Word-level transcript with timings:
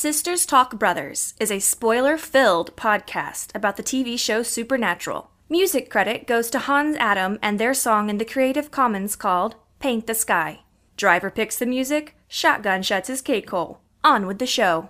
Sisters 0.00 0.46
Talk 0.46 0.78
Brothers 0.78 1.34
is 1.38 1.50
a 1.50 1.58
spoiler 1.58 2.16
filled 2.16 2.74
podcast 2.74 3.54
about 3.54 3.76
the 3.76 3.82
TV 3.82 4.18
show 4.18 4.42
Supernatural. 4.42 5.30
Music 5.50 5.90
credit 5.90 6.26
goes 6.26 6.48
to 6.48 6.58
Hans 6.58 6.96
Adam 6.96 7.38
and 7.42 7.60
their 7.60 7.74
song 7.74 8.08
in 8.08 8.16
the 8.16 8.24
Creative 8.24 8.70
Commons 8.70 9.14
called 9.14 9.56
Paint 9.78 10.06
the 10.06 10.14
Sky. 10.14 10.60
Driver 10.96 11.28
picks 11.28 11.58
the 11.58 11.66
music, 11.66 12.16
Shotgun 12.28 12.82
shuts 12.82 13.08
his 13.08 13.20
cake 13.20 13.50
hole. 13.50 13.82
On 14.02 14.26
with 14.26 14.38
the 14.38 14.46
show. 14.46 14.88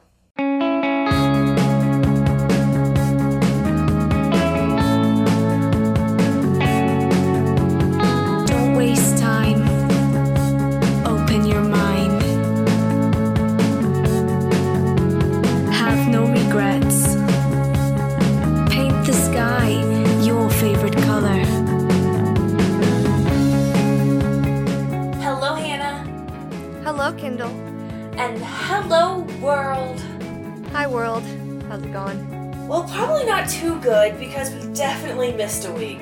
Good 33.81 34.19
because 34.19 34.51
we 34.53 34.73
definitely 34.75 35.33
missed 35.33 35.67
a 35.67 35.73
week. 35.73 36.01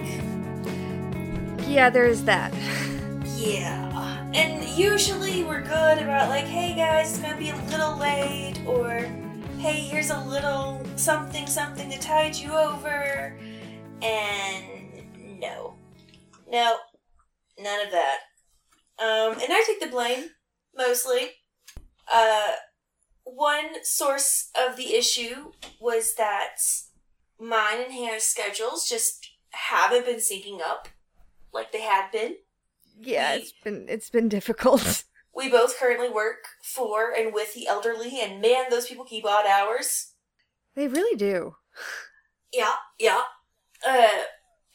Yeah, 1.67 1.91
there's 1.91 2.23
that. 2.25 2.53
Yeah. 3.37 4.31
And 4.35 4.65
usually 4.79 5.45
we're 5.45 5.63
good 5.63 5.99
about, 5.99 6.29
like, 6.29 6.45
hey 6.45 6.75
guys, 6.75 7.11
it's 7.11 7.19
gonna 7.19 7.37
be 7.37 7.51
a 7.51 7.57
little 7.67 7.97
late, 7.97 8.61
or 8.67 9.09
hey, 9.59 9.81
here's 9.81 10.11
a 10.11 10.21
little 10.25 10.85
something 10.97 11.47
something 11.47 11.91
to 11.91 11.99
tide 11.99 12.37
you 12.37 12.53
over. 12.53 13.39
And 14.03 15.41
no. 15.41 15.75
No. 16.51 16.77
None 17.59 17.87
of 17.87 17.93
that. 17.93 18.19
Um, 19.01 19.33
and 19.33 19.53
I 19.53 19.65
take 19.67 19.81
the 19.81 19.89
blame, 19.89 20.31
mostly. 20.77 21.31
Uh, 22.13 22.53
one 23.25 23.85
source 23.85 24.51
of 24.57 24.77
the 24.77 24.95
issue 24.95 25.53
was 25.81 26.15
that 26.17 26.57
mine 27.41 27.83
and 27.85 27.93
Hannah's 27.93 28.25
schedules 28.25 28.89
just 28.89 29.29
haven't 29.51 30.05
been 30.07 30.17
syncing 30.17 30.61
up 30.61 30.89
like 31.53 31.73
they 31.73 31.83
had 31.83 32.11
been. 32.11 32.37
Yeah, 33.01 33.35
We- 33.37 33.43
it's 33.43 33.53
been 33.65 33.87
it's 33.89 34.11
been 34.11 34.29
difficult. 34.29 35.05
We 35.35 35.49
both 35.49 35.79
currently 35.79 36.09
work 36.09 36.47
for 36.65 37.13
and 37.17 37.33
with 37.33 37.55
the 37.55 37.69
elderly, 37.69 38.21
and 38.21 38.41
man, 38.41 38.65
those 38.71 38.89
people 38.89 39.05
keep 39.05 39.25
odd 39.25 39.47
hours. 39.47 40.15
they 40.75 40.89
really 40.89 41.17
do. 41.17 41.55
Yeah, 42.53 42.73
yeah. 42.99 43.23
Uh, 43.87 44.23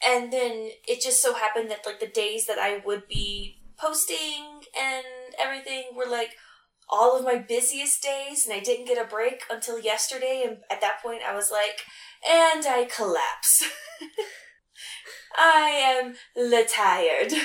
and 0.06 0.32
then 0.32 0.70
it 0.88 1.02
just 1.02 1.20
so 1.20 1.34
happened 1.34 1.70
that 1.70 1.84
like 1.84 2.00
the 2.00 2.06
days 2.06 2.46
that 2.46 2.58
I 2.58 2.80
would 2.86 3.06
be 3.08 3.60
posting 3.76 4.62
and 4.78 5.04
everything 5.38 5.84
were 5.94 6.06
like 6.08 6.30
all 6.88 7.14
of 7.18 7.24
my 7.24 7.36
busiest 7.36 8.02
days, 8.02 8.46
and 8.46 8.54
I 8.54 8.60
didn't 8.60 8.86
get 8.86 8.96
a 9.04 9.06
break 9.08 9.42
until 9.50 9.78
yesterday. 9.78 10.44
And 10.46 10.58
at 10.70 10.80
that 10.80 11.02
point, 11.02 11.20
I 11.28 11.34
was 11.34 11.50
like, 11.50 11.82
and 12.28 12.66
I 12.66 12.84
collapse. 12.84 13.64
I 15.36 15.68
am 15.70 16.14
tired. 16.68 17.32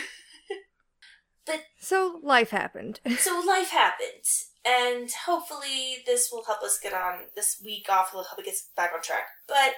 But 1.46 1.64
so 1.80 2.20
life 2.22 2.52
happened. 2.52 3.00
so 3.18 3.42
life 3.44 3.72
happened 3.72 4.24
and 4.66 5.10
hopefully 5.26 5.98
this 6.06 6.30
will 6.32 6.44
help 6.46 6.62
us 6.62 6.80
get 6.82 6.94
on 6.94 7.22
this 7.36 7.62
week 7.64 7.88
off 7.90 8.14
will 8.14 8.24
help 8.24 8.40
us 8.40 8.46
get 8.46 8.56
back 8.76 8.92
on 8.94 9.02
track 9.02 9.28
but 9.48 9.74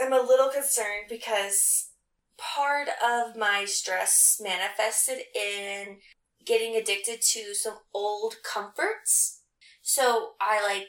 i'm 0.00 0.12
a 0.12 0.22
little 0.22 0.48
concerned 0.48 1.06
because 1.08 1.90
part 2.38 2.88
of 3.04 3.36
my 3.36 3.64
stress 3.64 4.40
manifested 4.42 5.18
in 5.34 5.98
getting 6.44 6.76
addicted 6.76 7.20
to 7.20 7.54
some 7.54 7.76
old 7.92 8.36
comforts 8.42 9.42
so 9.82 10.30
i 10.40 10.62
like 10.62 10.88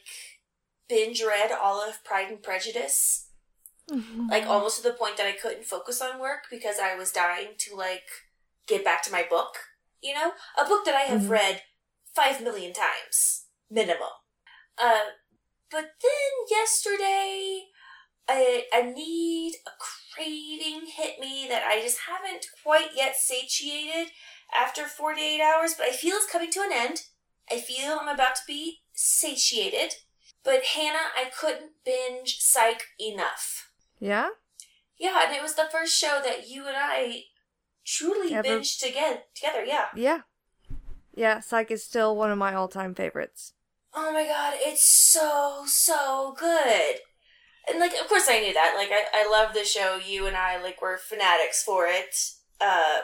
binge 0.87 1.23
read 1.23 1.51
all 1.51 1.81
of 1.81 2.03
pride 2.03 2.29
and 2.29 2.43
prejudice 2.43 3.27
like 4.29 4.47
almost 4.47 4.77
to 4.77 4.83
the 4.83 4.93
point 4.95 5.17
that 5.17 5.27
I 5.27 5.33
couldn't 5.33 5.65
focus 5.65 6.01
on 6.01 6.19
work 6.19 6.45
because 6.49 6.77
I 6.79 6.95
was 6.95 7.11
dying 7.11 7.49
to 7.59 7.75
like 7.75 8.07
get 8.67 8.83
back 8.85 9.03
to 9.03 9.11
my 9.11 9.25
book. 9.29 9.57
You 10.01 10.13
know, 10.13 10.31
a 10.59 10.67
book 10.67 10.85
that 10.85 10.95
I 10.95 11.01
have 11.01 11.23
Mhm. 11.23 11.29
read 11.29 11.63
five 12.15 12.41
million 12.41 12.73
times 12.73 13.45
minimum. 13.69 14.09
Uh, 14.77 15.11
but 15.69 15.91
then 16.01 16.31
yesterday, 16.49 17.67
a, 18.29 18.65
a 18.73 18.83
need, 18.83 19.55
a 19.67 19.71
craving 19.79 20.87
hit 20.87 21.19
me 21.19 21.47
that 21.49 21.63
I 21.65 21.81
just 21.81 21.99
haven't 22.07 22.45
quite 22.63 22.89
yet 22.95 23.15
satiated 23.15 24.11
after 24.53 24.85
48 24.87 25.41
hours, 25.41 25.73
but 25.75 25.87
I 25.87 25.91
feel 25.91 26.15
it's 26.15 26.31
coming 26.31 26.51
to 26.51 26.61
an 26.61 26.71
end. 26.73 27.03
I 27.49 27.59
feel 27.59 27.97
I'm 27.99 28.07
about 28.07 28.35
to 28.35 28.41
be 28.47 28.81
satiated. 28.93 29.95
But 30.43 30.63
Hannah, 30.63 31.11
I 31.15 31.29
couldn't 31.37 31.71
binge 31.85 32.37
psych 32.39 32.83
enough. 32.99 33.70
Yeah? 34.01 34.27
Yeah, 34.99 35.21
and 35.25 35.33
it 35.33 35.41
was 35.41 35.55
the 35.55 35.69
first 35.71 35.97
show 35.97 36.19
that 36.23 36.49
you 36.49 36.67
and 36.67 36.75
I 36.77 37.23
truly 37.85 38.33
Ever- 38.33 38.45
binged 38.47 38.79
together. 38.79 39.21
Together, 39.33 39.63
yeah. 39.63 39.85
Yeah. 39.95 40.19
Yeah, 41.13 41.39
Psych 41.39 41.71
is 41.71 41.83
still 41.83 42.15
one 42.15 42.31
of 42.31 42.37
my 42.37 42.53
all-time 42.53 42.93
favorites. 42.95 43.53
Oh 43.93 44.11
my 44.11 44.25
god, 44.25 44.53
it's 44.57 44.85
so 44.85 45.63
so 45.67 46.35
good. 46.37 46.95
And 47.69 47.79
like, 47.79 47.93
of 47.99 48.07
course, 48.07 48.27
I 48.29 48.39
knew 48.39 48.53
that. 48.53 48.73
Like, 48.77 48.89
I 48.91 49.03
I 49.25 49.29
love 49.29 49.53
the 49.53 49.63
show. 49.65 49.97
You 49.97 50.25
and 50.27 50.35
I 50.37 50.61
like 50.61 50.81
were 50.81 50.97
fanatics 50.97 51.61
for 51.63 51.85
it. 51.87 52.15
Uh, 52.59 52.99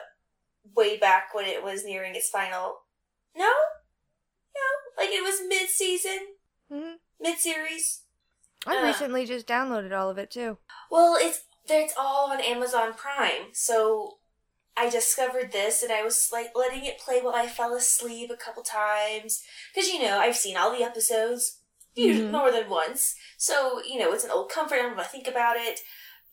way 0.75 0.97
back 0.97 1.33
when 1.33 1.45
it 1.45 1.63
was 1.63 1.83
nearing 1.85 2.15
its 2.15 2.29
final. 2.29 2.77
No, 3.35 3.43
no, 4.55 4.67
like 5.03 5.09
it 5.11 5.23
was 5.23 5.41
mid 5.47 5.69
season, 5.69 6.19
hmm 6.71 6.93
mid 7.19 7.37
series. 7.39 8.03
I 8.67 8.77
Uh. 8.77 8.83
recently 8.85 9.25
just 9.25 9.47
downloaded 9.47 9.97
all 9.97 10.09
of 10.09 10.17
it 10.17 10.29
too. 10.31 10.57
Well, 10.91 11.15
it's 11.19 11.41
it's 11.69 11.93
all 11.97 12.31
on 12.31 12.39
Amazon 12.39 12.93
Prime. 12.93 13.53
So 13.53 14.19
I 14.77 14.89
discovered 14.89 15.51
this 15.51 15.83
and 15.83 15.91
I 15.91 16.03
was 16.03 16.29
like 16.31 16.51
letting 16.55 16.85
it 16.85 16.99
play 16.99 17.19
while 17.21 17.35
I 17.35 17.47
fell 17.47 17.73
asleep 17.75 18.29
a 18.31 18.37
couple 18.37 18.63
times 18.63 19.43
because 19.73 19.89
you 19.91 20.01
know 20.01 20.17
I've 20.19 20.37
seen 20.37 20.55
all 20.55 20.71
the 20.71 20.83
episodes 20.83 21.59
Mhm. 21.97 22.31
more 22.31 22.51
than 22.51 22.69
once. 22.69 23.15
So 23.37 23.81
you 23.83 23.97
know 23.99 24.13
it's 24.13 24.23
an 24.23 24.31
old 24.31 24.49
comfort. 24.51 24.79
I'm 24.79 24.91
gonna 24.91 25.03
think 25.03 25.27
about 25.27 25.57
it, 25.57 25.81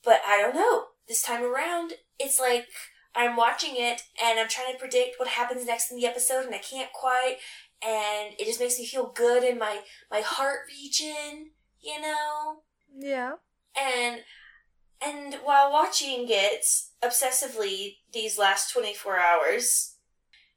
but 0.02 0.20
I 0.26 0.40
don't 0.40 0.54
know 0.54 0.88
this 1.08 1.22
time 1.22 1.42
around. 1.42 1.94
It's 2.18 2.38
like 2.38 2.68
I'm 3.16 3.34
watching 3.36 3.76
it 3.76 4.02
and 4.22 4.38
I'm 4.38 4.48
trying 4.48 4.72
to 4.72 4.78
predict 4.78 5.18
what 5.18 5.28
happens 5.28 5.64
next 5.66 5.90
in 5.90 5.96
the 5.96 6.06
episode 6.06 6.44
and 6.46 6.54
I 6.54 6.58
can't 6.58 6.92
quite. 6.92 7.38
And 7.82 8.34
it 8.38 8.44
just 8.46 8.60
makes 8.60 8.78
me 8.78 8.86
feel 8.86 9.06
good 9.06 9.42
in 9.42 9.58
my 9.58 9.82
my 10.10 10.20
heart 10.20 10.60
region, 10.68 11.50
you 11.84 12.00
know 12.00 12.62
Yeah. 12.96 13.32
and 13.80 14.20
and 15.04 15.34
while 15.44 15.70
watching 15.70 16.26
it 16.28 16.64
obsessively 17.02 17.96
these 18.12 18.38
last 18.38 18.72
24 18.72 19.18
hours 19.18 19.96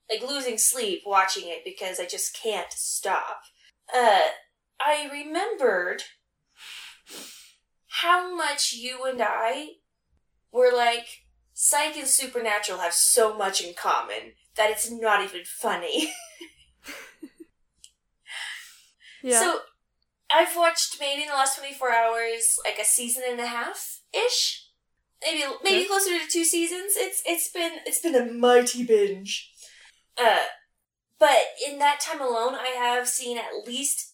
like 0.09 0.21
losing 0.27 0.57
sleep 0.57 1.01
watching 1.05 1.47
it 1.47 1.63
because 1.65 1.99
i 1.99 2.05
just 2.05 2.37
can't 2.41 2.71
stop 2.71 3.41
uh 3.93 4.21
i 4.79 5.09
remembered 5.11 6.03
how 8.01 8.35
much 8.35 8.73
you 8.73 9.03
and 9.05 9.21
i 9.21 9.67
were 10.51 10.71
like 10.75 11.07
psych 11.53 11.97
and 11.97 12.07
supernatural 12.07 12.79
have 12.79 12.93
so 12.93 13.35
much 13.37 13.61
in 13.61 13.73
common 13.73 14.33
that 14.55 14.69
it's 14.69 14.89
not 14.89 15.23
even 15.23 15.41
funny 15.45 16.13
Yeah. 19.23 19.39
So 19.39 19.59
I've 20.33 20.55
watched 20.55 20.97
maybe 20.99 21.21
in 21.23 21.29
the 21.29 21.33
last 21.35 21.57
24 21.57 21.91
hours 21.91 22.59
like 22.65 22.77
a 22.79 22.85
season 22.85 23.23
and 23.27 23.39
a 23.39 23.47
half 23.47 24.01
ish. 24.13 24.65
Maybe 25.25 25.43
maybe 25.63 25.77
Okay. 25.79 25.85
closer 25.87 26.17
to 26.19 26.27
two 26.27 26.43
seasons. 26.43 26.93
It's 26.95 27.21
it's 27.25 27.49
been 27.49 27.71
it's 27.85 27.99
been 28.01 28.15
a 28.15 28.31
mighty 28.31 28.83
binge. 28.83 29.51
Uh 30.17 30.45
but 31.19 31.37
in 31.67 31.79
that 31.79 31.99
time 31.99 32.21
alone 32.21 32.53
I 32.55 32.67
have 32.77 33.07
seen 33.07 33.37
at 33.37 33.65
least 33.65 34.13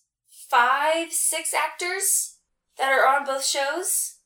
5 0.50 1.12
6 1.12 1.54
actors 1.54 2.38
that 2.78 2.92
are 2.94 3.06
on 3.08 3.26
both 3.26 3.46
shows 3.46 4.20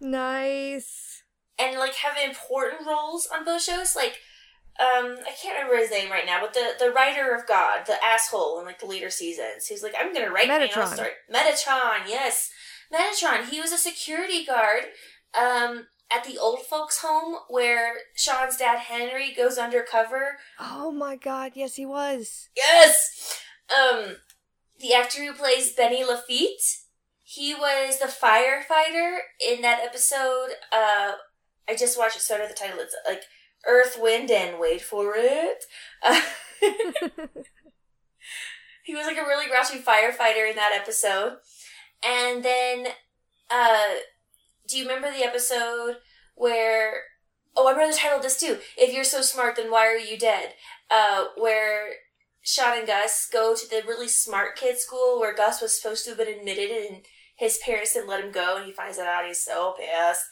nice. 0.00 1.22
and 1.58 1.78
like 1.78 1.94
have 1.96 2.16
important 2.22 2.86
roles 2.86 3.26
on 3.32 3.44
both 3.44 3.62
shows 3.62 3.94
like 3.96 4.16
um 4.80 5.16
I 5.26 5.30
can't 5.40 5.56
remember 5.56 5.76
his 5.76 5.90
name 5.90 6.10
right 6.10 6.26
now, 6.26 6.40
but 6.40 6.54
the 6.54 6.72
the 6.78 6.90
writer 6.90 7.34
of 7.34 7.46
God, 7.46 7.86
the 7.86 8.02
asshole 8.04 8.58
in 8.60 8.66
like 8.66 8.80
the 8.80 8.86
later 8.86 9.10
seasons, 9.10 9.66
who's 9.68 9.82
like, 9.82 9.94
I'm 9.98 10.12
gonna 10.12 10.30
write 10.30 10.48
Metatron. 10.48 10.92
story. 10.94 11.10
Metatron, 11.32 12.08
yes, 12.08 12.50
Metatron. 12.92 13.48
He 13.48 13.60
was 13.60 13.72
a 13.72 13.78
security 13.78 14.44
guard 14.44 14.84
um 15.38 15.86
at 16.10 16.24
the 16.24 16.38
old 16.38 16.60
folks' 16.60 16.98
home 17.00 17.36
where 17.48 17.94
Shawn's 18.14 18.56
dad 18.56 18.78
Henry 18.78 19.32
goes 19.34 19.58
undercover. 19.58 20.38
Oh 20.60 20.90
my 20.90 21.16
god, 21.16 21.52
yes 21.54 21.76
he 21.76 21.86
was. 21.86 22.48
Yes, 22.56 23.40
um, 23.70 24.16
the 24.78 24.92
actor 24.94 25.24
who 25.24 25.32
plays 25.32 25.72
Benny 25.72 26.04
Lafitte, 26.04 26.62
he 27.22 27.54
was 27.54 27.98
the 27.98 28.06
firefighter 28.06 29.18
in 29.44 29.62
that 29.62 29.80
episode. 29.82 30.50
Uh, 30.70 31.12
I 31.68 31.74
just 31.76 31.98
watched 31.98 32.16
it. 32.16 32.22
Started 32.22 32.50
the 32.50 32.54
title. 32.54 32.78
It's 32.80 32.94
like 33.08 33.22
Earth, 33.68 33.98
Wind, 34.00 34.30
and 34.30 34.58
wait 34.58 34.82
for 34.82 35.14
it. 35.16 35.64
Uh, 36.02 36.20
he 38.84 38.94
was 38.94 39.06
like 39.06 39.16
a 39.16 39.22
really 39.22 39.46
grouchy 39.48 39.78
firefighter 39.78 40.48
in 40.48 40.56
that 40.56 40.78
episode. 40.80 41.38
And 42.06 42.44
then, 42.44 42.88
uh, 43.50 43.94
do 44.68 44.78
you 44.78 44.84
remember 44.86 45.10
the 45.10 45.24
episode 45.24 45.96
where? 46.34 47.02
Oh, 47.56 47.68
I 47.68 47.70
remember 47.70 47.92
the 47.92 47.98
title 47.98 48.16
of 48.18 48.22
this 48.22 48.40
too. 48.40 48.58
If 48.76 48.92
you're 48.92 49.04
so 49.04 49.22
smart, 49.22 49.56
then 49.56 49.70
why 49.70 49.86
are 49.86 49.96
you 49.96 50.18
dead? 50.18 50.54
Uh, 50.90 51.26
where 51.36 51.90
Shawn 52.42 52.78
and 52.78 52.86
Gus 52.86 53.28
go 53.32 53.54
to 53.54 53.68
the 53.70 53.82
really 53.86 54.08
smart 54.08 54.56
kid 54.56 54.78
school 54.78 55.20
where 55.20 55.34
Gus 55.34 55.62
was 55.62 55.80
supposed 55.80 56.04
to 56.04 56.10
have 56.10 56.18
been 56.18 56.28
admitted 56.36 56.70
and 56.70 57.04
his 57.36 57.58
parents 57.58 57.94
didn't 57.94 58.08
let 58.08 58.24
him 58.24 58.32
go 58.32 58.56
and 58.56 58.66
he 58.66 58.72
finds 58.72 58.96
that 58.98 59.06
out. 59.06 59.26
He's 59.26 59.44
so 59.44 59.74
pissed. 59.78 60.24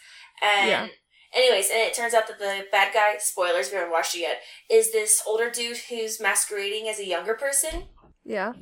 And 0.42 0.68
Yeah. 0.68 0.88
Anyways, 1.34 1.70
and 1.70 1.80
it 1.80 1.94
turns 1.94 2.14
out 2.14 2.28
that 2.28 2.38
the 2.38 2.66
bad 2.70 2.92
guy, 2.92 3.14
spoilers 3.18 3.70
you 3.70 3.78
haven't 3.78 3.92
watched 3.92 4.14
it 4.14 4.20
yet, 4.20 4.40
is 4.70 4.92
this 4.92 5.22
older 5.26 5.50
dude 5.50 5.78
who's 5.88 6.20
masquerading 6.20 6.88
as 6.88 6.98
a 6.98 7.06
younger 7.06 7.34
person. 7.34 7.84
Yeah. 8.24 8.52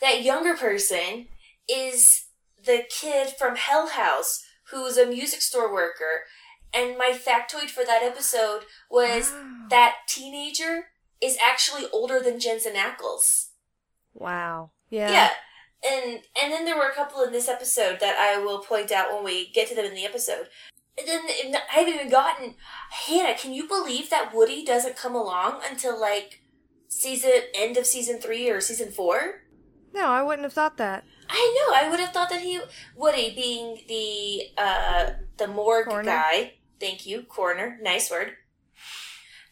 That 0.00 0.22
younger 0.22 0.54
person 0.56 1.26
is 1.68 2.26
the 2.64 2.84
kid 2.88 3.34
from 3.38 3.56
Hell 3.56 3.88
House 3.88 4.44
who's 4.70 4.96
a 4.96 5.06
music 5.06 5.40
store 5.40 5.72
worker. 5.72 6.24
And 6.72 6.98
my 6.98 7.12
factoid 7.12 7.70
for 7.70 7.84
that 7.84 8.02
episode 8.02 8.62
was 8.90 9.30
Wow. 9.32 9.66
that 9.70 9.94
teenager 10.06 10.88
is 11.20 11.36
actually 11.42 11.86
older 11.92 12.20
than 12.20 12.40
Jensen 12.40 12.74
Ackles. 12.74 13.48
Wow. 14.14 14.70
Yeah. 14.90 15.10
Yeah. 15.10 15.30
And 15.84 16.20
and 16.40 16.52
then 16.52 16.64
there 16.64 16.76
were 16.76 16.88
a 16.88 16.94
couple 16.94 17.22
in 17.22 17.32
this 17.32 17.48
episode 17.48 18.00
that 18.00 18.16
I 18.18 18.42
will 18.42 18.58
point 18.58 18.90
out 18.90 19.12
when 19.12 19.24
we 19.24 19.50
get 19.52 19.68
to 19.68 19.74
them 19.74 19.84
in 19.84 19.94
the 19.94 20.04
episode. 20.04 20.48
And 20.98 21.06
then 21.06 21.56
I 21.72 21.78
haven't 21.80 21.94
even 21.94 22.10
gotten 22.10 22.54
Hannah. 22.90 23.36
Can 23.38 23.52
you 23.52 23.68
believe 23.68 24.10
that 24.10 24.34
Woody 24.34 24.64
doesn't 24.64 24.96
come 24.96 25.14
along 25.14 25.60
until 25.68 25.98
like 26.00 26.42
season 26.88 27.30
end 27.54 27.76
of 27.76 27.86
season 27.86 28.18
three 28.20 28.50
or 28.50 28.60
season 28.60 28.90
four? 28.90 29.42
No, 29.94 30.08
I 30.08 30.22
wouldn't 30.22 30.44
have 30.44 30.52
thought 30.52 30.76
that. 30.78 31.04
I 31.30 31.54
know. 31.68 31.74
I 31.76 31.90
would 31.90 32.00
have 32.00 32.12
thought 32.12 32.30
that 32.30 32.40
he 32.40 32.60
Woody 32.96 33.34
being 33.34 33.82
the 33.88 34.60
uh 34.60 35.10
the 35.36 35.46
morgue 35.46 35.86
Coroner. 35.86 36.10
guy. 36.10 36.54
Thank 36.80 37.06
you, 37.06 37.22
coroner. 37.22 37.78
Nice 37.82 38.10
word. 38.10 38.34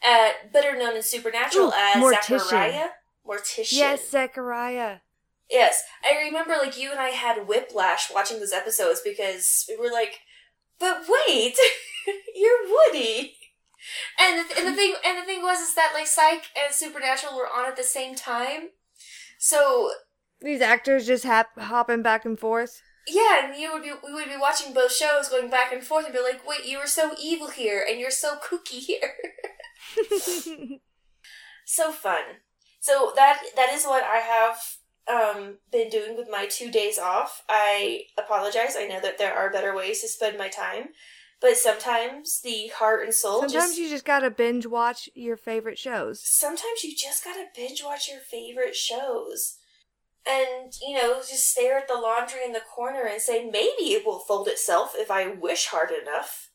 Uh, 0.06 0.30
better 0.52 0.76
known 0.76 0.94
in 0.96 1.02
Supernatural 1.02 1.68
Ooh, 1.68 1.72
as 1.76 2.02
mortician. 2.02 2.38
Zachariah. 2.38 2.88
Mortician. 3.26 3.72
Yes, 3.72 4.08
Zachariah. 4.10 4.98
Yes, 5.50 5.82
I 6.04 6.24
remember 6.24 6.54
like 6.60 6.78
you 6.78 6.90
and 6.90 7.00
I 7.00 7.08
had 7.10 7.46
whiplash 7.48 8.12
watching 8.12 8.38
those 8.38 8.52
episodes 8.52 9.00
because 9.04 9.64
we 9.68 9.76
were 9.76 9.92
like, 9.92 10.20
"But 10.78 11.02
wait, 11.08 11.56
you're 12.34 12.58
Woody." 12.68 13.36
And 14.20 14.38
the, 14.40 14.58
and 14.58 14.66
the 14.66 14.72
thing 14.74 14.94
and 15.06 15.18
the 15.18 15.22
thing 15.24 15.42
was 15.42 15.60
is 15.60 15.74
that 15.74 15.92
like 15.94 16.06
Psych 16.06 16.44
and 16.60 16.74
Supernatural 16.74 17.36
were 17.36 17.48
on 17.48 17.66
at 17.66 17.76
the 17.76 17.84
same 17.84 18.14
time, 18.16 18.70
so 19.38 19.90
These 20.40 20.60
actors 20.60 21.06
just 21.06 21.24
hap- 21.24 21.58
hopping 21.58 22.02
back 22.02 22.24
and 22.24 22.38
forth. 22.38 22.82
yeah, 23.06 23.46
and 23.46 23.56
you 23.56 23.72
would 23.72 23.82
be 23.82 23.92
we 24.04 24.12
would 24.12 24.24
be 24.26 24.36
watching 24.36 24.74
both 24.74 24.92
shows 24.92 25.28
going 25.28 25.50
back 25.50 25.72
and 25.72 25.84
forth 25.84 26.04
and 26.04 26.14
be 26.14 26.20
like, 26.20 26.46
"Wait, 26.46 26.64
you 26.66 26.78
were 26.78 26.86
so 26.88 27.14
evil 27.22 27.48
here, 27.50 27.84
and 27.88 28.00
you're 28.00 28.10
so 28.10 28.36
kooky 28.36 28.80
here." 28.80 29.14
so 31.66 31.92
fun. 31.92 32.22
So 32.80 33.12
that 33.16 33.40
that 33.56 33.72
is 33.72 33.84
what 33.84 34.02
I 34.04 34.16
have 34.18 34.58
um, 35.08 35.58
been 35.70 35.88
doing 35.88 36.16
with 36.16 36.28
my 36.30 36.46
two 36.46 36.70
days 36.70 36.98
off. 36.98 37.42
I 37.48 38.02
apologize. 38.18 38.74
I 38.76 38.86
know 38.86 39.00
that 39.00 39.18
there 39.18 39.34
are 39.34 39.50
better 39.50 39.74
ways 39.74 40.00
to 40.02 40.08
spend 40.08 40.36
my 40.36 40.48
time, 40.48 40.88
but 41.40 41.56
sometimes 41.56 42.40
the 42.42 42.68
heart 42.68 43.04
and 43.04 43.14
soul. 43.14 43.40
Sometimes 43.40 43.52
just, 43.52 43.78
you 43.78 43.88
just 43.88 44.04
gotta 44.04 44.30
binge 44.30 44.66
watch 44.66 45.08
your 45.14 45.36
favorite 45.36 45.78
shows. 45.78 46.20
Sometimes 46.22 46.82
you 46.82 46.94
just 46.96 47.24
gotta 47.24 47.44
binge 47.54 47.82
watch 47.84 48.08
your 48.08 48.20
favorite 48.20 48.74
shows. 48.74 49.58
And, 50.28 50.72
you 50.84 50.96
know, 50.96 51.18
just 51.20 51.48
stare 51.52 51.78
at 51.78 51.86
the 51.86 51.94
laundry 51.94 52.40
in 52.44 52.52
the 52.52 52.60
corner 52.60 53.04
and 53.04 53.22
say, 53.22 53.44
maybe 53.44 53.92
it 53.92 54.04
will 54.04 54.18
fold 54.18 54.48
itself 54.48 54.94
if 54.96 55.08
I 55.08 55.28
wish 55.28 55.66
hard 55.66 55.90
enough. 55.92 56.50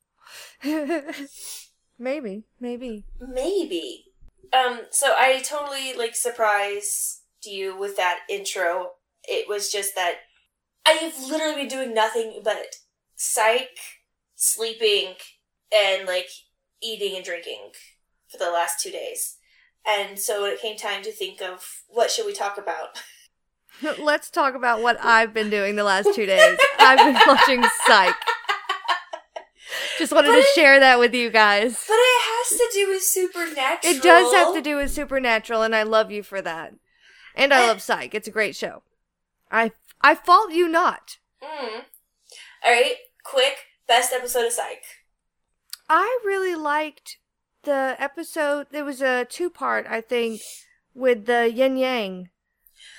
maybe, 1.97 2.43
maybe. 2.59 3.05
Maybe. 3.21 4.07
Um, 4.51 4.81
so 4.89 5.15
I 5.17 5.41
totally 5.41 5.93
like 5.93 6.17
surprised 6.17 7.20
you 7.45 7.77
with 7.77 7.97
that 7.97 8.19
intro. 8.29 8.91
It 9.23 9.47
was 9.47 9.71
just 9.71 9.95
that 9.95 10.15
I 10.85 10.91
have 10.91 11.13
literally 11.29 11.55
been 11.55 11.67
doing 11.67 11.93
nothing 11.93 12.41
but 12.43 12.75
psych, 13.15 13.77
sleeping, 14.35 15.15
and 15.75 16.07
like 16.07 16.27
eating 16.81 17.15
and 17.15 17.23
drinking 17.25 17.71
for 18.29 18.37
the 18.37 18.51
last 18.51 18.81
two 18.81 18.91
days. 18.91 19.37
And 19.87 20.19
so 20.19 20.45
it 20.45 20.61
came 20.61 20.77
time 20.77 21.01
to 21.03 21.11
think 21.11 21.41
of 21.41 21.65
what 21.87 22.11
should 22.11 22.25
we 22.25 22.33
talk 22.33 22.57
about, 22.57 22.99
Let's 23.99 24.29
talk 24.29 24.53
about 24.53 24.81
what 24.81 25.03
I've 25.03 25.33
been 25.33 25.49
doing 25.49 25.75
the 25.75 25.83
last 25.83 26.13
two 26.13 26.25
days. 26.25 26.57
I've 26.77 26.97
been 26.99 27.19
watching 27.27 27.63
Psych. 27.87 28.13
Just 29.97 30.11
wanted 30.11 30.27
But 30.29 30.33
to 30.33 30.39
it- 30.39 30.55
share 30.55 30.79
that 30.79 30.99
with 30.99 31.13
you 31.13 31.29
guys. 31.29 31.85
but 31.87 31.93
it 31.95 32.21
has 32.21 32.57
to 32.59 32.69
do 32.73 32.89
with 32.89 33.01
supernatural. 33.03 33.93
It 33.95 34.01
does 34.03 34.33
have 34.33 34.53
to 34.55 34.61
do 34.61 34.75
with 34.75 34.91
Supernatural, 34.91 35.61
and 35.63 35.75
I 35.75 35.83
love 35.83 36.11
you 36.11 36.21
for 36.23 36.41
that. 36.41 36.73
And 37.35 37.53
I 37.53 37.63
Eh. 37.63 37.67
love 37.67 37.81
Psych. 37.81 38.13
It's 38.13 38.27
a 38.27 38.31
great 38.31 38.55
show. 38.55 38.83
I 39.51 39.71
I 40.01 40.15
fault 40.15 40.51
you 40.51 40.67
not. 40.67 41.17
Mm. 41.41 41.85
All 42.63 42.71
right, 42.71 42.95
quick 43.23 43.57
best 43.87 44.13
episode 44.13 44.45
of 44.45 44.53
Psych. 44.53 44.83
I 45.89 46.19
really 46.23 46.55
liked 46.55 47.17
the 47.63 47.95
episode. 47.99 48.67
There 48.71 48.85
was 48.85 49.01
a 49.01 49.25
two 49.25 49.49
part, 49.49 49.85
I 49.89 50.01
think, 50.01 50.41
with 50.93 51.25
the 51.25 51.51
Yin 51.51 51.77
Yang. 51.77 52.29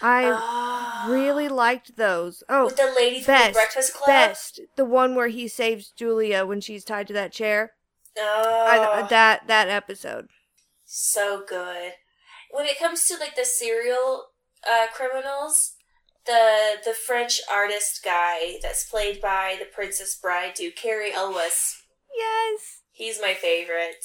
I 0.01 0.31
Ah. 0.33 1.07
really 1.09 1.49
liked 1.49 1.97
those. 1.97 2.43
Oh, 2.49 2.67
with 2.67 2.77
the 2.77 2.93
lady 2.97 3.21
from 3.21 3.35
the 3.35 3.39
best, 3.41 3.53
Breakfast 3.55 3.95
Club. 3.95 4.07
best. 4.07 4.61
The 4.77 4.85
one 4.85 5.15
where 5.15 5.29
he 5.29 5.49
saves 5.49 5.91
Julia 5.91 6.45
when 6.47 6.61
she's 6.61 6.85
tied 6.85 7.07
to 7.09 7.13
that 7.15 7.33
chair. 7.33 7.75
Oh, 8.19 8.67
I, 8.69 9.03
that 9.09 9.47
that 9.47 9.69
episode. 9.69 10.29
so 10.85 11.43
good. 11.49 11.95
When 12.53 12.67
it 12.67 12.79
comes 12.79 13.07
to 13.09 13.17
like 13.17 13.35
the 13.35 13.45
serial 13.45 14.27
uh, 14.71 14.87
criminals, 14.95 15.75
the 16.27 16.75
the 16.85 16.93
French 16.93 17.41
artist 17.51 18.03
guy 18.05 18.59
that's 18.63 18.89
played 18.89 19.21
by 19.21 19.57
the 19.59 19.65
Princess 19.65 20.15
Bride, 20.15 20.53
dude, 20.55 20.77
Cary 20.77 21.13
Elwes. 21.13 21.83
Yes. 22.17 22.83
He's 22.93 23.19
my 23.21 23.33
favorite. 23.35 24.05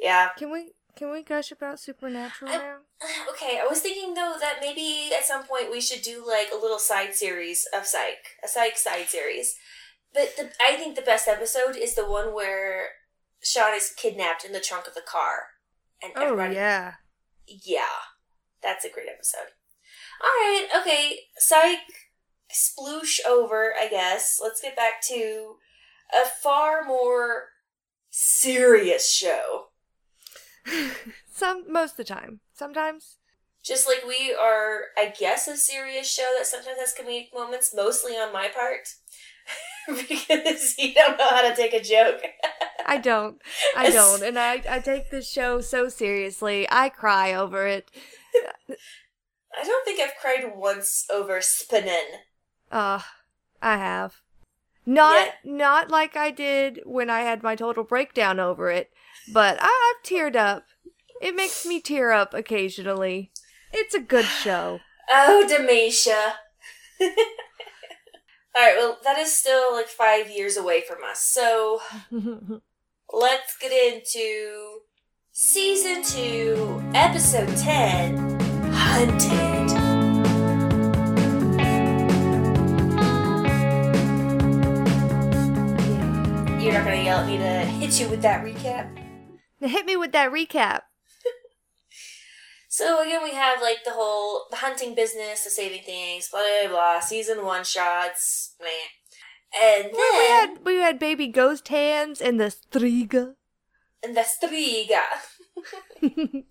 Yeah. 0.00 0.30
Can 0.38 0.50
we 0.50 0.72
can 0.96 1.12
we 1.12 1.22
gush 1.22 1.52
about 1.52 1.78
Supernatural 1.78 2.50
I- 2.50 2.56
now? 2.58 2.76
Okay, 3.30 3.60
I 3.62 3.66
was 3.68 3.80
thinking 3.80 4.14
though 4.14 4.34
that 4.40 4.56
maybe 4.60 5.10
at 5.16 5.24
some 5.24 5.44
point 5.44 5.70
we 5.70 5.80
should 5.80 6.02
do 6.02 6.24
like 6.26 6.48
a 6.52 6.58
little 6.60 6.80
side 6.80 7.14
series 7.14 7.68
of 7.72 7.86
Psych, 7.86 8.36
a 8.42 8.48
Psych 8.48 8.76
side 8.76 9.06
series. 9.08 9.54
But 10.12 10.34
the, 10.36 10.50
I 10.60 10.74
think 10.76 10.96
the 10.96 11.02
best 11.02 11.28
episode 11.28 11.76
is 11.76 11.94
the 11.94 12.08
one 12.08 12.34
where 12.34 12.88
Shawn 13.44 13.74
is 13.74 13.92
kidnapped 13.96 14.44
in 14.44 14.52
the 14.52 14.58
trunk 14.58 14.88
of 14.88 14.94
the 14.94 15.02
car, 15.02 15.42
and 16.02 16.12
Oh 16.16 16.22
everybody 16.22 16.54
yeah. 16.56 16.94
Yeah, 17.48 18.06
that's 18.62 18.84
a 18.84 18.90
great 18.90 19.08
episode. 19.12 19.52
All 20.22 20.28
right, 20.28 20.66
okay, 20.80 21.20
psych, 21.38 21.78
sploosh 22.52 23.18
over. 23.26 23.72
I 23.78 23.88
guess 23.88 24.38
let's 24.42 24.60
get 24.60 24.76
back 24.76 25.02
to 25.08 25.56
a 26.12 26.26
far 26.26 26.84
more 26.84 27.48
serious 28.10 29.10
show. 29.10 29.66
Some 31.30 31.70
most 31.72 31.92
of 31.92 31.96
the 31.98 32.04
time. 32.04 32.40
Sometimes. 32.52 33.16
Just 33.62 33.86
like 33.86 34.04
we 34.06 34.34
are, 34.38 34.86
I 34.96 35.12
guess, 35.18 35.46
a 35.48 35.56
serious 35.56 36.10
show 36.10 36.32
that 36.38 36.46
sometimes 36.46 36.78
has 36.78 36.94
comedic 36.94 37.34
moments, 37.34 37.74
mostly 37.74 38.12
on 38.12 38.32
my 38.32 38.48
part, 38.48 38.88
because 40.08 40.78
you 40.78 40.94
don't 40.94 41.18
know 41.18 41.28
how 41.28 41.48
to 41.48 41.56
take 41.56 41.72
a 41.72 41.80
joke. 41.82 42.20
I 42.86 42.98
don't. 42.98 43.40
I 43.76 43.90
don't. 44.00 44.22
And 44.22 44.38
I 44.38 44.62
I 44.68 44.78
take 44.80 45.10
this 45.10 45.28
show 45.30 45.60
so 45.60 45.88
seriously. 45.88 46.66
I 46.70 46.88
cry 46.90 47.34
over 47.34 47.66
it. 47.66 47.90
I 49.60 49.64
don't 49.64 49.84
think 49.84 50.00
I've 50.00 50.16
cried 50.20 50.52
once 50.56 51.04
over 51.10 51.40
spinning. 51.40 52.20
Uh, 52.70 53.00
I 53.62 53.76
have. 53.78 54.20
Not 54.86 55.16
Yeah. 55.26 55.32
not 55.44 55.90
like 55.90 56.16
I 56.16 56.30
did 56.30 56.80
when 56.84 57.10
I 57.10 57.20
had 57.20 57.42
my 57.42 57.56
total 57.56 57.84
breakdown 57.84 58.38
over 58.40 58.70
it, 58.70 58.90
but 59.32 59.58
I, 59.60 59.66
I've 59.96 60.08
teared 60.08 60.36
up. 60.36 60.64
It 61.20 61.34
makes 61.34 61.66
me 61.66 61.80
tear 61.80 62.12
up 62.12 62.32
occasionally. 62.34 63.32
It's 63.72 63.94
a 63.94 64.00
good 64.00 64.26
show. 64.26 64.80
Oh, 65.10 65.46
Demetia. 65.48 66.34
All 68.58 68.64
right, 68.64 68.76
well, 68.76 68.98
that 69.04 69.16
is 69.18 69.32
still 69.32 69.72
like 69.72 69.86
five 69.86 70.28
years 70.28 70.56
away 70.56 70.80
from 70.80 71.04
us. 71.08 71.20
So 71.20 71.80
let's 73.12 73.56
get 73.58 73.70
into 73.70 74.80
season 75.30 76.02
two, 76.02 76.82
episode 76.92 77.56
10 77.56 78.40
Hunted. 78.72 79.70
You're 86.60 86.72
not 86.72 86.84
going 86.84 86.98
to 86.98 87.04
yell 87.04 87.20
at 87.20 87.28
me 87.28 87.38
to 87.38 87.44
hit 87.44 88.00
you 88.00 88.08
with 88.08 88.22
that 88.22 88.44
recap? 88.44 88.90
Hit 89.60 89.86
me 89.86 89.96
with 89.96 90.10
that 90.10 90.32
recap. 90.32 90.80
So 92.78 93.02
again, 93.02 93.22
we 93.24 93.34
have 93.34 93.60
like 93.60 93.82
the 93.84 93.90
whole 94.00 94.46
the 94.50 94.56
hunting 94.66 94.94
business, 94.94 95.42
the 95.42 95.50
saving 95.50 95.82
things, 95.82 96.28
blah 96.30 96.40
blah 96.62 96.70
blah. 96.70 97.00
Season 97.00 97.44
one 97.44 97.64
shots, 97.64 98.54
meh. 98.60 98.86
And 99.60 99.84
then 99.86 99.92
we 100.20 100.26
had 100.36 100.50
we 100.64 100.74
had 100.76 100.98
baby 101.00 101.26
ghost 101.26 101.66
hands 101.68 102.20
and 102.20 102.38
the 102.38 102.50
striga. 102.54 103.34
and 104.04 104.16
the 104.16 104.24
striga. 104.34 105.02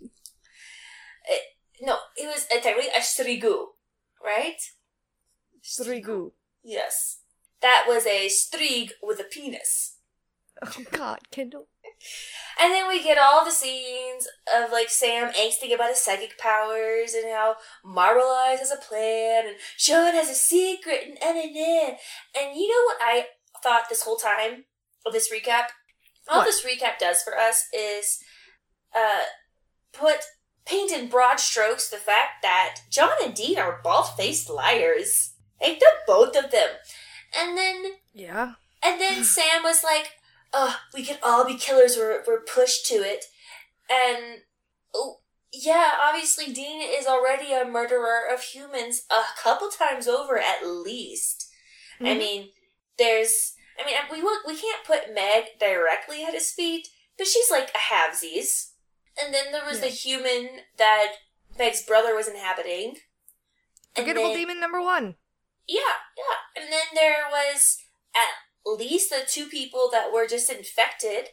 It- 1.29 1.43
no, 1.81 1.96
it 2.15 2.25
was 2.34 2.46
uh, 2.51 2.60
technically 2.60 2.89
a 2.89 3.01
strigu, 3.01 3.55
right? 4.24 4.60
Strigu. 5.63 6.31
Yes, 6.63 7.19
that 7.62 7.86
was 7.88 8.05
a 8.07 8.27
strig 8.27 8.91
with 9.03 9.19
a 9.19 9.24
penis. 9.24 9.98
Oh 10.65 10.84
God, 10.91 11.19
Kendall. 11.31 11.67
And 12.60 12.74
then 12.74 12.88
we 12.88 13.04
get 13.04 13.18
all 13.20 13.46
the 13.46 13.51
scenes 13.51 14.27
of 14.56 14.72
like 14.72 14.89
Sam 14.89 15.32
angsting 15.34 15.74
about 15.74 15.89
his 15.89 16.00
psychic 16.01 16.38
powers 16.39 17.13
and 17.13 17.32
how 17.32 17.56
Marble 17.86 18.24
Eyes 18.24 18.60
has 18.60 18.72
a 18.72 18.77
plan 18.77 19.46
and 19.48 19.56
Sean 19.77 20.13
has 20.13 20.30
a 20.30 20.34
secret 20.36 21.04
and 21.06 21.18
and 21.22 21.38
and 21.38 21.56
and. 21.56 21.98
And 22.36 22.58
you 22.60 22.68
know 22.68 22.84
what 22.86 22.98
I 23.01 23.25
thought 23.62 23.89
this 23.89 24.01
whole 24.04 24.18
time 24.18 24.66
of 25.06 25.13
this 25.13 25.32
recap? 25.32 25.66
All 26.30 26.39
What? 26.39 26.46
this 26.46 26.66
recap 26.66 26.98
does 27.00 27.22
for 27.22 27.38
us 27.38 27.66
is 27.77 28.20
uh 28.96 29.25
put 29.94 30.18
paint 30.66 30.92
in 30.92 31.08
broad 31.10 31.39
strokes 31.39 31.89
the 31.89 31.98
fact 31.98 32.42
that 32.42 32.80
John 32.89 33.12
and 33.24 33.34
Dean 33.36 33.58
are 33.60 33.80
bald 33.84 34.08
faced 34.18 34.50
liars. 34.50 35.34
Like 35.62 35.80
the 35.80 35.86
both 36.08 36.36
of 36.36 36.51
them. 36.51 36.70
And 37.38 37.58
then 37.58 37.84
Yeah. 38.13 38.54
and 38.84 39.00
then 39.00 39.24
Sam 39.36 39.63
was 39.63 39.84
like, 39.84 40.10
"Oh, 40.54 40.80
we 40.94 41.04
could 41.04 41.20
all 41.24 41.46
be 41.46 41.56
killers. 41.58 41.98
We're 41.98 42.24
we're 42.25 42.42
pushed 42.42 42.86
to 42.88 42.96
it." 42.96 43.25
And 43.89 44.42
oh, 44.94 45.20
yeah, 45.51 45.92
obviously 46.04 46.51
Dean 46.51 46.82
is 46.82 47.06
already 47.08 47.54
a 47.54 47.66
murderer 47.66 48.22
of 48.32 48.42
humans 48.42 49.04
a 49.10 49.24
couple 49.42 49.70
times 49.70 50.08
over 50.08 50.38
at 50.38 50.66
least. 50.66 51.50
I 52.00 52.04
Mhm. 52.06 52.18
mean, 52.18 52.51
there's. 52.98 53.54
I 53.80 53.86
mean, 53.86 53.96
we 54.12 54.24
won't, 54.24 54.46
we 54.48 54.60
can't 54.60 54.84
put 54.84 55.13
Meg 55.13 55.60
directly 55.60 56.24
at 56.24 56.34
his 56.34 56.51
feet, 56.51 56.88
but 57.18 57.27
she's 57.27 57.51
like 57.51 57.70
a 57.75 57.94
halvesies. 57.94 58.72
And 59.22 59.32
then 59.34 59.51
there 59.51 59.66
was 59.66 59.82
the 59.82 59.88
human 59.88 60.62
that 60.77 61.13
Meg's 61.58 61.84
brother 61.84 62.16
was 62.16 62.27
inhabiting. 62.27 62.98
Forgettable 63.96 64.30
then- 64.30 64.38
demon 64.38 64.60
number 64.60 64.82
one. 64.82 65.16
yeah, 65.68 65.82
yeah. 66.18 66.62
And 66.63 66.72
then 66.74 66.86
there 66.96 67.25
was 67.32 67.77
at 68.16 68.34
least 68.67 69.09
the 69.09 69.21
two 69.27 69.47
people 69.47 69.89
that 69.91 70.12
were 70.12 70.27
just 70.27 70.50
infected 70.50 71.29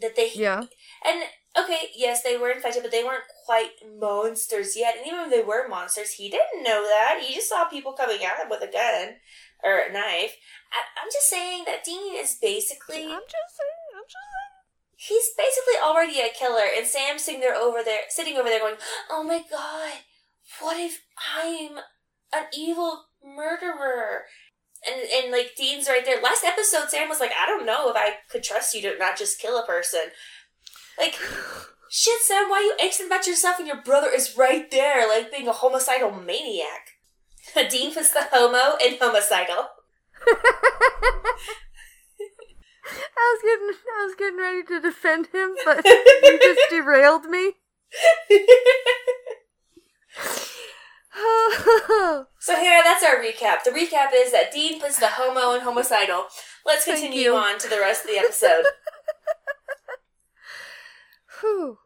that 0.00 0.16
they 0.16 0.30
Yeah. 0.32 0.64
and 1.04 1.24
okay, 1.56 1.90
yes, 1.94 2.22
they 2.22 2.36
were 2.36 2.50
infected, 2.50 2.82
but 2.82 2.92
they 2.92 3.02
weren't 3.02 3.24
quite 3.44 3.72
monsters 3.98 4.76
yet. 4.76 4.96
And 4.96 5.06
even 5.06 5.20
if 5.20 5.30
they 5.30 5.42
were 5.42 5.68
monsters, 5.68 6.12
he 6.12 6.30
didn't 6.30 6.62
know 6.62 6.82
that. 6.82 7.20
He 7.22 7.34
just 7.34 7.48
saw 7.48 7.64
people 7.64 7.92
coming 7.94 8.22
at 8.24 8.38
him 8.38 8.48
with 8.48 8.62
a 8.62 8.70
gun 8.70 9.16
or 9.64 9.78
a 9.78 9.92
knife. 9.92 10.36
I, 10.70 10.84
I'm 11.02 11.10
just 11.12 11.28
saying 11.28 11.64
that 11.66 11.84
Dean 11.84 12.14
is 12.14 12.38
basically 12.40 13.04
I'm 13.04 13.26
just 13.26 13.56
saying. 13.56 13.88
I'm 13.96 14.04
just 14.06 14.14
saying 14.14 14.58
he's 14.98 15.30
basically 15.38 15.80
already 15.82 16.20
a 16.20 16.28
killer, 16.28 16.66
and 16.76 16.86
Sam's 16.86 17.22
sitting 17.24 17.40
there 17.40 17.54
over 17.54 17.82
there, 17.84 18.02
sitting 18.08 18.36
over 18.36 18.48
there, 18.48 18.58
going, 18.58 18.76
"Oh 19.08 19.22
my 19.22 19.44
god, 19.50 19.92
what 20.60 20.76
if 20.76 21.00
I'm 21.36 21.78
an 22.32 22.46
evil 22.52 23.06
murderer?" 23.24 24.26
And 24.86 25.24
and 25.24 25.32
like 25.32 25.54
Dean's 25.56 25.88
right 25.88 26.04
there. 26.04 26.22
Last 26.22 26.44
episode, 26.44 26.88
Sam 26.88 27.08
was 27.08 27.20
like, 27.20 27.32
"I 27.38 27.46
don't 27.46 27.66
know 27.66 27.90
if 27.90 27.96
I 27.96 28.14
could 28.30 28.42
trust 28.42 28.74
you 28.74 28.82
to 28.82 28.98
not 28.98 29.18
just 29.18 29.40
kill 29.40 29.58
a 29.58 29.66
person." 29.66 30.00
Like, 30.98 31.14
shit, 31.90 32.20
Sam, 32.22 32.48
why 32.48 32.58
are 32.58 32.62
you 32.62 32.76
angsting 32.80 33.06
about 33.06 33.26
yourself 33.26 33.58
and 33.58 33.66
your 33.66 33.82
brother 33.82 34.08
is 34.08 34.36
right 34.36 34.70
there, 34.70 35.08
like 35.08 35.32
being 35.32 35.48
a 35.48 35.52
homicidal 35.52 36.12
maniac? 36.12 36.98
Dean 37.70 37.94
was 37.94 38.12
the 38.12 38.28
homo 38.30 38.76
and 38.82 38.98
homicidal. 39.00 39.68
I 43.16 43.34
was 43.34 43.42
getting 43.42 43.72
I 43.96 44.04
was 44.04 44.14
getting 44.16 44.38
ready 44.38 44.62
to 44.64 44.80
defend 44.80 45.26
him, 45.28 45.54
but 45.64 45.84
you 46.22 46.38
just 46.40 46.60
derailed 46.70 47.24
me. 47.26 47.52
So 52.40 52.56
here, 52.56 52.80
that's 52.82 53.04
our 53.04 53.16
recap. 53.16 53.64
The 53.64 53.70
recap 53.70 54.08
is 54.14 54.32
that 54.32 54.52
Dean 54.52 54.80
puts 54.80 54.98
the 54.98 55.08
homo 55.08 55.52
and 55.52 55.62
homicidal. 55.62 56.26
Let's 56.64 56.84
continue 56.84 57.32
on 57.32 57.58
to 57.58 57.68
the 57.68 57.80
rest 57.80 58.04
of 58.04 58.10
the 58.10 58.16
episode. 58.16 58.64
Whew. 61.40 61.78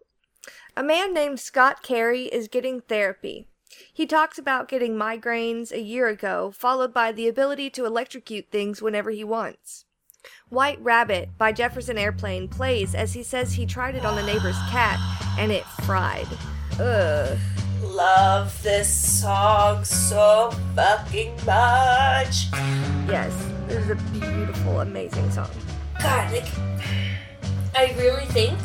A 0.76 0.82
man 0.82 1.12
named 1.12 1.40
Scott 1.40 1.82
Carey 1.82 2.24
is 2.26 2.48
getting 2.48 2.80
therapy. 2.80 3.48
He 3.92 4.06
talks 4.06 4.38
about 4.38 4.68
getting 4.68 4.94
migraines 4.94 5.72
a 5.72 5.80
year 5.80 6.06
ago, 6.08 6.52
followed 6.54 6.94
by 6.94 7.12
the 7.12 7.28
ability 7.28 7.70
to 7.70 7.84
electrocute 7.86 8.50
things 8.50 8.80
whenever 8.80 9.10
he 9.10 9.24
wants. 9.24 9.84
White 10.48 10.80
Rabbit 10.80 11.30
by 11.36 11.52
Jefferson 11.52 11.98
Airplane 11.98 12.46
plays 12.48 12.94
as 12.94 13.14
he 13.14 13.22
says 13.22 13.54
he 13.54 13.66
tried 13.66 13.96
it 13.96 14.04
on 14.04 14.14
the 14.14 14.22
neighbor's 14.22 14.58
cat 14.70 15.00
and 15.38 15.50
it 15.50 15.64
fried. 15.64 16.28
Ugh. 16.78 17.38
Love 17.82 18.62
this 18.62 18.88
song 19.20 19.84
so 19.84 20.50
fucking 20.76 21.34
much. 21.44 22.46
Yes, 23.08 23.32
this 23.66 23.84
is 23.84 23.90
a 23.90 23.94
beautiful, 24.12 24.80
amazing 24.80 25.30
song. 25.30 25.50
God, 26.00 26.32
like, 26.32 26.46
I 27.74 27.94
really 27.98 28.24
think 28.26 28.58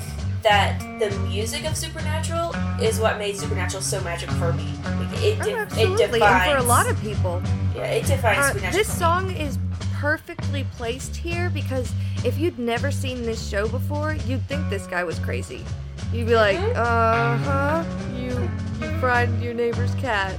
that 0.43 0.79
the 0.99 1.09
music 1.27 1.65
of 1.65 1.75
Supernatural 1.75 2.53
is 2.81 2.99
what 2.99 3.17
made 3.17 3.35
Supernatural 3.35 3.81
so 3.81 3.99
magic 4.01 4.29
for 4.31 4.53
me. 4.53 4.71
Like, 4.83 5.23
it, 5.23 5.37
Oh, 5.41 5.43
de- 5.43 5.49
it 5.51 5.57
absolutely, 5.57 6.19
defines. 6.19 6.47
and 6.47 6.51
for 6.51 6.57
a 6.65 6.67
lot 6.67 6.87
of 6.87 6.99
people. 7.01 7.41
yeah, 7.75 7.85
it 7.85 8.05
defines 8.05 8.37
Uh, 8.39 8.47
Supernatural. 8.49 8.71
this 8.83 8.87
me. 8.93 8.99
song 8.99 9.31
is 9.31 9.57
perfectly 9.99 10.65
placed 10.77 11.15
here 11.15 11.49
because 11.49 11.91
if 12.23 12.37
you'd 12.37 12.59
never 12.59 12.91
seen 12.91 13.23
this 13.23 13.45
show 13.49 13.67
before, 13.67 14.13
you'd 14.27 14.47
think 14.47 14.69
this 14.69 14.85
guy 14.85 15.03
was 15.03 15.17
crazy. 15.19 15.63
You'd 16.11 16.27
be 16.27 16.35
like, 16.35 16.57
uh 16.75 17.37
huh, 17.37 17.83
you 18.15 18.49
you 18.81 18.99
fried 18.99 19.29
your 19.41 19.53
neighbor's 19.53 19.93
cat. 19.95 20.37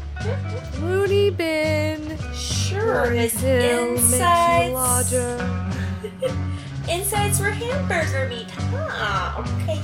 Loony 0.80 1.30
bin. 1.30 2.18
sure, 2.34 3.10
his 3.10 3.42
insides. 3.42 4.72
larger. 4.72 5.70
Insides 6.88 7.40
were 7.40 7.50
hamburger 7.50 8.28
meat. 8.28 8.50
Huh, 8.50 9.42
okay. 9.42 9.78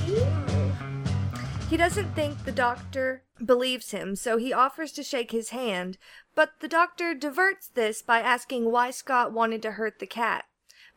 He 1.69 1.77
doesn't 1.77 2.15
think 2.15 2.43
the 2.45 2.51
doctor 2.51 3.23
believes 3.43 3.91
him, 3.91 4.15
so 4.15 4.37
he 4.37 4.53
offers 4.53 4.91
to 4.93 5.03
shake 5.03 5.31
his 5.31 5.49
hand, 5.49 5.97
but 6.33 6.53
the 6.61 6.67
doctor 6.67 7.13
diverts 7.13 7.67
this 7.67 8.01
by 8.01 8.19
asking 8.19 8.71
why 8.71 8.91
Scott 8.91 9.33
wanted 9.33 9.61
to 9.63 9.71
hurt 9.71 9.99
the 9.99 10.07
cat. 10.07 10.45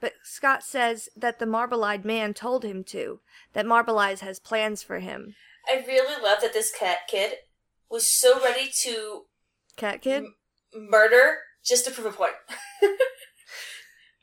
But 0.00 0.12
Scott 0.22 0.62
says 0.62 1.08
that 1.16 1.38
the 1.38 1.46
marble 1.46 1.84
eyed 1.84 2.04
man 2.04 2.32
told 2.32 2.64
him 2.64 2.84
to, 2.84 3.20
that 3.52 3.66
Marble 3.66 3.98
Eyes 3.98 4.20
has 4.20 4.38
plans 4.38 4.82
for 4.82 4.98
him. 5.00 5.34
I 5.68 5.84
really 5.86 6.22
love 6.22 6.40
that 6.42 6.52
this 6.52 6.72
cat 6.76 6.98
kid 7.08 7.34
was 7.90 8.06
so 8.06 8.42
ready 8.42 8.70
to 8.82 9.22
Cat 9.76 10.02
kid? 10.02 10.24
m- 10.24 10.34
murder 10.90 11.38
just 11.64 11.84
to 11.86 11.90
prove 11.90 12.06
a 12.06 12.10
point. 12.16 12.32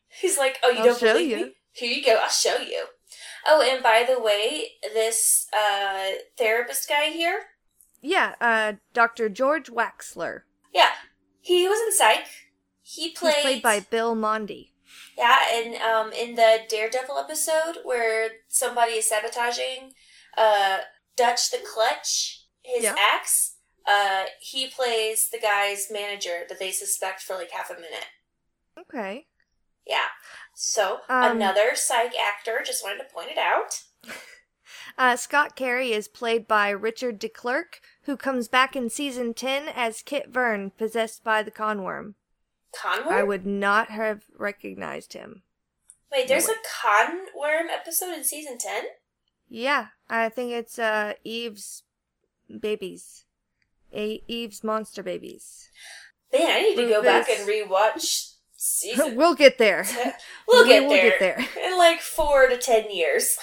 He's 0.10 0.38
like, 0.38 0.60
"Oh, 0.64 0.70
you 0.70 0.80
I'll 0.80 0.86
don't 0.86 1.02
believe 1.02 1.30
you." 1.30 1.46
me? 1.48 1.52
Here 1.74 1.92
you 1.92 2.04
go. 2.06 2.16
I'll 2.22 2.30
show 2.30 2.58
you." 2.58 2.86
Oh, 3.48 3.62
and 3.62 3.84
by 3.84 4.06
the 4.08 4.20
way, 4.20 4.70
this 4.94 5.48
uh, 5.54 6.12
therapist 6.38 6.90
guy 6.90 7.10
here, 7.10 7.42
Yeah, 8.02 8.34
uh, 8.42 8.74
Dr. 8.94 9.30
George 9.30 9.70
Waxler. 9.70 10.42
yeah, 10.74 10.92
he 11.42 11.68
was 11.68 11.80
in 11.80 11.94
Psych. 11.94 12.26
He 12.82 13.12
played, 13.12 13.36
He's 13.36 13.44
played 13.44 13.62
by 13.62 13.80
Bill 13.82 14.16
Mondy. 14.16 14.72
Yeah, 15.18 15.38
and 15.54 15.76
um, 15.76 16.12
in 16.14 16.36
the 16.36 16.60
Daredevil 16.70 17.18
episode 17.18 17.78
where 17.84 18.30
somebody 18.48 18.94
is 18.94 19.08
sabotaging 19.10 19.94
uh, 20.38 20.80
Dutch 21.16 21.52
the 21.52 21.60
Clutch, 21.66 22.46
his 22.64 22.84
Yeah. 22.84 22.96
axe. 22.98 23.54
Uh, 23.88 24.26
he 24.42 24.68
plays 24.68 25.30
the 25.30 25.40
guy's 25.40 25.88
manager 25.92 26.42
that 26.50 26.60
they 26.60 26.72
suspect 26.72 27.22
for 27.22 27.36
like 27.36 27.52
half 27.52 27.70
a 27.70 27.76
minute. 27.76 28.08
Okay. 28.80 29.28
Yeah. 29.86 30.08
So 30.56 31.02
Um, 31.08 31.38
another 31.38 31.76
psych 31.76 32.14
actor. 32.18 32.62
Just 32.66 32.84
wanted 32.84 32.98
to 33.08 33.14
point 33.14 33.30
it 33.32 33.38
out. 33.38 33.82
Uh, 34.98 35.16
Scott 35.16 35.56
Carey 35.56 35.92
is 35.94 36.08
played 36.08 36.48
by 36.48 36.70
Richard 36.70 37.20
de 37.20 37.28
Klerk, 37.30 37.82
who 38.04 38.16
comes 38.18 38.48
back 38.48 38.76
in 38.76 38.90
season 38.90 39.34
10 39.34 39.68
as 39.68 40.02
Kit 40.02 40.30
Verne, 40.30 40.72
possessed 40.72 41.24
by 41.24 41.44
the 41.44 41.52
Khan 41.52 41.84
worm. 41.84 42.16
Khan 42.82 43.06
worm. 43.06 43.14
I 43.16 43.24
would 43.24 43.46
not 43.46 43.90
have 43.90 44.24
recognized 44.38 45.14
him. 45.14 45.44
Wait, 46.12 46.28
there's 46.28 46.48
no 46.48 46.54
a 46.54 46.58
Khan 46.82 47.18
worm 47.36 47.68
episode 47.70 48.14
in 48.14 48.24
season 48.24 48.58
ten. 48.58 48.84
Yeah, 49.50 49.88
I 50.10 50.30
think 50.30 50.52
it's 50.52 50.80
uh 50.80 51.14
Eve's 51.24 51.84
babies. 52.60 53.26
A- 53.94 54.24
Eve's 54.28 54.64
monster 54.64 55.04
babies. 55.04 55.70
Man, 56.34 56.50
I 56.50 56.62
need 56.62 56.76
to 56.76 56.88
go 56.90 57.02
back 57.02 57.30
and 57.30 57.48
Rufus. 57.48 57.70
rewatch 57.70 58.32
Season. 58.58 59.16
we'll 59.18 59.36
get 59.36 59.58
there. 59.58 59.86
we'll 60.48 60.66
We 60.68 60.80
will 60.80 60.90
there. 60.90 61.10
get 61.12 61.20
there. 61.20 61.46
In 61.72 61.78
like 61.78 62.02
four 62.02 62.48
to 62.48 62.58
ten 62.58 62.90
years. 62.92 63.38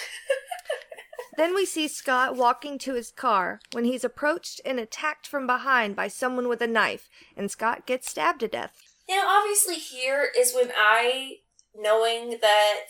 Then 1.38 1.54
we 1.54 1.64
see 1.64 1.88
Scott 1.88 2.36
walking 2.36 2.78
to 2.80 2.92
his 2.94 3.10
car 3.10 3.60
when 3.72 3.84
he's 3.84 4.04
approached 4.04 4.60
and 4.66 4.78
attacked 4.78 5.26
from 5.26 5.46
behind 5.46 5.96
by 5.96 6.08
someone 6.08 6.46
with 6.48 6.60
a 6.60 6.66
knife, 6.66 7.08
and 7.36 7.50
Scott 7.50 7.86
gets 7.86 8.10
stabbed 8.10 8.40
to 8.40 8.48
death. 8.48 8.81
Now, 9.08 9.24
obviously, 9.28 9.76
here 9.76 10.28
is 10.38 10.54
when 10.54 10.70
I, 10.76 11.36
knowing 11.74 12.38
that 12.40 12.86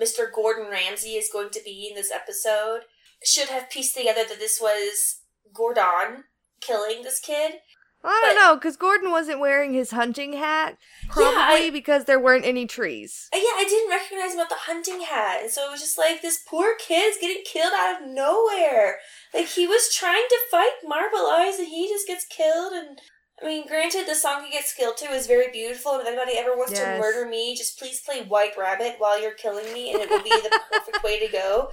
Mr. 0.00 0.30
Gordon 0.32 0.70
Ramsay 0.70 1.14
is 1.14 1.30
going 1.32 1.50
to 1.50 1.60
be 1.64 1.88
in 1.88 1.94
this 1.96 2.10
episode, 2.10 2.82
should 3.24 3.48
have 3.48 3.70
pieced 3.70 3.96
together 3.96 4.24
that 4.28 4.38
this 4.38 4.58
was 4.60 5.20
Gordon 5.52 6.24
killing 6.60 7.02
this 7.02 7.20
kid. 7.20 7.54
Well, 8.02 8.12
I 8.12 8.20
don't 8.20 8.34
But- 8.34 8.40
know, 8.42 8.54
because 8.56 8.76
Gordon 8.76 9.10
wasn't 9.10 9.40
wearing 9.40 9.72
his 9.72 9.92
hunting 9.92 10.34
hat, 10.34 10.76
probably 11.08 11.68
I- 11.68 11.70
because 11.70 12.04
there 12.04 12.18
weren't 12.20 12.44
any 12.44 12.66
trees. 12.66 13.30
Uh, 13.32 13.38
Yeah, 13.38 13.52
I 13.56 13.64
didn't 13.64 13.88
recognize 13.88 14.32
him 14.34 14.40
about 14.40 14.50
the 14.50 14.56
hunting 14.56 15.00
hat, 15.00 15.40
and 15.40 15.50
so 15.50 15.66
it 15.66 15.70
was 15.70 15.80
just 15.80 15.96
like 15.96 16.20
this 16.20 16.40
poor 16.46 16.74
kid's 16.76 17.16
getting 17.18 17.42
killed 17.44 17.72
out 17.72 18.02
of 18.02 18.08
nowhere. 18.08 19.00
Like 19.32 19.46
he 19.46 19.66
was 19.66 19.88
trying 19.94 20.26
to 20.28 20.38
fight 20.50 20.72
Marble 20.84 21.26
Eyes, 21.28 21.58
and 21.58 21.68
he 21.68 21.88
just 21.88 22.06
gets 22.06 22.26
killed. 22.26 22.74
And 22.74 23.00
I 23.42 23.46
mean, 23.46 23.66
granted, 23.66 24.06
the 24.06 24.14
song 24.14 24.44
he 24.44 24.52
gets 24.52 24.72
killed 24.72 24.96
to 24.98 25.06
is 25.06 25.26
very 25.26 25.50
beautiful. 25.50 25.92
And 25.92 26.02
if 26.02 26.06
anybody 26.06 26.38
ever 26.38 26.56
wants 26.56 26.78
to 26.78 26.98
murder 27.00 27.28
me, 27.28 27.56
just 27.56 27.78
please 27.78 28.00
play 28.00 28.22
White 28.22 28.56
Rabbit 28.56 28.96
while 28.98 29.20
you're 29.20 29.34
killing 29.34 29.72
me, 29.72 29.92
and 29.92 30.00
it 30.00 30.08
will 30.08 30.22
be 30.22 30.30
the 30.30 30.60
perfect 30.72 31.02
way 31.02 31.18
to 31.18 31.30
go. 31.30 31.70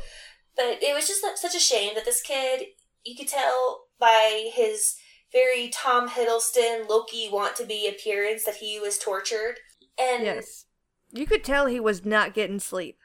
But 0.56 0.82
it 0.82 0.96
was 0.96 1.08
just 1.08 1.24
such 1.40 1.56
a 1.56 1.60
shame 1.60 1.94
that 1.96 2.06
this 2.06 2.22
kid, 2.22 2.66
you 3.06 3.16
could 3.16 3.28
tell 3.28 3.86
by 4.00 4.50
his 4.54 4.96
very 5.32 5.70
Tom 5.70 6.10
Hiddleston, 6.10 6.90
Loki 6.90 7.30
want 7.32 7.56
to 7.58 7.66
be 7.66 7.88
appearance 7.88 8.44
that 8.46 8.56
he 8.56 8.80
was 8.80 8.98
tortured. 8.98 9.56
And 10.00 10.24
Yes. 10.24 10.66
You 11.12 11.26
could 11.26 11.44
tell 11.44 11.68
he 11.68 11.80
was 11.80 12.06
not 12.06 12.34
getting 12.34 12.60
sleep. 12.60 12.98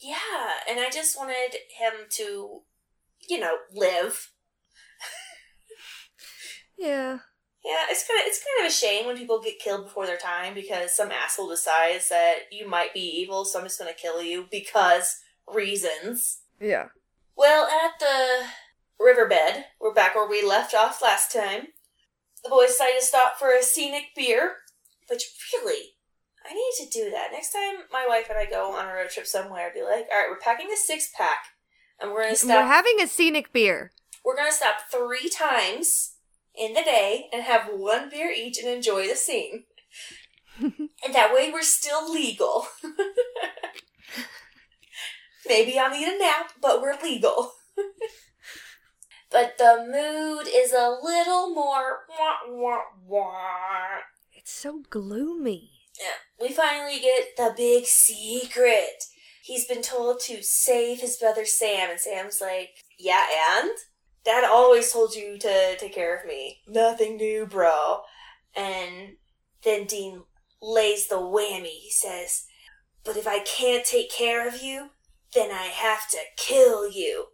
Yeah, 0.00 0.16
and 0.68 0.78
I 0.78 0.90
just 0.90 1.18
wanted 1.18 1.56
him 1.76 2.06
to, 2.10 2.62
you 3.28 3.40
know, 3.40 3.56
live. 3.74 4.30
Yeah. 6.78 7.18
Yeah, 7.64 7.84
it's 7.90 8.06
kind 8.06 8.20
of 8.20 8.26
it's 8.26 8.38
kind 8.42 8.66
of 8.66 8.70
a 8.70 8.74
shame 8.74 9.06
when 9.06 9.16
people 9.16 9.40
get 9.42 9.58
killed 9.58 9.84
before 9.84 10.06
their 10.06 10.16
time 10.16 10.54
because 10.54 10.94
some 10.96 11.10
asshole 11.10 11.48
decides 11.48 12.08
that 12.08 12.34
you 12.52 12.68
might 12.68 12.94
be 12.94 13.00
evil, 13.00 13.44
so 13.44 13.58
I'm 13.58 13.64
just 13.64 13.78
gonna 13.78 13.92
kill 13.92 14.22
you 14.22 14.46
because 14.50 15.16
reasons. 15.52 16.40
Yeah. 16.60 16.86
Well, 17.36 17.66
at 17.66 17.98
the 18.00 18.46
riverbed, 18.98 19.64
we're 19.80 19.94
back 19.94 20.14
where 20.14 20.28
we 20.28 20.42
left 20.42 20.74
off 20.74 21.02
last 21.02 21.32
time. 21.32 21.68
The 22.44 22.50
boys 22.50 22.68
decided 22.68 23.00
to 23.00 23.04
stop 23.06 23.38
for 23.38 23.50
a 23.50 23.62
scenic 23.62 24.06
beer, 24.14 24.56
which 25.08 25.24
really, 25.52 25.94
I 26.48 26.54
need 26.54 26.72
to 26.84 26.90
do 26.90 27.10
that. 27.10 27.28
Next 27.32 27.52
time 27.52 27.84
my 27.92 28.06
wife 28.08 28.26
and 28.30 28.38
I 28.38 28.46
go 28.48 28.72
on 28.72 28.88
a 28.88 28.94
road 28.94 29.10
trip 29.10 29.26
somewhere, 29.26 29.66
I'd 29.66 29.74
be 29.74 29.82
like, 29.82 30.06
all 30.12 30.18
right, 30.18 30.28
we're 30.30 30.38
packing 30.38 30.68
a 30.72 30.76
six 30.76 31.10
pack, 31.16 31.38
and 32.00 32.12
we're 32.12 32.22
gonna 32.22 32.36
stop. 32.36 32.62
We're 32.62 32.72
having 32.72 33.00
a 33.00 33.08
scenic 33.08 33.52
beer. 33.52 33.90
we're 34.24 34.36
gonna 34.36 34.52
stop 34.52 34.76
three 34.90 35.28
times 35.28 36.14
in 36.58 36.74
the 36.74 36.82
day 36.82 37.28
and 37.32 37.42
have 37.42 37.68
one 37.72 38.10
beer 38.10 38.30
each 38.30 38.58
and 38.58 38.68
enjoy 38.68 39.06
the 39.06 39.16
scene. 39.16 39.64
and 40.60 41.14
that 41.14 41.32
way 41.32 41.50
we're 41.52 41.62
still 41.62 42.12
legal. 42.12 42.66
Maybe 45.48 45.78
I'll 45.78 45.90
need 45.90 46.08
a 46.08 46.18
nap, 46.18 46.52
but 46.60 46.82
we're 46.82 47.00
legal. 47.02 47.52
but 49.30 49.56
the 49.58 49.84
mood 49.86 50.46
is 50.52 50.72
a 50.72 50.98
little 51.02 51.54
more 51.54 52.00
wah 52.08 52.38
wah 52.48 52.82
wah. 53.06 54.00
It's 54.34 54.52
so 54.52 54.82
gloomy. 54.90 55.70
Yeah, 55.98 56.46
we 56.46 56.52
finally 56.52 57.00
get 57.00 57.36
the 57.36 57.54
big 57.56 57.86
secret. 57.86 59.04
He's 59.42 59.64
been 59.64 59.82
told 59.82 60.20
to 60.26 60.42
save 60.42 61.00
his 61.00 61.16
brother 61.16 61.46
Sam, 61.46 61.90
and 61.90 61.98
Sam's 61.98 62.40
like, 62.40 62.70
Yeah, 62.98 63.24
and? 63.56 63.70
Dad 64.28 64.44
always 64.44 64.92
told 64.92 65.14
you 65.14 65.38
to 65.38 65.76
take 65.78 65.94
care 65.94 66.14
of 66.14 66.26
me. 66.26 66.58
Nothing 66.68 67.16
new, 67.16 67.46
bro. 67.46 68.02
And 68.54 69.16
then 69.64 69.86
Dean 69.86 70.24
lays 70.60 71.08
the 71.08 71.16
whammy. 71.16 71.80
He 71.80 71.90
says, 71.90 72.44
But 73.04 73.16
if 73.16 73.26
I 73.26 73.38
can't 73.38 73.86
take 73.86 74.12
care 74.12 74.46
of 74.46 74.60
you, 74.60 74.90
then 75.34 75.50
I 75.50 75.68
have 75.68 76.10
to 76.10 76.18
kill 76.36 76.90
you. 76.90 77.28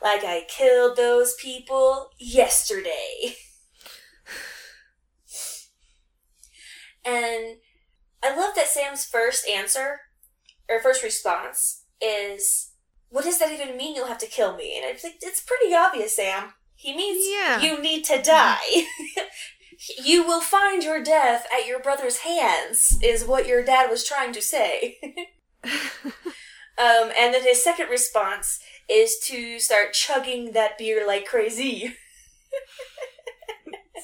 Like 0.00 0.22
I 0.22 0.44
killed 0.46 0.96
those 0.96 1.34
people 1.34 2.10
yesterday. 2.16 3.34
and 7.04 7.56
I 8.22 8.36
love 8.36 8.54
that 8.54 8.68
Sam's 8.68 9.04
first 9.04 9.48
answer, 9.48 9.98
or 10.68 10.80
first 10.80 11.02
response, 11.02 11.82
is, 12.00 12.70
What 13.10 13.24
does 13.24 13.38
that 13.38 13.52
even 13.52 13.76
mean 13.76 13.94
you'll 13.94 14.06
have 14.08 14.18
to 14.18 14.26
kill 14.26 14.56
me? 14.56 14.76
And 14.76 14.84
it's 14.84 15.04
like, 15.04 15.16
it's 15.22 15.40
pretty 15.40 15.74
obvious, 15.74 16.16
Sam. 16.16 16.52
He 16.74 16.94
means 16.96 17.26
Yeah. 17.28 17.60
you 17.60 17.80
need 17.80 18.04
to 18.06 18.20
die. 18.20 18.84
you 20.04 20.24
will 20.26 20.40
find 20.40 20.82
your 20.82 21.02
death 21.02 21.46
at 21.52 21.66
your 21.66 21.78
brother's 21.80 22.18
hands, 22.18 22.98
is 23.02 23.24
what 23.24 23.46
your 23.46 23.62
dad 23.64 23.90
was 23.90 24.04
trying 24.06 24.32
to 24.34 24.42
say. 24.42 24.98
um, 25.64 27.10
and 27.18 27.34
then 27.34 27.42
his 27.42 27.62
second 27.62 27.88
response 27.88 28.60
is 28.88 29.18
to 29.26 29.58
start 29.58 29.92
chugging 29.92 30.52
that 30.52 30.78
beer 30.78 31.06
like 31.06 31.26
crazy. 31.26 31.96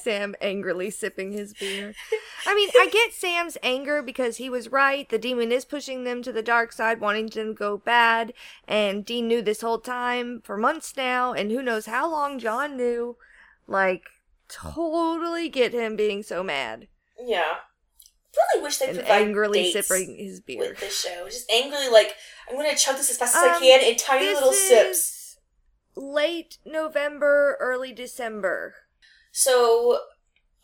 Sam 0.03 0.35
angrily 0.41 0.89
sipping 0.89 1.31
his 1.31 1.53
beer. 1.53 1.93
I 2.45 2.53
mean, 2.53 2.69
I 2.75 2.89
get 2.91 3.13
Sam's 3.13 3.57
anger 3.63 4.01
because 4.01 4.37
he 4.37 4.49
was 4.49 4.71
right. 4.71 5.07
The 5.09 5.17
demon 5.17 5.51
is 5.51 5.65
pushing 5.65 6.03
them 6.03 6.21
to 6.23 6.31
the 6.31 6.43
dark 6.43 6.71
side, 6.73 6.99
wanting 6.99 7.27
them 7.27 7.49
to 7.49 7.53
go 7.53 7.77
bad. 7.77 8.33
And 8.67 9.05
Dean 9.05 9.27
knew 9.27 9.41
this 9.41 9.61
whole 9.61 9.79
time 9.79 10.41
for 10.43 10.57
months 10.57 10.95
now, 10.97 11.33
and 11.33 11.51
who 11.51 11.61
knows 11.61 11.85
how 11.85 12.09
long 12.11 12.37
John 12.39 12.75
knew. 12.77 13.17
Like, 13.67 14.03
totally 14.49 15.49
get 15.49 15.73
him 15.73 15.95
being 15.95 16.21
so 16.21 16.43
mad 16.43 16.87
Yeah. 17.19 17.55
Really 18.35 18.63
wish 18.63 18.77
they 18.77 18.87
and 18.87 18.97
provide 18.97 19.21
angrily 19.21 19.63
dates 19.71 19.87
sipping 19.87 20.17
his 20.17 20.39
beer. 20.41 20.59
with 20.59 20.79
this 20.79 20.99
show. 21.01 21.25
Just 21.25 21.49
angrily, 21.51 21.87
like 21.89 22.15
I'm 22.49 22.55
gonna 22.55 22.75
chug 22.75 22.97
this 22.97 23.11
as 23.11 23.17
fast 23.17 23.35
as 23.35 23.43
I 23.43 23.55
Um, 23.55 23.61
can 23.61 23.81
in 23.81 23.95
tiny 23.95 24.33
little 24.33 24.51
sips. 24.53 25.37
Late 25.95 26.57
November, 26.65 27.55
early 27.59 27.91
December. 27.93 28.75
So 29.33 29.99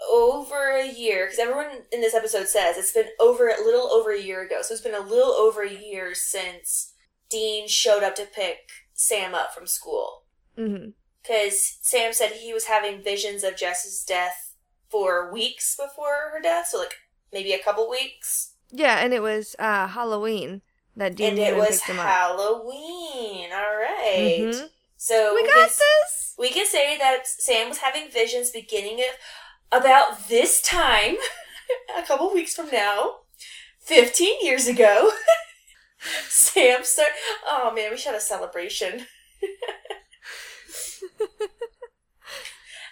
over 0.10 0.70
a 0.78 0.88
year, 0.88 1.26
because 1.26 1.40
everyone 1.40 1.84
in 1.92 2.00
this 2.00 2.14
episode 2.16 2.48
says 2.48 2.78
it's 2.78 2.94
been 2.94 3.10
over 3.20 3.50
a 3.50 3.62
little 3.66 3.88
over 3.92 4.12
a 4.14 4.22
year 4.22 4.42
ago. 4.46 4.62
So 4.62 4.74
it's 4.74 4.84
been 4.84 4.94
a 4.96 5.00
little 5.02 5.34
over 5.34 5.64
a 5.64 5.74
year 5.74 6.16
since 6.16 6.94
Dean 7.30 7.68
showed 7.68 8.04
up 8.04 8.16
to 8.16 8.26
pick 8.26 8.70
Sam 8.94 9.34
up 9.36 9.54
from 9.54 9.68
school. 9.68 10.24
Because 10.56 11.78
Sam 11.82 12.14
said 12.14 12.32
he 12.32 12.54
was 12.54 12.66
having 12.66 13.04
visions 13.04 13.44
of 13.44 13.58
Jess's 13.58 14.04
death 14.04 14.54
for 14.90 15.32
weeks 15.34 15.76
before 15.76 16.32
her 16.34 16.42
death, 16.42 16.68
so 16.68 16.78
like 16.80 16.94
maybe 17.34 17.52
a 17.54 17.62
couple 17.64 17.90
weeks. 17.90 18.54
Yeah, 18.72 19.00
and 19.00 19.14
it 19.14 19.22
was 19.22 19.56
uh, 19.60 19.88
Halloween 19.88 20.62
that 20.96 21.16
Dean 21.16 21.30
and 21.32 21.40
it 21.40 21.48
and 21.50 21.58
was 21.58 21.70
picked 21.70 21.90
him 21.90 22.00
up. 22.00 22.06
Halloween. 22.08 23.52
All 23.52 23.76
right. 23.76 24.40
Mhm. 24.54 24.70
So 24.98 25.34
We 25.36 25.44
got 25.46 25.70
this. 25.70 26.19
We 26.40 26.50
can 26.50 26.66
say 26.66 26.98
that 26.98 27.28
Sam 27.28 27.68
was 27.70 27.80
having 27.80 28.10
visions 28.10 28.50
beginning 28.50 29.02
of 29.02 29.80
about 29.82 30.30
this 30.30 30.62
time, 30.62 31.18
a 31.98 32.02
couple 32.02 32.34
weeks 32.34 32.56
from 32.56 32.70
now, 32.72 33.18
fifteen 33.80 34.38
years 34.42 34.68
ago. 34.68 35.12
Sam 36.30 36.84
start. 36.86 37.10
Oh 37.46 37.74
man, 37.76 37.92
we 37.92 37.98
should 37.98 38.14
have 38.14 38.16
a 38.16 38.22
celebration. 38.22 39.06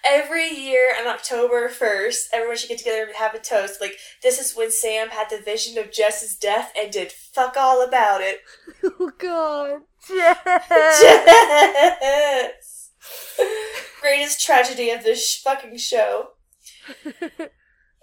Every 0.09 0.47
year 0.49 0.93
on 0.97 1.07
October 1.07 1.67
1st, 1.67 2.27
everyone 2.31 2.55
should 2.55 2.69
get 2.69 2.77
together 2.77 3.03
and 3.03 3.15
have 3.15 3.33
a 3.33 3.39
toast. 3.39 3.81
Like, 3.81 3.97
this 4.23 4.39
is 4.39 4.55
when 4.55 4.71
Sam 4.71 5.09
had 5.09 5.29
the 5.29 5.41
vision 5.43 5.77
of 5.77 5.91
Jess's 5.91 6.37
death 6.37 6.71
and 6.79 6.89
did 6.91 7.11
fuck 7.11 7.57
all 7.57 7.85
about 7.85 8.21
it. 8.21 8.39
Oh 8.85 9.11
God. 9.17 9.81
Jess. 10.07 11.01
Jess! 11.01 12.76
Greatest 14.01 14.45
tragedy 14.45 14.89
of 14.89 15.03
this 15.03 15.27
sh- 15.27 15.41
fucking 15.41 15.77
show. 15.77 16.29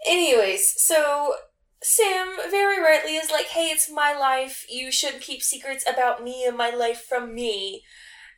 Anyways, 0.06 0.74
so 0.82 1.34
Sam 1.82 2.36
very 2.50 2.80
rightly 2.80 3.16
is 3.16 3.30
like, 3.30 3.46
hey, 3.46 3.66
it's 3.66 3.90
my 3.90 4.14
life. 4.14 4.66
You 4.68 4.90
shouldn't 4.90 5.22
keep 5.22 5.42
secrets 5.42 5.84
about 5.90 6.22
me 6.22 6.44
and 6.46 6.56
my 6.56 6.70
life 6.70 7.04
from 7.08 7.34
me. 7.34 7.82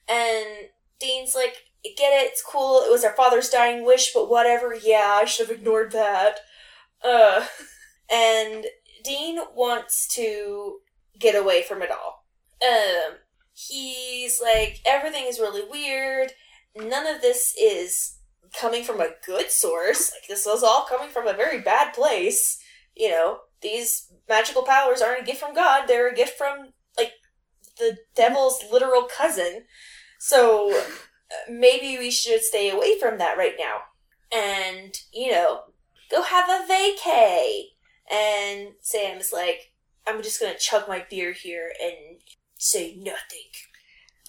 And 0.09 0.68
Dean's 1.00 1.35
like, 1.35 1.57
get 1.96 2.12
it, 2.12 2.31
it's 2.31 2.42
cool. 2.42 2.83
It 2.85 2.90
was 2.90 3.05
our 3.05 3.14
father's 3.14 3.48
dying 3.48 3.85
wish, 3.85 4.12
but 4.12 4.29
whatever. 4.29 4.74
Yeah, 4.74 5.18
I 5.20 5.24
should 5.24 5.48
have 5.48 5.57
ignored 5.59 5.92
that. 5.92 6.40
Uh, 7.05 7.46
and 8.12 8.66
Dean 9.05 9.38
wants 9.55 10.07
to 10.14 10.79
get 11.18 11.35
away 11.35 11.62
from 11.62 11.83
it 11.83 11.90
all. 11.90 12.24
Um, 12.66 13.16
he's 13.52 14.40
like, 14.40 14.81
everything 14.85 15.26
is 15.26 15.38
really 15.38 15.62
weird. 15.68 16.33
None 16.77 17.07
of 17.07 17.23
this 17.23 17.55
is 17.61 18.19
coming 18.53 18.85
from 18.85 19.01
a 19.01 19.15
good 19.25 19.51
source. 19.51 20.12
Like, 20.12 20.29
this 20.29 20.47
is 20.47 20.62
all 20.62 20.87
coming 20.89 21.09
from 21.09 21.27
a 21.27 21.33
very 21.33 21.61
bad 21.61 21.95
place. 21.95 22.59
You 22.95 23.11
know, 23.11 23.39
these 23.62 24.12
magical 24.29 24.62
powers 24.62 25.03
aren't 25.03 25.23
a 25.23 25.25
gift 25.25 25.41
from 25.41 25.55
God, 25.55 25.87
they're 25.87 26.11
a 26.11 26.15
gift 26.15 26.37
from, 26.39 26.73
like, 26.97 27.12
the 27.79 27.99
devil's 28.15 28.62
literal 28.71 29.05
cousin. 29.05 29.65
So 30.19 30.83
maybe 31.51 31.99
we 31.99 32.11
should 32.11 32.43
stay 32.43 32.71
away 32.71 32.99
from 32.99 33.19
that 33.19 33.37
right 33.37 33.55
now. 33.59 33.81
And, 34.33 34.95
you 35.12 35.31
know, 35.31 35.61
go 36.11 36.23
have 36.23 36.49
a 36.49 36.67
vacay. 36.71 37.62
And 38.11 38.75
Sam's 38.81 39.33
like, 39.33 39.73
I'm 40.07 40.23
just 40.23 40.41
gonna 40.41 40.59
chug 40.59 40.89
my 40.89 41.05
beer 41.09 41.33
here 41.33 41.73
and 41.83 42.21
say 42.59 42.95
nothing. 42.97 43.51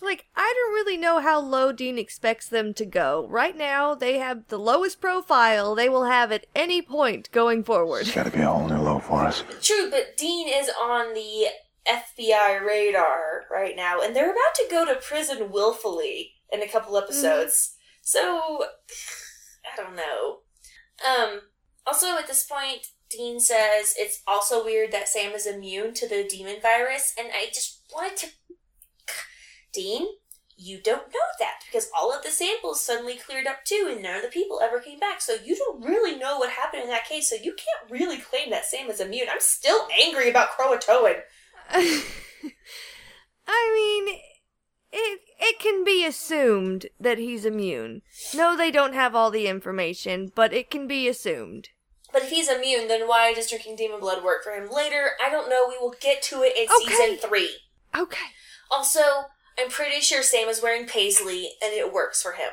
Like, 0.01 0.25
I 0.35 0.53
don't 0.55 0.73
really 0.73 0.97
know 0.97 1.19
how 1.19 1.39
low 1.39 1.71
Dean 1.71 1.97
expects 1.97 2.47
them 2.47 2.73
to 2.75 2.85
go. 2.85 3.27
Right 3.29 3.57
now, 3.57 3.95
they 3.95 4.17
have 4.19 4.47
the 4.47 4.59
lowest 4.59 5.01
profile 5.01 5.75
they 5.75 5.89
will 5.89 6.05
have 6.05 6.31
at 6.31 6.45
any 6.55 6.81
point 6.81 7.31
going 7.31 7.63
forward. 7.63 8.01
It's 8.01 8.15
gotta 8.15 8.31
be 8.31 8.41
a 8.41 8.47
whole 8.47 8.67
new 8.67 8.77
low 8.77 8.99
for 8.99 9.23
us. 9.23 9.43
True, 9.61 9.89
but 9.89 10.17
Dean 10.17 10.47
is 10.47 10.69
on 10.69 11.13
the 11.13 11.47
FBI 11.87 12.61
radar 12.65 13.45
right 13.49 13.75
now, 13.75 14.01
and 14.01 14.15
they're 14.15 14.31
about 14.31 14.55
to 14.55 14.67
go 14.69 14.85
to 14.85 14.95
prison 14.95 15.51
willfully 15.51 16.33
in 16.51 16.61
a 16.61 16.67
couple 16.67 16.97
episodes. 16.97 17.75
So, 18.01 18.65
I 19.65 19.75
don't 19.81 19.95
know. 19.95 20.39
Um, 21.05 21.41
also, 21.85 22.17
at 22.17 22.27
this 22.27 22.45
point, 22.45 22.87
Dean 23.09 23.39
says 23.39 23.95
it's 23.97 24.21
also 24.27 24.63
weird 24.63 24.91
that 24.91 25.07
Sam 25.07 25.31
is 25.31 25.45
immune 25.47 25.93
to 25.95 26.07
the 26.07 26.27
demon 26.29 26.57
virus, 26.61 27.13
and 27.17 27.29
I 27.33 27.47
just 27.47 27.81
wanted 27.93 28.17
to. 28.17 28.27
Dean, 29.77 30.07
you 30.55 30.81
don't 30.81 31.07
know 31.09 31.27
that 31.37 31.59
because 31.67 31.87
all 31.95 32.11
of 32.11 32.23
the 32.23 32.31
samples 32.31 32.83
suddenly 32.83 33.15
cleared 33.15 33.45
up 33.45 33.63
too, 33.63 33.87
and 33.91 34.01
none 34.01 34.15
of 34.15 34.23
the 34.23 34.27
people 34.27 34.59
ever 34.59 34.79
came 34.79 34.97
back. 34.97 35.21
So 35.21 35.35
you 35.45 35.55
don't 35.55 35.85
really 35.85 36.17
know 36.17 36.39
what 36.39 36.49
happened 36.49 36.81
in 36.83 36.89
that 36.89 37.05
case. 37.07 37.29
So 37.29 37.35
you 37.35 37.53
can't 37.53 37.91
really 37.91 38.17
claim 38.17 38.49
that 38.49 38.65
Sam 38.65 38.89
is 38.89 38.99
immune. 38.99 39.27
I'm 39.31 39.39
still 39.39 39.87
angry 40.03 40.31
about 40.31 40.49
Croatoan. 40.57 41.21
I 43.47 43.71
mean, 43.73 44.15
it 44.91 45.19
it 45.39 45.59
can 45.59 45.83
be 45.83 46.03
assumed 46.05 46.87
that 46.99 47.19
he's 47.19 47.45
immune. 47.45 48.01
No, 48.33 48.57
they 48.57 48.71
don't 48.71 48.93
have 48.95 49.13
all 49.15 49.29
the 49.29 49.47
information, 49.47 50.31
but 50.33 50.53
it 50.53 50.71
can 50.71 50.87
be 50.87 51.07
assumed. 51.07 51.69
But 52.11 52.23
if 52.23 52.29
he's 52.29 52.49
immune, 52.49 52.87
then 52.87 53.07
why 53.07 53.33
does 53.33 53.49
drinking 53.49 53.75
demon 53.75 53.99
blood 53.99 54.23
work 54.23 54.43
for 54.43 54.51
him 54.53 54.71
later? 54.71 55.11
I 55.23 55.29
don't 55.29 55.49
know. 55.49 55.65
We 55.69 55.77
will 55.77 55.93
get 55.99 56.23
to 56.23 56.41
it 56.41 56.57
in 56.57 56.63
Okay. 56.63 56.95
season 56.95 57.17
three. 57.17 57.49
Okay. 57.95 58.27
Also, 58.71 59.01
I'm 59.59 59.69
pretty 59.69 60.01
sure 60.01 60.21
Sam 60.21 60.49
is 60.49 60.61
wearing 60.61 60.85
paisley, 60.85 61.51
and 61.63 61.73
it 61.73 61.93
works 61.93 62.21
for 62.21 62.33
him. 62.33 62.51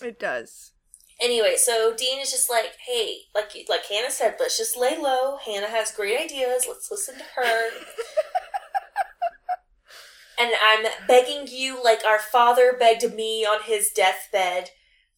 It 0.00 0.18
does. 0.18 0.72
Anyway, 1.20 1.54
so 1.56 1.94
Dean 1.96 2.20
is 2.20 2.30
just 2.30 2.50
like, 2.50 2.72
hey, 2.86 3.18
like 3.34 3.52
like 3.68 3.86
Hannah 3.86 4.10
said, 4.10 4.36
let's 4.40 4.58
just 4.58 4.76
lay 4.76 4.98
low. 4.98 5.38
Hannah 5.44 5.68
has 5.68 5.92
great 5.92 6.18
ideas. 6.18 6.66
Let's 6.68 6.90
listen 6.90 7.16
to 7.16 7.24
her. 7.36 7.70
and 10.38 10.50
I'm 10.64 10.86
begging 11.06 11.46
you, 11.48 11.82
like 11.82 12.04
our 12.04 12.18
father 12.18 12.76
begged 12.78 13.14
me 13.14 13.44
on 13.44 13.62
his 13.64 13.90
deathbed. 13.94 14.70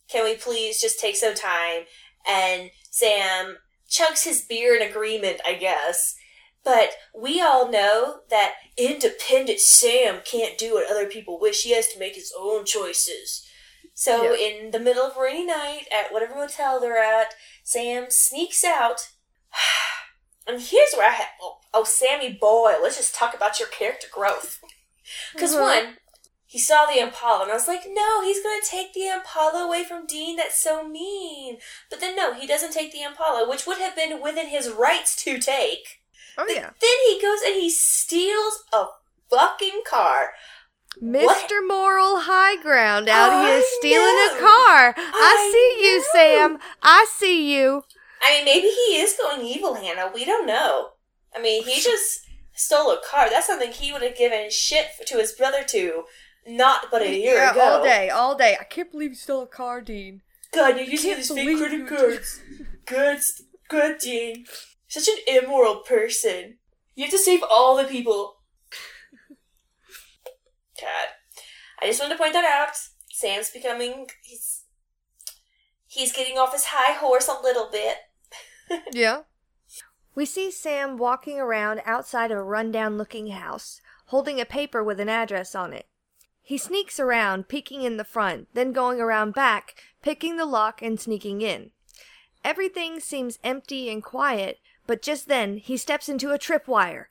Can 0.09 0.25
we 0.25 0.37
please 0.37 0.81
just 0.81 1.01
take 1.01 1.17
some 1.17 1.35
time? 1.35 1.85
And 2.29 2.71
Sam 2.91 3.57
chugs 3.89 4.25
his 4.25 4.43
beer 4.43 4.77
in 4.77 4.83
agreement, 4.83 5.41
I 5.47 5.55
guess. 5.55 6.17
But 6.65 6.93
we 7.15 7.41
all 7.41 7.71
know 7.71 8.21
that 8.31 8.55
independent 8.79 9.61
Sam 9.61 10.23
can't 10.25 10.57
do 10.59 10.75
what 10.75 10.91
other 10.91 11.07
people 11.07 11.39
wish. 11.39 11.63
He 11.63 11.73
has 11.75 11.89
to 11.89 11.99
make 11.99 12.15
his 12.15 12.33
own 12.39 12.65
choices. 12.65 13.47
So, 13.93 14.33
Yeah. 14.35 14.49
in 14.49 14.71
the 14.73 14.81
middle 14.81 15.05
of 15.07 15.17
rainy 15.17 15.45
night 15.47 15.87
at 15.93 16.13
whatever 16.13 16.35
motel 16.35 16.81
they're 16.81 16.99
at, 16.99 17.35
Sam 17.63 18.11
sneaks 18.11 18.65
out. 18.65 19.11
And 20.47 20.61
here's 20.61 20.93
where 20.93 21.09
I 21.09 21.13
have. 21.15 21.29
Oh, 21.41 21.61
oh, 21.73 21.85
Sammy 21.85 22.31
boy, 22.31 22.75
let's 22.83 22.99
just 22.99 23.15
talk 23.15 23.33
about 23.35 23.59
your 23.59 23.69
character 23.69 24.09
growth. 24.13 24.61
Because, 25.33 25.55
Mhm. 25.55 25.61
one, 25.61 25.99
he 26.47 26.59
saw 26.59 26.85
the 26.87 26.99
Impala, 26.99 27.43
and 27.45 27.51
I 27.51 27.55
was 27.55 27.67
like, 27.69 27.85
no, 27.87 28.23
he's 28.23 28.43
going 28.43 28.61
to 28.61 28.67
take 28.69 28.93
the 28.93 29.09
Impala 29.09 29.65
away 29.65 29.85
from 29.85 30.07
Dean. 30.07 30.37
That's 30.37 30.59
so 30.61 30.83
mean. 30.87 31.61
But 31.91 32.01
then, 32.01 32.15
no, 32.15 32.33
he 32.35 32.47
doesn't 32.47 32.73
take 32.73 32.93
the 32.93 33.03
Impala, 33.03 33.49
which 33.49 33.67
would 33.67 33.79
have 33.79 33.97
been 33.97 34.21
within 34.21 34.49
his 34.49 34.69
rights 34.71 35.17
to 35.25 35.39
take. 35.39 36.03
Oh 36.39 36.47
yeah. 36.49 36.71
Then 36.81 36.99
he 37.07 37.21
goes 37.21 37.41
and 37.47 37.55
he 37.55 37.71
steals 37.71 38.65
a 38.73 38.87
fucking 39.31 39.83
car. 39.89 40.31
What? 41.01 41.51
Mr. 41.51 41.67
Moral 41.67 42.21
High 42.21 42.61
Ground 42.63 43.09
out 43.09 43.45
here 43.45 43.59
I 43.59 43.79
stealing 43.79 44.05
know. 44.05 44.37
a 44.37 44.41
car. 44.41 44.95
I, 44.97 45.03
I 45.15 45.51
see 45.53 45.85
you. 45.85 46.05
Sam. 46.13 46.59
I 46.83 47.07
see 47.11 47.55
you. 47.55 47.85
I 48.23 48.37
mean, 48.37 48.45
maybe 48.45 48.69
he 48.69 48.97
is 48.97 49.17
going 49.19 49.45
evil, 49.45 49.75
Hannah. 49.75 50.11
We 50.15 50.25
don't 50.25 50.47
know. 50.47 50.91
I 51.37 51.43
mean, 51.43 51.65
he 51.65 51.81
just 51.81 52.21
stole 52.55 52.93
a 52.93 53.01
car. 53.09 53.29
That's 53.29 53.47
something 53.47 53.73
he 53.73 53.93
would 53.93 54.03
have 54.03 54.17
given 54.17 54.51
shit 54.51 54.87
to 55.07 55.19
his 55.19 55.33
brother 55.33 55.65
to 55.69 56.05
not 56.47 56.87
but 56.91 57.03
a 57.03 57.11
year 57.11 57.37
yeah, 57.37 57.53
ago. 57.53 57.61
all 57.61 57.83
day, 57.83 58.11
all 58.11 58.37
day. 58.37 58.57
I 58.61 58.65
can't 58.65 58.91
believe 58.91 59.11
you 59.11 59.17
stole 59.17 59.43
a 59.43 59.47
car, 59.47 59.81
Dean. 59.81 60.23
God, 60.53 60.77
you're 60.77 60.87
using 60.87 61.17
these 61.17 61.33
fake 61.33 61.59
credit 61.59 61.89
cards. 61.89 62.41
Good, 62.87 63.21
good, 63.69 63.99
Dean. 63.99 64.45
Such 64.89 65.09
an 65.09 65.17
immoral 65.27 65.77
person. 65.77 66.59
You 66.95 67.05
have 67.05 67.13
to 67.13 67.19
save 67.19 67.43
all 67.43 67.77
the 67.77 67.85
people. 67.85 68.37
God. 70.81 71.09
I 71.81 71.87
just 71.87 72.01
wanted 72.01 72.15
to 72.15 72.19
point 72.19 72.33
that 72.35 72.45
out. 72.45 72.77
Sam's 73.11 73.51
becoming 73.51 74.07
he's 74.23 74.65
he's 75.87 76.13
getting 76.13 76.39
off 76.39 76.53
his 76.53 76.67
high 76.67 76.93
horse 76.93 77.29
a 77.29 77.43
little 77.43 77.69
bit. 77.71 77.97
Yeah. 78.93 79.23
We 80.15 80.25
see 80.25 80.51
Sam 80.51 80.97
walking 80.97 81.39
around 81.39 81.83
outside 81.85 82.31
of 82.31 82.39
a 82.39 82.43
rundown 82.43 82.97
looking 82.97 83.29
house, 83.29 83.81
holding 84.07 84.41
a 84.41 84.47
paper 84.47 84.83
with 84.83 85.01
an 85.01 85.09
address 85.09 85.55
on 85.55 85.73
it. 85.73 85.87
He 86.41 86.57
sneaks 86.57 87.01
around, 87.01 87.49
peeking 87.49 87.83
in 87.83 87.97
the 87.97 88.05
front, 88.05 88.49
then 88.55 88.73
going 88.73 89.01
around 89.01 89.35
back, 89.35 89.75
picking 90.03 90.37
the 90.37 90.47
lock 90.47 90.83
and 90.83 91.01
sneaking 91.01 91.41
in. 91.41 91.71
Everything 92.45 93.01
seems 93.01 93.39
empty 93.43 93.91
and 93.91 94.03
quiet, 94.03 94.59
but 94.87 95.03
just 95.03 95.29
then 95.29 95.57
he 95.59 95.77
steps 95.77 96.09
into 96.09 96.33
a 96.33 96.39
tripwire. 96.39 97.07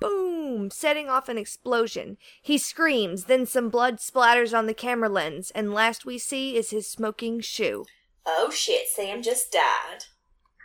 Boom! 0.00 0.70
Setting 0.70 1.08
off 1.08 1.28
an 1.28 1.38
explosion. 1.38 2.16
He 2.40 2.58
screams, 2.58 3.24
then 3.24 3.46
some 3.46 3.68
blood 3.68 3.98
splatters 3.98 4.56
on 4.56 4.66
the 4.66 4.74
camera 4.74 5.08
lens, 5.08 5.50
and 5.52 5.74
last 5.74 6.06
we 6.06 6.18
see 6.18 6.56
is 6.56 6.70
his 6.70 6.88
smoking 6.88 7.40
shoe. 7.40 7.84
Oh 8.24 8.50
shit, 8.50 8.88
Sam 8.88 9.22
just 9.22 9.52
died. 9.52 10.04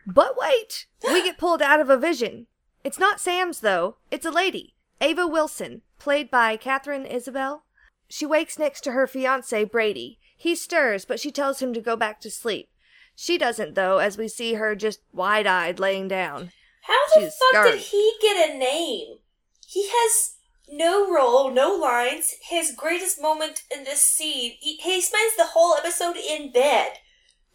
But 0.05 0.35
wait! 0.37 0.85
We 1.03 1.23
get 1.23 1.37
pulled 1.37 1.61
out 1.61 1.79
of 1.79 1.89
a 1.89 1.97
vision. 1.97 2.47
It's 2.83 2.99
not 2.99 3.21
Sam's, 3.21 3.61
though. 3.61 3.97
It's 4.11 4.25
a 4.25 4.31
lady. 4.31 4.75
Ava 4.99 5.25
Wilson, 5.25 5.81
played 5.99 6.29
by 6.29 6.57
Katharine 6.57 7.05
Isabelle. 7.05 7.63
She 8.09 8.25
wakes 8.25 8.59
next 8.59 8.81
to 8.81 8.91
her 8.91 9.07
fiance, 9.07 9.63
Brady. 9.65 10.19
He 10.37 10.55
stirs, 10.55 11.05
but 11.05 11.19
she 11.19 11.31
tells 11.31 11.61
him 11.61 11.73
to 11.73 11.81
go 11.81 11.95
back 11.95 12.19
to 12.21 12.29
sleep. 12.29 12.69
She 13.15 13.37
doesn't, 13.37 13.75
though, 13.75 13.99
as 13.99 14.17
we 14.17 14.27
see 14.27 14.55
her 14.55 14.75
just 14.75 14.99
wide 15.11 15.47
eyed 15.47 15.79
laying 15.79 16.07
down. 16.07 16.51
How 16.81 16.99
the 17.15 17.21
She's 17.21 17.35
fuck 17.51 17.65
did 17.65 17.79
he 17.79 18.13
get 18.21 18.49
a 18.49 18.57
name? 18.57 19.17
He 19.65 19.87
has 19.87 20.35
no 20.69 21.13
role, 21.13 21.51
no 21.51 21.73
lines. 21.75 22.35
His 22.41 22.73
greatest 22.75 23.21
moment 23.21 23.63
in 23.73 23.83
this 23.83 24.01
scene, 24.01 24.53
he, 24.59 24.75
he 24.77 25.01
spends 25.01 25.35
the 25.35 25.47
whole 25.53 25.75
episode 25.75 26.17
in 26.17 26.51
bed. 26.51 26.93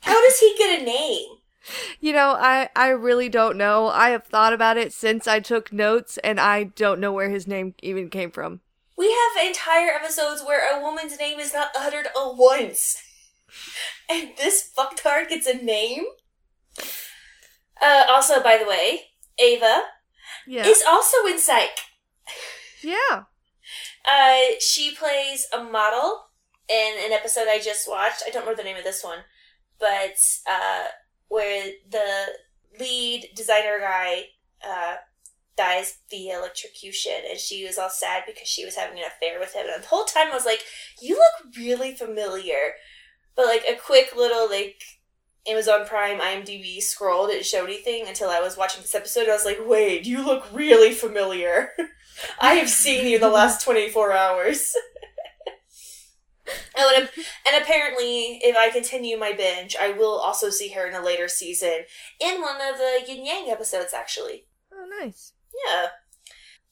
How 0.00 0.22
does 0.22 0.38
he 0.38 0.54
get 0.56 0.80
a 0.80 0.84
name? 0.84 1.28
You 2.00 2.12
know, 2.12 2.36
I, 2.38 2.70
I 2.74 2.88
really 2.88 3.28
don't 3.28 3.56
know. 3.56 3.88
I 3.88 4.10
have 4.10 4.24
thought 4.24 4.52
about 4.52 4.76
it 4.76 4.92
since 4.92 5.26
I 5.26 5.40
took 5.40 5.72
notes, 5.72 6.18
and 6.18 6.40
I 6.40 6.64
don't 6.64 7.00
know 7.00 7.12
where 7.12 7.28
his 7.28 7.46
name 7.46 7.74
even 7.82 8.08
came 8.08 8.30
from. 8.30 8.60
We 8.96 9.06
have 9.06 9.46
entire 9.46 9.90
episodes 9.90 10.42
where 10.42 10.76
a 10.76 10.80
woman's 10.82 11.18
name 11.18 11.38
is 11.38 11.52
not 11.52 11.70
uttered 11.78 12.06
a 12.16 12.32
once. 12.32 13.02
And 14.08 14.30
this 14.36 14.70
fucktard 14.76 15.28
gets 15.28 15.46
a 15.46 15.54
name? 15.54 16.04
Uh, 17.80 18.04
also, 18.08 18.42
by 18.42 18.56
the 18.58 18.66
way, 18.66 19.02
Ava 19.38 19.82
Yeah. 20.46 20.66
is 20.66 20.82
also 20.86 21.26
in 21.26 21.38
Psych. 21.38 21.78
yeah. 22.82 23.24
Uh, 24.04 24.40
she 24.60 24.94
plays 24.94 25.46
a 25.52 25.62
model 25.62 26.30
in 26.68 26.94
an 27.04 27.12
episode 27.12 27.46
I 27.48 27.58
just 27.60 27.88
watched. 27.88 28.22
I 28.26 28.30
don't 28.30 28.42
remember 28.42 28.62
the 28.62 28.64
name 28.68 28.76
of 28.78 28.84
this 28.84 29.04
one, 29.04 29.20
but 29.78 30.16
uh, 30.50 30.86
where 31.28 31.70
the 31.90 32.26
lead 32.80 33.28
designer 33.34 33.78
guy 33.80 34.24
uh, 34.66 34.96
dies 35.56 35.98
via 36.10 36.38
electrocution, 36.38 37.12
and 37.28 37.38
she 37.38 37.64
was 37.66 37.76
all 37.78 37.90
sad 37.90 38.22
because 38.26 38.48
she 38.48 38.64
was 38.64 38.76
having 38.76 38.98
an 38.98 39.04
affair 39.04 39.38
with 39.38 39.54
him. 39.54 39.66
And 39.72 39.82
the 39.82 39.88
whole 39.88 40.04
time 40.04 40.28
I 40.30 40.34
was 40.34 40.46
like, 40.46 40.60
"You 41.00 41.16
look 41.16 41.54
really 41.56 41.94
familiar," 41.94 42.72
but 43.38 43.46
like 43.46 43.64
a 43.68 43.78
quick 43.78 44.16
little 44.16 44.50
like 44.50 44.82
Amazon 45.46 45.86
Prime 45.86 46.18
IMDb 46.18 46.82
scroll 46.82 47.28
didn't 47.28 47.46
show 47.46 47.64
anything 47.64 48.06
until 48.08 48.28
I 48.28 48.40
was 48.40 48.56
watching 48.56 48.82
this 48.82 48.96
episode. 48.96 49.22
And 49.22 49.30
I 49.30 49.34
was 49.34 49.44
like, 49.44 49.60
"Wait, 49.64 50.04
you 50.04 50.26
look 50.26 50.52
really 50.52 50.92
familiar." 50.92 51.70
I 52.40 52.54
have 52.54 52.68
seen 52.68 53.06
you 53.06 53.20
the 53.20 53.30
last 53.30 53.64
24 53.64 54.12
hours. 54.12 54.74
oh, 56.76 56.92
and, 56.96 57.08
and 57.46 57.62
apparently, 57.62 58.40
if 58.42 58.56
I 58.56 58.70
continue 58.70 59.16
my 59.16 59.32
binge, 59.32 59.76
I 59.80 59.92
will 59.92 60.18
also 60.18 60.50
see 60.50 60.70
her 60.70 60.88
in 60.88 60.96
a 60.96 61.04
later 61.04 61.28
season 61.28 61.84
in 62.20 62.40
one 62.40 62.56
of 62.56 62.76
the 62.78 63.04
Yin 63.06 63.24
Yang 63.24 63.50
episodes, 63.50 63.94
actually. 63.94 64.46
Oh, 64.72 64.84
nice. 65.00 65.32
Yeah. 65.64 65.86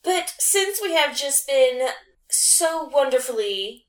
But 0.03 0.33
since 0.37 0.81
we 0.81 0.95
have 0.95 1.15
just 1.15 1.47
been 1.47 1.87
so 2.29 2.89
wonderfully 2.91 3.86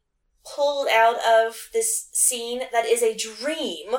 pulled 0.55 0.89
out 0.89 1.17
of 1.27 1.69
this 1.73 2.09
scene 2.13 2.63
that 2.73 2.87
is 2.87 3.03
a 3.03 3.15
dream, 3.17 3.95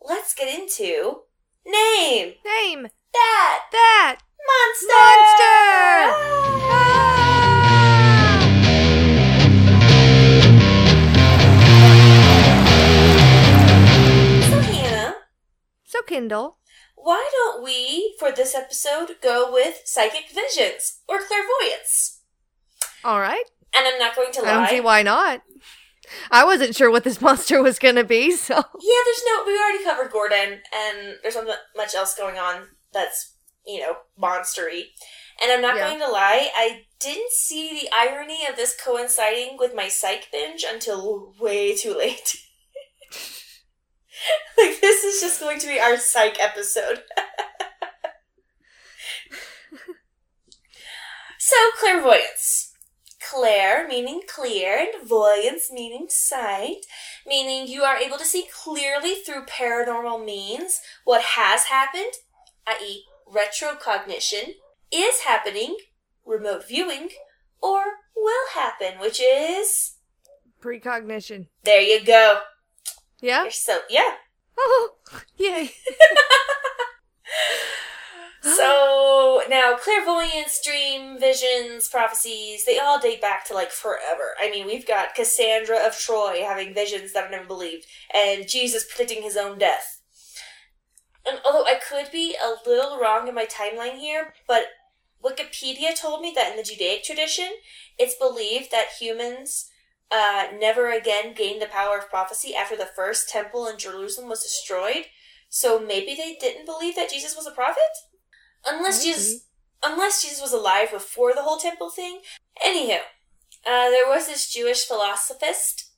let's 0.00 0.34
get 0.34 0.48
into 0.52 1.22
name 1.66 2.34
Name 2.44 2.88
that 3.12 3.60
that 3.72 4.18
monster. 4.46 4.86
monster. 4.88 6.52
Ah! 6.74 7.52
So 14.50 14.60
Hannah, 14.60 15.14
So 15.84 16.02
Kendall. 16.02 16.58
why 16.96 17.28
don't 17.32 17.62
we 17.62 18.16
for 18.18 18.32
this 18.32 18.54
episode 18.54 19.16
go 19.22 19.52
with 19.52 19.82
psychic 19.84 20.30
visions 20.34 21.00
or 21.08 21.18
clairvoyance? 21.20 22.20
All 23.04 23.20
right. 23.20 23.44
And 23.74 23.86
I'm 23.86 23.98
not 23.98 24.16
going 24.16 24.32
to 24.32 24.42
lie. 24.42 24.48
I 24.50 24.54
don't 24.54 24.68
see 24.68 24.80
why 24.80 25.02
not. 25.02 25.42
I 26.30 26.44
wasn't 26.44 26.74
sure 26.76 26.90
what 26.90 27.04
this 27.04 27.20
monster 27.26 27.62
was 27.62 27.78
gonna 27.78 28.04
be, 28.04 28.32
so 28.32 28.54
Yeah, 28.54 29.02
there's 29.04 29.22
no. 29.26 29.44
We 29.46 29.58
already 29.58 29.84
covered 29.84 30.10
Gordon, 30.12 30.60
and 30.74 31.16
there's 31.22 31.36
not 31.36 31.58
much 31.76 31.94
else 31.94 32.14
going 32.14 32.38
on 32.38 32.68
that's 32.92 33.34
you 33.66 33.80
know 33.80 33.96
monstery. 34.20 34.84
And 35.42 35.50
I'm 35.50 35.62
not 35.62 35.76
Yeah. 35.76 35.88
going 35.88 36.00
to 36.00 36.08
lie, 36.08 36.50
I 36.54 36.84
didn't 37.00 37.32
see 37.32 37.80
the 37.80 37.88
irony 37.92 38.46
of 38.46 38.54
this 38.54 38.76
coinciding 38.80 39.56
with 39.58 39.74
my 39.74 39.88
psych 39.88 40.28
binge 40.30 40.64
until 40.68 41.34
way 41.40 41.74
too 41.74 41.96
late. 41.96 42.36
like 44.58 44.80
this 44.80 45.02
is 45.02 45.20
just 45.20 45.40
going 45.40 45.58
to 45.60 45.66
be 45.66 45.80
our 45.80 45.96
psych 45.96 46.38
episode. 46.40 47.02
so 51.38 51.56
clairvoyance. 51.80 52.71
Clair 53.32 53.88
meaning 53.88 54.20
clear 54.28 54.76
and 54.76 55.08
voyance 55.08 55.70
meaning 55.72 56.06
sight 56.10 56.84
meaning 57.26 57.66
you 57.66 57.82
are 57.82 57.96
able 57.96 58.18
to 58.18 58.26
see 58.26 58.46
clearly 58.52 59.14
through 59.14 59.46
paranormal 59.46 60.22
means 60.22 60.80
what 61.04 61.22
has 61.22 61.64
happened, 61.64 62.12
i.e., 62.66 63.04
retrocognition, 63.26 64.56
is 64.92 65.20
happening, 65.20 65.76
remote 66.26 66.68
viewing, 66.68 67.08
or 67.62 67.82
will 68.14 68.48
happen, 68.54 69.00
which 69.00 69.20
is. 69.20 69.94
precognition. 70.60 71.46
There 71.64 71.80
you 71.80 72.04
go. 72.04 72.40
Yeah. 73.22 73.44
You're 73.44 73.50
so. 73.50 73.80
Yeah. 73.88 74.16
Oh, 74.58 74.96
yay! 75.36 75.70
So 78.42 79.42
now, 79.48 79.76
clairvoyance, 79.76 80.60
dream, 80.64 81.18
visions, 81.18 81.88
prophecies, 81.88 82.64
they 82.64 82.78
all 82.78 82.98
date 82.98 83.20
back 83.20 83.46
to 83.46 83.54
like 83.54 83.70
forever. 83.70 84.34
I 84.40 84.50
mean, 84.50 84.66
we've 84.66 84.86
got 84.86 85.14
Cassandra 85.14 85.78
of 85.78 85.96
Troy 85.96 86.42
having 86.44 86.74
visions 86.74 87.12
that 87.12 87.24
I've 87.24 87.30
never 87.30 87.46
believed, 87.46 87.86
and 88.12 88.48
Jesus 88.48 88.84
predicting 88.84 89.22
his 89.22 89.36
own 89.36 89.58
death. 89.58 90.02
And 91.24 91.38
although 91.44 91.64
I 91.64 91.76
could 91.76 92.10
be 92.10 92.34
a 92.34 92.68
little 92.68 92.98
wrong 92.98 93.28
in 93.28 93.34
my 93.34 93.46
timeline 93.46 93.98
here, 93.98 94.34
but 94.48 94.66
Wikipedia 95.24 95.98
told 95.98 96.20
me 96.20 96.32
that 96.34 96.50
in 96.50 96.56
the 96.56 96.64
Judaic 96.64 97.04
tradition, 97.04 97.48
it's 97.96 98.16
believed 98.16 98.72
that 98.72 98.96
humans 98.98 99.70
uh, 100.10 100.48
never 100.58 100.90
again 100.90 101.32
gained 101.32 101.62
the 101.62 101.66
power 101.66 101.96
of 101.96 102.10
prophecy 102.10 102.54
after 102.56 102.76
the 102.76 102.90
first 102.96 103.28
temple 103.28 103.68
in 103.68 103.78
Jerusalem 103.78 104.28
was 104.28 104.42
destroyed. 104.42 105.06
So 105.48 105.78
maybe 105.78 106.14
they 106.16 106.36
didn't 106.40 106.66
believe 106.66 106.96
that 106.96 107.10
Jesus 107.10 107.36
was 107.36 107.46
a 107.46 107.52
prophet? 107.52 107.82
Unless 108.66 109.04
Maybe. 109.04 109.14
Jesus 109.14 109.46
unless 109.82 110.22
Jesus 110.22 110.40
was 110.40 110.52
alive 110.52 110.90
before 110.92 111.34
the 111.34 111.42
whole 111.42 111.58
temple 111.58 111.90
thing. 111.90 112.20
Anywho, 112.64 112.98
uh, 113.66 113.90
there 113.90 114.08
was 114.08 114.28
this 114.28 114.50
Jewish 114.52 114.84
philosophist, 114.84 115.90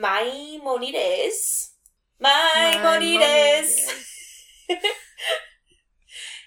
Maimonides. 0.00 1.72
Maimonides. 2.18 4.06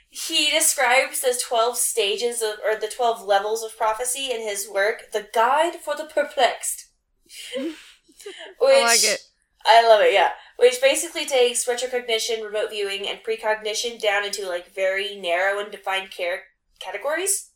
he 0.10 0.50
describes 0.52 1.22
the 1.22 1.39
12 1.48 1.78
stages 1.78 2.42
of, 2.42 2.56
or 2.66 2.76
the 2.80 2.88
12 2.88 3.24
levels 3.26 3.63
of 3.63 3.78
prophecy 3.78 4.32
in 4.32 4.42
his 4.42 4.68
work, 4.70 5.12
The 5.12 5.28
Guide 5.34 5.76
for 5.76 5.96
the 5.96 6.06
Perplexed. 6.06 6.88
Which, 7.56 7.78
I 8.62 8.82
like 8.82 9.04
it. 9.04 9.22
I 9.66 9.88
love 9.88 10.02
it, 10.02 10.13
yeah. 10.13 10.32
Which 10.58 10.82
basically 10.82 11.26
takes 11.26 11.66
retrocognition, 11.66 12.44
remote 12.44 12.70
viewing, 12.70 13.08
and 13.08 13.20
precognition 13.24 14.00
down 14.00 14.24
into 14.24 14.48
like 14.48 14.74
very 14.74 15.16
narrow 15.16 15.60
and 15.60 15.72
defined 15.72 16.12
care- 16.12 16.44
categories. 16.80 17.50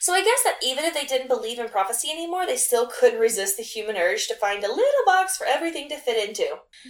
So 0.00 0.12
I 0.12 0.22
guess 0.22 0.42
that 0.44 0.58
even 0.62 0.84
if 0.84 0.94
they 0.94 1.06
didn't 1.06 1.28
believe 1.28 1.58
in 1.58 1.68
prophecy 1.68 2.10
anymore, 2.10 2.46
they 2.46 2.56
still 2.56 2.86
couldn't 2.86 3.20
resist 3.20 3.56
the 3.56 3.62
human 3.62 3.96
urge 3.96 4.26
to 4.28 4.34
find 4.34 4.62
a 4.62 4.68
little 4.68 5.04
box 5.06 5.36
for 5.36 5.46
everything 5.46 5.88
to 5.88 5.96
fit 5.96 6.28
into. 6.28 6.46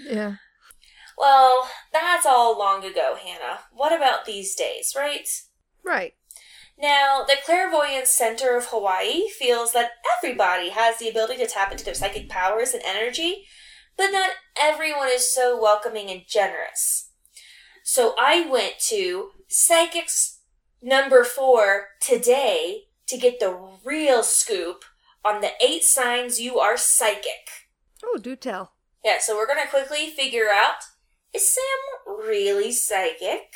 Yeah. 0.08 0.36
Well, 1.16 1.68
that's 1.92 2.26
all 2.26 2.58
long 2.58 2.84
ago, 2.84 3.16
Hannah. 3.22 3.60
What 3.72 3.92
about 3.92 4.24
these 4.24 4.54
days, 4.54 4.94
right? 4.96 5.28
Right. 5.84 6.14
Now, 6.78 7.24
the 7.26 7.36
Clairvoyance 7.44 8.10
Center 8.10 8.56
of 8.56 8.66
Hawaii 8.66 9.28
feels 9.28 9.72
that 9.72 9.92
everybody 10.18 10.70
has 10.70 10.98
the 10.98 11.08
ability 11.08 11.36
to 11.36 11.46
tap 11.46 11.70
into 11.70 11.84
their 11.84 11.94
psychic 11.94 12.28
powers 12.28 12.72
and 12.74 12.82
energy, 12.84 13.46
but 13.96 14.08
not 14.10 14.30
everyone 14.60 15.08
is 15.10 15.34
so 15.34 15.60
welcoming 15.60 16.10
and 16.10 16.22
generous. 16.26 17.10
So 17.84 18.14
I 18.18 18.46
went 18.48 18.78
to 18.88 19.30
Psychics 19.48 20.40
number 20.80 21.24
four 21.24 21.88
today 22.00 22.84
to 23.06 23.18
get 23.18 23.38
the 23.38 23.58
real 23.84 24.22
scoop 24.22 24.84
on 25.24 25.40
the 25.40 25.50
eight 25.60 25.84
signs 25.84 26.40
you 26.40 26.58
are 26.58 26.76
psychic. 26.76 27.68
Oh, 28.04 28.18
do 28.18 28.34
tell. 28.36 28.72
Yeah, 29.04 29.16
so 29.20 29.36
we're 29.36 29.46
gonna 29.46 29.68
quickly 29.68 30.08
figure 30.10 30.48
out 30.52 30.76
is 31.32 31.52
Sam 31.52 32.16
really 32.26 32.72
psychic? 32.72 33.52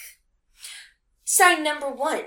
Sign 1.24 1.62
number 1.62 1.90
one 1.90 2.24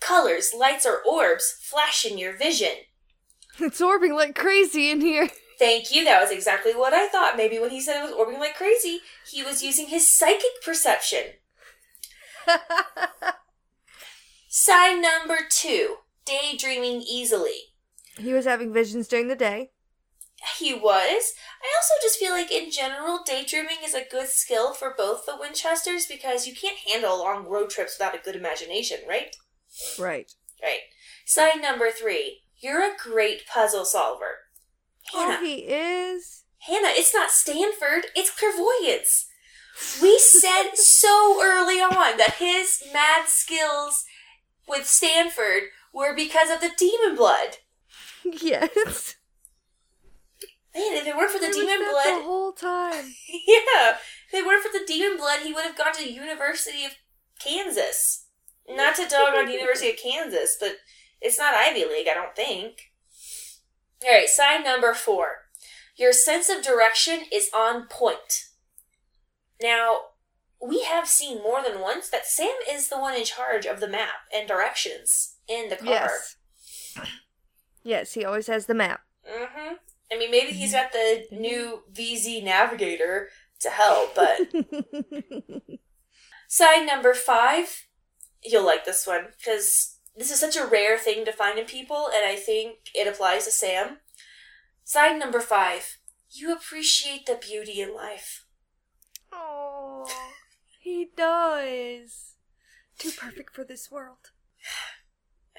colors, 0.00 0.52
lights, 0.56 0.86
or 0.86 1.02
orbs 1.06 1.58
flash 1.62 2.04
in 2.04 2.18
your 2.18 2.36
vision. 2.36 2.72
It's 3.58 3.80
orbing 3.80 4.14
like 4.14 4.34
crazy 4.34 4.90
in 4.90 5.00
here. 5.00 5.30
Thank 5.58 5.94
you, 5.94 6.04
that 6.04 6.20
was 6.20 6.30
exactly 6.30 6.74
what 6.74 6.92
I 6.92 7.08
thought. 7.08 7.36
Maybe 7.36 7.58
when 7.58 7.70
he 7.70 7.80
said 7.80 7.98
it 7.98 8.04
was 8.04 8.12
orbiting 8.12 8.40
like 8.40 8.56
crazy, 8.56 9.00
he 9.30 9.42
was 9.42 9.62
using 9.62 9.86
his 9.86 10.12
psychic 10.12 10.62
perception. 10.64 11.22
Sign 14.48 15.00
number 15.02 15.38
two 15.50 15.96
daydreaming 16.24 17.02
easily. 17.02 17.72
he 18.18 18.32
was 18.32 18.44
having 18.46 18.72
visions 18.72 19.06
during 19.08 19.28
the 19.28 19.36
day. 19.36 19.70
He 20.58 20.74
was. 20.74 21.32
I 21.62 21.72
also 21.76 21.94
just 22.02 22.18
feel 22.18 22.32
like 22.32 22.52
in 22.52 22.70
general, 22.70 23.20
daydreaming 23.24 23.78
is 23.84 23.94
a 23.94 24.04
good 24.08 24.28
skill 24.28 24.74
for 24.74 24.94
both 24.96 25.24
the 25.26 25.36
Winchesters 25.38 26.06
because 26.06 26.46
you 26.46 26.54
can't 26.54 26.78
handle 26.86 27.18
long 27.18 27.46
road 27.46 27.70
trips 27.70 27.96
without 27.98 28.14
a 28.14 28.22
good 28.22 28.36
imagination, 28.36 28.98
right? 29.08 29.34
Right. 29.98 30.32
Right. 30.62 30.80
Sign 31.24 31.60
number 31.62 31.90
three. 31.90 32.40
You're 32.58 32.82
a 32.82 32.96
great 32.96 33.46
puzzle 33.46 33.84
solver. 33.84 34.45
Hannah, 35.12 35.38
Oh, 35.40 35.44
he 35.44 35.54
is. 35.54 36.44
Hannah, 36.60 36.88
it's 36.90 37.14
not 37.14 37.30
Stanford, 37.30 38.06
it's 38.14 38.30
clairvoyance. 38.30 39.26
We 40.00 40.18
said 40.18 40.70
so 40.74 41.40
early 41.42 41.80
on 41.80 42.16
that 42.16 42.36
his 42.38 42.82
mad 42.92 43.28
skills 43.28 44.04
with 44.66 44.86
Stanford 44.86 45.64
were 45.92 46.14
because 46.14 46.50
of 46.50 46.60
the 46.60 46.70
demon 46.76 47.14
blood. 47.16 47.58
Yes. 48.24 49.16
Man, 50.74 50.94
if 50.96 51.06
it 51.06 51.16
weren't 51.16 51.30
for 51.30 51.38
the 51.38 51.52
demon 51.52 51.78
blood, 51.90 52.20
the 52.20 52.24
whole 52.24 52.52
time. 52.52 53.12
Yeah, 53.46 53.96
if 54.28 54.34
it 54.34 54.46
weren't 54.46 54.62
for 54.64 54.76
the 54.76 54.84
demon 54.86 55.16
blood, 55.16 55.40
he 55.40 55.52
would 55.52 55.64
have 55.64 55.76
gone 55.78 55.94
to 55.94 56.02
the 56.02 56.12
University 56.12 56.84
of 56.84 56.92
Kansas. 57.38 58.26
Not 58.68 58.96
to 58.96 59.06
dog 59.06 59.34
on 59.34 59.50
University 59.50 59.90
of 59.90 59.96
Kansas, 59.96 60.56
but 60.58 60.76
it's 61.20 61.38
not 61.38 61.54
Ivy 61.54 61.84
League, 61.84 62.08
I 62.10 62.14
don't 62.14 62.34
think. 62.34 62.85
All 64.04 64.12
right, 64.12 64.28
sign 64.28 64.64
number 64.64 64.94
four. 64.94 65.46
Your 65.96 66.12
sense 66.12 66.48
of 66.48 66.62
direction 66.62 67.20
is 67.32 67.50
on 67.54 67.86
point. 67.88 68.46
Now, 69.62 69.98
we 70.60 70.82
have 70.82 71.08
seen 71.08 71.42
more 71.42 71.62
than 71.62 71.80
once 71.80 72.10
that 72.10 72.26
Sam 72.26 72.54
is 72.70 72.88
the 72.88 72.98
one 72.98 73.14
in 73.14 73.24
charge 73.24 73.66
of 73.66 73.80
the 73.80 73.88
map 73.88 74.26
and 74.34 74.46
directions 74.46 75.36
in 75.48 75.68
the 75.70 75.76
car. 75.76 75.86
Yes. 75.86 76.36
Yes, 77.82 78.12
he 78.14 78.24
always 78.24 78.48
has 78.48 78.66
the 78.66 78.74
map. 78.74 79.00
Mm-hmm. 79.28 79.74
I 80.12 80.18
mean, 80.18 80.30
maybe 80.30 80.52
he's 80.52 80.72
got 80.72 80.92
the 80.92 81.24
new 81.30 81.82
VZ 81.92 82.44
Navigator 82.44 83.28
to 83.60 83.70
help, 83.70 84.14
but 84.14 84.40
Sign 86.48 86.86
number 86.86 87.12
five, 87.12 87.86
you'll 88.42 88.64
like 88.64 88.84
this 88.84 89.06
one 89.06 89.26
because 89.36 89.95
this 90.16 90.30
is 90.30 90.40
such 90.40 90.56
a 90.56 90.66
rare 90.66 90.98
thing 90.98 91.24
to 91.24 91.32
find 91.32 91.58
in 91.58 91.66
people, 91.66 92.08
and 92.14 92.24
I 92.26 92.36
think 92.36 92.78
it 92.94 93.06
applies 93.06 93.44
to 93.44 93.50
Sam. 93.50 93.98
Sign 94.84 95.18
number 95.18 95.40
five, 95.40 95.98
you 96.30 96.52
appreciate 96.52 97.26
the 97.26 97.34
beauty 97.40 97.80
in 97.80 97.94
life. 97.94 98.44
oh, 99.32 100.06
he 100.80 101.08
does. 101.16 102.34
Too 102.98 103.10
perfect 103.10 103.54
for 103.54 103.64
this 103.64 103.90
world. 103.90 104.30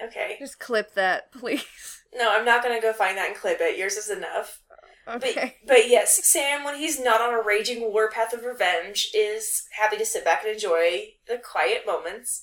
Okay. 0.00 0.36
Just 0.38 0.60
clip 0.60 0.94
that, 0.94 1.32
please. 1.32 2.04
No, 2.14 2.30
I'm 2.30 2.44
not 2.44 2.62
gonna 2.62 2.80
go 2.80 2.92
find 2.92 3.18
that 3.18 3.30
and 3.30 3.36
clip 3.36 3.58
it. 3.60 3.76
Yours 3.76 3.96
is 3.96 4.08
enough. 4.08 4.62
Okay. 5.08 5.56
But 5.66 5.74
but 5.74 5.88
yes, 5.88 6.24
Sam, 6.24 6.62
when 6.62 6.76
he's 6.76 7.00
not 7.00 7.20
on 7.20 7.34
a 7.34 7.42
raging 7.42 7.80
warpath 7.92 8.32
of 8.32 8.44
revenge, 8.44 9.08
is 9.12 9.64
happy 9.72 9.96
to 9.96 10.06
sit 10.06 10.24
back 10.24 10.44
and 10.44 10.52
enjoy 10.52 11.14
the 11.26 11.38
quiet 11.38 11.82
moments. 11.84 12.42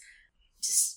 Just 0.61 0.94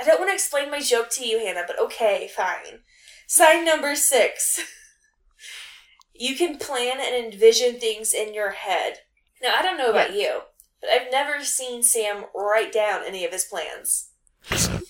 I 0.00 0.04
don't 0.04 0.18
want 0.18 0.30
to 0.30 0.34
explain 0.34 0.70
my 0.70 0.80
joke 0.80 1.10
to 1.12 1.26
you, 1.26 1.38
Hannah, 1.40 1.64
but 1.66 1.78
okay, 1.80 2.28
fine. 2.34 2.80
Sign 3.26 3.64
number 3.64 3.94
six. 3.96 4.60
you 6.14 6.36
can 6.36 6.58
plan 6.58 6.98
and 7.00 7.14
envision 7.32 7.78
things 7.78 8.14
in 8.14 8.34
your 8.34 8.50
head. 8.52 8.98
Now 9.42 9.54
I 9.56 9.62
don't 9.62 9.76
know 9.78 9.90
about 9.90 10.14
you, 10.14 10.40
but 10.80 10.90
I've 10.90 11.10
never 11.12 11.44
seen 11.44 11.82
Sam 11.82 12.24
write 12.34 12.72
down 12.72 13.02
any 13.06 13.24
of 13.24 13.32
his 13.32 13.44
plans. 13.44 14.10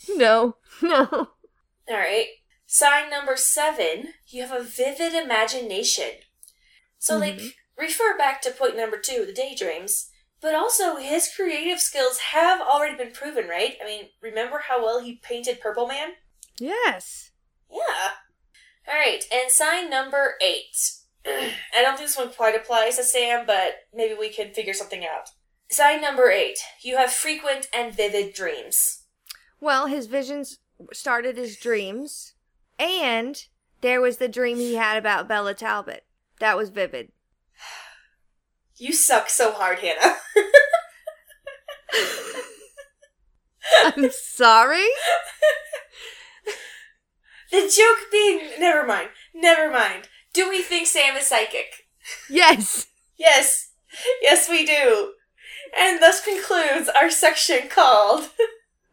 No. 0.08 0.56
No. 0.80 1.08
All 1.10 1.96
right. 1.96 2.26
Sign 2.66 3.10
number 3.10 3.36
seven, 3.36 4.08
you 4.28 4.42
have 4.42 4.52
a 4.52 4.62
vivid 4.62 5.12
imagination. 5.12 6.10
So, 6.98 7.14
Mhm. 7.16 7.20
like, 7.20 7.40
refer 7.76 8.16
back 8.16 8.40
to 8.42 8.52
point 8.52 8.76
number 8.76 8.98
two, 8.98 9.24
the 9.26 9.32
daydreams. 9.32 10.10
But 10.40 10.54
also, 10.54 10.96
his 10.96 11.28
creative 11.34 11.80
skills 11.80 12.18
have 12.32 12.60
already 12.60 12.96
been 12.96 13.12
proven, 13.12 13.48
right? 13.48 13.76
I 13.82 13.86
mean, 13.86 14.04
remember 14.22 14.62
how 14.68 14.84
well 14.84 15.00
he 15.00 15.16
painted 15.16 15.60
Purple 15.60 15.88
Man? 15.88 16.10
Yes. 16.60 17.30
Yeah. 17.70 18.10
All 18.86 18.94
right, 18.94 19.22
and 19.32 19.50
sign 19.50 19.90
number 19.90 20.34
eight. 20.40 20.92
I 21.26 21.82
don't 21.82 21.96
think 21.96 22.08
this 22.08 22.16
one 22.16 22.30
quite 22.30 22.54
applies 22.54 22.96
to 22.96 23.04
Sam, 23.04 23.44
but 23.46 23.72
maybe 23.92 24.14
we 24.14 24.30
can 24.30 24.54
figure 24.54 24.72
something 24.72 25.04
out. 25.04 25.30
Sign 25.70 26.00
number 26.00 26.30
eight. 26.30 26.58
You 26.80 26.96
have 26.96 27.12
frequent 27.12 27.68
and 27.74 27.94
vivid 27.94 28.32
dreams. 28.32 29.02
Well, 29.60 29.86
his 29.86 30.06
visions 30.06 30.58
started 30.92 31.36
as 31.36 31.56
dreams, 31.56 32.34
and 32.78 33.44
there 33.82 34.00
was 34.00 34.16
the 34.16 34.28
dream 34.28 34.56
he 34.56 34.76
had 34.76 34.96
about 34.96 35.28
Bella 35.28 35.52
Talbot. 35.52 36.04
That 36.40 36.56
was 36.56 36.70
vivid. 36.70 37.10
You 38.78 38.92
suck 38.92 39.28
so 39.28 39.52
hard, 39.52 39.80
Hannah. 39.80 40.16
I'm 43.84 44.10
sorry? 44.10 44.86
The 47.50 47.72
joke 47.74 48.10
being. 48.12 48.50
Never 48.60 48.86
mind. 48.86 49.08
Never 49.34 49.70
mind. 49.70 50.08
Do 50.32 50.48
we 50.48 50.62
think 50.62 50.86
Sam 50.86 51.16
is 51.16 51.26
psychic? 51.26 51.86
Yes. 52.30 52.86
Yes. 53.18 53.70
Yes, 54.22 54.48
we 54.48 54.64
do. 54.64 55.14
And 55.76 56.00
thus 56.00 56.24
concludes 56.24 56.88
our 56.88 57.10
section 57.10 57.68
called 57.68 58.30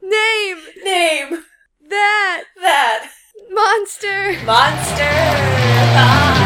Name 0.01 0.57
Name 0.83 1.45
that 1.89 2.45
That 2.59 3.11
monster. 3.49 4.35
Monster. 4.45 6.44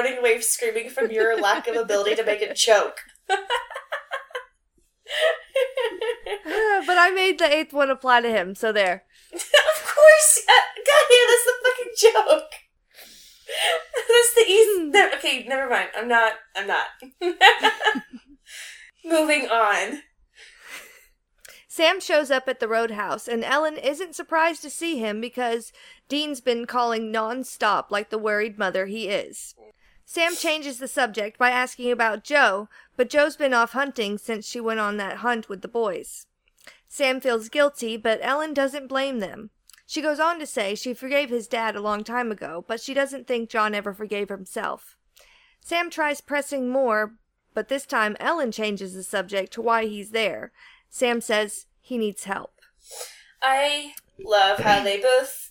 Running 0.00 0.18
away 0.18 0.40
screaming 0.40 0.88
from 0.88 1.10
your 1.10 1.38
lack 1.40 1.68
of 1.68 1.76
ability 1.76 2.14
to 2.16 2.24
make 2.24 2.42
a 2.42 2.54
joke. 2.54 3.00
Ah, 6.46 6.82
but 6.86 6.96
I 6.96 7.10
made 7.10 7.38
the 7.38 7.52
eighth 7.52 7.72
one 7.72 7.90
apply 7.90 8.22
to 8.22 8.30
him, 8.30 8.54
so 8.54 8.72
there. 8.72 9.04
of 9.32 9.40
course. 9.40 10.42
God 10.46 11.04
damn, 11.08 11.28
that's 11.28 11.44
the 11.44 11.52
fucking 11.64 11.92
joke. 11.98 12.50
That's 14.08 14.34
the 14.34 14.44
easy. 14.50 14.84
No, 14.84 15.10
okay, 15.14 15.44
never 15.46 15.68
mind. 15.68 15.88
I'm 15.96 16.08
not. 16.08 16.34
I'm 16.56 16.66
not. 16.66 16.86
Moving 19.04 19.48
on. 19.48 20.02
Sam 21.68 22.00
shows 22.00 22.30
up 22.30 22.48
at 22.48 22.60
the 22.60 22.68
roadhouse, 22.68 23.28
and 23.28 23.44
Ellen 23.44 23.76
isn't 23.76 24.14
surprised 24.14 24.62
to 24.62 24.70
see 24.70 24.98
him 24.98 25.20
because 25.20 25.72
Dean's 26.08 26.40
been 26.40 26.66
calling 26.66 27.10
non-stop 27.10 27.90
like 27.90 28.10
the 28.10 28.18
worried 28.18 28.58
mother 28.58 28.86
he 28.86 29.08
is. 29.08 29.54
Sam 30.12 30.34
changes 30.34 30.78
the 30.78 30.88
subject 30.88 31.38
by 31.38 31.50
asking 31.50 31.92
about 31.92 32.24
Jo, 32.24 32.68
but 32.96 33.08
Jo's 33.08 33.36
been 33.36 33.54
off 33.54 33.74
hunting 33.74 34.18
since 34.18 34.44
she 34.44 34.58
went 34.58 34.80
on 34.80 34.96
that 34.96 35.18
hunt 35.18 35.48
with 35.48 35.62
the 35.62 35.68
boys. 35.68 36.26
Sam 36.88 37.20
feels 37.20 37.48
guilty, 37.48 37.96
but 37.96 38.18
Ellen 38.20 38.52
doesn't 38.52 38.88
blame 38.88 39.20
them. 39.20 39.50
She 39.86 40.02
goes 40.02 40.18
on 40.18 40.40
to 40.40 40.46
say 40.46 40.74
she 40.74 40.94
forgave 40.94 41.30
his 41.30 41.46
dad 41.46 41.76
a 41.76 41.80
long 41.80 42.02
time 42.02 42.32
ago, 42.32 42.64
but 42.66 42.80
she 42.80 42.92
doesn't 42.92 43.28
think 43.28 43.48
John 43.48 43.72
ever 43.72 43.94
forgave 43.94 44.30
himself. 44.30 44.96
Sam 45.60 45.90
tries 45.90 46.20
pressing 46.20 46.68
more, 46.68 47.14
but 47.54 47.68
this 47.68 47.86
time 47.86 48.16
Ellen 48.18 48.50
changes 48.50 48.94
the 48.94 49.04
subject 49.04 49.52
to 49.52 49.62
why 49.62 49.84
he's 49.84 50.10
there. 50.10 50.50
Sam 50.88 51.20
says 51.20 51.66
he 51.80 51.96
needs 51.96 52.24
help. 52.24 52.60
I 53.40 53.92
love 54.18 54.58
how 54.58 54.82
they 54.82 55.00
both 55.00 55.49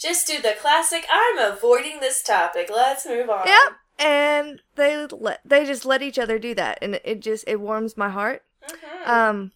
just 0.00 0.26
do 0.26 0.40
the 0.40 0.54
classic. 0.60 1.04
I'm 1.10 1.38
avoiding 1.38 2.00
this 2.00 2.22
topic. 2.22 2.70
Let's 2.72 3.06
move 3.06 3.28
on. 3.28 3.46
Yep, 3.46 3.72
and 3.98 4.62
they 4.76 5.06
let 5.06 5.40
they 5.44 5.64
just 5.64 5.84
let 5.84 6.02
each 6.02 6.18
other 6.18 6.38
do 6.38 6.54
that, 6.54 6.78
and 6.82 6.98
it 7.04 7.20
just 7.20 7.44
it 7.46 7.60
warms 7.60 7.96
my 7.96 8.08
heart. 8.08 8.42
Mhm. 8.68 9.06
Um, 9.08 9.52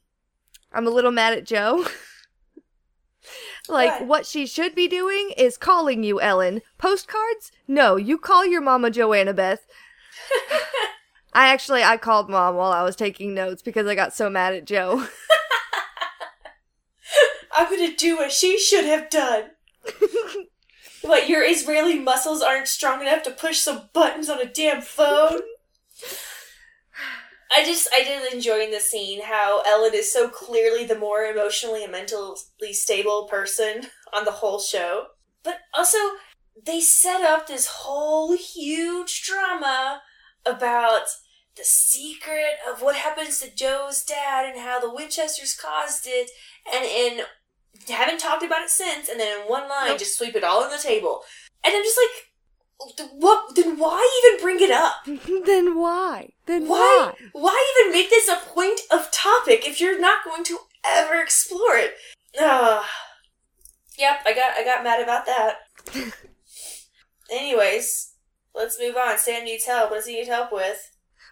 I'm 0.73 0.87
a 0.87 0.91
little 0.91 1.13
mad 1.13 1.33
at 1.33 1.45
Jo. 1.45 1.87
like 3.69 4.01
What? 4.01 4.07
what 4.07 4.27
she 4.27 4.47
should 4.47 4.75
be 4.75 4.87
doing 4.89 5.31
is 5.37 5.57
calling 5.57 6.03
you, 6.05 6.21
Ellen. 6.21 6.61
Postcards? 6.79 7.51
No, 7.67 7.97
you 7.97 8.19
call 8.19 8.45
your 8.45 8.61
mama 8.61 8.91
Joanna 8.91 9.33
Beth. 9.33 9.67
I 11.33 11.49
actually 11.49 11.83
I 11.83 11.97
called 11.97 12.29
mom 12.31 12.55
while 12.55 12.71
I 12.73 12.83
was 12.83 12.95
taking 12.97 13.35
notes 13.35 13.63
because 13.63 13.87
I 13.87 13.95
got 13.95 14.15
so 14.15 14.31
mad 14.31 14.55
at 14.55 14.67
Jo. 14.67 15.07
I'm 17.57 17.71
gonna 17.71 17.95
do 17.95 18.17
what 18.17 18.33
she 18.33 18.59
should 18.59 18.85
have 18.85 19.09
done. 19.11 19.51
what, 21.03 21.29
your 21.29 21.45
Israeli 21.45 21.99
muscles 21.99 22.43
aren't 22.43 22.69
strong 22.69 23.03
enough 23.03 23.23
to 23.25 23.31
push 23.31 23.59
some 23.59 23.91
buttons 23.93 24.29
on 24.29 24.41
a 24.41 24.47
damn 24.47 24.83
phone? 24.83 25.41
I 27.57 27.65
just, 27.65 27.89
I 27.95 28.03
did 28.03 28.33
enjoy 28.33 28.61
in 28.65 28.73
the 28.73 28.81
scene 28.81 29.23
how 29.23 29.63
Ellen 29.67 29.95
is 29.95 30.13
so 30.13 30.29
clearly 30.29 30.85
the 30.87 30.99
more 30.99 31.25
emotionally 31.25 31.85
and 31.85 31.93
mentally 31.93 32.73
stable 32.73 33.29
person 33.29 33.83
on 34.13 34.25
the 34.25 34.33
whole 34.33 34.59
show. 34.59 35.07
But 35.45 35.59
also, 35.73 35.99
they 36.65 36.81
set 36.81 37.23
up 37.23 37.47
this 37.47 37.67
whole 37.67 38.37
huge 38.37 39.23
drama 39.23 40.03
about 40.45 41.05
the 41.57 41.65
secret 41.65 42.57
of 42.69 42.83
what 42.83 42.97
happens 42.97 43.41
to 43.41 43.55
Jo's 43.55 44.03
dad 44.03 44.47
and 44.47 44.61
how 44.61 44.81
the 44.81 44.93
Winchesters 44.93 45.55
caused 45.55 46.07
it, 46.07 46.31
and 46.73 46.85
in 46.85 47.25
haven't 47.93 48.19
talked 48.19 48.43
about 48.43 48.63
it 48.63 48.71
since, 48.71 49.09
and 49.09 49.19
then 49.21 49.41
in 49.41 49.49
one 49.49 49.69
line 49.69 49.89
Nope. 49.89 49.99
just 49.99 50.17
sweep 50.17 50.35
it 50.37 50.45
all 50.45 50.63
on 50.65 50.71
the 50.71 50.79
table. 50.79 51.23
And 51.65 51.75
I'm 51.75 51.83
just 51.83 51.99
like, 51.99 53.09
what? 53.13 53.55
Then 53.55 53.79
why 53.79 54.23
even 54.27 54.43
bring 54.45 54.61
it 54.61 54.71
up? 54.71 54.95
then 55.47 55.79
why? 55.79 56.31
Then 56.47 56.67
Why? 56.69 57.13
why? 57.13 57.29
Why 57.33 57.75
even 57.81 57.93
make 57.93 58.11
this 58.11 58.29
a 58.29 58.37
point 58.37 58.81
of 58.91 59.11
topic 59.11 59.67
if 59.67 59.81
you're 59.81 59.99
not 60.01 60.25
going 60.25 60.45
to 60.45 60.59
ever 60.85 61.21
explore 61.21 61.77
it? 61.77 61.95
Ugh. 62.41 62.85
Yep, 63.97 64.17
I 64.27 64.33
got 64.35 64.57
I 64.59 64.65
got 64.65 64.83
mad 64.85 65.01
about 65.03 65.25
that. 65.27 65.59
Anyways, 67.31 68.13
let's 68.55 68.79
move 68.79 68.97
on. 68.97 69.19
Sam 69.19 69.45
needs 69.45 69.67
help. 69.67 69.91
What 69.91 69.99
does 69.99 70.07
he 70.07 70.15
need 70.15 70.29
help 70.29 70.53
with? 70.53 70.91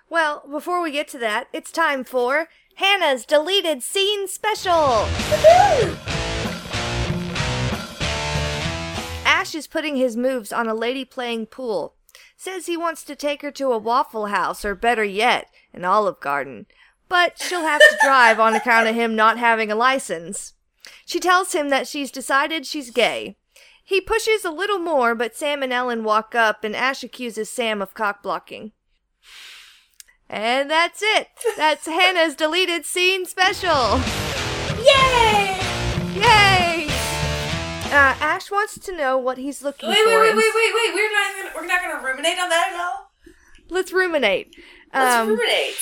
Well, 0.09 0.45
before 0.51 0.81
we 0.83 0.91
get 0.91 1.09
to 1.09 1.19
that, 1.19 1.49
it's 1.53 1.73
time 1.73 2.05
for 2.05 2.49
Hannah's 2.77 3.25
deleted 3.27 3.83
scene 3.83 4.29
special. 4.29 5.07
Ash 9.53 9.59
is 9.59 9.67
putting 9.67 9.97
his 9.97 10.17
moves 10.17 10.51
on 10.51 10.67
a 10.67 10.75
lady 10.75 11.05
playing 11.05 11.45
pool. 11.45 11.95
Says 12.39 12.65
he 12.65 12.77
wants 12.77 13.05
to 13.05 13.15
take 13.15 13.43
her 13.43 13.51
to 13.51 13.73
a 13.73 13.77
Waffle 13.77 14.29
House, 14.29 14.65
or 14.65 14.75
better 14.75 15.05
yet, 15.05 15.49
an 15.75 15.85
Olive 15.85 16.21
Garden. 16.21 16.65
But 17.07 17.39
she'll 17.39 17.61
have 17.61 17.83
to 17.83 17.99
drive 18.03 18.41
on 18.41 18.55
account 18.55 18.89
of 18.89 18.95
him 18.95 19.15
not 19.15 19.37
having 19.37 19.71
a 19.71 19.75
license. 19.75 20.55
She 21.05 21.21
tells 21.21 21.53
him 21.53 21.69
that 21.69 21.87
she's 21.87 22.11
decided 22.11 22.65
she's 22.65 22.91
gay. 22.91 23.37
He 23.85 24.01
pushes 24.01 24.43
a 24.43 24.51
little 24.51 24.79
more, 24.79 25.15
but 25.15 25.37
Sam 25.37 25.63
and 25.63 25.71
Ellen 25.73 26.03
walk 26.03 26.35
up, 26.35 26.65
and 26.65 26.75
Ash 26.75 27.05
accuses 27.05 27.51
Sam 27.51 27.83
of 27.83 27.93
cock 27.93 28.23
blocking. 28.23 28.73
And 30.31 30.71
that's 30.71 31.03
it. 31.03 31.29
That's 31.59 31.85
Hannah's 31.85 32.37
deleted 32.37 32.87
scene 32.87 33.27
special. 33.27 34.01
Yay! 34.83 35.61
Yay! 36.15 36.72
Uh, 37.93 38.17
Ash 38.21 38.51
wants 38.51 38.79
to 38.79 38.97
know 38.97 39.19
what 39.19 39.37
he's 39.39 39.63
looking 39.63 39.89
Wait, 39.89 39.99
for. 39.99 40.21
wait, 40.21 40.35
wait, 40.35 40.37
wait, 40.37 40.53
wait, 40.55 40.73
wait. 40.75 40.95
We're 40.95 41.13
not 41.13 41.39
even, 41.39 41.53
we're 41.55 41.67
not 41.67 41.83
gonna 41.83 42.03
ruminate 42.05 42.39
on 42.39 42.49
that 42.49 42.73
at 42.73 42.81
all. 42.81 43.11
Let's 43.69 43.93
ruminate. 43.93 44.55
Let's 44.95 45.15
Um, 45.17 45.29
ruminate. 45.29 45.75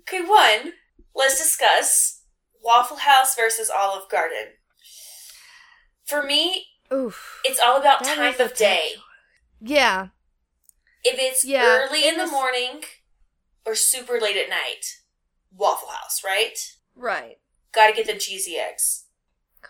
Okay, 0.00 0.22
one. 0.22 0.72
Let's 1.14 1.38
discuss 1.38 2.22
Waffle 2.62 2.98
House 2.98 3.34
versus 3.36 3.70
Olive 3.70 4.08
Garden. 4.10 4.54
For 6.06 6.22
me, 6.22 6.66
oof. 6.92 7.40
it's 7.44 7.58
all 7.60 7.78
about 7.80 8.04
time 8.04 8.34
of 8.40 8.54
day. 8.54 8.92
Yeah. 9.60 10.08
If 11.04 11.18
it's 11.18 11.44
Yeah, 11.44 11.64
early 11.86 12.06
in 12.06 12.16
the 12.18 12.26
morning 12.26 12.82
or 13.64 13.74
super 13.74 14.20
late 14.20 14.36
at 14.36 14.48
night. 14.48 14.84
Waffle 15.52 15.88
House, 15.88 16.22
right? 16.24 16.58
Right. 16.94 17.38
Gotta 17.72 17.92
get 17.94 18.06
them 18.06 18.18
cheesy 18.18 18.56
eggs. 18.56 19.05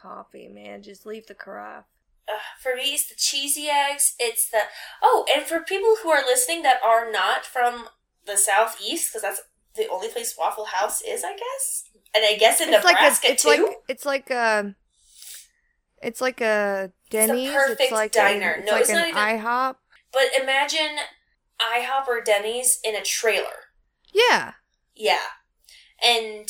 Coffee, 0.00 0.48
man. 0.48 0.82
Just 0.82 1.06
leave 1.06 1.26
the 1.26 1.34
carafe. 1.34 1.84
Uh, 2.28 2.32
for 2.60 2.74
me, 2.74 2.94
it's 2.94 3.08
the 3.08 3.14
cheesy 3.14 3.68
eggs. 3.68 4.14
It's 4.18 4.50
the 4.50 4.60
oh, 5.02 5.24
and 5.32 5.44
for 5.44 5.60
people 5.60 5.96
who 6.02 6.10
are 6.10 6.22
listening 6.26 6.62
that 6.62 6.80
are 6.84 7.10
not 7.10 7.44
from 7.44 7.86
the 8.26 8.36
southeast, 8.36 9.10
because 9.10 9.22
that's 9.22 9.42
the 9.76 9.88
only 9.88 10.08
place 10.08 10.34
Waffle 10.38 10.64
House 10.66 11.02
is, 11.02 11.22
I 11.24 11.32
guess. 11.36 11.84
And 12.14 12.24
I 12.24 12.36
guess 12.36 12.60
in 12.60 12.72
It's 12.72 12.84
like 12.84 12.94
Nebraska 12.94 13.28
a, 13.28 13.30
it's 13.32 13.42
too. 13.42 13.48
like 13.48 13.60
it's 13.88 14.04
like 14.06 14.30
a 14.30 14.74
it's 16.02 16.20
like 16.20 16.40
a 16.40 16.92
Denny's. 17.10 17.50
perfect 17.52 17.92
like 17.92 18.12
diner. 18.12 18.54
A, 18.54 18.58
it's 18.58 18.66
No, 18.66 18.72
like 18.72 18.80
it's 18.82 18.90
an 18.90 18.96
not 18.96 19.08
even- 19.08 19.20
IHOP. 19.22 19.76
but 20.12 20.22
imagine 20.40 20.96
IHOP 21.60 22.08
or 22.08 22.20
Denny's 22.20 22.80
in 22.84 22.94
a 22.96 23.02
trailer. 23.02 23.70
Yeah. 24.12 24.52
Yeah. 24.94 25.18
And 26.04 26.48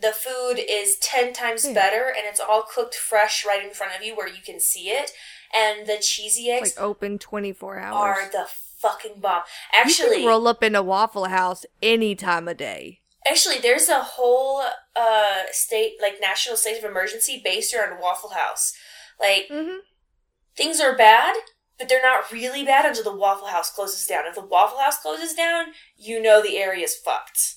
the 0.00 0.12
food 0.12 0.58
is 0.58 0.96
10 0.98 1.32
times 1.32 1.64
Yeah. 1.66 1.72
better 1.74 2.08
and 2.08 2.26
it's 2.26 2.40
all 2.40 2.62
cooked 2.62 2.94
fresh 2.94 3.44
right 3.44 3.62
in 3.64 3.70
front 3.72 3.94
of 3.96 4.02
you 4.02 4.14
where 4.16 4.28
you 4.28 4.42
can 4.44 4.58
see 4.60 4.90
it. 4.90 5.10
And 5.54 5.86
the 5.86 5.98
cheesy 5.98 6.50
eggs 6.50 6.76
like 6.76 6.84
open 6.84 7.18
twenty 7.18 7.52
four 7.52 7.78
hours. 7.78 7.94
are 7.96 8.30
the 8.30 8.46
fucking 8.78 9.20
bomb. 9.20 9.42
you 9.74 9.80
Actually, 9.80 10.16
can 10.18 10.26
roll 10.28 10.46
up 10.48 10.62
in 10.62 10.74
a 10.74 10.82
Waffle 10.82 11.26
House 11.26 11.66
any 11.82 12.14
time 12.14 12.46
of 12.48 12.56
day. 12.56 13.00
actually 13.28 13.58
there's 13.58 13.88
a 13.88 14.00
whole 14.00 14.62
uh 14.96 15.42
state 15.50 15.94
like 16.00 16.20
national 16.20 16.56
state 16.56 16.78
of 16.78 16.84
emergency 16.84 17.40
based 17.44 17.74
around 17.74 18.00
Waffle 18.00 18.30
House. 18.30 18.72
Like 19.18 19.48
Mm-hmm. 19.50 19.78
things 20.56 20.80
are 20.80 20.96
bad, 20.96 21.34
but 21.78 21.88
they're 21.88 22.00
not 22.02 22.30
really 22.32 22.64
bad 22.64 22.86
until 22.86 23.04
the 23.04 23.14
Waffle 23.16 23.48
House 23.48 23.70
closes 23.70 24.06
down. 24.06 24.24
If 24.26 24.36
the 24.36 24.40
Waffle 24.46 24.78
House 24.78 24.98
closes 24.98 25.34
down, 25.34 25.66
you 25.96 26.22
know 26.22 26.40
the 26.40 26.56
area's 26.58 26.96
fucked. 26.96 27.56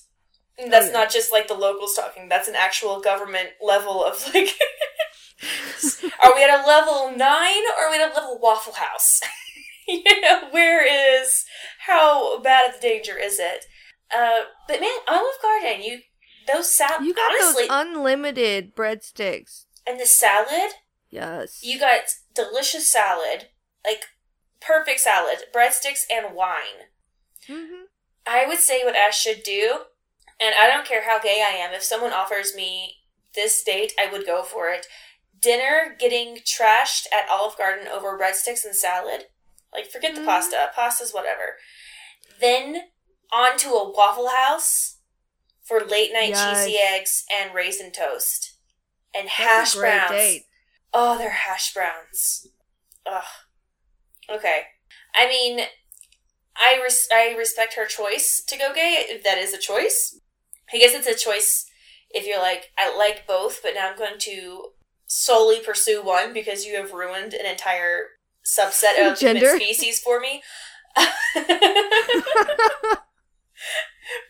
And 0.58 0.72
that's 0.72 0.86
yeah. 0.86 0.92
not 0.92 1.10
just 1.10 1.32
like 1.32 1.48
the 1.48 1.54
locals 1.54 1.94
talking. 1.94 2.28
That's 2.28 2.48
an 2.48 2.54
actual 2.56 3.00
government 3.00 3.50
level 3.60 4.04
of 4.04 4.24
like. 4.34 4.50
are 6.22 6.34
we 6.34 6.44
at 6.44 6.64
a 6.64 6.66
level 6.66 7.10
nine 7.16 7.62
or 7.76 7.86
are 7.86 7.90
we 7.90 8.00
at 8.00 8.10
a 8.10 8.14
level 8.14 8.38
Waffle 8.40 8.74
House? 8.74 9.20
you 9.88 10.02
know, 10.22 10.48
where 10.50 10.84
is 10.86 11.44
how 11.86 12.40
bad 12.40 12.68
of 12.68 12.80
the 12.80 12.86
danger 12.86 13.18
is 13.18 13.38
it? 13.38 13.66
Uh, 14.14 14.42
but 14.68 14.80
man, 14.80 14.90
Olive 15.08 15.42
Garden, 15.42 15.82
you 15.82 16.00
those 16.46 16.74
salad. 16.74 17.04
You 17.04 17.14
got 17.14 17.32
honestly, 17.32 17.66
those 17.66 17.86
unlimited 17.86 18.76
breadsticks. 18.76 19.66
and 19.86 19.98
the 19.98 20.06
salad. 20.06 20.72
Yes. 21.10 21.60
You 21.62 21.78
got 21.78 22.02
delicious 22.34 22.90
salad, 22.90 23.48
like 23.86 24.04
perfect 24.60 25.00
salad, 25.00 25.38
breadsticks, 25.54 26.02
and 26.10 26.34
wine. 26.34 26.88
mm-hmm. 27.48 27.84
I 28.26 28.46
would 28.46 28.58
say 28.58 28.84
what 28.84 28.96
Ash 28.96 29.20
should 29.20 29.42
do, 29.42 29.80
and 30.40 30.54
I 30.54 30.66
don't 30.68 30.86
care 30.86 31.04
how 31.04 31.18
gay 31.20 31.44
I 31.46 31.54
am, 31.56 31.72
if 31.72 31.82
someone 31.82 32.12
offers 32.12 32.54
me 32.54 32.96
this 33.34 33.62
date, 33.62 33.92
I 33.98 34.10
would 34.10 34.26
go 34.26 34.42
for 34.42 34.68
it. 34.68 34.86
Dinner 35.38 35.96
getting 35.98 36.36
trashed 36.36 37.06
at 37.12 37.28
Olive 37.30 37.56
Garden 37.58 37.86
over 37.88 38.18
breadsticks 38.18 38.64
and 38.64 38.74
salad. 38.74 39.26
Like, 39.72 39.90
forget 39.90 40.14
the 40.14 40.20
Mhm. 40.20 40.26
pasta. 40.26 40.72
Pasta's 40.74 41.12
whatever. 41.12 41.58
Then 42.38 42.90
on 43.32 43.58
to 43.58 43.70
a 43.74 43.90
Waffle 43.90 44.28
House 44.28 44.98
for 45.64 45.80
late 45.80 46.12
night 46.12 46.30
Yes. 46.30 46.64
cheesy 46.64 46.78
eggs 46.78 47.24
and 47.30 47.52
raisin 47.54 47.90
toast. 47.92 48.52
And 49.12 49.28
hash 49.28 49.74
browns. 49.74 50.10
date. 50.10 50.46
Oh, 50.92 51.18
they're 51.18 51.30
hash 51.30 51.72
browns. 51.74 52.46
Ugh. 53.06 53.24
Okay. 54.28 54.68
I 55.14 55.26
mean, 55.28 55.68
I 56.56 56.80
res- 56.82 57.08
I 57.12 57.30
respect 57.32 57.74
her 57.74 57.86
choice 57.86 58.42
to 58.44 58.56
go 58.56 58.72
gay. 58.72 59.04
If 59.08 59.22
that 59.24 59.38
is 59.38 59.52
a 59.52 59.58
choice, 59.58 60.18
I 60.72 60.78
guess 60.78 60.94
it's 60.94 61.06
a 61.06 61.14
choice. 61.14 61.66
If 62.10 62.26
you're 62.26 62.40
like, 62.40 62.70
I 62.78 62.96
like 62.96 63.26
both, 63.26 63.60
but 63.62 63.74
now 63.74 63.90
I'm 63.90 63.98
going 63.98 64.18
to 64.20 64.70
solely 65.06 65.60
pursue 65.60 66.02
one 66.02 66.32
because 66.32 66.64
you 66.64 66.76
have 66.76 66.92
ruined 66.92 67.34
an 67.34 67.46
entire 67.46 68.06
subset 68.44 69.10
of 69.10 69.18
Gender. 69.18 69.56
species 69.56 70.00
for 70.00 70.20
me. 70.20 70.42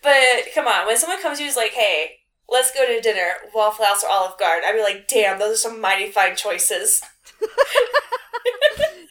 but 0.03 0.24
come 0.55 0.66
on, 0.66 0.87
when 0.87 0.97
someone 0.97 1.20
comes 1.20 1.39
to 1.39 1.45
you 1.45 1.51
is 1.51 1.57
like, 1.57 1.72
"Hey, 1.72 2.20
let's 2.49 2.72
go 2.72 2.87
to 2.87 3.03
dinner, 3.03 3.32
Waffle 3.55 3.85
House 3.85 4.03
or 4.03 4.11
Olive 4.11 4.39
Garden," 4.39 4.64
I'd 4.66 4.74
be 4.74 4.82
like, 4.82 5.07
"Damn, 5.07 5.39
those 5.39 5.57
are 5.57 5.68
some 5.68 5.80
mighty 5.80 6.11
fine 6.11 6.37
choices." 6.37 7.03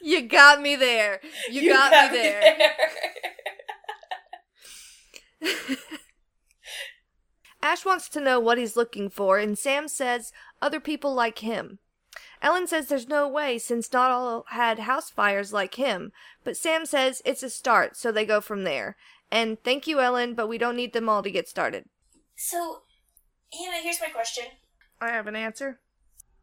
You 0.04 0.20
got 0.20 0.60
me 0.60 0.76
there. 0.76 1.18
You, 1.50 1.72
got, 1.72 2.12
me 2.12 2.18
there. 2.18 2.56
Ash 7.64 7.82
wants 7.82 8.10
to 8.10 8.20
know 8.20 8.38
what 8.38 8.58
he's 8.58 8.76
looking 8.76 9.08
for, 9.08 9.38
and 9.38 9.58
Sam 9.58 9.88
says 9.88 10.32
other 10.60 10.80
people 10.80 11.14
like 11.14 11.38
him. 11.38 11.78
Ellen 12.42 12.66
says 12.66 12.88
there's 12.88 13.08
no 13.08 13.26
way 13.26 13.56
since 13.56 13.90
not 13.90 14.10
all 14.10 14.44
had 14.50 14.80
house 14.80 15.08
fires 15.08 15.50
like 15.50 15.76
him, 15.76 16.12
but 16.44 16.58
Sam 16.58 16.84
says 16.84 17.22
it's 17.24 17.42
a 17.42 17.48
start, 17.48 17.96
so 17.96 18.12
they 18.12 18.26
go 18.26 18.42
from 18.42 18.64
there. 18.64 18.96
And 19.30 19.56
thank 19.64 19.86
you, 19.86 19.98
Ellen, 19.98 20.34
but 20.34 20.46
we 20.46 20.58
don't 20.58 20.76
need 20.76 20.92
them 20.92 21.08
all 21.08 21.22
to 21.22 21.30
get 21.30 21.48
started. 21.48 21.86
so, 22.36 22.82
Hannah, 23.58 23.82
here's 23.82 24.00
my 24.00 24.08
question. 24.08 24.44
I 25.00 25.08
have 25.08 25.26
an 25.26 25.34
answer. 25.34 25.80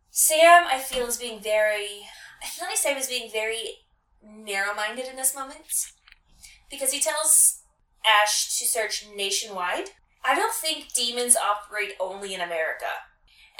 Sam, 0.09 0.63
I 0.65 0.79
feel 0.79 1.05
is 1.05 1.17
being 1.17 1.39
very. 1.39 2.01
I 2.43 2.47
feel 2.47 2.67
like 2.67 2.77
Sam 2.77 2.97
is 2.97 3.07
being 3.07 3.31
very 3.31 3.85
narrow-minded 4.23 5.05
in 5.05 5.17
this 5.17 5.35
moment 5.35 5.91
because 6.71 6.91
he 6.91 6.99
tells 6.99 7.61
Ash 8.03 8.57
to 8.57 8.65
search 8.65 9.05
nationwide. 9.15 9.91
I 10.23 10.35
don't 10.35 10.53
think 10.53 10.93
demons 10.93 11.35
operate 11.35 11.93
only 11.99 12.33
in 12.33 12.41
America. 12.41 12.85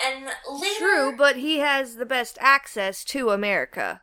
And 0.03 0.26
later, 0.51 0.78
True, 0.80 1.16
but 1.18 1.36
he 1.38 1.59
has 1.59 1.95
the 1.95 2.05
best 2.05 2.38
access 2.39 3.03
to 3.05 3.30
America. 3.30 4.01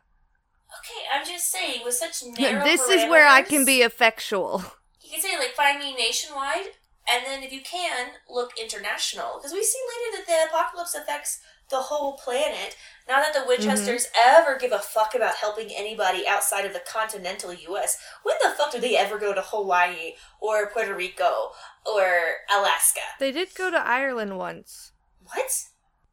okay, 0.79 1.05
I'm 1.13 1.25
just 1.25 1.49
saying 1.51 1.81
with 1.83 1.95
such 1.95 2.23
narrow. 2.39 2.63
this 2.63 2.87
is 2.87 3.09
where 3.09 3.27
I 3.27 3.41
can 3.41 3.65
be 3.65 3.81
effectual. 3.81 4.63
You 5.01 5.11
can 5.11 5.21
say 5.21 5.37
like 5.37 5.53
find 5.55 5.79
me 5.79 5.95
nationwide, 5.95 6.67
and 7.11 7.25
then 7.25 7.41
if 7.43 7.51
you 7.51 7.61
can 7.61 8.09
look 8.29 8.51
international 8.61 9.37
because 9.37 9.53
we 9.53 9.63
see 9.63 9.79
later 9.89 10.17
that 10.23 10.27
the 10.27 10.49
apocalypse 10.55 10.93
affects 10.95 11.39
the 11.69 11.77
whole 11.77 12.13
planet. 12.13 12.75
Not 13.07 13.23
that 13.23 13.33
the 13.33 13.47
Winchesters 13.47 14.05
mm-hmm. 14.05 14.41
ever 14.41 14.59
give 14.59 14.71
a 14.71 14.79
fuck 14.79 15.15
about 15.15 15.35
helping 15.35 15.69
anybody 15.75 16.27
outside 16.27 16.65
of 16.65 16.73
the 16.73 16.81
continental 16.87 17.53
U.S. 17.53 17.97
When 18.23 18.35
the 18.43 18.51
fuck 18.51 18.71
do 18.71 18.79
they 18.79 18.95
ever 18.97 19.17
go 19.17 19.33
to 19.33 19.41
Hawaii 19.41 20.13
or 20.39 20.69
Puerto 20.69 20.93
Rico 20.93 21.49
or 21.85 22.19
Alaska? 22.55 23.01
They 23.19 23.31
did 23.31 23.55
go 23.55 23.71
to 23.71 23.77
Ireland 23.77 24.37
once. 24.37 24.91
What? 25.23 25.65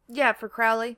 Yeah, 0.09 0.33
for 0.33 0.49
Crowley. 0.49 0.97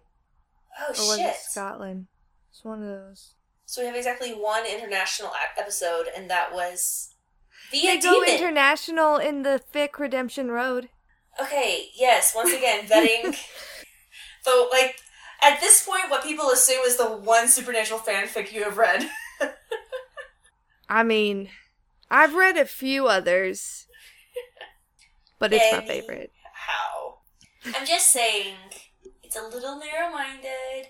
Oh 0.79 0.87
Or 0.91 1.09
was 1.09 1.17
shit! 1.17 1.27
it 1.27 1.37
Scotland? 1.37 2.07
It's 2.51 2.65
one 2.65 2.83
of 2.83 2.89
those. 2.89 3.35
So 3.67 3.83
we 3.83 3.87
have 3.87 3.97
exactly 3.97 4.31
one 4.31 4.65
international 4.67 5.33
episode, 5.59 6.07
and 6.17 6.31
that 6.31 6.53
was 6.55 7.15
They 7.73 7.81
via 7.81 8.01
go 8.01 8.25
demon. 8.25 8.29
international 8.31 9.17
in 9.17 9.43
the 9.43 9.61
Fick 9.71 9.99
Redemption 9.99 10.51
Road. 10.51 10.89
Okay, 11.41 11.91
yes, 11.95 12.33
once 12.35 12.53
again, 12.53 12.87
vetting. 12.87 13.37
so, 14.49 14.69
like, 14.73 14.97
at 15.43 15.61
this 15.61 15.87
point, 15.87 16.09
what 16.09 16.25
people 16.25 16.51
assume 16.51 16.81
is 16.87 16.97
the 16.97 17.07
one 17.07 17.49
supernatural 17.49 18.01
fanfic 18.01 18.53
you 18.53 18.65
have 18.65 18.79
read. 18.79 19.09
I 20.89 21.03
mean, 21.03 21.51
I've 22.11 22.35
read 22.35 22.57
a 22.57 22.65
few 22.65 23.09
others, 23.09 23.87
but 25.39 25.53
it's 25.53 25.73
my 25.73 25.87
favorite. 25.87 26.33
How? 26.55 27.19
I'm 27.67 27.87
just 27.87 28.11
saying, 28.11 28.55
it's 29.23 29.37
a 29.37 29.43
little 29.43 29.79
narrow 29.79 30.11
minded, 30.11 30.89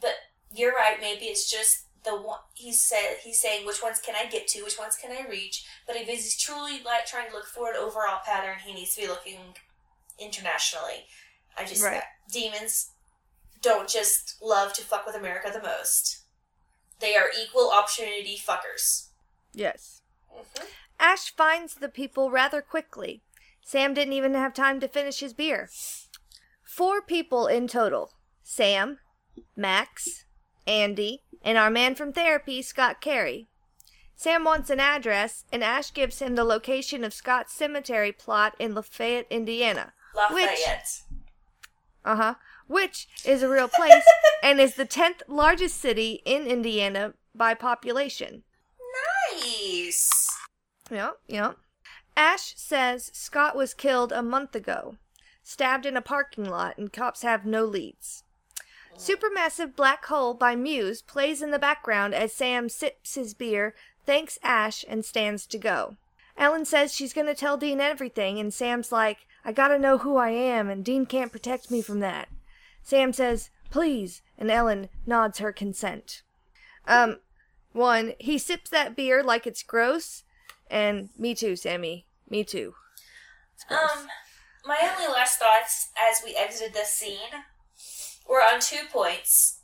but 0.00 0.14
you're 0.52 0.74
right, 0.74 0.98
maybe 1.00 1.24
it's 1.24 1.50
just 1.50 1.86
the 2.04 2.14
one. 2.14 2.38
He 2.54 2.72
said 2.72 3.16
he's 3.22 3.40
saying 3.40 3.66
which 3.66 3.82
ones 3.82 4.00
can 4.04 4.14
I 4.14 4.30
get 4.30 4.46
to, 4.48 4.62
which 4.62 4.78
ones 4.78 4.96
can 4.96 5.10
I 5.10 5.28
reach. 5.28 5.64
But 5.86 5.96
if 5.96 6.06
he's 6.06 6.36
truly 6.36 6.82
like 6.84 7.06
trying 7.06 7.30
to 7.30 7.34
look 7.34 7.46
for 7.46 7.70
an 7.70 7.76
overall 7.76 8.20
pattern, 8.24 8.56
he 8.64 8.74
needs 8.74 8.94
to 8.94 9.02
be 9.02 9.08
looking 9.08 9.38
internationally. 10.18 11.06
I 11.56 11.64
just 11.64 11.82
Right. 11.82 12.02
demons 12.30 12.90
don't 13.60 13.88
just 13.88 14.40
love 14.40 14.72
to 14.74 14.82
fuck 14.82 15.04
with 15.06 15.14
America 15.14 15.50
the 15.52 15.62
most. 15.62 16.22
They 16.98 17.16
are 17.16 17.30
equal 17.38 17.70
opportunity 17.70 18.38
fuckers. 18.38 19.08
Yes. 19.52 20.02
Mhm. 20.32 20.66
Ash 20.98 21.34
finds 21.34 21.74
the 21.74 21.88
people 21.88 22.30
rather 22.30 22.62
quickly. 22.62 23.22
Sam 23.62 23.94
didn't 23.94 24.12
even 24.14 24.34
have 24.34 24.54
time 24.54 24.80
to 24.80 24.88
finish 24.88 25.20
his 25.20 25.32
beer. 25.32 25.70
Four 26.62 27.02
people 27.02 27.46
in 27.46 27.68
total 27.68 28.14
Sam, 28.42 29.00
Max, 29.56 30.24
Andy, 30.66 31.24
and 31.42 31.56
our 31.56 31.70
man 31.70 31.94
from 31.94 32.12
therapy, 32.12 32.62
Scott 32.62 33.00
Carey. 33.00 33.48
Sam 34.14 34.44
wants 34.44 34.68
an 34.70 34.80
address, 34.80 35.44
and 35.50 35.64
Ash 35.64 35.92
gives 35.92 36.18
him 36.18 36.34
the 36.34 36.44
location 36.44 37.04
of 37.04 37.14
Scott's 37.14 37.54
cemetery 37.54 38.12
plot 38.12 38.54
in 38.58 38.74
Lafayette, 38.74 39.26
Indiana. 39.30 39.94
Lafayette. 40.14 41.02
Uh 42.04 42.16
huh. 42.16 42.34
Which 42.66 43.08
is 43.24 43.42
a 43.42 43.48
real 43.48 43.68
place 43.68 44.04
and 44.42 44.60
is 44.60 44.74
the 44.74 44.86
10th 44.86 45.22
largest 45.28 45.80
city 45.80 46.22
in 46.24 46.46
Indiana 46.46 47.14
by 47.34 47.54
population. 47.54 48.42
Nice. 49.32 50.10
Yep, 50.90 51.18
yep. 51.28 51.56
Ash 52.16 52.54
says 52.56 53.10
Scott 53.14 53.56
was 53.56 53.74
killed 53.74 54.12
a 54.12 54.22
month 54.22 54.54
ago. 54.54 54.96
stabbed 55.42 55.86
in 55.86 55.96
a 55.96 56.02
parking 56.02 56.44
lot, 56.44 56.78
and 56.78 56.92
cops 56.92 57.22
have 57.22 57.44
no 57.44 57.64
leads. 57.64 58.24
Supermassive 58.96 59.74
Black 59.74 60.04
Hole 60.06 60.34
by 60.34 60.54
Muse 60.54 61.00
plays 61.02 61.40
in 61.42 61.50
the 61.50 61.58
background 61.58 62.14
as 62.14 62.32
Sam 62.32 62.68
sips 62.68 63.14
his 63.14 63.34
beer, 63.34 63.74
thanks 64.04 64.38
Ash, 64.42 64.84
and 64.86 65.04
stands 65.04 65.46
to 65.46 65.58
go. 65.58 65.96
Ellen 66.36 66.64
says 66.64 66.94
she's 66.94 67.12
going 67.12 67.26
to 67.26 67.34
tell 67.34 67.56
Dean 67.56 67.80
everything, 67.80 68.38
and 68.38 68.52
Sam's 68.52 68.92
like, 68.92 69.26
I 69.44 69.52
gotta 69.52 69.78
know 69.78 69.98
who 69.98 70.16
I 70.16 70.30
am, 70.30 70.68
and 70.68 70.84
Dean 70.84 71.06
can't 71.06 71.32
protect 71.32 71.70
me 71.70 71.82
from 71.82 72.00
that. 72.00 72.28
Sam 72.82 73.12
says, 73.12 73.50
please, 73.70 74.22
and 74.38 74.50
Ellen 74.50 74.88
nods 75.06 75.38
her 75.38 75.52
consent. 75.52 76.22
Um, 76.86 77.18
one, 77.72 78.14
he 78.18 78.38
sips 78.38 78.70
that 78.70 78.96
beer 78.96 79.22
like 79.22 79.46
it's 79.46 79.62
gross, 79.62 80.24
and 80.70 81.10
me 81.16 81.34
too, 81.34 81.56
Sammy. 81.56 82.06
Me 82.28 82.44
too. 82.44 82.74
Um, 83.68 84.08
my 84.64 84.78
only 84.82 85.12
last 85.12 85.38
thoughts 85.38 85.90
as 85.98 86.22
we 86.24 86.34
exited 86.34 86.74
this 86.74 86.92
scene 86.92 87.44
were 88.28 88.42
on 88.42 88.60
two 88.60 88.84
points. 88.92 89.60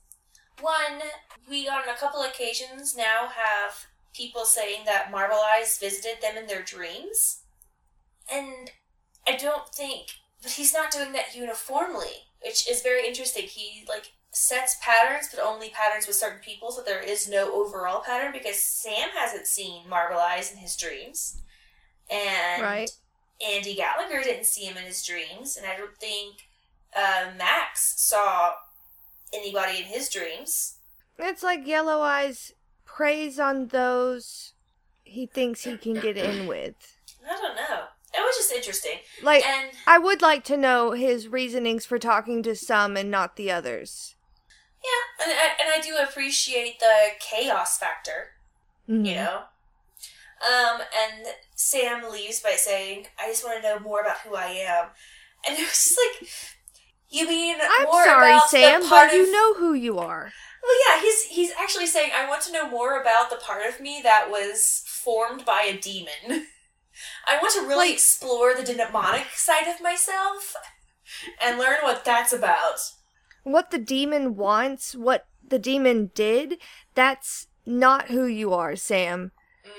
One, 0.61 1.01
we 1.49 1.68
on 1.68 1.89
a 1.89 1.99
couple 1.99 2.22
occasions 2.22 2.97
now 2.97 3.29
have 3.29 3.87
people 4.14 4.45
saying 4.45 4.85
that 4.87 5.11
Marble 5.11 5.41
Eyes 5.55 5.79
visited 5.79 6.22
them 6.22 6.37
in 6.37 6.47
their 6.47 6.62
dreams. 6.62 7.43
And 8.33 8.70
I 9.29 9.37
don't 9.37 9.68
think 9.68 10.09
but 10.47 10.53
he's 10.53 10.72
not 10.72 10.93
doing 10.93 11.12
that 11.12 11.35
uniformly, 11.35 12.29
which 12.45 12.70
is 12.70 12.81
very 12.81 13.07
interesting. 13.07 13.45
He 13.45 13.85
like 13.89 14.12
sets 14.31 14.77
patterns, 14.81 15.29
but 15.29 15.43
only 15.45 15.70
patterns 15.70 16.07
with 16.07 16.14
certain 16.14 16.39
people, 16.41 16.70
so 16.70 16.83
there 16.83 17.01
is 17.01 17.29
no 17.29 17.53
overall 17.53 18.01
pattern 18.01 18.31
because 18.33 18.62
Sam 18.62 19.09
hasn't 19.16 19.49
seen 19.49 19.89
Marble 19.89 20.18
Eyes 20.20 20.53
in 20.53 20.59
his 20.59 20.77
dreams. 20.77 21.43
And 22.09 22.62
Right. 22.62 22.91
Andy 23.45 23.74
Gallagher 23.74 24.22
didn't 24.22 24.47
see 24.47 24.64
him 24.64 24.77
in 24.77 24.85
his 24.85 25.05
dreams, 25.05 25.57
and 25.57 25.66
I 25.66 25.77
don't 25.77 25.97
think 25.99 26.49
uh, 26.95 27.33
Max 27.37 27.95
saw 28.01 28.53
anybody 29.33 29.79
in 29.79 29.85
his 29.85 30.09
dreams. 30.09 30.79
It's 31.18 31.43
like 31.43 31.66
Yellow 31.66 32.03
Eyes 32.03 32.53
preys 32.85 33.41
on 33.41 33.66
those 33.66 34.53
he 35.03 35.27
thinks 35.27 35.64
he 35.64 35.77
can 35.77 35.95
get 35.95 36.16
in 36.16 36.47
with. 36.47 36.77
I 37.29 37.37
don't 37.37 37.57
know. 37.57 37.85
It 38.17 38.21
was 38.21 38.37
just 38.37 38.53
interesting. 38.53 38.99
Like, 39.23 39.45
And 39.47 39.71
I 39.87 39.99
would 39.99 40.23
like 40.23 40.43
to 40.45 40.57
know 40.57 40.93
his 40.93 41.29
reasonings 41.29 41.85
for 41.85 41.99
talking 41.99 42.43
to 42.45 42.57
some 42.57 42.97
and 42.97 43.11
not 43.11 43.37
the 43.37 43.51
others. 43.51 44.14
yeah, 44.83 45.25
and 45.27 45.33
I, 45.33 45.47
and 45.61 45.69
I 45.75 45.81
do 45.87 45.97
appreciate 45.97 46.79
the 46.79 47.09
chaos 47.21 47.77
factor, 47.79 48.33
Mhm. 48.89 49.07
you 49.07 49.14
know. 49.17 49.45
Um, 50.41 50.83
and 50.97 51.27
Sam 51.55 52.11
leaves 52.11 52.41
by 52.41 52.53
saying, 52.57 53.09
"I 53.19 53.27
just 53.29 53.45
want 53.45 53.62
to 53.62 53.69
know 53.69 53.79
more 53.81 54.01
about 54.01 54.19
who 54.19 54.35
I 54.37 54.47
am," 54.49 54.91
and 55.47 55.59
it 55.59 55.62
was 55.62 55.71
just 55.71 55.99
like, 55.99 56.31
"You 57.09 57.27
mean 57.27 57.59
I'm 57.61 57.85
more 57.85 58.05
sorry, 58.05 58.39
Sam, 58.49 58.89
but 58.89 59.12
you 59.12 59.25
of- 59.25 59.31
know 59.31 59.55
who 59.55 59.73
you 59.75 59.99
are. 59.99 60.33
Well, 60.62 60.77
yeah, 60.89 61.01
he's 61.01 61.23
he's 61.25 61.53
actually 61.53 61.87
saying, 61.87 62.12
"I 62.14 62.29
want 62.29 62.43
to 62.43 62.53
know 62.53 62.69
more 62.69 63.01
about 63.01 63.31
the 63.31 63.37
part 63.37 63.64
of 63.67 63.81
me 63.81 64.01
that 64.03 64.31
was 64.31 64.83
formed 64.87 65.45
by 65.45 65.62
a 65.62 65.77
demon. 65.77 66.49
I 67.27 67.39
want 67.39 67.55
to 67.55 67.61
really 67.61 67.89
Like- 67.89 67.95
explore 67.95 68.55
the 68.55 68.63
demonic 68.63 69.31
side 69.35 69.69
of 69.69 69.81
myself 69.81 70.57
and 71.41 71.59
learn 71.59 71.79
what 71.83 72.05
that's 72.05 72.33
about." 72.33 72.81
What 73.43 73.71
the 73.71 73.79
demon 73.79 74.37
wants, 74.37 74.95
what 74.95 75.27
the 75.47 75.59
demon 75.59 76.11
did, 76.15 76.59
that's 76.95 77.47
not 77.65 78.09
who 78.09 78.27
you 78.27 78.53
are, 78.53 78.77
Sam. 78.77 79.33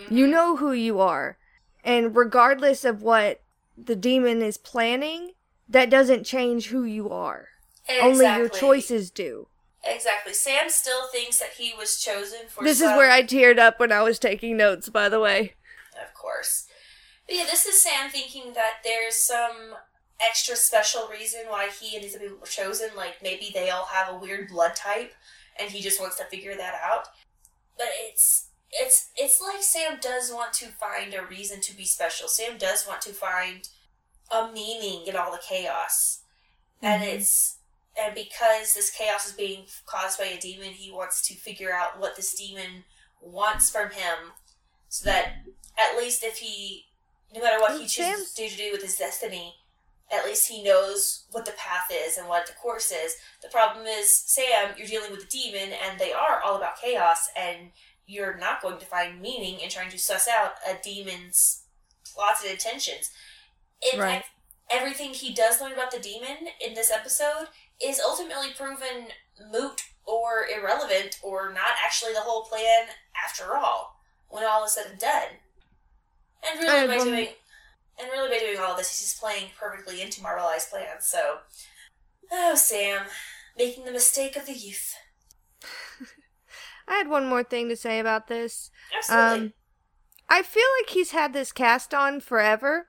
You 0.09 0.25
mm-hmm. 0.25 0.31
know 0.31 0.55
who 0.57 0.71
you 0.71 0.99
are. 0.99 1.37
And 1.83 2.15
regardless 2.15 2.85
of 2.85 3.01
what 3.01 3.41
the 3.77 3.95
demon 3.95 4.41
is 4.41 4.57
planning, 4.57 5.31
that 5.69 5.89
doesn't 5.89 6.25
change 6.25 6.67
who 6.67 6.83
you 6.83 7.09
are. 7.09 7.49
Only 7.89 8.25
your 8.25 8.49
choices 8.49 9.11
do. 9.11 9.47
Exactly. 9.83 10.33
Sam 10.33 10.69
still 10.69 11.07
thinks 11.07 11.39
that 11.39 11.51
he 11.57 11.73
was 11.77 11.99
chosen 11.99 12.47
for. 12.49 12.63
This 12.63 12.81
is 12.81 12.87
where 12.87 13.09
I 13.09 13.23
teared 13.23 13.59
up 13.59 13.79
when 13.79 13.91
I 13.91 14.01
was 14.01 14.19
taking 14.19 14.57
notes, 14.57 14.89
by 14.89 15.07
the 15.07 15.19
way. 15.19 15.53
Of 16.01 16.13
course. 16.13 16.66
But 17.27 17.35
yeah, 17.35 17.43
this 17.45 17.65
is 17.65 17.81
Sam 17.81 18.09
thinking 18.09 18.53
that 18.53 18.79
there's 18.83 19.15
some 19.15 19.75
extra 20.19 20.55
special 20.55 21.07
reason 21.09 21.41
why 21.47 21.69
he 21.69 21.95
and 21.95 22.05
other 22.05 22.19
people 22.19 22.37
were 22.37 22.47
chosen. 22.47 22.89
Like 22.95 23.21
maybe 23.21 23.51
they 23.53 23.69
all 23.69 23.85
have 23.85 24.13
a 24.13 24.17
weird 24.17 24.49
blood 24.49 24.75
type, 24.75 25.13
and 25.59 25.69
he 25.69 25.81
just 25.81 25.99
wants 25.99 26.17
to 26.17 26.25
figure 26.25 26.55
that 26.55 26.75
out. 26.83 27.09
But 27.77 27.87
it's 28.09 28.47
it's 28.71 29.09
it's 29.15 29.41
like 29.41 29.61
Sam 29.61 29.99
does 30.01 30.31
want 30.31 30.53
to 30.53 30.67
find 30.67 31.13
a 31.13 31.25
reason 31.25 31.61
to 31.61 31.75
be 31.75 31.85
special. 31.85 32.27
Sam 32.27 32.57
does 32.57 32.85
want 32.87 33.01
to 33.01 33.13
find 33.13 33.67
a 34.31 34.51
meaning 34.51 35.05
in 35.07 35.15
all 35.15 35.31
the 35.31 35.37
chaos, 35.37 36.19
and 36.81 37.03
Mhm. 37.03 37.15
it's 37.15 37.57
and 37.97 38.13
because 38.13 38.73
this 38.73 38.91
chaos 38.91 39.25
is 39.25 39.33
being 39.33 39.67
caused 39.85 40.19
by 40.19 40.25
a 40.25 40.39
demon, 40.39 40.73
he 40.73 40.91
wants 40.91 41.21
to 41.27 41.35
figure 41.35 41.73
out 41.73 41.99
what 41.99 42.15
this 42.15 42.33
demon 42.35 42.85
wants 43.19 43.69
from 43.71 43.89
him, 43.89 44.33
so 44.89 45.05
that 45.05 45.43
at 45.77 45.97
least 45.97 46.23
if 46.23 46.37
he, 46.37 46.86
no 47.33 47.41
matter 47.41 47.59
what 47.59 47.79
he 47.79 47.87
chooses 47.87 48.33
to 48.33 48.43
do, 48.43 48.49
to 48.49 48.57
do 48.57 48.71
with 48.71 48.81
his 48.81 48.95
destiny, 48.95 49.55
at 50.11 50.25
least 50.25 50.47
he 50.47 50.63
knows 50.63 51.25
what 51.31 51.45
the 51.45 51.51
path 51.51 51.91
is 51.91 52.17
and 52.17 52.27
what 52.29 52.47
the 52.47 52.53
course 52.53 52.91
is. 52.91 53.15
The 53.41 53.49
problem 53.49 53.85
is, 53.85 54.09
Sam, 54.09 54.73
you're 54.77 54.87
dealing 54.87 55.11
with 55.11 55.23
a 55.23 55.27
demon, 55.27 55.73
and 55.73 55.99
they 55.99 56.13
are 56.13 56.41
all 56.41 56.55
about 56.55 56.79
chaos, 56.81 57.29
and 57.35 57.71
you're 58.05 58.37
not 58.37 58.61
going 58.61 58.79
to 58.79 58.85
find 58.85 59.21
meaning 59.21 59.59
in 59.59 59.69
trying 59.69 59.89
to 59.91 59.99
suss 59.99 60.27
out 60.27 60.53
a 60.65 60.77
demon's 60.81 61.63
plots 62.13 62.41
and 62.41 62.51
intentions. 62.51 63.11
In 63.93 63.99
Right. 63.99 64.21
fact, 64.21 64.29
everything 64.69 65.13
he 65.13 65.33
does 65.33 65.59
learn 65.59 65.73
about 65.73 65.91
the 65.91 65.99
demon 65.99 66.47
in 66.61 66.73
this 66.73 66.89
episode 66.89 67.49
is 67.81 67.99
ultimately 67.99 68.51
proven 68.51 69.09
moot 69.51 69.81
or 70.05 70.47
irrelevant 70.47 71.19
or 71.21 71.51
not 71.51 71.75
actually 71.85 72.13
the 72.13 72.21
whole 72.21 72.43
plan 72.45 72.87
after 73.25 73.57
all, 73.57 73.99
when 74.29 74.45
all 74.45 74.63
is 74.63 74.73
said 74.73 74.87
and 74.87 74.99
done. 74.99 75.27
And 76.49 76.59
really 76.59 76.87
by 76.87 77.03
doing 77.03 77.27
and 77.99 78.09
really 78.11 78.29
by 78.29 78.39
doing 78.39 78.59
all 78.59 78.77
this 78.77 78.89
he's 78.91 79.09
just 79.09 79.19
playing 79.19 79.49
perfectly 79.59 80.01
into 80.01 80.21
Marble 80.21 80.45
Eye's 80.45 80.67
plan, 80.67 80.97
so 80.99 81.39
Oh 82.31 82.55
Sam, 82.55 83.03
making 83.57 83.85
the 83.85 83.91
mistake 83.91 84.35
of 84.35 84.45
the 84.45 84.53
youth. 84.53 84.95
I 86.87 86.95
had 86.95 87.09
one 87.09 87.27
more 87.27 87.43
thing 87.43 87.69
to 87.69 87.75
say 87.75 87.99
about 87.99 88.27
this. 88.27 88.71
Absolutely. 88.95 89.47
Um, 89.47 89.53
I 90.29 90.41
feel 90.43 90.65
like 90.81 90.89
he's 90.89 91.11
had 91.11 91.33
this 91.33 91.51
cast 91.51 91.93
on 91.93 92.19
forever. 92.19 92.87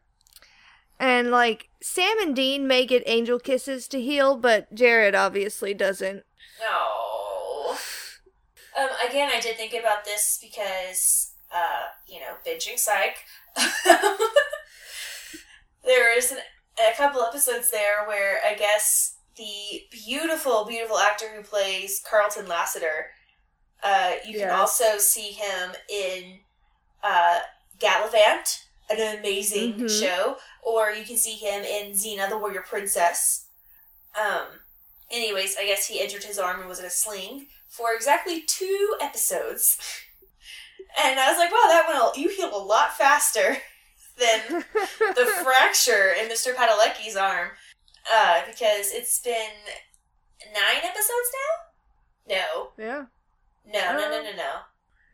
And, 1.00 1.30
like, 1.30 1.68
Sam 1.80 2.18
and 2.20 2.34
Dean 2.34 2.66
may 2.66 2.84
get 2.84 3.04
angel 3.06 3.38
kisses 3.38 3.86
to 3.88 4.00
heal, 4.00 4.36
but 4.36 4.74
Jared 4.74 5.14
obviously 5.14 5.72
doesn't. 5.72 6.24
No. 6.60 7.76
Um, 8.76 8.88
again, 9.08 9.30
I 9.32 9.40
did 9.40 9.56
think 9.56 9.74
about 9.74 10.04
this 10.04 10.38
because, 10.42 11.34
uh, 11.54 11.84
you 12.06 12.18
know, 12.18 12.34
binging 12.44 12.78
psych. 12.78 13.18
there 15.84 16.16
is 16.16 16.32
an, 16.32 16.38
a 16.78 16.96
couple 16.96 17.22
episodes 17.22 17.70
there 17.70 18.04
where 18.06 18.38
I 18.46 18.54
guess 18.54 19.16
the 19.36 19.82
beautiful, 19.90 20.64
beautiful 20.64 20.98
actor 20.98 21.26
who 21.34 21.42
plays 21.42 22.02
Carlton 22.08 22.48
Lassiter, 22.48 23.06
uh, 23.82 24.12
you 24.26 24.38
can 24.38 24.50
also 24.50 24.98
see 24.98 25.30
him 25.30 25.72
in 25.88 26.40
uh, 27.02 27.38
Galavant, 27.78 28.64
an 28.90 29.18
amazing 29.18 29.74
Mhm. 29.74 30.00
show, 30.00 30.38
or 30.62 30.90
you 30.90 31.04
can 31.04 31.16
see 31.16 31.34
him 31.34 31.62
in 31.62 31.92
Xena, 31.92 32.28
the 32.28 32.36
Warrior 32.38 32.62
Princess. 32.62 33.46
Um, 34.20 34.46
anyways, 35.10 35.56
I 35.56 35.64
guess 35.66 35.86
he 35.86 36.00
injured 36.00 36.24
his 36.24 36.38
arm 36.38 36.58
and 36.60 36.68
was 36.68 36.80
in 36.80 36.86
a 36.86 36.90
sling 36.90 37.46
for 37.68 37.92
exactly 37.94 38.42
two 38.42 38.96
episodes. 39.00 39.78
And 41.00 41.20
I 41.20 41.28
was 41.30 41.38
like, 41.38 41.50
wow, 41.52 41.68
that 41.68 41.84
went, 41.88 42.16
a, 42.16 42.20
you 42.20 42.28
healed 42.28 42.52
a 42.52 42.56
lot 42.56 42.96
faster 42.96 43.56
than 44.18 44.64
the 45.14 45.26
fracture 45.44 46.12
in 46.20 46.28
Mr. 46.28 46.54
Padalecki's 46.54 47.16
arm. 47.16 47.50
Uh, 48.12 48.40
because 48.46 48.90
it's 48.92 49.20
been 49.20 49.50
nine 50.52 50.82
episodes 50.82 51.30
now? 52.28 52.36
No. 52.36 52.68
yeah. 52.78 53.04
No, 53.66 53.98
no, 53.98 54.10
no, 54.10 54.22
no, 54.22 54.36
no. 54.36 54.52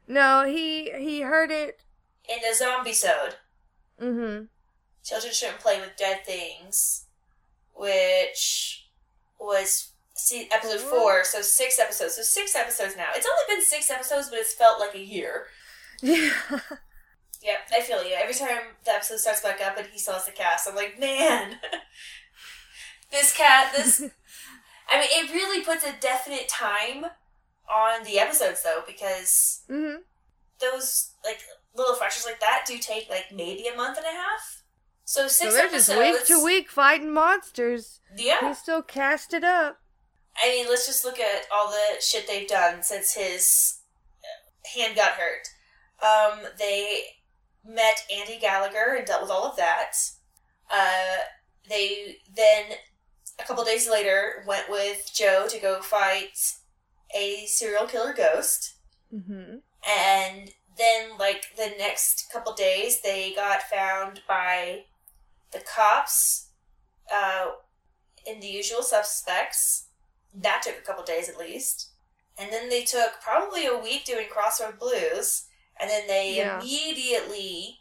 No, 0.06 0.48
he 0.48 0.90
he 0.98 1.22
heard 1.22 1.50
it. 1.50 1.80
In 2.28 2.38
the 2.40 2.54
zombie 2.56 2.92
sode, 2.92 3.36
Mm-hmm. 4.00 4.44
Children 5.04 5.32
Shouldn't 5.32 5.60
Play 5.60 5.80
with 5.80 5.96
Dead 5.96 6.24
Things, 6.24 7.06
which 7.74 8.88
was 9.38 9.90
see, 10.14 10.48
episode 10.52 10.80
four, 10.80 11.24
so 11.24 11.42
six 11.42 11.78
episodes. 11.78 12.14
So 12.16 12.22
six 12.22 12.56
episodes 12.56 12.96
now. 12.96 13.08
It's 13.14 13.26
only 13.26 13.54
been 13.56 13.64
six 13.64 13.90
episodes, 13.90 14.30
but 14.30 14.38
it's 14.38 14.54
felt 14.54 14.80
like 14.80 14.94
a 14.94 15.04
year. 15.04 15.46
Yeah. 16.04 16.30
Yep, 17.44 17.58
I 17.74 17.80
feel 17.82 18.02
you. 18.02 18.14
Every 18.14 18.32
time 18.32 18.72
the 18.86 18.92
episode 18.92 19.18
starts 19.18 19.42
back 19.42 19.60
up 19.60 19.76
and 19.76 19.86
he 19.88 19.98
saws 19.98 20.24
the 20.24 20.32
cast, 20.32 20.66
I'm 20.66 20.74
like, 20.74 20.98
man, 20.98 21.56
this 23.10 23.36
cat, 23.36 23.70
this. 23.76 24.00
I 24.88 24.98
mean, 24.98 25.08
it 25.10 25.30
really 25.30 25.62
puts 25.62 25.84
a 25.84 25.92
definite 26.00 26.48
time 26.48 27.04
on 27.70 28.04
the 28.04 28.18
episodes, 28.18 28.62
though, 28.62 28.82
because 28.86 29.60
mm-hmm. 29.68 29.96
those 30.58 31.10
like 31.22 31.40
little 31.76 31.94
fractures 31.94 32.24
like 32.24 32.40
that 32.40 32.64
do 32.66 32.78
take 32.78 33.10
like 33.10 33.26
maybe 33.30 33.66
a 33.66 33.76
month 33.76 33.98
and 33.98 34.06
a 34.06 34.10
half. 34.10 34.62
So 35.04 35.28
So 35.28 35.50
six 35.50 35.54
they're 35.54 35.68
just 35.68 35.94
week 35.94 36.24
to 36.28 36.42
week 36.42 36.70
fighting 36.70 37.12
monsters. 37.12 38.00
Yeah. 38.16 38.48
He 38.48 38.54
still 38.54 38.80
cast 38.80 39.34
it 39.34 39.44
up. 39.44 39.80
I 40.42 40.48
mean, 40.48 40.66
let's 40.70 40.86
just 40.86 41.04
look 41.04 41.20
at 41.20 41.42
all 41.52 41.68
the 41.68 42.00
shit 42.00 42.26
they've 42.26 42.48
done 42.48 42.82
since 42.82 43.12
his 43.12 43.80
hand 44.74 44.96
got 44.96 45.12
hurt. 45.12 45.48
Um, 46.04 46.40
they 46.58 47.04
met 47.66 48.04
Andy 48.14 48.38
Gallagher 48.38 48.96
and 48.96 49.06
dealt 49.06 49.22
with 49.22 49.30
all 49.30 49.44
of 49.44 49.56
that. 49.56 49.92
Uh, 50.70 51.22
they 51.68 52.18
then 52.36 52.76
a 53.40 53.44
couple 53.44 53.64
days 53.64 53.88
later 53.88 54.44
went 54.46 54.68
with 54.68 55.10
Jo 55.14 55.46
to 55.48 55.58
go 55.58 55.80
fight 55.80 56.38
a 57.14 57.46
serial 57.46 57.86
killer 57.86 58.12
ghost. 58.12 58.74
Mm-hmm. 59.12 59.56
And 59.88 60.50
then, 60.76 61.18
like, 61.18 61.44
the 61.56 61.72
next 61.78 62.30
couple 62.32 62.52
days, 62.52 63.00
they 63.00 63.32
got 63.34 63.62
found 63.62 64.22
by 64.26 64.84
the 65.52 65.60
cops 65.60 66.48
uh, 67.14 67.46
in 68.26 68.40
the 68.40 68.46
usual 68.46 68.82
suspects. 68.82 69.86
That 70.34 70.62
took 70.64 70.76
a 70.76 70.84
couple 70.84 71.04
days 71.04 71.28
at 71.28 71.38
least. 71.38 71.90
And 72.38 72.52
then 72.52 72.68
they 72.68 72.82
took 72.82 73.20
probably 73.22 73.66
a 73.66 73.78
week 73.78 74.04
doing 74.04 74.26
Crossroad 74.28 74.78
Blues. 74.78 75.44
And 75.80 75.90
then 75.90 76.06
they 76.06 76.36
Yeah. 76.36 76.60
immediately 76.60 77.80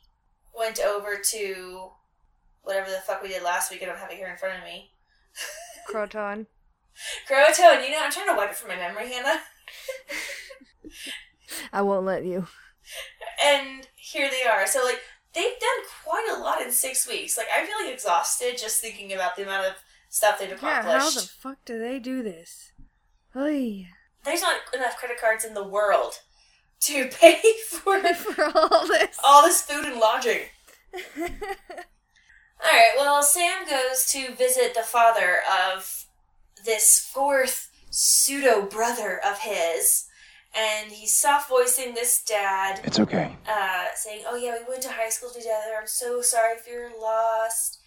went 0.56 0.80
over 0.80 1.18
to 1.18 1.91
whatever 2.64 2.89
the 2.89 2.98
fuck 3.02 3.22
we 3.22 3.30
did 3.30 3.44
last 3.44 3.72
week. 3.72 3.82
I 3.84 3.86
don't 3.86 3.98
have 3.98 4.12
it 4.12 4.18
here 4.18 4.28
in 4.28 4.38
front 4.38 4.58
of 4.58 4.64
me. 4.64 4.91
Croatoan. 5.89 6.46
Croatoan. 7.28 7.84
you 7.84 7.91
know, 7.91 8.02
I'm 8.04 8.12
trying 8.12 8.28
to 8.28 8.36
wipe 8.36 8.52
it 8.52 8.56
from 8.56 8.70
my 8.70 8.76
memory, 8.76 9.12
Hannah. 9.12 9.41
I 11.74 11.82
won't 11.82 12.06
let 12.06 12.26
you. 12.26 12.48
and 13.44 13.88
here 13.96 14.30
they 14.30 14.44
are. 14.44 14.68
So 14.68 14.84
like 14.84 15.02
they've 15.34 15.60
done 15.60 15.86
quite 16.04 16.28
a 16.32 16.39
lot 16.39 16.62
in 16.62 16.72
six 16.72 17.08
weeks. 17.08 17.38
Like 17.38 17.48
I'm 17.56 17.66
feeling 17.68 17.91
exhausted 17.94 18.58
just 18.58 18.82
thinking 18.82 19.14
about 19.14 19.36
the 19.36 19.44
amount 19.44 19.68
of 19.68 19.74
stuff 20.10 20.39
they've 20.39 20.50
Yeah, 20.50 20.56
accomplished. 20.56 21.16
how 21.16 21.22
the 21.22 21.28
fuck 21.28 21.66
do 21.66 21.80
they 21.80 22.00
do 22.00 22.24
this? 22.24 22.72
Oy. 23.36 23.88
There's 24.24 24.41
not 24.41 24.56
enough 24.74 24.98
credit 24.98 25.20
cards 25.20 25.44
in 25.44 25.54
the 25.54 25.68
world 25.68 26.20
to 26.86 27.08
pay 27.08 27.42
for 27.70 28.00
For 28.14 28.52
all 28.56 28.88
this. 28.88 29.18
all 29.24 29.44
this 29.44 29.62
food 29.62 29.86
and 29.86 30.00
lodging. 30.00 30.42
All 32.66 32.72
right. 32.72 32.94
Well, 32.98 33.22
Sam 33.24 33.68
goes 33.70 34.06
to 34.12 34.34
visit 34.36 34.74
the 34.74 34.84
father 34.84 35.40
of 35.74 36.06
this 36.66 37.00
fourth 37.00 37.70
pseudo 37.90 38.62
brother 38.66 39.20
of 39.26 39.40
his, 39.40 40.06
and 40.56 40.92
he's 40.92 41.14
soft 41.16 41.50
voicing 41.50 41.94
this 41.94 42.24
dad. 42.24 42.80
It's 42.86 43.00
okay. 43.00 43.36
uh, 43.50 43.88
saying, 43.96 44.24
"Oh 44.28 44.36
yeah, 44.36 44.56
we 44.60 44.70
went 44.70 44.82
to 44.84 44.90
high 44.92 45.10
school 45.10 45.30
together. 45.32 45.76
I'm 45.80 45.88
so 45.88 46.22
sorry 46.22 46.58
for 46.58 46.70
your 46.70 46.92
loss, 47.00 47.80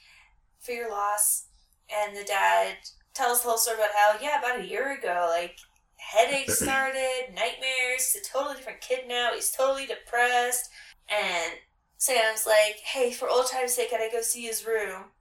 for 0.61 0.73
your 0.73 0.91
loss." 0.91 1.45
And 1.91 2.17
the 2.17 2.25
dad 2.25 2.77
tells 3.15 3.43
the 3.43 3.49
whole 3.49 3.59
story 3.59 3.79
about 3.79 3.91
how, 3.95 4.19
yeah, 4.21 4.41
about 4.41 4.61
a 4.61 4.67
year 4.67 4.93
ago, 4.93 5.29
like 5.31 5.57
headaches 6.13 6.59
started, 6.63 7.35
nightmares. 7.35 8.13
He's 8.13 8.17
a 8.17 8.33
totally 8.33 8.57
different 8.57 8.81
kid 8.81 9.09
now. 9.09 9.31
He's 9.35 9.51
totally 9.51 9.87
depressed. 9.87 10.71
And 11.09 11.53
Sam's 11.97 12.47
like, 12.47 12.79
"Hey, 12.85 13.13
for 13.13 13.29
old 13.29 13.49
time's 13.51 13.75
sake, 13.75 13.91
can 13.91 14.01
I 14.01 14.11
go 14.11 14.21
see 14.23 14.43
his 14.43 14.67
room?" 14.67 15.13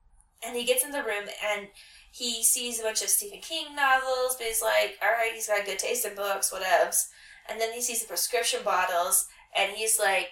And 0.46 0.56
he 0.56 0.66
gets 0.66 0.84
in 0.84 0.92
the 0.92 1.04
room 1.04 1.28
and 1.44 1.68
he 2.12 2.44
sees 2.44 2.80
a 2.80 2.84
bunch 2.84 3.02
of 3.02 3.10
Stephen 3.10 3.40
King 3.42 3.76
novels, 3.76 4.36
but 4.38 4.48
he's 4.48 4.62
like, 4.62 4.98
"All 5.02 5.12
right, 5.12 5.32
he's 5.34 5.48
got 5.48 5.66
good 5.66 5.80
taste 5.80 6.06
in 6.06 6.16
books, 6.16 6.52
whatevs." 6.52 7.08
And 7.48 7.62
then 7.62 7.74
he 7.74 7.82
sees 7.82 8.02
the 8.02 8.08
prescription 8.08 8.62
bottles 8.64 9.28
and 9.56 9.72
he's 9.72 9.98
like, 9.98 10.32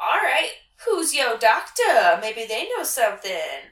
all 0.00 0.18
right, 0.18 0.52
who's 0.86 1.14
yo 1.14 1.36
doctor? 1.36 2.18
Maybe 2.20 2.44
they 2.46 2.68
know 2.76 2.84
something. 2.84 3.70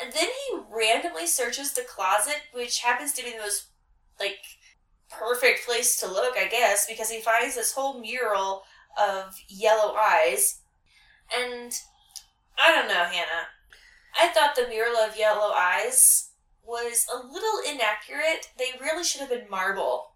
And 0.00 0.12
then 0.12 0.28
he 0.28 0.58
randomly 0.70 1.26
searches 1.26 1.72
the 1.72 1.82
closet, 1.82 2.42
which 2.52 2.80
happens 2.80 3.12
to 3.14 3.24
be 3.24 3.32
the 3.32 3.38
most, 3.38 3.68
like, 4.20 4.38
perfect 5.10 5.66
place 5.66 5.98
to 6.00 6.06
look, 6.06 6.36
I 6.36 6.46
guess, 6.48 6.86
because 6.86 7.10
he 7.10 7.20
finds 7.20 7.54
this 7.54 7.72
whole 7.72 8.00
mural 8.00 8.62
of 8.98 9.34
yellow 9.48 9.94
eyes. 9.94 10.60
And 11.36 11.72
I 12.58 12.72
don't 12.72 12.88
know, 12.88 13.04
Hannah. 13.04 13.48
I 14.18 14.28
thought 14.28 14.56
the 14.56 14.68
mural 14.68 14.96
of 14.96 15.18
yellow 15.18 15.52
eyes 15.54 16.30
was 16.64 17.06
a 17.12 17.16
little 17.26 17.60
inaccurate. 17.70 18.48
They 18.58 18.70
really 18.80 19.04
should 19.04 19.20
have 19.20 19.30
been 19.30 19.48
marble. 19.50 20.12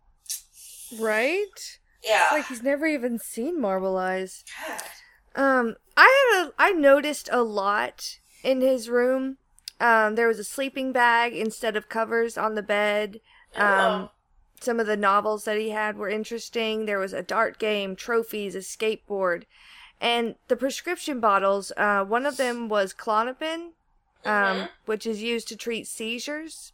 right? 0.99 1.78
Yeah. 2.03 2.24
It's 2.24 2.32
like 2.32 2.47
he's 2.47 2.62
never 2.62 2.86
even 2.86 3.18
seen 3.18 3.61
Marble 3.61 3.97
Eyes. 3.99 4.43
God. 4.66 4.82
Um, 5.36 5.76
I 5.97 6.30
had 6.34 6.47
a 6.47 6.53
I 6.59 6.72
noticed 6.72 7.28
a 7.30 7.43
lot 7.43 8.18
in 8.43 8.62
his 8.62 8.88
room. 8.88 9.36
Um, 9.78 10.14
there 10.14 10.26
was 10.26 10.38
a 10.38 10.45
sleeping 10.45 10.93
bag 10.93 11.34
instead 11.34 11.76
of 11.76 11.88
covers 11.88 12.36
on 12.38 12.55
the 12.55 12.62
bed. 12.62 13.20
Um, 13.55 13.64
Oh. 13.64 14.11
Some 14.61 14.79
of 14.79 14.87
the 14.87 14.97
novels 14.97 15.45
that 15.45 15.59
he 15.59 15.71
had 15.71 15.97
were 15.97 16.09
interesting. 16.09 16.85
There 16.85 16.99
was 16.99 17.13
a 17.13 17.23
dart 17.23 17.59
game, 17.59 17.97
trophies, 17.97 18.55
a 18.55 18.59
skateboard, 18.59 19.45
and 20.01 20.35
the 20.49 20.57
prescription 20.57 21.19
bottles. 21.19 21.73
Uh, 21.77 22.05
one 22.05 22.27
of 22.27 22.37
them 22.37 22.69
was 22.69 22.93
Klonopin, 22.93 23.73
um, 24.25 24.33
Mhm. 24.33 24.69
which 24.85 25.07
is 25.07 25.23
used 25.23 25.49
to 25.49 25.57
treat 25.57 25.87
seizures. 25.87 26.73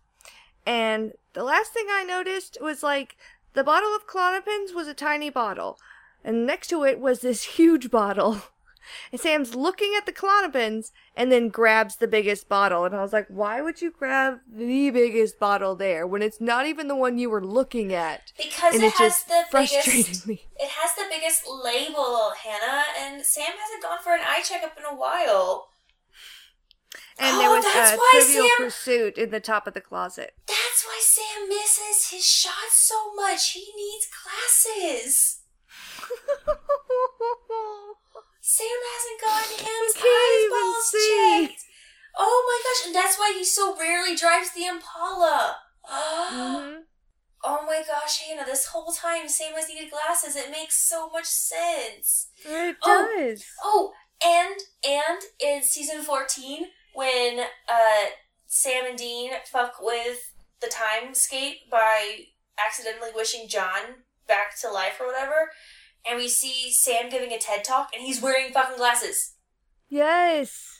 And 0.64 1.12
the 1.32 1.44
last 1.44 1.72
thing 1.72 1.86
I 1.88 2.02
noticed 2.02 2.58
was 2.60 2.82
like 2.82 3.16
the 3.52 3.62
bottle 3.64 3.94
of 3.94 4.06
Klonopins 4.08 4.74
was 4.74 4.88
a 4.88 4.94
tiny 4.94 5.30
bottle, 5.30 5.78
and 6.24 6.44
next 6.44 6.66
to 6.68 6.84
it 6.84 6.98
was 6.98 7.20
this 7.20 7.44
huge 7.44 7.90
bottle. 7.90 8.42
And 9.12 9.20
Sam's 9.20 9.54
looking 9.54 9.94
at 9.96 10.06
the 10.06 10.12
Klonopins 10.12 10.90
and 11.16 11.30
then 11.32 11.48
grabs 11.48 11.96
the 11.96 12.08
biggest 12.08 12.48
bottle. 12.48 12.84
And 12.84 12.94
I 12.94 13.02
was 13.02 13.12
like, 13.12 13.26
why 13.28 13.60
would 13.62 13.80
you 13.82 13.90
grab 13.90 14.38
the 14.50 14.90
biggest 14.90 15.38
bottle 15.38 15.74
there 15.76 16.06
when 16.06 16.22
it's 16.22 16.40
not 16.40 16.66
even 16.66 16.88
the 16.88 16.96
one 16.96 17.18
you 17.18 17.28
were 17.30 17.44
looking 17.44 17.92
at? 17.92 18.32
Because 18.36 18.74
and 18.74 18.82
it 18.84 18.88
it 18.88 18.92
has 18.94 19.12
just 19.12 19.28
the 19.28 19.44
frustrated 19.50 20.06
biggest. 20.06 20.26
me. 20.26 20.46
It 20.58 20.70
has 20.70 20.94
the 20.96 21.04
biggest 21.10 21.44
label, 21.46 22.32
Hannah, 22.42 22.84
and 22.98 23.24
Sam 23.24 23.52
hasn't 23.58 23.82
gone 23.82 23.98
for 24.02 24.14
an 24.14 24.20
eye 24.26 24.42
checkup 24.44 24.76
in 24.78 24.84
a 24.84 24.94
while. 24.94 25.68
And 27.18 27.36
Oh, 27.36 27.38
there 27.38 27.50
was 27.50 27.64
a 27.64 27.98
Trivial 28.12 28.48
Sam- 28.48 28.56
Pursuit 28.66 29.16
in 29.18 29.30
the 29.30 29.40
top 29.40 29.66
of 29.66 29.72
the 29.74 29.80
closet. 29.80 30.34
That's 30.46 30.84
why 30.84 31.00
Sam 31.02 31.48
misses 31.48 32.10
his 32.10 32.26
shots 32.26 32.74
so 32.74 33.14
much. 33.14 33.52
He 33.52 33.66
needs 33.74 34.06
glasses. 34.22 35.40
Sam 38.48 38.78
hasn't 38.94 39.20
gotten 39.20 39.58
his 39.66 39.92
can't 39.94 40.06
even 40.06 40.52
eyeballs 40.54 40.90
see. 40.90 41.46
checked. 41.48 41.62
Oh 42.16 42.38
my 42.46 42.58
gosh, 42.62 42.86
and 42.86 42.94
that's 42.94 43.18
why 43.18 43.32
he 43.36 43.44
so 43.44 43.76
rarely 43.78 44.14
drives 44.14 44.52
the 44.52 44.66
Impala. 44.66 45.56
Mhm. 45.90 46.82
Oh 47.48 47.62
my 47.64 47.80
gosh, 47.86 48.22
Hannah, 48.22 48.44
this 48.44 48.66
whole 48.66 48.92
time 48.92 49.28
Sam 49.28 49.54
has 49.54 49.68
needed 49.68 49.90
glasses. 49.90 50.34
It 50.34 50.50
makes 50.50 50.88
so 50.88 51.08
much 51.10 51.26
sense. 51.26 52.28
It 52.44 52.76
Oh. 52.82 53.06
does. 53.06 53.44
Oh, 53.62 53.92
and 54.24 54.58
and 54.82 55.20
in 55.38 55.62
season 55.62 56.02
fourteen, 56.02 56.72
when 56.94 57.46
uh 57.68 58.06
Sam 58.46 58.86
and 58.86 58.98
Dean 58.98 59.32
fuck 59.44 59.74
with 59.80 60.32
the 60.60 60.66
timescape 60.66 61.68
by 61.70 62.26
accidentally 62.58 63.10
wishing 63.14 63.46
John 63.48 64.02
back 64.26 64.58
to 64.62 64.70
life 64.70 64.98
or 65.00 65.06
whatever, 65.06 65.52
and 66.08 66.18
we 66.18 66.28
see 66.28 66.70
Sam 66.70 67.08
giving 67.10 67.32
a 67.32 67.38
TED 67.38 67.64
talk 67.64 67.90
and 67.94 68.04
he's 68.04 68.22
wearing 68.22 68.52
fucking 68.52 68.76
glasses. 68.76 69.34
Yes. 69.88 70.78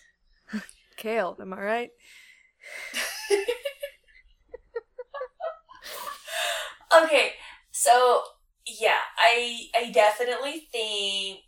Kale, 0.97 1.37
am 1.41 1.53
I 1.53 1.61
right? 1.61 1.91
Okay, 6.97 7.33
so 7.73 8.23
yeah, 8.67 8.99
I 9.19 9.67
I 9.75 9.91
definitely 9.91 10.69
think 10.73 11.41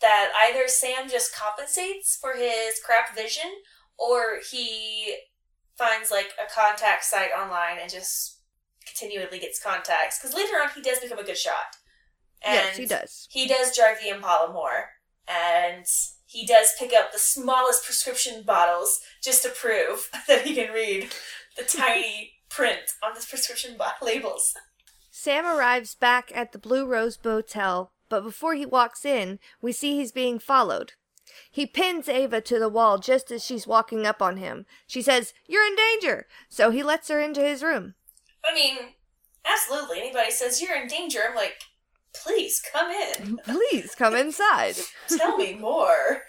that 0.00 0.32
either 0.48 0.68
Sam 0.68 1.08
just 1.10 1.34
compensates 1.34 2.16
for 2.16 2.34
his 2.34 2.80
crap 2.84 3.14
vision, 3.14 3.50
or 3.98 4.38
he 4.50 5.16
finds 5.76 6.10
like 6.10 6.30
a 6.38 6.50
contact 6.52 7.04
site 7.04 7.30
online 7.38 7.78
and 7.80 7.90
just 7.90 8.40
continually 8.86 9.38
gets 9.38 9.62
contacts. 9.62 10.18
Because 10.18 10.34
later 10.34 10.54
on, 10.62 10.70
he 10.74 10.80
does 10.82 11.00
become 11.00 11.18
a 11.18 11.24
good 11.24 11.38
shot. 11.38 11.76
And 12.42 12.54
yes, 12.54 12.76
he 12.76 12.86
does. 12.86 13.28
He 13.30 13.46
does 13.46 13.76
drive 13.76 13.98
the 14.02 14.08
Impala 14.08 14.52
more, 14.52 14.90
and 15.28 15.84
he 16.26 16.46
does 16.46 16.72
pick 16.78 16.92
up 16.92 17.12
the 17.12 17.18
smallest 17.18 17.84
prescription 17.84 18.42
bottles 18.42 19.00
just 19.22 19.42
to 19.42 19.48
prove 19.48 20.08
that 20.28 20.42
he 20.42 20.54
can 20.54 20.72
read 20.72 21.10
the 21.56 21.64
tiny 21.64 22.34
print 22.48 22.92
on 23.02 23.14
the 23.14 23.26
prescription 23.28 23.76
bo- 23.76 24.04
labels. 24.04 24.54
Sam 25.10 25.44
arrives 25.44 25.94
back 25.94 26.32
at 26.34 26.52
the 26.52 26.58
Blue 26.58 26.86
Rose 26.86 27.18
Motel, 27.22 27.92
but 28.08 28.22
before 28.22 28.54
he 28.54 28.64
walks 28.64 29.04
in, 29.04 29.38
we 29.60 29.72
see 29.72 29.96
he's 29.96 30.12
being 30.12 30.38
followed. 30.38 30.92
He 31.50 31.66
pins 31.66 32.08
Ava 32.08 32.40
to 32.40 32.58
the 32.58 32.68
wall 32.68 32.98
just 32.98 33.30
as 33.30 33.44
she's 33.44 33.66
walking 33.66 34.06
up 34.06 34.22
on 34.22 34.36
him. 34.36 34.66
She 34.86 35.02
says, 35.02 35.32
You're 35.46 35.64
in 35.64 35.76
danger! 35.76 36.26
So 36.48 36.70
he 36.70 36.82
lets 36.82 37.08
her 37.08 37.20
into 37.20 37.40
his 37.40 37.62
room. 37.62 37.94
I 38.44 38.54
mean, 38.54 38.76
absolutely. 39.44 40.00
Anybody 40.00 40.30
says 40.30 40.60
you're 40.60 40.80
in 40.80 40.88
danger, 40.88 41.20
I'm 41.28 41.36
like, 41.36 41.58
please 42.22 42.62
come 42.72 42.90
in. 42.90 43.38
Please 43.44 43.94
come 43.94 44.14
inside. 44.14 44.76
Tell 45.08 45.36
me 45.36 45.54
more. 45.54 46.22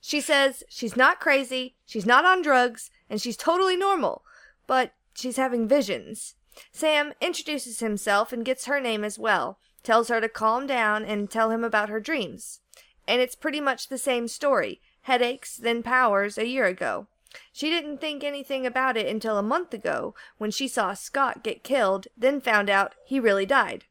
She 0.00 0.20
says 0.20 0.64
she's 0.68 0.96
not 0.96 1.20
crazy, 1.20 1.76
she's 1.84 2.06
not 2.06 2.24
on 2.24 2.40
drugs, 2.40 2.90
and 3.10 3.20
she's 3.20 3.36
totally 3.36 3.76
normal, 3.76 4.22
but 4.66 4.92
she's 5.14 5.36
having 5.36 5.68
visions. 5.68 6.34
Sam 6.72 7.12
introduces 7.20 7.80
himself 7.80 8.32
and 8.32 8.44
gets 8.44 8.64
her 8.64 8.80
name 8.80 9.04
as 9.04 9.18
well, 9.18 9.58
tells 9.82 10.08
her 10.08 10.20
to 10.20 10.28
calm 10.28 10.66
down 10.66 11.04
and 11.04 11.30
tell 11.30 11.50
him 11.50 11.62
about 11.62 11.88
her 11.88 12.00
dreams. 12.00 12.60
And 13.06 13.20
it's 13.20 13.34
pretty 13.34 13.60
much 13.60 13.88
the 13.88 13.98
same 13.98 14.28
story 14.28 14.80
headaches, 15.02 15.56
then 15.56 15.82
powers 15.82 16.36
a 16.36 16.46
year 16.46 16.66
ago. 16.66 17.06
She 17.52 17.70
didn't 17.70 17.98
think 17.98 18.22
anything 18.22 18.66
about 18.66 18.96
it 18.96 19.06
until 19.06 19.38
a 19.38 19.42
month 19.42 19.72
ago 19.72 20.14
when 20.36 20.50
she 20.50 20.68
saw 20.68 20.94
Scott 20.94 21.42
get 21.42 21.64
killed, 21.64 22.08
then 22.16 22.40
found 22.40 22.68
out 22.68 22.94
he 23.06 23.18
really 23.18 23.46
died. 23.46 23.84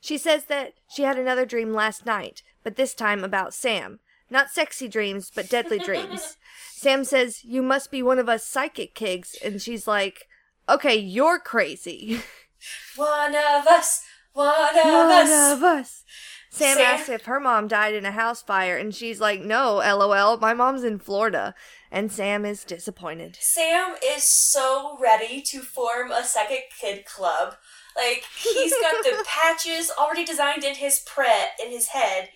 She 0.00 0.18
says 0.18 0.44
that 0.46 0.74
she 0.88 1.02
had 1.02 1.18
another 1.18 1.44
dream 1.46 1.72
last 1.72 2.06
night, 2.06 2.42
but 2.62 2.76
this 2.76 2.94
time 2.94 3.24
about 3.24 3.54
Sam. 3.54 4.00
Not 4.30 4.50
sexy 4.50 4.88
dreams, 4.88 5.30
but 5.34 5.48
deadly 5.48 5.78
dreams. 5.84 6.36
Sam 6.72 7.04
says, 7.04 7.44
You 7.44 7.62
must 7.62 7.90
be 7.90 8.02
one 8.02 8.18
of 8.18 8.28
us 8.28 8.46
psychic 8.46 8.94
kids. 8.94 9.36
And 9.44 9.60
she's 9.60 9.86
like, 9.86 10.28
Okay, 10.68 10.96
you're 10.96 11.38
crazy. 11.38 12.20
One 12.96 13.34
of 13.34 13.66
us. 13.66 14.02
One 14.32 14.48
of 14.48 14.76
us 14.76 14.84
one 14.84 15.10
us. 15.10 15.52
of 15.52 15.62
us. 15.62 16.04
Sam, 16.50 16.76
Sam- 16.76 16.86
asks 16.86 17.08
if 17.08 17.24
her 17.24 17.40
mom 17.40 17.68
died 17.68 17.94
in 17.94 18.04
a 18.04 18.10
house 18.10 18.42
fire, 18.42 18.76
and 18.76 18.94
she's 18.94 19.20
like, 19.20 19.40
No, 19.40 19.76
lol, 19.76 20.36
my 20.38 20.52
mom's 20.52 20.84
in 20.84 20.98
Florida. 20.98 21.54
And 21.90 22.12
Sam 22.12 22.44
is 22.44 22.64
disappointed. 22.64 23.36
Sam 23.40 23.94
is 24.04 24.22
so 24.24 24.96
ready 25.00 25.42
to 25.48 25.60
form 25.60 26.12
a 26.12 26.22
psychic 26.22 26.70
kid 26.80 27.04
club. 27.04 27.54
Like 27.96 28.24
he's 28.42 28.72
got 28.72 29.02
the 29.04 29.24
patches 29.26 29.90
already 29.98 30.24
designed 30.24 30.64
in 30.64 30.74
his 30.76 31.00
pre 31.00 31.26
in 31.62 31.70
his 31.70 31.88
head 31.88 32.28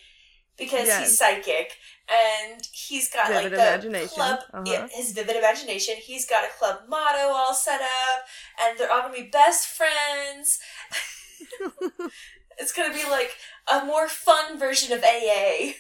because 0.59 0.87
Yes. 0.87 1.09
he's 1.09 1.19
psychic, 1.19 1.73
and 2.09 2.63
he's 2.73 3.09
got 3.11 3.31
like 3.33 3.49
the 3.51 3.55
imagination. 3.55 4.09
club. 4.09 4.41
Uh-huh. 4.53 4.63
Yeah, 4.67 4.89
his 4.93 5.13
vivid 5.13 5.37
imagination. 5.37 5.95
He's 5.97 6.27
got 6.29 6.45
a 6.45 6.49
club 6.59 6.81
motto 6.89 7.29
all 7.33 7.55
set 7.55 7.81
up, 7.81 8.25
and 8.61 8.79
they're 8.79 8.91
all 8.91 9.03
gonna 9.03 9.15
be 9.15 9.29
best 9.33 9.67
friends. 9.69 10.59
it's 12.59 12.73
gonna 12.73 12.95
be 12.95 13.05
like 13.09 13.33
a 13.73 13.85
more 13.85 14.09
fun 14.09 14.59
version 14.59 14.93
of 14.93 15.03
AA. 15.03 15.73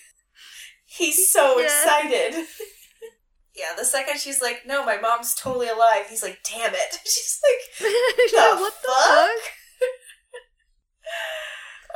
He's 0.86 1.30
so 1.32 1.58
Yeah. 1.58 1.64
excited. 1.66 2.34
yeah, 3.56 3.72
the 3.76 3.84
second 3.84 4.18
she's 4.20 4.40
like, 4.40 4.62
"No, 4.66 4.84
my 4.84 4.96
mom's 4.98 5.34
totally 5.34 5.68
alive," 5.68 6.06
he's 6.08 6.22
like, 6.22 6.38
"Damn 6.48 6.74
it!" 6.74 7.00
She's 7.04 7.40
like, 7.42 7.90
Yeah, 8.32 8.58
what 8.60 8.74
the 8.82 8.88
fuck? 8.88 9.28
fuck? 9.28 9.52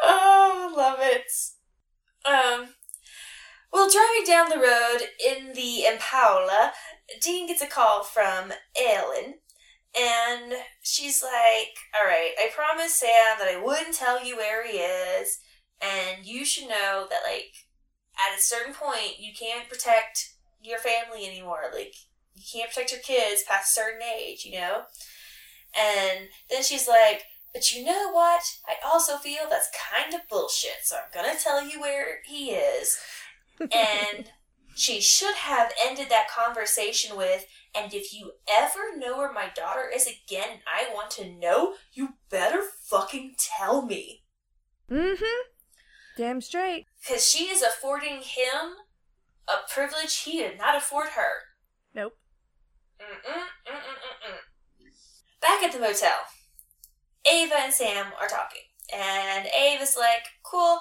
"Oh, 0.02 0.72
love 0.76 0.98
it." 1.00 1.30
Um, 2.24 2.74
well, 3.72 3.90
driving 3.90 4.24
down 4.26 4.48
the 4.48 4.58
road 4.58 5.08
in 5.24 5.52
the 5.52 5.84
Impala, 5.84 6.72
Dean 7.20 7.46
gets 7.46 7.62
a 7.62 7.66
call 7.66 8.02
from 8.02 8.52
Ellen, 8.80 9.40
and 9.98 10.54
she's 10.82 11.22
like, 11.22 11.76
"All 11.94 12.06
right, 12.06 12.32
I 12.38 12.50
promised 12.54 12.96
Sam 12.96 13.38
that 13.38 13.48
I 13.48 13.60
wouldn't 13.62 13.94
tell 13.94 14.24
you 14.24 14.36
where 14.36 14.66
he 14.66 14.78
is, 14.78 15.38
and 15.80 16.24
you 16.26 16.44
should 16.44 16.68
know 16.68 17.06
that 17.10 17.22
like 17.24 17.52
at 18.16 18.38
a 18.38 18.42
certain 18.42 18.74
point 18.74 19.18
you 19.20 19.32
can't 19.34 19.68
protect 19.68 20.34
your 20.60 20.78
family 20.78 21.26
anymore. 21.26 21.70
Like 21.72 21.94
you 22.34 22.42
can't 22.52 22.70
protect 22.70 22.92
your 22.92 23.00
kids 23.00 23.44
past 23.44 23.70
a 23.76 23.80
certain 23.80 24.02
age, 24.02 24.44
you 24.44 24.52
know." 24.52 24.84
And 25.76 26.28
then 26.50 26.62
she's 26.62 26.88
like, 26.88 27.24
but 27.58 27.72
you 27.72 27.84
know 27.84 28.12
what? 28.12 28.42
I 28.68 28.74
also 28.88 29.16
feel 29.16 29.50
that's 29.50 29.68
kind 29.92 30.14
of 30.14 30.28
bullshit, 30.28 30.84
so 30.84 30.94
I'm 30.94 31.10
gonna 31.12 31.36
tell 31.36 31.66
you 31.66 31.80
where 31.80 32.18
he 32.24 32.50
is. 32.50 32.96
And 33.58 34.30
she 34.76 35.00
should 35.00 35.34
have 35.34 35.72
ended 35.84 36.08
that 36.08 36.30
conversation 36.30 37.16
with, 37.16 37.46
and 37.74 37.92
if 37.92 38.14
you 38.14 38.30
ever 38.48 38.96
know 38.96 39.18
where 39.18 39.32
my 39.32 39.50
daughter 39.56 39.90
is 39.92 40.06
again 40.06 40.50
and 40.52 40.60
I 40.68 40.94
want 40.94 41.10
to 41.12 41.28
know, 41.28 41.74
you 41.92 42.10
better 42.30 42.62
fucking 42.84 43.34
tell 43.38 43.82
me. 43.82 44.22
Mm-hmm. 44.88 45.40
Damn 46.16 46.40
straight. 46.40 46.86
Because 47.00 47.28
she 47.28 47.46
is 47.46 47.62
affording 47.62 48.18
him 48.18 48.76
a 49.48 49.68
privilege 49.68 50.16
he 50.20 50.38
did 50.38 50.58
not 50.58 50.76
afford 50.76 51.08
her. 51.08 51.40
Nope. 51.92 52.12
Mm-mm, 53.00 53.42
mm-mm-mm-mm. 53.66 54.90
Back 55.40 55.64
at 55.64 55.72
the 55.72 55.80
motel, 55.80 56.18
Ava 57.24 57.54
and 57.58 57.72
Sam 57.72 58.06
are 58.20 58.28
talking, 58.28 58.62
and 58.92 59.46
Ava's 59.46 59.96
like, 59.96 60.26
"Cool, 60.42 60.80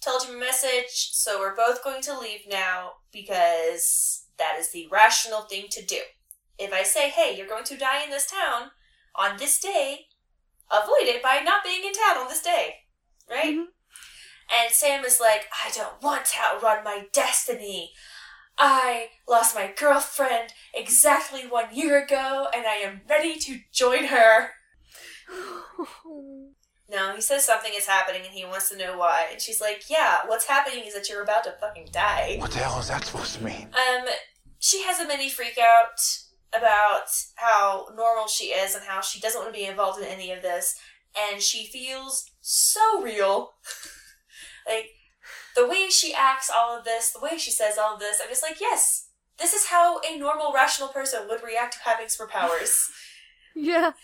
told 0.00 0.26
you 0.26 0.34
my 0.34 0.46
message, 0.46 1.10
so 1.12 1.38
we're 1.38 1.56
both 1.56 1.84
going 1.84 2.02
to 2.02 2.18
leave 2.18 2.42
now 2.48 2.92
because 3.12 4.26
that 4.38 4.56
is 4.58 4.70
the 4.70 4.88
rational 4.90 5.42
thing 5.42 5.66
to 5.70 5.84
do. 5.84 6.00
If 6.58 6.72
I 6.72 6.82
say, 6.82 7.10
hey, 7.10 7.36
you're 7.36 7.48
going 7.48 7.64
to 7.64 7.76
die 7.76 8.02
in 8.04 8.10
this 8.10 8.30
town 8.30 8.70
on 9.14 9.36
this 9.36 9.60
day, 9.60 10.06
avoid 10.70 11.02
it 11.08 11.22
by 11.22 11.40
not 11.40 11.64
being 11.64 11.84
in 11.84 11.92
town 11.92 12.18
on 12.18 12.28
this 12.28 12.42
day, 12.42 12.86
right?" 13.28 13.54
Mhm. 13.54 13.66
And 14.50 14.72
Sam 14.72 15.04
is 15.04 15.20
like, 15.20 15.48
I 15.52 15.70
don't 15.70 16.00
want 16.02 16.24
to 16.26 16.40
outrun 16.40 16.82
my 16.82 17.06
destiny. 17.12 17.92
I 18.56 19.10
lost 19.28 19.54
my 19.54 19.72
girlfriend 19.76 20.54
exactly 20.74 21.46
one 21.46 21.74
year 21.74 22.02
ago, 22.02 22.48
and 22.54 22.66
I 22.66 22.76
am 22.76 23.02
ready 23.08 23.38
to 23.38 23.60
join 23.72 24.06
her. 24.06 24.54
No, 26.90 27.14
he 27.14 27.20
says 27.20 27.44
something 27.44 27.72
is 27.76 27.86
happening 27.86 28.22
and 28.24 28.32
he 28.32 28.46
wants 28.46 28.70
to 28.70 28.78
know 28.78 28.96
why. 28.96 29.26
And 29.30 29.40
she's 29.42 29.60
like, 29.60 29.90
Yeah, 29.90 30.20
what's 30.26 30.46
happening 30.46 30.84
is 30.86 30.94
that 30.94 31.08
you're 31.08 31.22
about 31.22 31.44
to 31.44 31.54
fucking 31.60 31.88
die. 31.92 32.36
What 32.38 32.50
the 32.50 32.60
hell 32.60 32.80
is 32.80 32.88
that 32.88 33.04
supposed 33.04 33.34
to 33.36 33.44
mean? 33.44 33.68
Um, 33.74 34.06
she 34.58 34.82
has 34.84 34.98
a 34.98 35.06
mini 35.06 35.28
freak 35.28 35.58
out 35.58 36.00
about 36.56 37.10
how 37.36 37.88
normal 37.94 38.26
she 38.26 38.46
is 38.46 38.74
and 38.74 38.84
how 38.84 39.02
she 39.02 39.20
doesn't 39.20 39.40
want 39.40 39.52
to 39.52 39.58
be 39.58 39.66
involved 39.66 40.00
in 40.00 40.06
any 40.06 40.32
of 40.32 40.40
this. 40.40 40.76
And 41.14 41.42
she 41.42 41.66
feels 41.66 42.30
so 42.40 43.02
real. 43.02 43.52
like, 44.66 44.90
the 45.54 45.66
way 45.66 45.88
she 45.90 46.14
acts 46.14 46.50
all 46.54 46.78
of 46.78 46.84
this, 46.84 47.12
the 47.12 47.20
way 47.20 47.36
she 47.36 47.50
says 47.50 47.76
all 47.76 47.94
of 47.94 48.00
this, 48.00 48.18
I'm 48.22 48.28
just 48.28 48.42
like, 48.42 48.60
yes, 48.60 49.08
this 49.38 49.52
is 49.52 49.66
how 49.66 50.00
a 50.00 50.18
normal, 50.18 50.52
rational 50.54 50.88
person 50.88 51.26
would 51.28 51.42
react 51.42 51.74
to 51.74 51.80
having 51.84 52.06
superpowers. 52.06 52.78
yeah. 53.54 53.92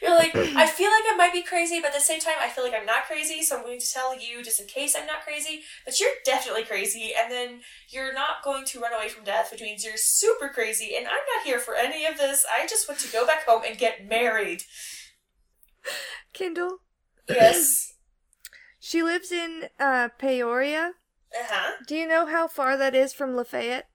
You're 0.00 0.16
like, 0.16 0.34
I 0.36 0.66
feel 0.66 0.90
like 0.90 1.04
I 1.10 1.14
might 1.16 1.32
be 1.32 1.42
crazy, 1.42 1.80
but 1.80 1.88
at 1.88 1.94
the 1.94 2.00
same 2.00 2.20
time, 2.20 2.34
I 2.40 2.48
feel 2.48 2.64
like 2.64 2.74
I'm 2.78 2.86
not 2.86 3.04
crazy, 3.04 3.42
so 3.42 3.56
I'm 3.56 3.64
going 3.64 3.80
to 3.80 3.92
tell 3.92 4.18
you 4.18 4.42
just 4.42 4.60
in 4.60 4.66
case 4.66 4.94
I'm 4.96 5.06
not 5.06 5.22
crazy. 5.24 5.62
But 5.84 5.98
you're 6.00 6.10
definitely 6.24 6.64
crazy, 6.64 7.12
and 7.16 7.30
then 7.30 7.60
you're 7.88 8.14
not 8.14 8.42
going 8.42 8.64
to 8.66 8.80
run 8.80 8.92
away 8.92 9.08
from 9.08 9.24
death, 9.24 9.50
which 9.50 9.62
means 9.62 9.84
you're 9.84 9.94
super 9.96 10.48
crazy, 10.48 10.94
and 10.96 11.06
I'm 11.06 11.12
not 11.12 11.44
here 11.44 11.58
for 11.58 11.74
any 11.74 12.06
of 12.06 12.18
this. 12.18 12.44
I 12.50 12.66
just 12.66 12.88
want 12.88 13.00
to 13.00 13.12
go 13.12 13.26
back 13.26 13.46
home 13.46 13.62
and 13.66 13.78
get 13.78 14.08
married. 14.08 14.62
Kendall. 16.32 16.78
Yes. 17.28 17.90
She 18.86 19.02
lives 19.02 19.32
in 19.32 19.70
uh, 19.80 20.10
Peoria. 20.18 20.92
Uh 21.34 21.46
huh. 21.48 21.72
Do 21.88 21.96
you 21.96 22.06
know 22.06 22.26
how 22.26 22.46
far 22.46 22.76
that 22.76 22.94
is 22.94 23.14
from 23.14 23.34
Lafayette? 23.34 23.88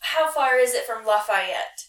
How 0.00 0.32
far 0.32 0.56
is 0.56 0.74
it 0.74 0.84
from 0.84 1.06
Lafayette? 1.06 1.86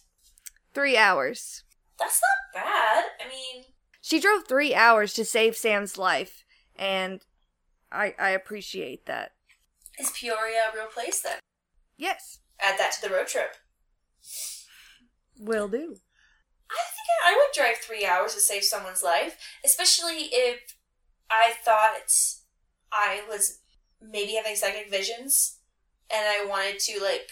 Three 0.75 0.95
hours. 0.95 1.63
That's 2.03 2.21
not 2.21 2.63
bad. 2.65 3.03
I 3.23 3.29
mean, 3.29 3.65
She 4.01 4.19
drove 4.19 4.45
three 4.47 4.75
hours 4.75 5.13
to 5.13 5.23
save 5.25 5.55
Sam's 5.55 5.97
life, 5.97 6.43
and 6.75 7.21
I 7.91 8.13
I 8.19 8.29
appreciate 8.31 9.05
that. 9.05 9.31
is 9.99 10.11
Peoria 10.11 10.69
a 10.71 10.75
real 10.75 10.87
place 10.87 11.21
then? 11.21 11.39
Yes, 11.97 12.39
Add 12.59 12.77
that 12.79 12.91
to 12.93 13.01
the 13.07 13.13
road 13.13 13.27
trip. 13.27 13.55
will 15.39 15.67
do. 15.67 15.97
I 16.69 16.75
think 16.75 17.07
I 17.25 17.33
would 17.35 17.53
drive 17.55 17.77
three 17.77 18.05
hours 18.05 18.33
to 18.33 18.39
save 18.39 18.63
someone's 18.63 19.03
life, 19.03 19.37
especially 19.63 20.29
if 20.31 20.59
I 21.29 21.53
thought 21.63 22.01
I 22.91 23.21
was 23.29 23.59
maybe 24.01 24.33
having 24.33 24.55
psychic 24.55 24.89
visions 24.89 25.59
and 26.11 26.25
I 26.27 26.45
wanted 26.45 26.79
to 26.79 26.99
like 27.01 27.29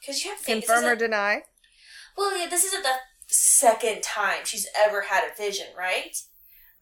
because 0.00 0.24
you 0.24 0.30
have 0.30 0.44
Confirm 0.44 0.84
or 0.84 0.96
deny? 0.96 1.42
well, 2.16 2.36
yeah, 2.36 2.48
this 2.48 2.64
isn't 2.64 2.82
the 2.82 2.96
second 3.34 4.02
time 4.02 4.44
she's 4.44 4.66
ever 4.76 5.02
had 5.02 5.24
a 5.30 5.34
vision, 5.36 5.66
right? 5.76 6.16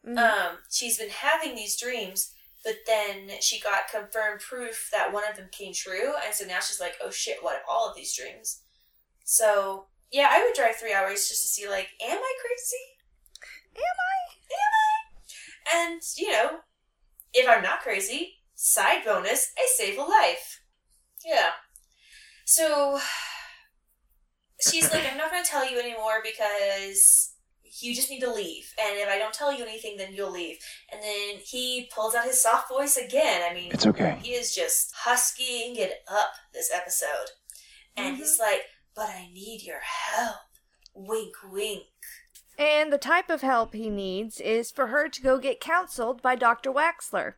Mhm. 0.07 0.19
Um, 0.19 0.59
she's 0.71 0.99
been 0.99 1.11
having 1.11 1.55
these 1.55 1.77
dreams, 1.77 2.33
but 2.65 2.77
then 2.87 3.41
she 3.41 3.61
got 3.61 3.89
confirmed 3.89 4.41
proof 4.41 4.89
that 4.93 5.13
one 5.13 5.25
of 5.29 5.37
them 5.37 5.49
came 5.51 5.73
true, 5.75 6.15
and 6.25 6.35
so 6.35 6.45
now 6.45 6.61
she's 6.61 6.81
like, 6.81 6.97
"Oh 7.01 7.11
shit, 7.11 7.43
what 7.43 7.57
if 7.57 7.63
all 7.69 7.89
of 7.89 7.97
these 7.97 8.15
dreams?" 8.15 8.63
So 9.25 9.89
yeah, 10.11 10.29
I 10.31 10.43
would 10.45 10.55
drive 10.55 10.77
three 10.77 10.95
hours 10.95 11.29
just 11.29 11.43
to 11.43 11.49
see, 11.49 11.69
like, 11.69 11.91
am 12.01 12.19
I 12.19 12.35
crazy? 12.41 12.85
Am 13.77 13.83
I? 13.83 14.35
Am 14.55 14.73
I? 15.75 15.91
And 15.91 16.03
you 16.17 16.33
know, 16.33 16.61
if 17.35 17.49
I'm 17.49 17.63
not 17.63 17.81
crazy, 17.81 18.39
side 18.55 19.05
bonus, 19.05 19.53
I 19.59 19.69
save 19.77 19.99
a 19.99 20.03
life. 20.03 20.63
Yeah. 21.25 21.51
So 22.45 23.01
she's 24.61 24.93
like, 24.93 25.05
I'm 25.11 25.19
not 25.19 25.31
going 25.31 25.43
to 25.43 25.49
tell 25.49 25.69
you 25.71 25.79
anymore 25.79 26.23
because 26.23 27.35
you 27.81 27.95
just 27.95 28.11
need 28.11 28.21
to 28.21 28.33
leave. 28.33 28.73
And 28.81 28.99
if 28.99 29.09
I 29.09 29.19
don't 29.19 29.35
tell 29.35 29.53
you 29.53 29.65
anything, 29.65 29.97
then 29.97 30.15
you'll 30.15 30.33
leave. 30.33 30.59
And 30.93 31.03
then 31.03 31.37
he 31.45 31.91
pulls 31.95 32.15
out 32.15 32.25
his 32.25 32.43
soft 32.43 32.69
voice 32.69 32.97
again. 32.97 33.43
I 33.49 33.55
mean, 33.55 33.71
It's 33.73 33.87
okay. 33.87 34.19
he 34.23 34.33
is 34.33 34.55
just 34.55 34.95
huskying 35.05 35.77
it 35.77 36.03
up 36.11 36.33
this 36.53 36.71
episode. 36.75 37.31
And 37.97 38.17
he's 38.17 38.39
mm-hmm. 38.39 38.51
like, 38.53 38.63
But 38.95 39.09
I 39.11 39.29
need 39.33 39.63
your 39.63 39.81
help. 39.81 40.37
Wink, 40.95 41.35
wink. 41.51 41.85
And 42.59 42.93
the 42.93 42.99
type 42.99 43.31
of 43.31 43.43
help 43.43 43.73
he 43.73 43.89
needs 43.89 44.41
is 44.41 44.73
for 44.73 44.89
her 44.89 45.09
to 45.09 45.23
go 45.23 45.39
get 45.39 45.61
counseled 45.61 46.21
by 46.21 46.35
Dr. 46.35 46.73
Waxler, 46.73 47.35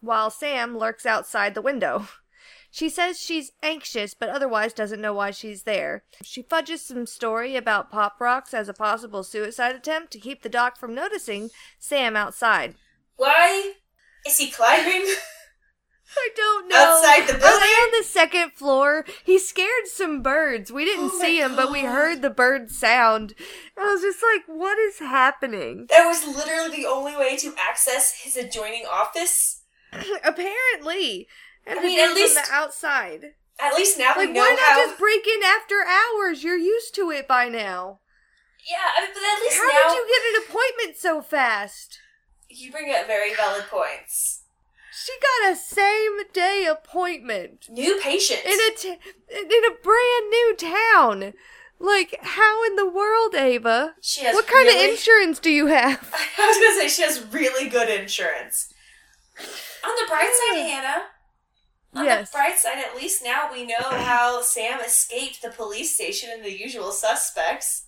while 0.00 0.30
Sam 0.30 0.76
lurks 0.76 1.06
outside 1.06 1.54
the 1.54 1.62
window. 1.62 2.08
She 2.74 2.88
says 2.88 3.20
she's 3.20 3.52
anxious, 3.62 4.14
but 4.14 4.30
otherwise 4.30 4.72
doesn't 4.72 5.00
know 5.00 5.14
why 5.14 5.30
she's 5.30 5.62
there. 5.62 6.02
She 6.24 6.42
fudges 6.42 6.82
some 6.84 7.06
story 7.06 7.54
about 7.54 7.88
Pop 7.88 8.20
Rocks 8.20 8.52
as 8.52 8.68
a 8.68 8.74
possible 8.74 9.22
suicide 9.22 9.76
attempt 9.76 10.10
to 10.12 10.18
keep 10.18 10.42
the 10.42 10.48
doc 10.48 10.76
from 10.76 10.92
noticing 10.92 11.50
Sam 11.78 12.16
outside. 12.16 12.74
Why 13.14 13.74
is 14.26 14.38
he 14.38 14.50
climbing? 14.50 15.06
I 16.16 16.28
don't 16.34 16.68
know. 16.68 16.76
Outside 16.98 17.28
the 17.28 17.34
Are 17.34 17.38
they 17.38 17.46
building? 17.46 17.68
on 17.68 17.90
the 17.96 18.04
second 18.04 18.52
floor? 18.54 19.04
He 19.24 19.38
scared 19.38 19.86
some 19.86 20.20
birds. 20.20 20.72
We 20.72 20.84
didn't 20.84 21.12
Oh 21.14 21.20
see 21.20 21.40
him, 21.40 21.54
but 21.54 21.70
we 21.70 21.82
heard 21.82 22.22
the 22.22 22.30
bird 22.30 22.72
sound. 22.72 23.34
I 23.78 23.84
was 23.84 24.02
just 24.02 24.18
like, 24.20 24.42
what 24.48 24.78
is 24.80 24.98
happening? 24.98 25.86
that 25.90 26.06
was 26.08 26.26
literally 26.36 26.78
the 26.82 26.86
only 26.86 27.16
way 27.16 27.36
to 27.36 27.54
access 27.56 28.22
his 28.24 28.36
adjoining 28.36 28.82
office. 28.90 29.62
Apparently. 30.24 31.28
And 31.66 31.78
I 31.78 31.82
mean, 31.82 31.98
at 32.00 32.14
least- 32.14 32.34
from 32.34 32.44
the 32.46 32.52
outside. 32.54 33.34
At 33.60 33.74
least 33.74 33.98
now 33.98 34.14
Like, 34.16 34.28
we 34.28 34.32
know 34.32 34.40
why 34.40 34.50
not 34.50 34.58
how. 34.60 34.76
just 34.86 34.98
break 34.98 35.26
in 35.28 35.42
after 35.44 35.84
hours? 35.84 36.42
You're 36.42 36.56
used 36.58 36.94
to 36.96 37.10
it 37.12 37.28
by 37.28 37.48
now. 37.48 38.00
Yeah, 38.68 38.78
I 38.96 39.02
mean, 39.02 39.10
but 39.14 39.22
at 39.22 39.40
least 39.40 39.56
now. 39.58 39.70
How 39.70 39.88
now 39.88 39.94
did 39.94 39.98
you 39.98 40.06
get 40.08 40.42
an 40.42 40.48
appointment 40.50 40.96
so 40.98 41.22
fast? 41.22 42.00
you 42.48 42.70
bring 42.70 42.92
up 42.94 43.06
very 43.08 43.34
valid 43.34 43.64
points. 43.68 44.42
She 45.04 45.12
got 45.20 45.52
a 45.52 45.56
same 45.56 46.18
day 46.32 46.66
appointment 46.66 47.66
New 47.68 47.98
patient. 48.00 48.40
in 48.44 48.52
a 48.60 48.70
t- 48.76 48.88
in 49.30 49.64
a 49.64 49.74
brand 49.82 50.30
new 50.30 50.54
town. 50.56 51.34
Like, 51.80 52.14
how 52.22 52.62
in 52.64 52.76
the 52.76 52.86
world, 52.88 53.34
Ava? 53.34 53.96
she 54.00 54.22
has 54.24 54.34
What 54.34 54.46
kind 54.46 54.68
really- 54.68 54.84
of 54.84 54.90
insurance 54.92 55.38
do 55.40 55.50
you 55.50 55.66
have? 55.66 55.98
I 56.38 56.46
was 56.46 56.56
gonna 56.58 56.74
say 56.80 56.88
she 56.88 57.02
has 57.02 57.24
really 57.32 57.68
good 57.68 57.88
insurance. 57.88 58.72
On 59.84 59.94
the 59.96 60.06
bright 60.08 60.32
side, 60.50 60.58
Hannah. 60.62 61.06
On 61.94 62.04
Yes. 62.04 62.30
the 62.30 62.36
bright 62.36 62.58
side, 62.58 62.78
at 62.78 62.96
least 62.96 63.22
now 63.24 63.50
we 63.52 63.64
know 63.64 63.74
how 63.80 64.42
Sam 64.42 64.80
escaped 64.80 65.42
the 65.42 65.50
police 65.50 65.94
station 65.94 66.30
and 66.32 66.44
the 66.44 66.56
usual 66.56 66.90
suspects. 66.92 67.86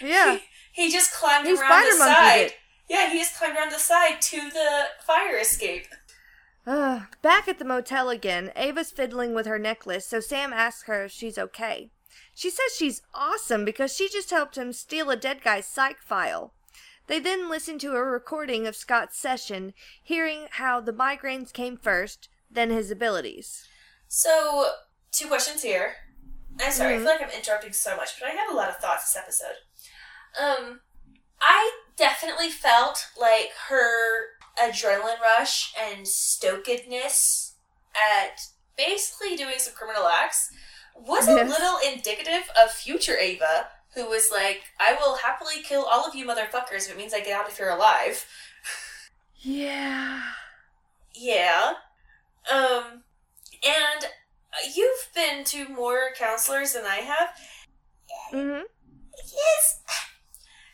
Yeah. 0.00 0.38
He 0.72 0.90
just 0.90 1.12
climbed 1.12 1.46
He 1.46 1.54
around 1.54 1.84
the 1.84 1.92
side. 1.96 2.52
Yeah, 2.88 3.10
he 3.10 3.18
just 3.18 3.36
climbed 3.36 3.56
around 3.56 3.72
the 3.72 3.78
side 3.78 4.20
to 4.22 4.50
the 4.50 4.84
fire 5.06 5.38
escape. 5.38 5.86
Uh, 6.66 7.02
back 7.22 7.46
at 7.46 7.58
the 7.58 7.64
motel 7.64 8.10
again, 8.10 8.50
Ava's 8.56 8.90
fiddling 8.90 9.34
with 9.34 9.46
her 9.46 9.58
necklace, 9.58 10.06
so 10.06 10.18
Sam 10.20 10.52
asks 10.52 10.84
her 10.88 11.04
if 11.04 11.12
she's 11.12 11.38
okay. 11.38 11.90
She 12.34 12.50
says 12.50 12.74
she's 12.76 13.02
awesome 13.14 13.64
because 13.64 13.94
she 13.94 14.08
just 14.08 14.30
helped 14.30 14.58
him 14.58 14.72
steal 14.72 15.10
a 15.10 15.16
dead 15.16 15.42
guy's 15.42 15.66
psych 15.66 16.00
file. 16.02 16.52
They 17.06 17.20
then 17.20 17.48
listen 17.48 17.78
to 17.80 17.92
a 17.94 18.02
recording 18.02 18.66
of 18.66 18.74
Scott's 18.74 19.16
session, 19.18 19.74
hearing 20.02 20.46
how 20.50 20.80
the 20.80 20.92
migraines 20.92 21.52
came 21.52 21.76
first, 21.76 22.28
then 22.50 22.70
his 22.70 22.90
abilities. 22.90 23.66
So, 24.08 24.72
two 25.12 25.28
questions 25.28 25.62
here. 25.62 25.94
I'm 26.60 26.72
sorry, 26.72 26.94
Mhm. 26.94 26.96
I 26.96 26.98
feel 26.98 27.06
like 27.06 27.22
I'm 27.22 27.38
interrupting 27.38 27.72
so 27.72 27.96
much, 27.96 28.18
but 28.18 28.28
I 28.28 28.32
have 28.32 28.50
a 28.50 28.54
lot 28.54 28.68
of 28.70 28.78
thoughts 28.78 29.12
this 29.12 29.16
episode. 29.22 29.56
Um, 30.38 30.80
I 31.40 31.72
definitely 31.96 32.50
felt 32.50 33.08
like 33.16 33.52
her 33.68 34.28
adrenaline 34.58 35.20
rush 35.20 35.74
and 35.76 36.06
stokedness 36.06 37.52
at 37.94 38.40
basically 38.76 39.36
doing 39.36 39.58
some 39.58 39.74
criminal 39.74 40.06
acts 40.06 40.50
was 40.94 41.28
a 41.28 41.34
little 41.44 41.78
indicative 41.86 42.50
of 42.56 42.70
future 42.70 43.18
Ava, 43.18 43.68
who 43.94 44.06
was 44.08 44.30
like, 44.30 44.64
I 44.80 44.94
will 44.94 45.16
happily 45.16 45.62
kill 45.62 45.84
all 45.84 46.04
of 46.04 46.14
you 46.14 46.26
motherfuckers 46.26 46.86
if 46.86 46.90
it 46.92 46.96
means 46.96 47.12
I 47.12 47.20
get 47.20 47.38
out 47.38 47.48
of 47.48 47.56
here 47.56 47.68
alive. 47.68 48.26
Yeah. 49.36 50.22
Yeah. 51.14 51.74
Um, 52.52 53.02
and 53.64 54.06
you've 54.74 55.08
been 55.14 55.44
to 55.44 55.68
more 55.68 56.10
counselors 56.16 56.72
than 56.72 56.84
I 56.84 56.96
have. 56.96 57.28
Mm-hmm. 58.32 58.62
Yes. 59.18 59.80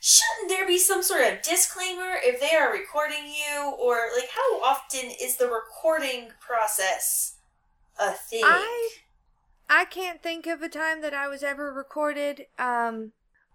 Shouldn't 0.01 0.49
there 0.49 0.67
be 0.67 0.79
some 0.79 1.03
sort 1.03 1.23
of 1.23 1.43
disclaimer 1.43 2.17
if 2.23 2.41
they 2.41 2.57
are 2.57 2.73
recording 2.73 3.27
you, 3.27 3.71
or 3.81 4.09
like 4.17 4.29
how 4.31 4.63
often 4.63 5.11
is 5.21 5.37
the 5.37 5.47
recording 5.47 6.31
process 6.41 7.37
a 8.01 8.11
thing? 8.11 8.43
I 8.45 8.91
I 9.71 9.85
can't 9.85 10.21
think 10.21 10.47
of 10.47 10.61
a 10.61 10.69
time 10.69 11.03
that 11.03 11.15
I 11.15 11.29
was 11.29 11.43
ever 11.43 11.73
recorded. 11.73 12.47
Um, 12.59 13.13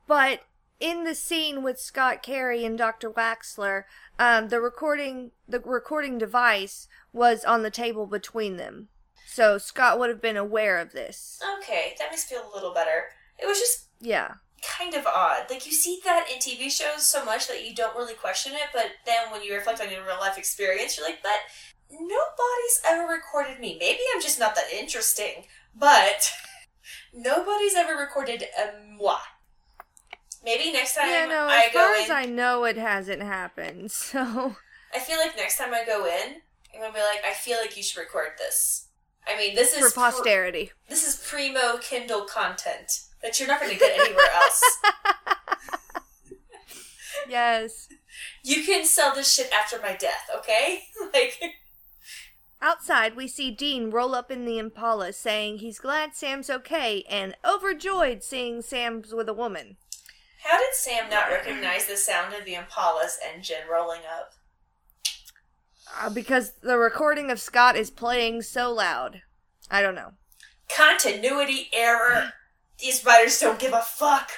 but 0.07 0.43
in 0.80 1.03
the 1.03 1.15
scene 1.15 1.63
with 1.63 1.80
Scott 1.80 2.24
Carey 2.24 2.63
and 2.63 2.78
Dr. 2.78 3.09
Waxler, 3.09 3.84
um, 4.18 4.47
the 4.47 4.61
recording 4.61 5.32
the 5.47 5.59
recording 5.59 6.18
device 6.18 6.88
was 7.18 7.43
on 7.43 7.63
the 7.63 7.72
table 7.72 8.05
between 8.05 8.57
them. 8.57 8.88
So 9.26 9.57
Scott 9.57 9.99
would 9.99 10.09
have 10.09 10.22
been 10.22 10.38
aware 10.38 10.78
of 10.80 10.93
this. 10.93 11.39
Okay, 11.59 11.95
that 11.99 12.09
makes 12.11 12.32
me 12.32 12.38
feel 12.38 12.49
a 12.49 12.55
little 12.55 12.74
better. 12.74 13.05
It 13.38 13.45
was 13.45 13.59
just 13.59 13.88
Yeah. 13.99 14.36
kind 14.78 14.93
of 14.95 15.05
odd. 15.05 15.49
Like 15.49 15.65
you 15.65 15.72
see 15.72 15.99
that 16.05 16.28
in 16.32 16.39
TV 16.39 16.70
shows 16.72 17.05
so 17.05 17.24
much 17.26 17.47
that 17.47 17.63
you 17.68 17.76
don't 17.76 17.95
really 17.95 18.13
question 18.15 18.53
it, 18.53 18.70
but 18.74 18.86
then 19.05 19.32
when 19.32 19.43
you 19.43 19.53
reflect 19.53 19.82
on 19.82 19.91
your 19.91 20.03
real 20.05 20.20
life 20.20 20.38
experience, 20.38 20.97
you're 20.97 21.05
like, 21.05 21.22
but 21.22 21.39
nobody's 21.91 22.82
ever 22.86 23.03
recorded 23.11 23.59
me. 23.59 23.78
Maybe 23.80 23.99
I'm 24.15 24.22
just 24.22 24.39
not 24.39 24.55
that 24.55 24.72
interesting, 24.74 25.45
but 25.76 26.32
nobody's 27.13 27.76
ever 27.76 27.93
recorded 27.95 28.43
a 28.57 28.72
moi. 28.97 29.18
Maybe 30.43 30.72
next 30.72 30.95
time 30.95 31.09
Yeah, 31.09 31.26
no, 31.26 31.47
I 31.47 31.65
as 31.68 31.74
go 31.74 31.80
far 31.80 31.95
in, 31.95 32.03
as 32.03 32.09
I 32.09 32.26
know 32.26 32.63
it 32.63 32.78
hasn't 32.78 33.22
happened. 33.22 33.91
So 34.11 34.55
I 34.95 34.99
feel 34.99 35.18
like 35.18 35.36
next 35.36 35.57
time 35.57 35.74
I 35.74 35.84
go 35.86 36.05
in, 36.05 36.38
I'm 36.78 36.84
gonna 36.84 36.93
be 36.93 36.99
like, 36.99 37.25
I 37.25 37.34
feel 37.34 37.57
like 37.57 37.75
you 37.75 37.82
should 37.82 37.99
record 37.99 38.34
this. 38.38 38.89
I 39.28 39.36
mean, 39.36 39.55
this 39.55 39.73
for 39.75 39.88
is 39.88 39.93
pr- 39.93 39.99
posterity. 39.99 40.71
this 40.88 41.05
is 41.07 41.15
primo 41.28 41.78
Kendall 41.78 42.25
content 42.25 42.91
that 43.23 43.39
you're 43.39 43.47
not 43.47 43.61
to 43.61 43.75
get 43.75 43.99
anywhere 43.99 44.30
else. 44.36 44.61
yes. 47.30 47.88
You 48.43 48.63
can 48.63 48.86
sell 48.86 49.13
this 49.15 49.34
shit 49.34 49.51
after 49.51 49.80
my 49.82 49.95
death, 49.95 50.30
okay? 50.38 50.84
like, 51.13 51.39
Outside, 52.61 53.15
we 53.15 53.28
see 53.28 53.49
Dean 53.51 53.89
roll 53.89 54.13
up 54.13 54.30
in 54.32 54.45
the 54.45 54.59
Impala 54.59 55.13
saying 55.13 55.57
he's 55.57 55.80
glad 55.80 56.15
Sam's 56.15 56.49
okay 56.49 57.03
and 57.09 57.36
overjoyed 57.43 58.23
seeing 58.23 58.61
Sam's 58.61 59.13
with 59.13 59.28
a 59.30 59.34
woman. 59.34 59.78
how 60.43 60.57
did 60.59 60.73
Sam 60.73 61.09
not 61.09 61.30
recognize 61.30 61.88
the 61.88 61.97
sound 61.97 62.34
of 62.36 62.45
the 62.45 62.55
Impala's 62.55 63.17
engine 63.34 63.67
rolling 63.69 64.01
up? 64.09 64.34
Uh, 66.00 66.10
because 66.10 66.54
the 66.62 66.78
recording 66.78 67.32
of 67.32 67.39
Scott 67.39 67.76
is 67.76 67.89
playing 67.89 68.41
so 68.43 68.72
loud. 68.72 69.22
I 69.70 69.82
don't 69.82 69.95
know. 69.95 70.14
Continuity 70.70 71.70
error. 71.74 72.34
These 72.80 73.04
writers 73.06 73.39
don't 73.39 73.60
give 73.60 73.74
a 73.74 73.82
fuck. 73.82 74.32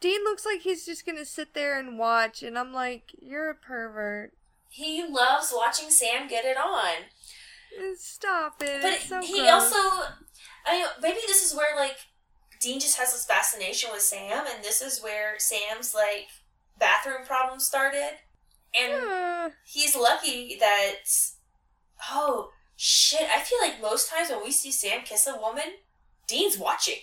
Dean 0.00 0.22
looks 0.24 0.44
like 0.44 0.60
he's 0.60 0.84
just 0.84 1.06
gonna 1.06 1.24
sit 1.24 1.54
there 1.54 1.78
and 1.78 1.98
watch, 1.98 2.42
and 2.42 2.58
I'm 2.58 2.72
like, 2.72 3.12
you're 3.20 3.50
a 3.50 3.54
pervert. 3.54 4.32
He 4.68 5.06
loves 5.06 5.52
watching 5.54 5.90
Sam 5.90 6.28
get 6.28 6.44
it 6.44 6.56
on. 6.56 7.04
Uh, 7.78 7.94
Stop 7.96 8.62
it. 8.62 8.82
But 8.82 9.00
so 9.00 9.22
he 9.22 9.40
gross. 9.40 9.72
also, 9.72 10.06
I 10.66 10.72
mean, 10.78 10.86
maybe 11.00 11.20
this 11.26 11.44
is 11.44 11.56
where 11.56 11.76
like 11.76 11.96
Dean 12.60 12.80
just 12.80 12.98
has 12.98 13.12
this 13.12 13.24
fascination 13.24 13.90
with 13.92 14.02
Sam, 14.02 14.44
and 14.52 14.62
this 14.64 14.82
is 14.82 15.02
where 15.02 15.38
Sam's 15.38 15.94
like 15.94 16.26
bathroom 16.78 17.24
problem 17.24 17.60
started, 17.60 18.18
and 18.78 18.92
Uh, 18.94 19.50
he's 19.64 19.94
lucky 19.96 20.56
that. 20.60 20.94
Oh 22.10 22.50
shit! 22.76 23.28
I 23.34 23.40
feel 23.40 23.58
like 23.60 23.80
most 23.80 24.10
times 24.10 24.30
when 24.30 24.42
we 24.42 24.50
see 24.52 24.72
Sam 24.72 25.02
kiss 25.04 25.26
a 25.26 25.36
woman, 25.36 25.78
Dean's 26.26 26.58
watching. 26.58 27.00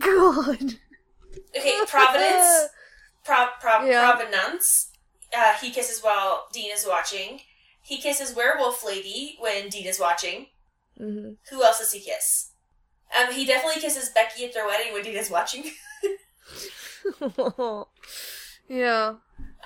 God. 0.00 0.76
Okay, 1.56 1.78
Providence, 1.86 2.68
Pro, 3.24 3.46
Pro, 3.60 3.84
Yeah. 3.84 4.12
Provenance. 4.12 4.90
Uh, 5.36 5.54
he 5.54 5.70
kisses 5.70 6.02
while 6.02 6.48
Dean 6.52 6.70
is 6.72 6.86
watching. 6.86 7.40
He 7.82 7.98
kisses 8.00 8.34
Werewolf 8.36 8.84
Lady 8.84 9.36
when 9.40 9.68
Dean 9.68 9.86
is 9.86 9.98
watching. 10.00 10.46
hmm 10.98 11.32
Who 11.50 11.62
else 11.62 11.78
does 11.78 11.92
he 11.92 12.00
kiss? 12.00 12.50
Um, 13.16 13.32
he 13.32 13.44
definitely 13.44 13.80
kisses 13.80 14.10
Becky 14.10 14.44
at 14.46 14.54
their 14.54 14.66
wedding 14.66 14.92
when 14.92 15.02
Dean 15.04 15.16
is 15.16 15.30
watching. 15.30 15.64
yeah. 18.68 19.14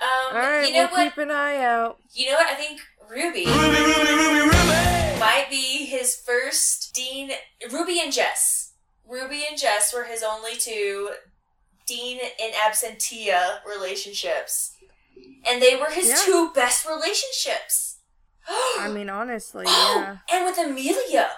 Um, 0.01 0.35
All 0.35 0.41
right, 0.41 0.67
you 0.67 0.73
know 0.73 0.79
we'll 0.91 1.05
what? 1.05 1.09
keep 1.15 1.17
an 1.17 1.31
eye 1.31 1.63
out. 1.63 1.99
You 2.13 2.27
know 2.29 2.35
what? 2.35 2.47
I 2.47 2.55
think 2.55 2.81
Ruby 3.09 3.45
ruby 3.45 3.79
ruby 4.43 5.19
might 5.19 5.47
be 5.49 5.85
his 5.85 6.15
first 6.15 6.93
Dean. 6.93 7.31
Ruby 7.71 7.99
and 7.99 8.11
Jess. 8.13 8.73
Ruby 9.07 9.43
and 9.49 9.57
Jess 9.57 9.93
were 9.93 10.03
his 10.03 10.21
only 10.21 10.55
two 10.55 11.11
Dean 11.87 12.19
and 12.41 12.53
Absentia 12.53 13.59
relationships, 13.65 14.75
and 15.49 15.61
they 15.61 15.75
were 15.77 15.89
his 15.89 16.09
Yeah. 16.09 16.15
two 16.25 16.51
best 16.53 16.85
relationships. 16.85 17.97
I 18.77 18.89
mean, 18.93 19.09
honestly, 19.09 19.65
yeah. 19.67 20.17
and 20.31 20.45
with 20.45 20.57
Amelia, 20.57 21.29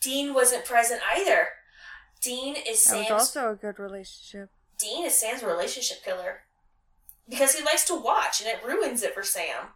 Dean 0.00 0.32
wasn't 0.34 0.64
present 0.64 1.00
either. 1.16 1.48
Dean 2.20 2.54
is 2.68 2.84
That 2.84 2.98
was 3.10 3.10
also 3.10 3.50
a 3.50 3.54
good 3.56 3.78
relationship. 3.78 4.50
Dean 4.78 5.04
is 5.06 5.18
Sam's 5.18 5.42
relationship 5.42 6.04
killer. 6.04 6.42
Because 7.28 7.54
he 7.54 7.64
likes 7.64 7.84
to 7.86 7.94
watch 7.94 8.40
and 8.40 8.48
it 8.48 8.64
ruins 8.64 9.02
it 9.02 9.14
for 9.14 9.22
Sam. 9.22 9.66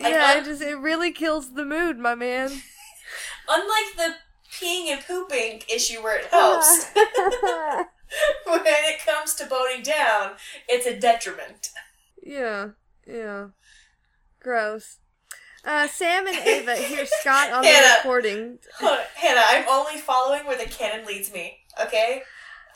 Like, 0.00 0.12
yeah, 0.12 0.32
un- 0.32 0.38
it 0.38 0.44
just 0.44 0.62
it 0.62 0.76
really 0.76 1.12
kills 1.12 1.54
the 1.54 1.64
mood, 1.64 1.98
my 1.98 2.14
man. 2.14 2.50
Unlike 3.48 3.96
the 3.96 4.14
peeing 4.52 4.88
and 4.88 5.00
pooping 5.04 5.62
issue 5.72 6.02
where 6.02 6.18
it 6.18 6.26
helps, 6.26 6.90
when 6.94 8.62
it 8.66 9.04
comes 9.04 9.34
to 9.36 9.46
boning 9.46 9.82
down, 9.82 10.32
it's 10.68 10.86
a 10.86 10.98
detriment. 10.98 11.70
yeah, 12.22 12.70
yeah. 13.06 13.48
Gross. 14.40 14.98
Uh, 15.64 15.86
Sam 15.88 16.26
and 16.26 16.36
Ava 16.36 16.74
hear 16.76 17.04
Scott 17.04 17.52
on 17.52 17.62
the 17.62 17.68
Hannah. 17.68 17.96
recording. 17.98 18.58
Hannah, 18.80 19.42
I'm 19.50 19.68
only 19.68 19.98
following 20.00 20.46
where 20.46 20.56
the 20.56 20.64
canon 20.70 21.04
leads 21.06 21.30
me, 21.32 21.58
okay? 21.82 22.22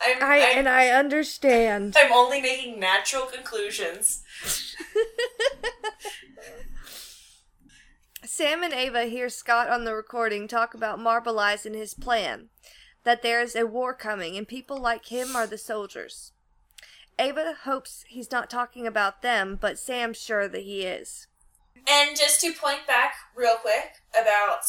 I'm, 0.01 0.23
I 0.23 0.51
I'm, 0.51 0.57
and 0.59 0.69
I 0.69 0.89
understand. 0.89 1.95
I'm 1.97 2.11
only 2.11 2.41
making 2.41 2.79
natural 2.79 3.25
conclusions. 3.25 4.23
Sam 8.23 8.63
and 8.63 8.73
Ava 8.73 9.05
hear 9.05 9.29
Scott 9.29 9.69
on 9.69 9.85
the 9.85 9.95
recording 9.95 10.47
talk 10.47 10.73
about 10.73 10.99
Marble 10.99 11.39
Eyes 11.39 11.65
and 11.65 11.75
his 11.75 11.93
plan 11.93 12.49
that 13.05 13.21
there 13.21 13.39
is 13.39 13.55
a 13.55 13.65
war 13.65 13.93
coming 13.93 14.35
and 14.35 14.47
people 14.47 14.77
like 14.77 15.05
him 15.05 15.35
are 15.35 15.47
the 15.47 15.57
soldiers. 15.57 16.33
Ava 17.17 17.55
hopes 17.63 18.03
he's 18.07 18.31
not 18.31 18.49
talking 18.49 18.85
about 18.85 19.21
them, 19.21 19.57
but 19.59 19.79
Sam's 19.79 20.17
sure 20.17 20.49
that 20.49 20.63
he 20.63 20.81
is. 20.81 21.27
And 21.87 22.17
just 22.17 22.41
to 22.41 22.51
point 22.51 22.85
back 22.87 23.13
real 23.35 23.55
quick 23.55 24.01
about 24.19 24.65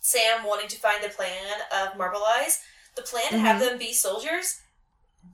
Sam 0.00 0.44
wanting 0.44 0.68
to 0.68 0.76
find 0.76 1.02
the 1.02 1.08
plan 1.08 1.60
of 1.72 1.96
Marble 1.96 2.24
Eyes, 2.24 2.60
the 2.96 3.02
plan 3.02 3.30
to 3.30 3.38
have 3.38 3.60
them 3.60 3.78
be 3.78 3.92
soldiers 3.92 4.60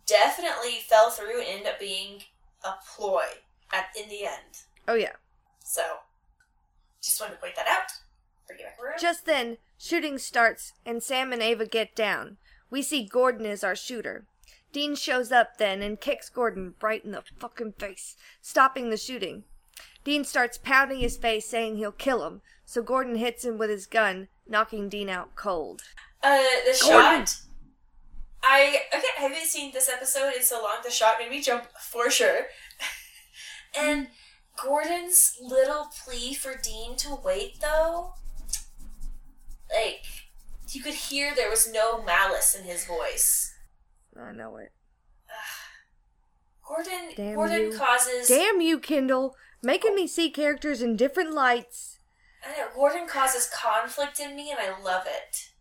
definitely 0.07 0.79
fell 0.87 1.11
through 1.11 1.41
and 1.41 1.49
ended 1.49 1.67
up 1.69 1.81
being 1.81 2.23
a 2.65 2.73
ploy 2.95 3.25
at 3.73 3.87
in 4.01 4.09
the 4.09 4.25
end. 4.25 4.63
Oh, 4.89 4.95
yeah. 4.95 5.13
So, 5.65 5.83
just 7.03 7.21
wanted 7.21 7.35
to 7.35 7.41
point 7.41 7.57
that 7.57 7.69
out. 7.69 7.93
Bring 8.47 8.61
it 8.61 8.65
back 8.65 8.79
around. 8.83 9.01
Just 9.01 9.27
then, 9.27 9.59
shooting 9.79 10.19
starts 10.19 10.73
and 10.85 11.03
Sam 11.03 11.33
and 11.33 11.43
Ava 11.43 11.67
get 11.67 11.95
down. 11.95 12.37
We 12.71 12.83
see 12.83 13.05
Gordon 13.05 13.47
as 13.47 13.63
our 13.63 13.77
shooter. 13.77 14.25
Dean 14.73 14.95
shows 14.97 15.31
up 15.31 15.59
then 15.59 15.83
and 15.83 16.01
kicks 16.01 16.31
Gordon 16.31 16.75
right 16.81 17.05
in 17.05 17.13
the 17.13 17.23
fucking 17.39 17.75
face, 17.79 18.17
stopping 18.41 18.91
the 18.91 18.97
shooting. 18.97 19.45
Dean 20.05 20.25
starts 20.25 20.59
pounding 20.59 20.99
his 20.99 21.17
face, 21.17 21.47
saying 21.47 21.77
he'll 21.77 21.93
kill 21.93 22.27
him, 22.27 22.41
so 22.65 22.83
Gordon 22.83 23.17
hits 23.17 23.45
him 23.45 23.59
with 23.59 23.71
his 23.71 23.87
gun, 23.87 24.29
knocking 24.49 24.89
Dean 24.89 25.09
out 25.09 25.35
cold. 25.37 25.83
Uh, 26.23 26.39
the 26.65 26.79
Gordon. 26.83 27.27
shot. 27.27 27.37
I 28.43 28.82
okay. 28.95 29.07
I 29.18 29.22
haven't 29.22 29.47
seen 29.47 29.72
this 29.72 29.88
episode 29.88 30.34
in 30.36 30.43
so 30.43 30.62
long. 30.62 30.76
The 30.82 30.90
shot 30.90 31.16
made 31.18 31.30
me 31.30 31.40
jump 31.40 31.64
for 31.78 32.11
sure. 32.11 32.47
and 33.78 34.09
Gordon's 34.61 35.36
little 35.40 35.88
plea 36.05 36.34
for 36.34 36.57
Dean 36.57 36.97
to 36.97 37.16
wait, 37.24 37.61
though, 37.61 38.14
like 39.72 40.05
you 40.70 40.82
could 40.82 40.95
hear 40.95 41.34
there 41.34 41.51
was 41.51 41.70
no 41.72 42.03
malice 42.03 42.55
in 42.55 42.64
his 42.64 42.84
voice. 42.84 43.55
I 44.18 44.32
know 44.32 44.57
it. 44.57 44.72
Gordon. 46.66 47.11
Damn 47.16 47.34
Gordon 47.34 47.72
you. 47.72 47.78
causes. 47.78 48.28
Damn 48.28 48.61
you, 48.61 48.78
Kendall, 48.78 49.36
making 49.62 49.95
me 49.95 50.05
oh. 50.05 50.07
see 50.07 50.30
characters 50.30 50.82
in 50.82 50.97
different 50.97 51.32
lights. 51.32 51.99
I 52.45 52.59
know, 52.59 52.68
Gordon 52.74 53.07
causes 53.07 53.49
conflict 53.55 54.18
in 54.18 54.34
me, 54.34 54.51
and 54.51 54.59
I 54.59 54.80
love 54.82 55.05
it. 55.07 55.52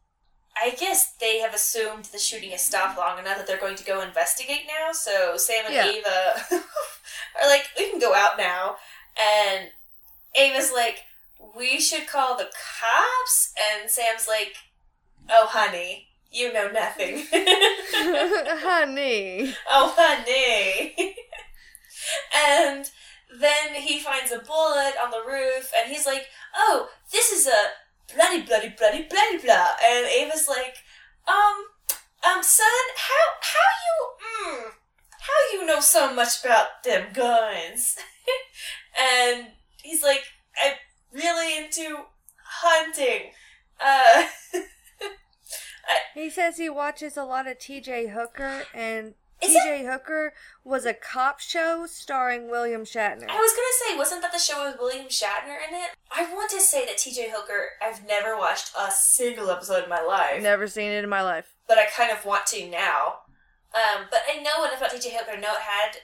I 0.55 0.71
guess 0.71 1.13
they 1.19 1.39
have 1.39 1.53
assumed 1.53 2.05
the 2.05 2.17
shooting 2.19 2.51
has 2.51 2.61
stopped 2.63 2.97
long 2.97 3.19
enough 3.19 3.37
that 3.37 3.47
they're 3.47 3.57
going 3.59 3.75
to 3.77 3.83
go 3.85 4.01
investigate 4.01 4.63
now. 4.67 4.91
So 4.91 5.37
Sam 5.37 5.65
and 5.65 5.73
Yeah. 5.73 5.87
Ava 5.87 6.41
are 7.41 7.47
like, 7.49 7.69
"We 7.77 7.89
can 7.89 7.99
go 7.99 8.13
out 8.13 8.37
now," 8.37 8.77
and 9.19 9.69
Ava's 10.35 10.71
like, 10.71 11.03
"We 11.55 11.79
should 11.79 12.07
call 12.07 12.37
the 12.37 12.45
cops," 12.51 13.53
and 13.57 13.89
Sam's 13.89 14.27
like, 14.27 14.55
"Oh, 15.29 15.47
honey, 15.49 16.07
you 16.31 16.51
know 16.53 16.69
nothing." 16.69 17.25
Honey. 17.93 19.53
oh, 19.69 19.93
honey. 19.97 21.15
and 22.35 22.89
then 23.39 23.75
he 23.75 23.99
finds 23.99 24.31
a 24.31 24.39
bullet 24.39 24.93
on 25.01 25.11
the 25.11 25.23
roof, 25.25 25.71
and 25.77 25.91
he's 25.91 26.05
like, 26.05 26.27
"Oh, 26.55 26.89
this 27.11 27.31
is 27.31 27.47
a 27.47 27.69
bloody, 28.15 28.41
bloody, 28.41 28.69
bloody, 28.69 29.03
bloody, 29.03 29.37
blah." 29.37 29.67
And 29.83 30.05
Ava's 30.05 30.47
like, 30.47 30.75
"Um, 31.27 31.65
um, 32.23 32.43
son, 32.43 32.67
how 32.97 33.25
how 33.41 33.71
you 33.85 34.55
mm, 34.57 34.71
how 35.19 35.53
you 35.53 35.65
know 35.65 35.79
so 35.79 36.13
much 36.13 36.43
about 36.43 36.83
them 36.83 37.07
guns?" 37.13 37.97
and 38.99 39.47
he's 39.81 40.03
like, 40.03 40.23
"I'm 40.63 40.73
really 41.13 41.57
into 41.57 42.05
hunting." 42.43 43.31
Uh, 43.79 44.25
He 46.13 46.29
says 46.29 46.57
he 46.57 46.69
watches 46.69 47.17
a 47.17 47.23
lot 47.23 47.47
of 47.47 47.57
TJ 47.57 48.11
Hooker, 48.11 48.63
and 48.73 49.13
Is 49.43 49.55
TJ 49.55 49.91
Hooker 49.91 50.33
was 50.63 50.85
a 50.85 50.93
cop 50.93 51.39
show 51.39 51.85
starring 51.87 52.49
William 52.49 52.83
Shatner. 52.83 53.27
I 53.29 53.39
was 53.39 53.51
gonna 53.51 53.89
say, 53.91 53.97
wasn't 53.97 54.21
that 54.21 54.31
the 54.31 54.37
show 54.39 54.63
with 54.69 54.79
William 54.79 55.07
Shatner 55.07 55.57
in 55.67 55.73
it? 55.75 55.89
I 56.11 56.31
want 56.33 56.51
to 56.51 56.59
say 56.59 56.85
that 56.85 56.97
T.J. 56.97 57.31
Hooker. 57.33 57.69
I've 57.81 58.05
never 58.05 58.37
watched 58.37 58.71
a 58.77 58.91
single 58.91 59.49
episode 59.49 59.83
in 59.85 59.89
my 59.89 60.01
life, 60.01 60.41
Never 60.43 60.67
seen 60.67 60.91
it 60.91 61.03
in 61.03 61.09
my 61.09 61.21
life. 61.23 61.55
but 61.67 61.77
I 61.79 61.85
kind 61.85 62.11
of 62.11 62.23
want 62.25 62.45
to 62.47 62.69
now. 62.69 63.19
Um, 63.73 64.05
but 64.11 64.19
I 64.31 64.37
know 64.41 64.63
enough 64.65 64.77
about 64.79 64.91
T.J. 64.91 65.15
Hooker. 65.15 65.31
I 65.31 65.39
know 65.39 65.53
it 65.53 65.61
had 65.61 65.97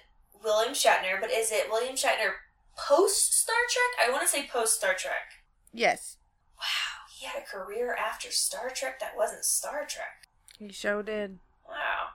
William 0.44 0.74
Shatner, 0.74 1.20
but 1.20 1.30
is 1.30 1.52
it 1.52 1.70
William 1.70 1.96
Shatner 1.96 2.32
post 2.78 3.34
Star 3.34 3.56
Trek? 3.70 4.08
I 4.08 4.12
want 4.12 4.24
to 4.24 4.28
say 4.30 4.48
post 4.48 4.76
Star 4.76 4.94
Trek. 4.94 5.44
Yes, 5.74 6.18
Wow, 6.58 7.06
he 7.20 7.26
had 7.28 7.42
a 7.44 7.46
career 7.46 7.94
after 7.96 8.32
Star 8.32 8.72
Trek 8.74 9.00
that 9.00 9.16
wasn't 9.16 9.44
Star 9.46 9.86
Trek. 9.88 10.28
he 10.58 10.72
sure 10.72 11.04
did. 11.04 11.38
Wow. 11.68 12.08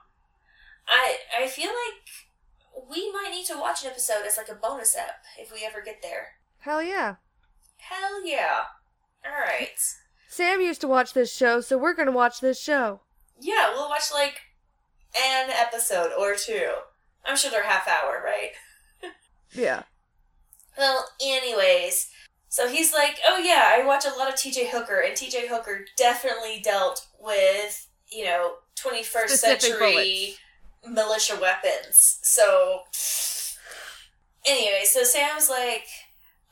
I 0.87 1.17
I 1.39 1.47
feel 1.47 1.69
like 1.69 2.89
we 2.89 3.11
might 3.11 3.31
need 3.31 3.45
to 3.45 3.57
watch 3.57 3.83
an 3.83 3.91
episode 3.91 4.25
as 4.25 4.37
like 4.37 4.49
a 4.49 4.55
bonus 4.55 4.95
ep 4.95 5.23
if 5.39 5.51
we 5.53 5.65
ever 5.65 5.81
get 5.81 6.01
there. 6.01 6.27
Hell 6.59 6.81
yeah. 6.81 7.15
Hell 7.77 8.25
yeah. 8.25 8.61
Alright. 9.25 9.79
Sam 10.27 10.61
used 10.61 10.81
to 10.81 10.87
watch 10.87 11.13
this 11.13 11.33
show, 11.33 11.61
so 11.61 11.77
we're 11.77 11.93
gonna 11.93 12.11
watch 12.11 12.39
this 12.39 12.59
show. 12.59 13.01
Yeah, 13.39 13.71
we'll 13.73 13.89
watch 13.89 14.11
like 14.13 14.41
an 15.15 15.49
episode 15.49 16.11
or 16.17 16.35
two. 16.35 16.71
I'm 17.25 17.37
sure 17.37 17.51
they're 17.51 17.63
half 17.63 17.87
hour, 17.87 18.21
right? 18.23 18.51
Yeah. 19.55 19.83
Well, 20.79 21.07
anyways, 21.21 22.09
so 22.49 22.67
he's 22.67 22.91
like, 22.91 23.19
oh 23.27 23.37
yeah, 23.37 23.71
I 23.71 23.85
watch 23.85 24.03
a 24.05 24.17
lot 24.17 24.27
of 24.27 24.33
TJ 24.33 24.69
Hooker, 24.71 24.99
and 24.99 25.15
TJ 25.15 25.47
Hooker 25.47 25.85
definitely 25.95 26.59
dealt 26.63 27.05
with, 27.19 27.87
you 28.11 28.25
know, 28.25 28.53
21st 28.75 29.27
Specific 29.27 29.61
century 29.61 30.35
militia 30.87 31.37
weapons. 31.39 32.19
So, 32.21 32.81
anyway, 34.45 34.83
so 34.85 35.03
Sam's 35.03 35.49
like, 35.49 35.85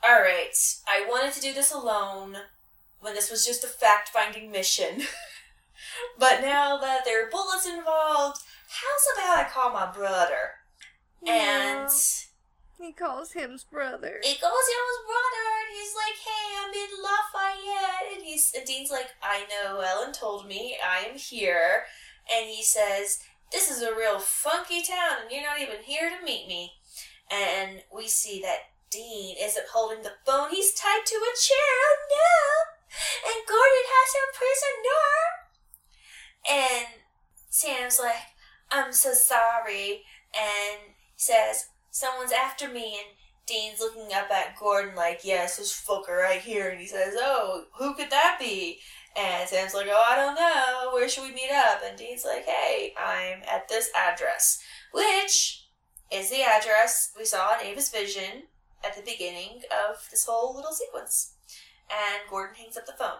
alright, 0.04 0.56
I 0.88 1.06
wanted 1.08 1.32
to 1.34 1.40
do 1.40 1.52
this 1.52 1.72
alone 1.72 2.36
when 3.00 3.14
this 3.14 3.30
was 3.30 3.44
just 3.44 3.64
a 3.64 3.68
fact 3.68 4.08
finding 4.08 4.50
mission. 4.50 5.02
but 6.18 6.40
now 6.40 6.78
that 6.78 7.04
there 7.04 7.26
are 7.26 7.30
bullets 7.30 7.66
involved, 7.66 8.40
how's 8.68 9.18
about 9.18 9.46
I 9.46 9.48
call 9.48 9.72
my 9.72 9.90
brother? 9.90 10.54
And. 11.26 11.88
He 12.80 12.92
calls 12.92 13.32
him 13.32 13.52
his 13.52 13.62
brother. 13.62 14.18
It 14.24 14.40
goes 14.40 14.50
to 14.50 14.76
his 14.90 15.06
brother, 15.06 15.44
and 15.62 15.78
he's 15.78 15.94
like, 15.94 16.18
"Hey, 16.18 16.56
I'm 16.58 16.74
in 16.74 16.90
Lafayette," 17.00 18.12
and 18.12 18.22
he's 18.24 18.52
and 18.56 18.66
Dean's 18.66 18.90
like, 18.90 19.10
"I 19.22 19.46
know. 19.48 19.78
Ellen 19.78 20.12
told 20.12 20.48
me 20.48 20.76
I 20.84 21.06
am 21.08 21.16
here," 21.16 21.84
and 22.28 22.50
he 22.50 22.64
says, 22.64 23.20
"This 23.52 23.70
is 23.70 23.82
a 23.82 23.94
real 23.94 24.18
funky 24.18 24.82
town, 24.82 25.22
and 25.22 25.30
you're 25.30 25.42
not 25.42 25.60
even 25.60 25.82
here 25.82 26.10
to 26.10 26.24
meet 26.24 26.48
me." 26.48 26.74
And 27.30 27.84
we 27.92 28.08
see 28.08 28.40
that 28.42 28.70
Dean 28.90 29.36
isn't 29.38 29.68
holding 29.72 30.02
the 30.02 30.16
phone; 30.26 30.50
he's 30.50 30.74
tied 30.74 31.06
to 31.06 31.16
a 31.16 31.36
chair. 31.38 31.58
Oh 31.58 31.96
no! 32.10 32.72
And 33.24 33.46
Gordon 33.46 33.86
has 33.88 34.14
him 34.14 34.28
prisoner. 34.34 35.32
And 36.48 37.02
Sam's 37.48 37.98
like, 37.98 38.34
I'm 38.70 38.92
so 38.92 39.12
sorry. 39.14 40.04
And 40.34 40.94
says, 41.16 41.68
Someone's 41.90 42.32
after 42.32 42.68
me. 42.68 42.98
And 42.98 43.16
Dean's 43.46 43.80
looking 43.80 44.14
up 44.14 44.30
at 44.30 44.56
Gordon 44.58 44.94
like, 44.94 45.20
Yes, 45.24 45.56
this 45.56 45.72
fucker 45.72 46.22
right 46.22 46.40
here. 46.40 46.70
And 46.70 46.80
he 46.80 46.86
says, 46.86 47.14
Oh, 47.18 47.64
who 47.78 47.94
could 47.94 48.10
that 48.10 48.36
be? 48.40 48.80
And 49.16 49.48
Sam's 49.48 49.74
like, 49.74 49.88
Oh, 49.90 50.04
I 50.08 50.16
don't 50.16 50.34
know. 50.34 50.92
Where 50.92 51.08
should 51.08 51.24
we 51.24 51.34
meet 51.34 51.50
up? 51.52 51.80
And 51.86 51.98
Dean's 51.98 52.24
like, 52.24 52.44
Hey, 52.46 52.94
I'm 52.98 53.42
at 53.52 53.68
this 53.68 53.90
address. 53.96 54.58
Which 54.92 55.66
is 56.10 56.30
the 56.30 56.42
address 56.42 57.12
we 57.18 57.24
saw 57.24 57.58
in 57.58 57.66
Ava's 57.66 57.90
vision 57.90 58.44
at 58.84 58.94
the 58.96 59.02
beginning 59.02 59.62
of 59.88 60.06
this 60.10 60.26
whole 60.26 60.54
little 60.54 60.72
sequence. 60.72 61.34
And 61.90 62.22
Gordon 62.30 62.56
hangs 62.56 62.76
up 62.76 62.86
the 62.86 62.92
phone. 62.92 63.18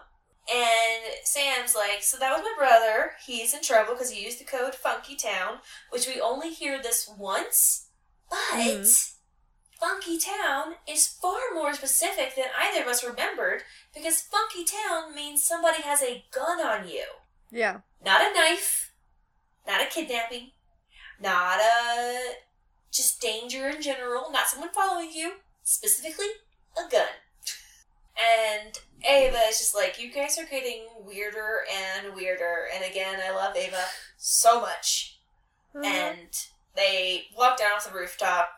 And 0.53 1.03
Sam's 1.23 1.73
like, 1.75 2.01
so 2.03 2.17
that 2.17 2.31
was 2.33 2.41
my 2.43 2.53
brother. 2.57 3.11
He's 3.25 3.53
in 3.53 3.61
trouble 3.61 3.93
because 3.93 4.11
he 4.11 4.23
used 4.23 4.39
the 4.39 4.45
code 4.45 4.75
Funky 4.75 5.15
Town, 5.15 5.59
which 5.89 6.07
we 6.07 6.19
only 6.19 6.51
hear 6.51 6.81
this 6.81 7.09
once. 7.17 7.87
But 8.29 8.37
Mhm. 8.59 9.12
Funky 9.79 10.17
Town 10.17 10.75
is 10.87 11.07
far 11.07 11.39
more 11.53 11.73
specific 11.73 12.35
than 12.35 12.45
either 12.57 12.83
of 12.83 12.87
us 12.87 13.03
remembered 13.03 13.63
because 13.93 14.21
Funky 14.21 14.63
Town 14.63 15.13
means 15.13 15.43
somebody 15.43 15.81
has 15.81 16.01
a 16.01 16.23
gun 16.31 16.59
on 16.61 16.87
you. 16.87 17.05
Yeah. 17.51 17.79
Not 18.03 18.21
a 18.21 18.33
knife, 18.33 18.93
not 19.67 19.81
a 19.81 19.85
kidnapping, 19.85 20.51
not 21.21 21.59
a 21.59 22.35
just 22.91 23.21
danger 23.21 23.69
in 23.69 23.81
general, 23.81 24.31
not 24.31 24.47
someone 24.47 24.69
following 24.73 25.11
you, 25.11 25.33
specifically 25.63 26.27
a 26.77 26.89
gun. 26.89 27.07
And 28.15 28.77
Ava 29.03 29.39
is 29.49 29.57
just 29.57 29.75
like, 29.75 30.01
you 30.01 30.11
guys 30.11 30.37
are 30.37 30.45
getting 30.45 30.85
weirder 31.03 31.65
and 31.71 32.13
weirder. 32.15 32.67
And 32.73 32.83
again, 32.83 33.19
I 33.25 33.31
love 33.31 33.55
Ava 33.55 33.83
so 34.17 34.61
much. 34.61 35.19
Uh-huh. 35.75 35.85
And 35.85 36.29
they 36.75 37.25
walk 37.35 37.57
down 37.57 37.73
off 37.73 37.91
the 37.91 37.97
rooftop, 37.97 38.49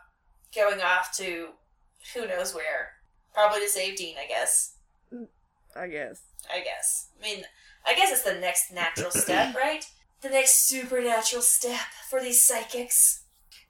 going 0.56 0.80
off 0.80 1.12
to 1.16 1.48
who 2.14 2.26
knows 2.26 2.54
where. 2.54 2.92
Probably 3.34 3.60
to 3.60 3.68
save 3.68 3.96
Dean, 3.96 4.16
I 4.18 4.26
guess. 4.26 4.72
I 5.76 5.88
guess. 5.88 6.22
I 6.52 6.60
guess. 6.60 7.08
I 7.20 7.22
mean, 7.22 7.44
I 7.86 7.94
guess 7.94 8.10
it's 8.10 8.22
the 8.22 8.40
next 8.40 8.72
natural 8.72 9.10
step, 9.12 9.54
right? 9.54 9.84
The 10.22 10.30
next 10.30 10.66
supernatural 10.66 11.42
step 11.42 11.80
for 12.08 12.20
these 12.20 12.42
psychics. 12.42 13.22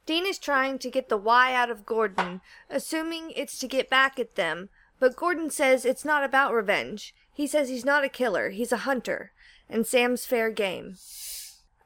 Dean 0.06 0.24
is 0.24 0.38
trying 0.38 0.78
to 0.78 0.90
get 0.90 1.08
the 1.08 1.16
why 1.16 1.52
out 1.52 1.68
of 1.68 1.84
Gordon, 1.84 2.40
assuming 2.70 3.32
it's 3.34 3.58
to 3.58 3.66
get 3.66 3.90
back 3.90 4.20
at 4.20 4.36
them, 4.36 4.68
but 5.00 5.16
Gordon 5.16 5.50
says 5.50 5.84
it's 5.84 6.04
not 6.04 6.22
about 6.22 6.54
revenge. 6.54 7.12
He 7.32 7.48
says 7.48 7.68
he's 7.68 7.84
not 7.84 8.04
a 8.04 8.08
killer, 8.08 8.50
he's 8.50 8.70
a 8.70 8.78
hunter, 8.78 9.32
and 9.68 9.84
Sam's 9.84 10.24
fair 10.24 10.50
game. 10.50 10.96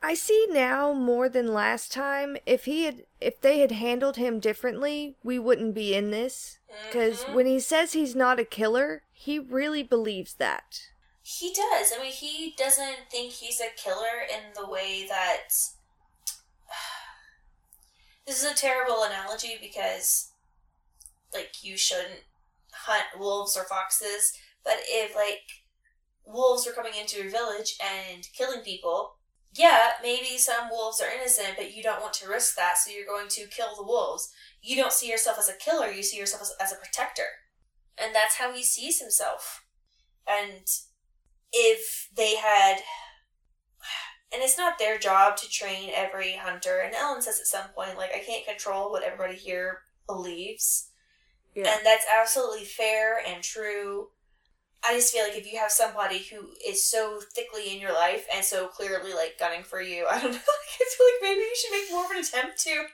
I 0.03 0.15
see 0.15 0.47
now 0.49 0.93
more 0.93 1.29
than 1.29 1.53
last 1.53 1.93
time 1.93 2.37
if 2.47 2.65
he 2.65 2.85
had 2.85 3.05
if 3.21 3.41
they 3.41 3.59
had 3.61 3.73
handled 3.73 4.17
him 4.17 4.41
differently, 4.41 5.17
we 5.23 5.39
wouldn't 5.39 5.75
be 5.75 5.95
in 5.95 6.11
this 6.11 6.59
cuz 6.91 7.25
Mhm. 7.25 7.35
when 7.35 7.47
he 7.47 7.61
says 7.61 7.93
he's 7.93 8.15
not 8.17 8.41
a 8.41 8.45
killer, 8.45 9.05
he 9.13 9.39
really 9.39 9.83
believes 9.83 10.35
that. 10.35 10.89
He 11.23 11.53
does. 11.53 11.93
I 11.93 11.99
mean, 11.99 12.13
he 12.13 12.53
doesn't 12.57 13.11
think 13.11 13.33
he's 13.33 13.61
a 13.61 13.71
killer 13.71 14.21
in 14.23 14.53
the 14.55 14.67
way 14.67 15.07
that. 15.07 15.49
This 18.27 18.43
is 18.45 18.51
a 18.51 18.55
terrible 18.55 19.03
analogy 19.03 19.59
because, 19.61 20.33
like, 21.33 21.63
you 21.65 21.77
shouldn't 21.77 22.25
hunt 22.73 23.19
wolves 23.19 23.57
or 23.57 23.65
foxes, 23.65 24.33
but 24.63 24.79
if, 24.87 25.15
like, 25.17 25.43
wolves 26.25 26.65
were 26.67 26.73
coming 26.73 26.95
into 26.95 27.19
your 27.21 27.31
village 27.31 27.77
and 27.83 28.29
killing 28.33 28.63
people, 28.63 29.17
yeah, 29.55 29.93
maybe 30.03 30.39
some 30.39 30.69
wolves 30.71 31.01
are 31.01 31.13
innocent, 31.13 31.55
but 31.57 31.75
you 31.75 31.83
don't 31.83 32.01
want 32.01 32.15
to 32.15 32.29
risk 32.29 32.55
that, 32.57 32.79
so 32.79 32.91
you're 32.91 33.07
going 33.07 33.29
to 33.29 33.47
kill 33.49 33.75
the 33.77 33.83
wolves. 33.83 34.33
You 34.63 34.77
don't 34.77 34.93
see 34.93 35.11
yourself 35.11 35.39
as 35.39 35.49
a 35.49 35.55
killer, 35.55 35.91
you 35.91 36.03
see 36.03 36.19
yourself 36.19 36.43
as, 36.43 36.53
as 36.61 36.73
a 36.73 36.77
protector. 36.77 37.27
And 38.03 38.15
that's 38.15 38.37
how 38.37 38.53
he 38.53 38.63
sees 38.63 39.01
himself. 39.01 39.65
And 40.29 40.65
if 41.53 42.09
they 42.17 42.37
had 42.37 42.79
and 44.33 44.43
it's 44.43 44.57
not 44.57 44.79
their 44.79 44.99
job 44.99 45.37
to 45.37 45.49
train 45.49 45.91
every 45.95 46.37
hunter 46.37 46.79
and 46.79 46.95
ellen 46.95 47.21
says 47.21 47.41
at 47.41 47.47
some 47.47 47.69
point 47.75 47.97
like 47.99 48.11
i 48.15 48.21
can't 48.25 48.47
control 48.47 48.91
what 48.91 49.03
everybody 49.03 49.35
here 49.35 49.81
believes 50.07 50.91
Yeah. 51.55 51.75
and 51.75 51.85
that's 51.85 52.05
absolutely 52.09 52.65
fair 52.65 53.19
and 53.27 53.43
true 53.43 54.11
i 54.87 54.95
just 54.95 55.13
feel 55.13 55.25
like 55.25 55.37
if 55.37 55.51
you 55.51 55.59
have 55.59 55.71
somebody 55.71 56.19
who 56.19 56.51
is 56.67 56.85
so 56.85 57.21
thickly 57.35 57.75
in 57.75 57.81
your 57.81 57.93
life 57.93 58.27
and 58.35 58.45
so 58.45 58.67
clearly 58.67 59.13
like 59.13 59.39
gunning 59.39 59.63
for 59.63 59.81
you 59.81 60.07
i 60.11 60.21
don't 60.21 60.33
know 60.33 60.39
i 60.39 60.85
feel 60.85 61.07
like 61.07 61.23
maybe 61.23 61.41
you 61.41 61.57
should 61.57 61.73
make 61.73 61.91
more 61.91 62.05
of 62.05 62.11
an 62.11 62.19
attempt 62.19 62.59
to 62.59 62.85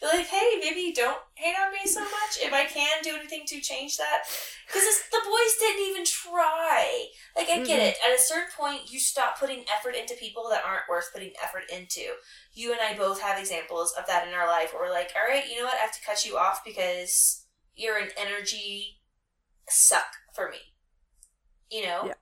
be 0.00 0.06
like 0.06 0.26
hey 0.26 0.58
maybe 0.60 0.92
don't 0.94 1.18
hate 1.34 1.54
on 1.60 1.72
me 1.72 1.84
so 1.84 2.00
much 2.00 2.38
if 2.40 2.52
i 2.52 2.64
can 2.64 3.02
do 3.02 3.14
anything 3.16 3.44
to 3.46 3.60
change 3.60 3.96
that 3.96 4.22
because 4.66 4.84
the 5.10 5.20
boys 5.24 5.56
didn't 5.60 5.86
even 5.90 6.04
try 6.04 7.06
like, 7.36 7.50
I 7.50 7.58
get 7.58 7.80
Mhm. 7.80 7.88
it. 7.90 7.98
At 8.06 8.14
a 8.18 8.22
certain 8.22 8.50
point, 8.56 8.90
you 8.90 8.98
stop 8.98 9.38
putting 9.38 9.68
effort 9.68 9.94
into 9.94 10.14
people 10.14 10.48
that 10.48 10.64
aren't 10.64 10.88
worth 10.88 11.12
putting 11.12 11.34
effort 11.42 11.64
into. 11.70 12.16
You 12.54 12.72
and 12.72 12.80
I 12.80 12.94
both 12.94 13.20
have 13.20 13.38
examples 13.38 13.92
of 13.92 14.06
that 14.06 14.26
in 14.26 14.32
our 14.32 14.46
life 14.46 14.72
where 14.72 14.82
we're 14.82 14.90
like, 14.90 15.12
all 15.14 15.28
right, 15.28 15.46
you 15.48 15.58
know 15.58 15.66
what? 15.66 15.74
I 15.74 15.82
have 15.82 15.92
to 15.92 16.04
cut 16.04 16.24
you 16.24 16.38
off 16.38 16.64
because 16.64 17.44
you're 17.74 17.98
an 17.98 18.08
energy 18.16 19.00
suck 19.68 20.06
for 20.34 20.50
me. 20.50 20.58
You 21.70 21.82
know? 21.82 22.02
Yeah. 22.06 22.14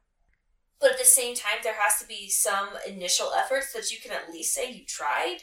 But 0.81 0.93
at 0.93 0.99
the 0.99 1.05
same 1.05 1.35
time, 1.35 1.59
there 1.63 1.77
has 1.79 2.01
to 2.01 2.07
be 2.07 2.29
some 2.29 2.71
initial 2.87 3.33
efforts 3.33 3.73
that 3.73 3.91
you 3.91 3.99
can 4.03 4.13
at 4.13 4.33
least 4.33 4.55
say 4.55 4.71
you 4.71 4.85
tried. 4.85 5.39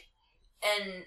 And 0.62 1.04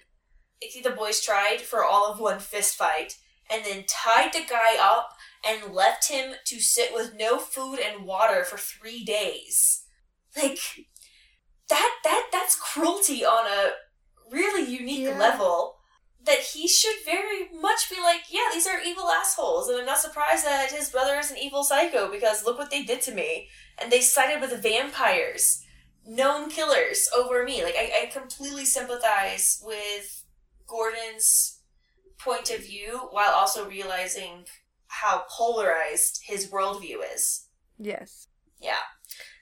I 0.62 0.66
think 0.70 0.84
the 0.84 0.90
boys 0.90 1.20
tried 1.20 1.60
for 1.60 1.84
all 1.84 2.12
of 2.12 2.20
one 2.20 2.38
fist 2.40 2.74
fight 2.76 3.16
and 3.50 3.64
then 3.64 3.84
tied 3.88 4.32
the 4.32 4.44
guy 4.48 4.76
up 4.80 5.10
and 5.46 5.72
left 5.74 6.10
him 6.10 6.34
to 6.44 6.60
sit 6.60 6.92
with 6.92 7.14
no 7.18 7.38
food 7.38 7.78
and 7.78 8.04
water 8.04 8.44
for 8.44 8.58
three 8.58 9.04
days. 9.04 9.84
Like 10.36 10.58
that 11.68 11.94
that 12.04 12.28
that's 12.32 12.56
cruelty 12.56 13.24
on 13.24 13.46
a 13.46 13.70
really 14.30 14.70
unique 14.70 15.06
Yeah. 15.06 15.18
level 15.18 15.75
that 16.26 16.40
he 16.40 16.68
should 16.68 16.96
very 17.04 17.48
much 17.60 17.88
be 17.88 18.00
like, 18.00 18.22
yeah, 18.30 18.50
these 18.52 18.66
are 18.66 18.80
evil 18.84 19.08
assholes, 19.08 19.68
and 19.68 19.78
I'm 19.78 19.86
not 19.86 19.98
surprised 19.98 20.44
that 20.44 20.72
his 20.72 20.90
brother 20.90 21.14
is 21.18 21.30
an 21.30 21.38
evil 21.38 21.64
psycho 21.64 22.10
because 22.10 22.44
look 22.44 22.58
what 22.58 22.70
they 22.70 22.82
did 22.82 23.00
to 23.02 23.14
me. 23.14 23.48
And 23.80 23.90
they 23.90 24.00
sided 24.00 24.40
with 24.40 24.62
vampires, 24.62 25.62
known 26.06 26.50
killers, 26.50 27.08
over 27.16 27.44
me. 27.44 27.62
Like 27.62 27.76
I, 27.78 28.02
I 28.02 28.06
completely 28.06 28.64
sympathize 28.64 29.62
with 29.64 30.24
Gordon's 30.66 31.60
point 32.18 32.50
of 32.50 32.64
view 32.64 33.08
while 33.10 33.32
also 33.32 33.68
realizing 33.68 34.46
how 34.88 35.24
polarized 35.30 36.22
his 36.24 36.50
worldview 36.50 36.96
is. 37.14 37.48
Yes. 37.78 38.28
Yeah. 38.60 38.82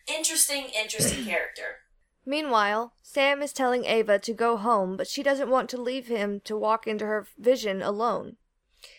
Interesting, 0.08 0.66
interesting 0.78 1.24
character. 1.26 1.83
Meanwhile, 2.26 2.94
Sam 3.02 3.42
is 3.42 3.52
telling 3.52 3.84
Ava 3.84 4.18
to 4.20 4.32
go 4.32 4.56
home, 4.56 4.96
but 4.96 5.06
she 5.06 5.22
doesn't 5.22 5.50
want 5.50 5.68
to 5.70 5.80
leave 5.80 6.06
him 6.06 6.40
to 6.44 6.56
walk 6.56 6.86
into 6.86 7.04
her 7.04 7.26
vision 7.38 7.82
alone. 7.82 8.36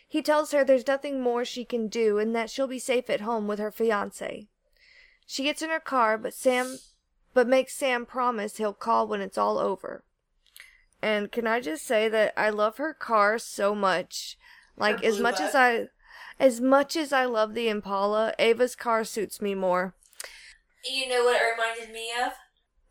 He 0.07 0.21
tells 0.21 0.51
her 0.51 0.64
there's 0.64 0.88
nothing 0.88 1.22
more 1.22 1.43
she 1.43 1.65
can 1.65 1.88
do 1.88 2.19
and 2.19 2.35
that 2.35 2.49
she'll 2.49 2.68
be 2.68 2.80
safe 2.80 3.10
at 3.10 3.22
home 3.22 3.47
with 3.47 3.60
her 3.60 3.72
fiance. 3.72 4.47
She 5.26 5.43
gets 5.43 5.61
in 5.61 5.69
her 5.69 5.80
car, 5.80 6.18
but 6.18 6.34
Sam 6.34 6.77
but 7.34 7.47
makes 7.47 7.76
Sam 7.76 8.06
promise 8.06 8.57
he'll 8.57 8.73
call 8.73 9.07
when 9.07 9.22
it's 9.22 9.38
all 9.38 9.57
over. 9.57 10.03
And 11.02 11.31
can 11.31 11.45
I 11.45 11.60
just 11.60 11.85
say 11.85 12.07
that 12.07 12.34
I 12.38 12.49
love 12.49 12.77
her 12.77 12.93
car 12.93 13.38
so 13.38 13.76
much. 13.76 14.38
Like 14.77 15.03
as 15.03 15.19
much 15.19 15.39
as. 15.39 15.53
I 15.53 15.88
as 16.39 16.60
much 16.60 16.95
as 16.95 17.14
I 17.14 17.26
love 17.26 17.53
the 17.53 17.69
Impala, 17.69 18.34
Ava's 18.39 18.76
car 18.76 19.03
suits 19.03 19.41
me 19.41 19.56
more. 19.56 19.95
You 20.84 21.07
know 21.07 21.23
what 21.23 21.41
it 21.41 21.45
reminded 21.52 21.93
me 21.93 22.10
of? 22.26 22.34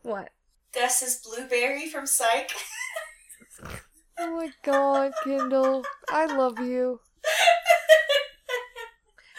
What? 0.05 0.29
This 0.75 1.01
is 1.01 1.17
blueberry 1.17 1.89
from 1.89 2.07
Psych. 2.07 2.53
Oh 4.17 4.37
my 4.37 4.53
god, 4.63 5.13
Kendall. 5.25 5.85
I 6.09 6.27
love 6.27 6.61
you. 6.61 7.01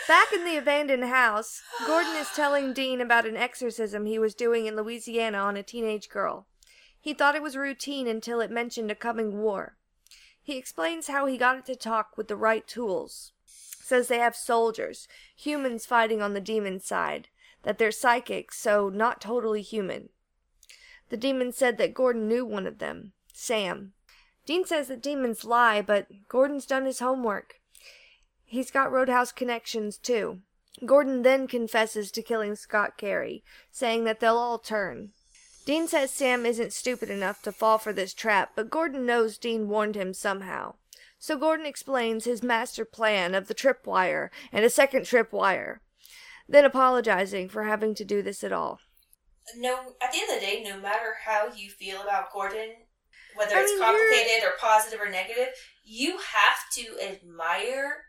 Back 0.06 0.34
in 0.34 0.44
the 0.44 0.58
abandoned 0.58 1.06
house, 1.06 1.62
Gordon 1.88 2.18
is 2.18 2.28
telling 2.36 2.74
Dean 2.74 3.00
about 3.00 3.26
an 3.26 3.38
exorcism 3.38 4.06
he 4.06 4.20
was 4.20 4.36
doing 4.36 4.66
in 4.66 4.76
Louisiana 4.76 5.38
on 5.38 5.56
a 5.56 5.64
teenage 5.64 6.10
girl. 6.10 6.46
He 7.00 7.14
thought 7.14 7.36
it 7.36 7.42
was 7.42 7.56
routine 7.56 8.06
until 8.06 8.42
it 8.42 8.52
mentioned 8.52 8.92
a 8.92 8.96
coming 8.96 9.38
war. 9.38 9.78
He 10.44 10.58
explains 10.58 11.08
how 11.08 11.26
he 11.26 11.38
got 11.38 11.58
it 11.58 11.66
to 11.68 11.76
talk 11.78 12.18
with 12.18 12.28
the 12.28 12.36
right 12.36 12.68
tools. 12.68 13.32
Says 13.46 14.10
they 14.10 14.20
have 14.20 14.36
soldiers, 14.36 15.08
humans 15.38 15.86
fighting 15.86 16.22
on 16.22 16.34
the 16.34 16.42
demon 16.42 16.82
side, 16.82 17.30
that 17.64 17.78
they're 17.78 17.92
psychic, 17.92 18.52
so 18.52 18.90
not 18.90 19.22
totally 19.22 19.62
human. 19.62 20.10
The 21.10 21.18
demon 21.18 21.52
said 21.52 21.78
that 21.78 21.94
Gordon 21.94 22.28
knew 22.28 22.46
one 22.46 22.66
of 22.66 22.80
them, 22.80 23.14
Sam. 23.34 23.94
Dean 24.46 24.66
says 24.66 24.88
that 24.88 25.02
demons 25.02 25.44
lie, 25.44 25.82
but 25.82 26.08
Gordon's 26.30 26.66
done 26.66 26.86
his 26.86 27.00
homework. 27.00 27.56
He's 28.44 28.72
got 28.72 28.92
Roadhouse 28.92 29.32
connections, 29.32 29.98
too. 29.98 30.40
Gordon 30.86 31.22
then 31.22 31.48
confesses 31.48 32.12
to 32.12 32.22
killing 32.22 32.56
Scott 32.56 32.98
Carey, 32.98 33.44
saying 33.72 34.04
that 34.04 34.20
they'll 34.20 34.38
all 34.38 34.60
turn. 34.60 35.12
Dean 35.66 35.88
says 35.88 36.12
Sam 36.12 36.46
isn't 36.46 36.74
stupid 36.74 37.10
enough 37.10 37.42
to 37.42 37.52
fall 37.52 37.80
for 37.80 37.92
this 37.92 38.14
trap, 38.14 38.52
but 38.56 38.70
Gordon 38.70 39.06
knows 39.06 39.38
Dean 39.38 39.68
warned 39.68 39.96
him 39.96 40.14
somehow. 40.14 40.76
So 41.18 41.38
Gordon 41.38 41.66
explains 41.66 42.26
his 42.26 42.44
master 42.44 42.86
plan 42.86 43.34
of 43.34 43.48
the 43.48 43.56
tripwire 43.56 44.30
and 44.52 44.64
a 44.64 44.70
second 44.70 45.04
tripwire, 45.04 45.78
then 46.48 46.66
apologizing 46.66 47.50
for 47.50 47.64
having 47.64 47.96
to 47.96 48.06
do 48.06 48.22
this 48.22 48.44
at 48.44 48.52
all. 48.52 48.80
No, 49.56 49.96
at 50.02 50.12
the 50.12 50.20
end 50.20 50.30
of 50.34 50.40
the 50.40 50.46
day, 50.46 50.64
no 50.64 50.80
matter 50.80 51.16
how 51.24 51.50
you 51.56 51.70
feel 51.70 52.02
about 52.02 52.32
Gordon, 52.34 52.70
whether 53.36 53.56
I 53.56 53.62
it's 53.62 53.72
mean, 53.72 53.82
you're- 53.82 54.00
complicated 54.00 54.44
or 54.44 54.58
positive 54.60 55.00
or 55.00 55.10
negative, 55.10 55.54
you 55.84 56.18
have 56.18 56.58
to 56.74 57.00
admire 57.02 58.06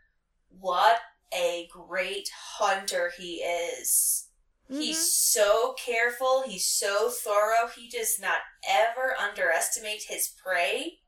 what 0.49 0.99
a 1.33 1.67
great 1.71 2.29
hunter 2.57 3.11
he 3.17 3.35
is. 3.35 4.27
He's 4.69 4.97
mm-hmm. 4.97 5.41
so 5.41 5.75
careful, 5.77 6.43
he's 6.45 6.65
so 6.65 7.09
thorough, 7.09 7.69
he 7.73 7.89
does 7.89 8.19
not 8.19 8.39
ever 8.67 9.15
underestimate 9.17 10.03
his 10.09 10.33
prey. 10.43 10.99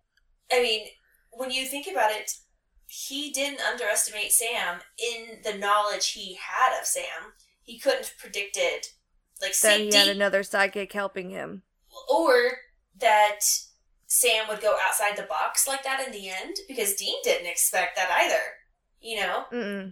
I 0.52 0.62
mean, 0.62 0.88
when 1.32 1.52
you 1.52 1.66
think 1.66 1.88
about 1.88 2.12
it, 2.12 2.32
he 2.88 3.32
didn't 3.32 3.62
underestimate 3.62 4.32
Sam 4.32 4.80
in 4.98 5.42
the 5.44 5.58
knowledge 5.58 6.12
he 6.12 6.36
had 6.36 6.80
of 6.80 6.86
Sam. 6.86 7.34
He 7.62 7.80
couldn't 7.80 8.08
have 8.08 8.18
predicted 8.18 8.88
like 9.42 9.58
That 9.60 9.80
he 9.80 9.96
had 9.96 10.08
another 10.08 10.44
psychic 10.44 10.92
helping 10.94 11.30
him. 11.30 11.64
or 12.10 12.52
that 13.00 13.40
Sam 14.08 14.48
would 14.50 14.62
go 14.62 14.76
outside 14.82 15.16
the 15.16 15.24
box 15.24 15.68
like 15.68 15.84
that 15.84 16.06
in 16.06 16.12
the 16.12 16.30
end 16.30 16.58
because 16.68 16.96
Dean 16.96 17.16
didn't 17.24 17.48
expect 17.48 17.96
that 17.96 18.10
either. 18.12 18.42
You 19.02 19.22
know? 19.22 19.46
Mm-mm. 19.52 19.84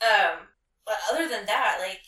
Um 0.00 0.38
but 0.86 0.96
other 1.12 1.28
than 1.28 1.46
that, 1.46 1.78
like 1.80 2.02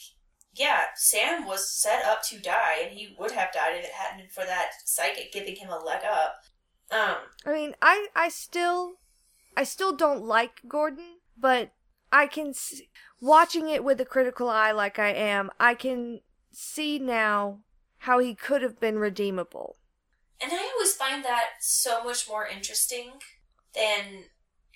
yeah, 0.55 0.85
Sam 0.94 1.44
was 1.47 1.70
set 1.70 2.05
up 2.06 2.23
to 2.24 2.39
die 2.39 2.78
and 2.82 2.97
he 2.97 3.14
would 3.18 3.32
have 3.32 3.52
died 3.52 3.77
if 3.77 3.85
it 3.85 3.93
hadn't 3.93 4.18
been 4.20 4.28
for 4.31 4.44
that 4.47 4.70
psychic 4.86 5.31
giving 5.32 5.56
him 5.56 5.68
a 5.70 5.78
leg 5.78 6.01
up. 6.05 6.36
Um 6.90 7.16
I 7.44 7.52
mean, 7.52 7.74
I 7.82 8.09
I 8.14 8.28
still 8.31 8.94
I 9.56 9.64
still 9.64 9.94
don't 9.94 10.23
like 10.24 10.62
Gordon, 10.68 11.18
but 11.36 11.73
I 12.12 12.27
can 12.27 12.48
s- 12.51 12.81
watching 13.20 13.68
it 13.68 13.82
with 13.85 14.01
a 14.01 14.05
critical 14.05 14.48
eye 14.48 14.70
like 14.73 14.98
I 14.98 15.09
am, 15.12 15.51
I 15.59 15.74
can 15.74 16.20
see 16.58 16.98
now 16.98 17.60
how 17.98 18.18
he 18.18 18.34
could 18.34 18.62
have 18.62 18.80
been 18.80 18.98
redeemable. 18.98 19.76
and 20.40 20.52
I 20.52 20.70
always 20.74 20.94
find 20.94 21.24
that 21.24 21.50
so 21.60 22.02
much 22.04 22.26
more 22.28 22.46
interesting 22.46 23.12
than 23.74 24.24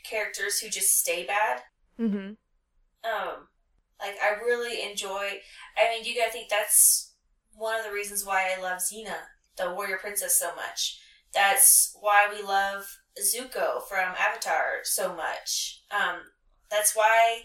characters 0.05 0.59
who 0.61 0.69
just 0.71 0.99
stay 0.99 1.25
bad. 1.27 1.63
Mhm. 1.99 2.37
Um, 3.05 3.49
like 3.99 4.19
I 4.21 4.31
really 4.43 4.83
enjoy. 4.83 5.43
I 5.77 5.89
mean, 5.91 6.05
you 6.05 6.15
gotta 6.15 6.33
think 6.33 6.49
that's 6.49 7.13
one 7.53 7.79
of 7.79 7.85
the 7.85 7.93
reasons 7.93 8.25
why 8.25 8.51
I 8.53 8.57
love 8.61 8.79
Xena, 8.81 9.29
the 9.57 9.73
warrior 9.75 9.99
princess, 9.99 10.39
so 10.39 10.55
much. 10.55 10.99
That's 11.33 11.95
why 12.01 12.27
we 12.31 12.41
love 12.43 12.87
Zuko 13.21 13.87
from 13.87 14.15
Avatar 14.19 14.81
so 14.85 15.15
much. 15.15 15.83
Um, 15.91 16.33
that's 16.71 16.97
why 16.97 17.45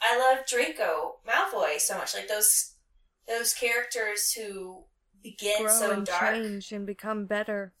I 0.00 0.16
love 0.16 0.46
Draco 0.46 1.20
Malfoy 1.26 1.80
so 1.80 1.98
much. 1.98 2.14
Like 2.14 2.28
those 2.28 2.74
those 3.28 3.52
characters 3.54 4.32
who 4.32 4.84
begin 5.22 5.62
Grow 5.62 5.70
so 5.70 5.90
and 5.92 6.06
dark 6.06 6.34
change 6.34 6.72
and 6.72 6.86
become 6.86 7.26
better. 7.26 7.74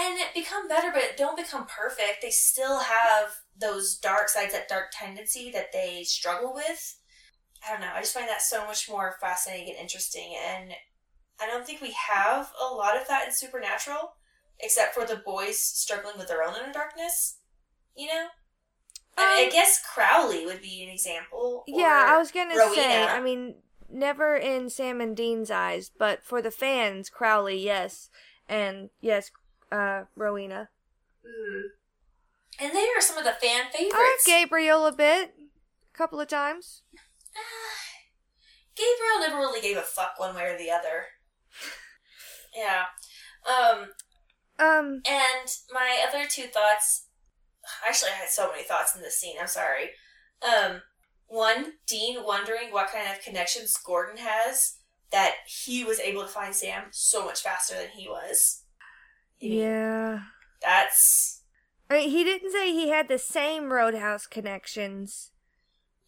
and 0.00 0.18
become 0.34 0.68
better, 0.68 0.90
but 0.92 1.16
don't 1.16 1.36
become 1.36 1.66
perfect. 1.66 2.22
They 2.22 2.30
still 2.30 2.80
have 2.80 3.30
those 3.58 3.96
dark 3.96 4.28
sides, 4.28 4.52
that 4.54 4.68
dark 4.68 4.86
tendency 4.92 5.50
that 5.52 5.72
they 5.72 6.02
struggle 6.04 6.52
with. 6.54 6.98
I 7.66 7.72
don't 7.72 7.80
know. 7.82 7.92
I 7.94 8.00
just 8.00 8.14
find 8.14 8.28
that 8.28 8.42
so 8.42 8.66
much 8.66 8.88
more 8.88 9.16
fascinating 9.20 9.68
and 9.70 9.78
interesting. 9.78 10.34
And 10.48 10.72
I 11.40 11.46
don't 11.46 11.64
think 11.66 11.80
we 11.80 11.94
have 12.10 12.50
a 12.60 12.64
lot 12.74 12.96
of 13.00 13.06
that 13.08 13.26
in 13.26 13.32
Supernatural, 13.32 14.14
except 14.58 14.94
for 14.94 15.04
the 15.06 15.16
boys 15.24 15.60
struggling 15.60 16.18
with 16.18 16.28
their 16.28 16.42
own 16.42 16.54
inner 16.56 16.72
darkness. 16.72 17.38
You 17.94 18.08
know? 18.08 18.26
I, 19.18 19.36
mean, 19.36 19.44
I 19.44 19.46
Um, 19.46 19.52
guess 19.52 19.80
Crowley 19.94 20.46
would 20.46 20.62
be 20.62 20.82
an 20.82 20.88
example. 20.88 21.64
Yeah, 21.68 22.06
I 22.08 22.16
was 22.18 22.32
gonna 22.32 22.54
say. 22.74 23.04
I 23.04 23.20
mean, 23.20 23.56
never 23.92 24.36
in 24.36 24.70
Sam 24.70 25.00
and 25.00 25.16
Dean's 25.16 25.50
eyes, 25.50 25.90
but 25.96 26.24
for 26.24 26.40
the 26.42 26.50
fans, 26.50 27.08
Crowley, 27.10 27.58
yes, 27.58 28.10
and 28.48 28.90
yes, 29.00 29.30
uh, 29.70 30.04
Rowena. 30.16 30.68
Mhm. 31.24 31.62
And 32.58 32.74
they 32.74 32.88
are 32.96 33.00
some 33.00 33.18
of 33.18 33.24
the 33.24 33.32
fan 33.32 33.70
favorites. 33.72 33.94
I 33.96 34.16
like. 34.16 34.24
Gabriel 34.26 34.86
a 34.86 34.92
bit, 34.92 35.34
a 35.38 35.96
couple 35.96 36.20
of 36.20 36.28
times. 36.28 36.82
Gabriel 38.76 39.20
never 39.20 39.36
really 39.36 39.60
gave 39.60 39.76
a 39.76 39.82
fuck 39.82 40.18
one 40.18 40.34
way 40.34 40.44
or 40.44 40.58
the 40.58 40.70
other. 40.70 41.06
Yeah. 42.54 42.84
Um, 43.46 43.92
Um, 44.58 45.00
and 45.08 45.48
my 45.70 46.04
other 46.06 46.26
two 46.28 46.48
thoughts 46.48 47.06
actually 47.88 48.10
I 48.10 48.16
had 48.16 48.28
so 48.28 48.50
many 48.50 48.62
thoughts 48.62 48.94
in 48.94 49.00
this 49.00 49.16
scene, 49.18 49.36
I'm 49.40 49.46
sorry. 49.46 49.92
Um, 50.42 50.82
one, 51.32 51.72
Dean 51.86 52.24
wondering 52.24 52.70
what 52.70 52.92
kind 52.92 53.10
of 53.10 53.24
connections 53.24 53.74
Gordon 53.76 54.18
has 54.18 54.76
that 55.10 55.36
he 55.46 55.82
was 55.82 55.98
able 55.98 56.22
to 56.22 56.28
find 56.28 56.54
Sam 56.54 56.84
so 56.90 57.24
much 57.24 57.40
faster 57.40 57.74
than 57.74 57.88
he 57.88 58.06
was. 58.06 58.64
I 59.42 59.46
mean, 59.46 59.58
yeah. 59.58 60.20
That's 60.60 61.42
I 61.90 61.94
mean, 61.94 62.10
he 62.10 62.22
didn't 62.22 62.52
say 62.52 62.70
he 62.72 62.90
had 62.90 63.08
the 63.08 63.18
same 63.18 63.72
Roadhouse 63.72 64.26
connections. 64.26 65.30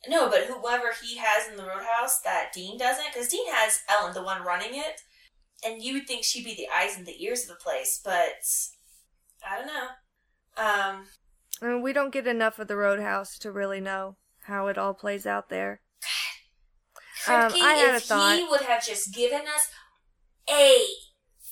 no, 0.07 0.29
but 0.29 0.45
whoever 0.45 0.93
he 1.03 1.17
has 1.17 1.49
in 1.49 1.57
the 1.57 1.65
roadhouse 1.65 2.21
that 2.21 2.53
Dean 2.55 2.79
doesn't, 2.79 3.13
because 3.13 3.29
Dean 3.29 3.47
has 3.49 3.81
Ellen, 3.89 4.15
the 4.15 4.23
one 4.23 4.43
running 4.43 4.75
it, 4.75 5.01
and 5.67 5.83
you 5.83 5.95
would 5.95 6.07
think 6.07 6.25
she'd 6.25 6.45
be 6.45 6.55
the 6.55 6.69
eyes 6.75 6.97
and 6.97 7.07
the 7.07 7.23
ears 7.25 7.43
of 7.43 7.49
the 7.49 7.55
place, 7.65 8.01
but 8.05 8.45
I 9.47 9.57
don't 9.57 9.67
know. 9.67 9.87
Um, 10.57 11.07
I 11.63 11.67
mean, 11.67 11.83
we 11.83 11.93
don't 11.95 12.13
get 12.13 12.27
enough 12.27 12.59
of 12.59 12.69
the 12.69 12.77
Roadhouse 12.77 13.39
to 13.39 13.51
really 13.51 13.81
know 13.81 14.17
how 14.45 14.69
it 14.69 14.79
all 14.79 14.95
plays 14.95 15.27
out 15.27 15.49
there. 15.49 15.81
Um, 17.27 17.53
I 17.55 17.75
had 17.75 17.95
a 17.95 17.97
if 17.97 18.03
thought. 18.03 18.37
he 18.37 18.45
would 18.45 18.61
have 18.63 18.85
just 18.85 19.15
given 19.15 19.41
us 19.43 19.71
a 20.51 20.85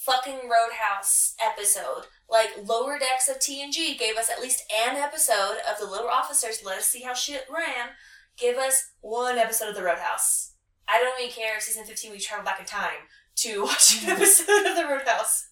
fucking 0.05 0.41
Roadhouse 0.51 1.35
episode, 1.41 2.07
like 2.29 2.51
Lower 2.63 2.99
Decks 2.99 3.29
of 3.29 3.39
TNG 3.39 3.99
gave 3.99 4.17
us 4.17 4.29
at 4.29 4.43
least 4.43 4.65
an 4.71 4.97
episode 4.97 5.59
of 5.71 5.79
the 5.79 5.87
Little 5.87 6.09
Officers, 6.09 6.63
let 6.65 6.79
us 6.79 6.87
see 6.87 7.03
how 7.03 7.15
shit 7.15 7.47
ran. 7.49 7.91
Give 8.37 8.57
us 8.59 8.91
one 9.01 9.39
episode 9.39 9.71
of 9.71 9.77
the 9.77 9.83
Roadhouse. 9.83 10.55
I 10.89 10.99
don't 11.01 11.19
even 11.23 11.33
care 11.33 11.57
if 11.57 11.63
season 11.63 11.85
15 11.85 12.11
we 12.11 12.19
travel 12.19 12.45
back 12.45 12.61
in 12.61 12.67
time 12.67 13.09
to 13.37 13.63
watch 13.65 14.03
an 14.03 14.11
episode 14.17 14.67
of 14.67 14.77
the 14.77 14.87
Roadhouse. 14.87 15.49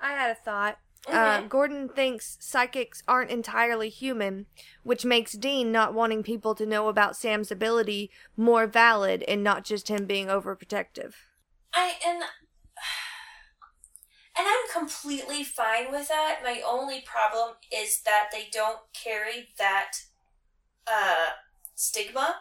I 0.00 0.12
had 0.12 0.30
a 0.30 0.34
thought. 0.34 0.78
Uh. 1.06 1.42
Gordon 1.42 1.88
thinks 1.88 2.38
psychics 2.40 3.02
aren't 3.06 3.30
entirely 3.30 3.88
human, 3.88 4.46
which 4.82 5.04
makes 5.04 5.32
Dean 5.32 5.70
not 5.70 5.92
wanting 5.92 6.22
people 6.22 6.54
to 6.54 6.64
know 6.64 6.88
about 6.88 7.16
Sam's 7.16 7.50
ability 7.50 8.10
more 8.36 8.66
valid 8.66 9.22
and 9.24 9.44
not 9.44 9.64
just 9.64 9.88
him 9.88 10.06
being 10.06 10.28
overprotective. 10.28 11.14
I 11.74 11.94
and 12.06 12.22
and 14.38 14.46
I'm 14.46 14.68
completely 14.72 15.44
fine 15.44 15.92
with 15.92 16.08
that. 16.08 16.40
My 16.42 16.62
only 16.66 17.02
problem 17.04 17.56
is 17.70 18.00
that 18.02 18.30
they 18.32 18.48
don't 18.50 18.80
carry 18.94 19.48
that 19.58 19.92
uh 20.86 21.32
stigma 21.74 22.36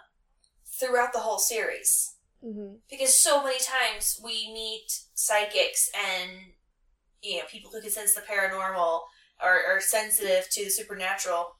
throughout 0.65 1.13
the 1.13 1.19
whole 1.19 1.39
series. 1.39 2.15
Mm-hmm. 2.43 2.75
Because 2.89 3.17
so 3.17 3.43
many 3.43 3.59
times 3.59 4.19
we 4.23 4.51
meet 4.53 4.87
psychics 5.13 5.89
and 5.95 6.31
you 7.23 7.37
know, 7.37 7.43
people 7.49 7.71
who 7.71 7.81
can 7.81 7.89
sense 7.89 8.13
the 8.13 8.21
paranormal 8.21 9.01
or 9.41 9.49
are 9.67 9.79
sensitive 9.79 10.47
to 10.51 10.65
the 10.65 10.69
supernatural 10.69 11.55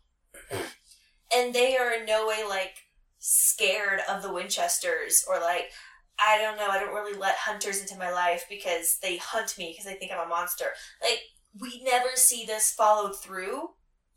and 1.36 1.54
they 1.54 1.78
are 1.78 1.94
in 1.94 2.06
no 2.06 2.28
way 2.28 2.44
like 2.48 2.76
scared 3.20 4.02
of 4.10 4.22
the 4.22 4.32
Winchesters 4.32 5.26
or 5.28 5.40
like 5.40 5.72
I 6.20 6.38
don't 6.38 6.58
know, 6.58 6.68
I 6.68 6.80
don't 6.80 6.94
really 6.94 7.18
let 7.18 7.36
hunters 7.36 7.82
into 7.82 7.98
my 7.98 8.12
life 8.12 8.46
because 8.48 9.00
they 9.02 9.18
hunt 9.18 9.58
me 9.58 9.72
because 9.72 9.86
they 9.86 9.98
think 9.98 10.12
I'm 10.12 10.26
a 10.26 10.30
monster. 10.30 10.66
Like 11.02 11.22
we 11.60 11.82
never 11.84 12.10
see 12.16 12.46
this 12.46 12.72
followed 12.72 13.16
through 13.20 13.70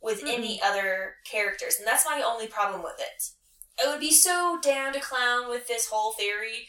with 0.02 0.22
any 0.26 0.60
other 0.62 1.14
characters, 1.24 1.76
and 1.78 1.86
that's 1.86 2.04
my 2.04 2.22
only 2.24 2.46
problem 2.46 2.82
with 2.82 2.98
it. 2.98 3.30
I 3.82 3.90
would 3.90 4.00
be 4.00 4.12
so 4.12 4.58
down 4.62 4.92
to 4.92 5.00
clown 5.00 5.48
with 5.48 5.68
this 5.68 5.88
whole 5.88 6.12
theory 6.12 6.68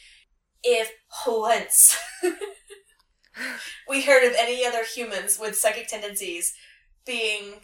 if 0.63 0.91
once 1.27 1.97
we 3.89 4.01
heard 4.03 4.23
of 4.23 4.33
any 4.37 4.65
other 4.65 4.83
humans 4.83 5.37
with 5.39 5.55
psychic 5.57 5.87
tendencies 5.87 6.53
being 7.05 7.61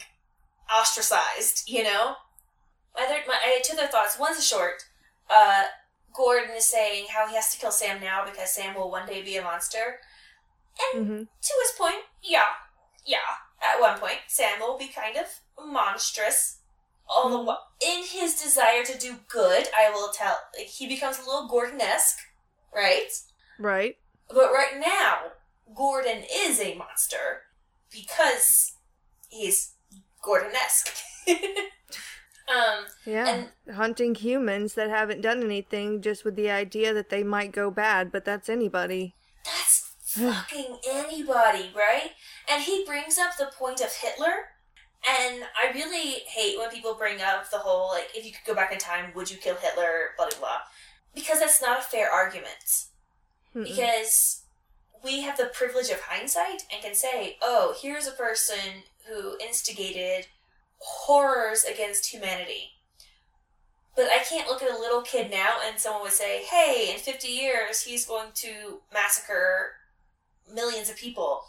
ostracized, 0.74 1.68
you 1.68 1.82
know? 1.82 2.14
My 2.96 3.04
other, 3.04 3.18
my, 3.26 3.34
I 3.44 3.48
had 3.56 3.64
two 3.64 3.76
other 3.76 3.86
thoughts. 3.90 4.18
One's 4.18 4.46
short. 4.46 4.84
Uh, 5.28 5.64
Gordon 6.14 6.50
is 6.56 6.64
saying 6.64 7.06
how 7.10 7.26
he 7.28 7.34
has 7.34 7.52
to 7.52 7.58
kill 7.58 7.72
Sam 7.72 8.00
now 8.00 8.24
because 8.24 8.54
Sam 8.54 8.74
will 8.74 8.90
one 8.90 9.06
day 9.06 9.22
be 9.22 9.36
a 9.36 9.42
monster. 9.42 9.98
And 10.94 11.04
Mm-hmm. 11.04 11.22
to 11.22 11.52
his 11.62 11.72
point, 11.78 12.04
yeah, 12.22 12.44
yeah. 13.06 13.18
At 13.62 13.80
one 13.80 13.98
point, 13.98 14.18
Sam 14.28 14.60
will 14.60 14.78
be 14.78 14.88
kind 14.88 15.16
of 15.16 15.26
monstrous. 15.66 16.58
Although, 17.08 17.40
Mhm. 17.42 17.46
wha- 17.46 17.58
in 17.80 18.02
his 18.04 18.40
desire 18.40 18.84
to 18.84 18.96
do 18.98 19.16
good, 19.28 19.68
I 19.76 19.90
will 19.90 20.12
tell, 20.12 20.38
like, 20.56 20.66
he 20.68 20.86
becomes 20.86 21.18
a 21.18 21.22
little 21.24 21.48
Gordon-esque, 21.48 22.18
right? 22.74 23.10
Right. 23.58 23.98
But 24.28 24.52
right 24.52 24.76
now, 24.78 25.32
Gordon 25.74 26.24
is 26.32 26.60
a 26.60 26.74
monster 26.74 27.42
because 27.90 28.72
he's 29.28 29.72
Gordon-esque. 30.22 30.96
um, 31.28 32.86
Yeah. 33.04 33.28
and 33.66 33.76
Hunting 33.76 34.14
humans 34.14 34.74
that 34.74 34.90
haven't 34.90 35.20
done 35.20 35.42
anything 35.42 36.02
just 36.02 36.24
with 36.24 36.36
the 36.36 36.50
idea 36.50 36.92
that 36.94 37.10
they 37.10 37.22
might 37.22 37.52
go 37.52 37.70
bad, 37.70 38.10
but 38.12 38.24
that's 38.24 38.48
anybody. 38.48 39.14
That's 39.44 39.92
fucking 40.04 40.78
anybody, 40.88 41.70
right? 41.74 42.10
And 42.48 42.62
he 42.62 42.84
brings 42.84 43.18
up 43.18 43.36
the 43.38 43.50
point 43.56 43.80
of 43.80 43.92
Hitler. 43.92 44.50
And 45.06 45.42
I 45.62 45.70
really 45.74 46.22
hate 46.26 46.58
when 46.58 46.70
people 46.70 46.94
bring 46.94 47.20
up 47.20 47.50
the 47.50 47.58
whole, 47.58 47.88
like, 47.90 48.08
if 48.14 48.24
you 48.24 48.32
could 48.32 48.46
go 48.46 48.54
back 48.54 48.72
in 48.72 48.78
time, 48.78 49.12
would 49.14 49.30
you 49.30 49.36
kill 49.36 49.56
Hitler, 49.56 50.10
blah, 50.16 50.28
blah, 50.30 50.38
blah. 50.38 50.58
Because 51.14 51.40
that's 51.40 51.60
not 51.60 51.78
a 51.80 51.82
fair 51.82 52.10
argument. 52.10 52.86
Mm-mm. 53.54 53.64
because 53.64 54.42
we 55.04 55.20
have 55.20 55.36
the 55.36 55.50
privilege 55.52 55.90
of 55.90 56.00
hindsight 56.00 56.62
and 56.72 56.82
can 56.82 56.94
say, 56.94 57.36
oh, 57.42 57.76
here's 57.80 58.06
a 58.06 58.12
person 58.12 58.84
who 59.06 59.36
instigated 59.38 60.26
horrors 60.78 61.64
against 61.64 62.12
humanity. 62.12 62.70
But 63.94 64.06
I 64.06 64.24
can't 64.24 64.48
look 64.48 64.62
at 64.62 64.70
a 64.70 64.78
little 64.78 65.02
kid 65.02 65.30
now 65.30 65.58
and 65.64 65.78
someone 65.78 66.02
would 66.02 66.12
say, 66.12 66.42
hey, 66.42 66.90
in 66.92 66.98
50 66.98 67.28
years, 67.28 67.82
he's 67.82 68.06
going 68.06 68.30
to 68.36 68.80
massacre 68.92 69.72
millions 70.52 70.90
of 70.90 70.96
people. 70.96 71.44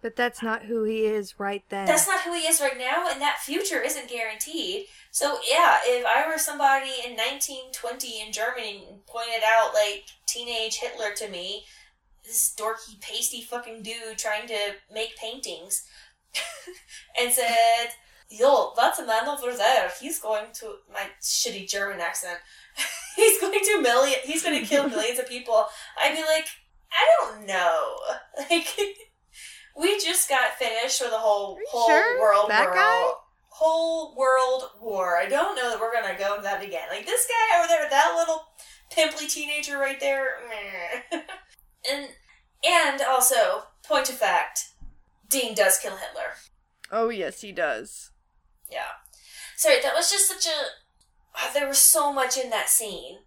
But 0.00 0.16
that's 0.16 0.42
not 0.42 0.64
who 0.64 0.82
he 0.82 1.04
is 1.06 1.38
right 1.38 1.62
then. 1.68 1.86
That's 1.86 2.08
not 2.08 2.22
who 2.22 2.34
he 2.34 2.40
is 2.40 2.60
right 2.60 2.76
now, 2.76 3.08
and 3.08 3.20
that 3.20 3.38
future 3.38 3.80
isn't 3.80 4.10
guaranteed. 4.10 4.86
So, 5.12 5.38
yeah, 5.48 5.78
if 5.84 6.04
I 6.04 6.28
were 6.28 6.38
somebody 6.38 6.90
in 7.06 7.12
1920 7.12 8.20
in 8.20 8.32
Germany 8.32 8.84
and 8.88 9.06
pointed 9.06 9.42
out, 9.46 9.72
like, 9.74 10.06
teenage 10.26 10.78
Hitler 10.78 11.12
to 11.18 11.28
me, 11.28 11.66
this 12.24 12.54
dorky, 12.58 13.00
pasty 13.00 13.42
fucking 13.42 13.82
dude 13.82 14.18
trying 14.18 14.46
to 14.48 14.74
make 14.92 15.16
paintings, 15.16 15.84
and 17.20 17.32
said, 17.32 17.88
Yo, 18.30 18.72
that's 18.76 18.98
a 18.98 19.06
man 19.06 19.28
over 19.28 19.54
there. 19.54 19.90
He's 20.00 20.18
going 20.18 20.46
to. 20.54 20.76
My 20.92 21.06
shitty 21.20 21.68
German 21.68 22.00
accent. 22.00 22.38
he's 23.16 23.38
going 23.40 23.58
to 23.58 23.82
million. 23.82 24.18
He's 24.24 24.42
going 24.42 24.58
to 24.58 24.66
kill 24.66 24.88
millions 24.88 25.18
of 25.18 25.28
people. 25.28 25.66
I'd 26.02 26.16
be 26.16 26.22
like, 26.22 26.46
I 26.90 27.06
don't 27.20 27.46
know. 27.46 27.96
Like, 28.50 28.66
we 29.78 29.98
just 29.98 30.28
got 30.28 30.54
finished 30.58 31.00
with 31.00 31.12
a 31.12 31.18
whole 31.18 31.58
whole 31.70 31.88
sure? 31.88 32.20
world 32.20 32.46
That 32.48 32.72
guy? 32.72 33.10
Whole 33.48 34.14
world 34.16 34.70
war. 34.80 35.16
I 35.16 35.26
don't 35.28 35.54
know 35.54 35.70
that 35.70 35.80
we're 35.80 35.92
gonna 35.92 36.18
go 36.18 36.32
into 36.32 36.42
that 36.42 36.62
again. 36.62 36.88
Like 36.90 37.06
this 37.06 37.26
guy 37.26 37.58
over 37.58 37.68
there, 37.68 37.88
that 37.88 38.14
little 38.16 38.42
pimply 38.90 39.26
teenager 39.26 39.78
right 39.78 40.00
there. 40.00 40.36
And 41.90 42.08
and 42.64 43.02
also, 43.02 43.64
point 43.82 44.08
of 44.08 44.16
fact, 44.16 44.72
Dean 45.28 45.54
does 45.54 45.78
kill 45.78 45.96
Hitler. 45.96 46.34
Oh 46.90 47.08
yes, 47.08 47.40
he 47.40 47.52
does. 47.52 48.10
Yeah. 48.70 49.00
Sorry, 49.56 49.80
that 49.82 49.94
was 49.94 50.10
just 50.10 50.28
such 50.28 50.46
a. 50.46 50.56
ah, 51.34 51.50
there 51.54 51.68
was 51.68 51.78
so 51.78 52.12
much 52.12 52.36
in 52.36 52.50
that 52.50 52.68
scene. 52.68 53.18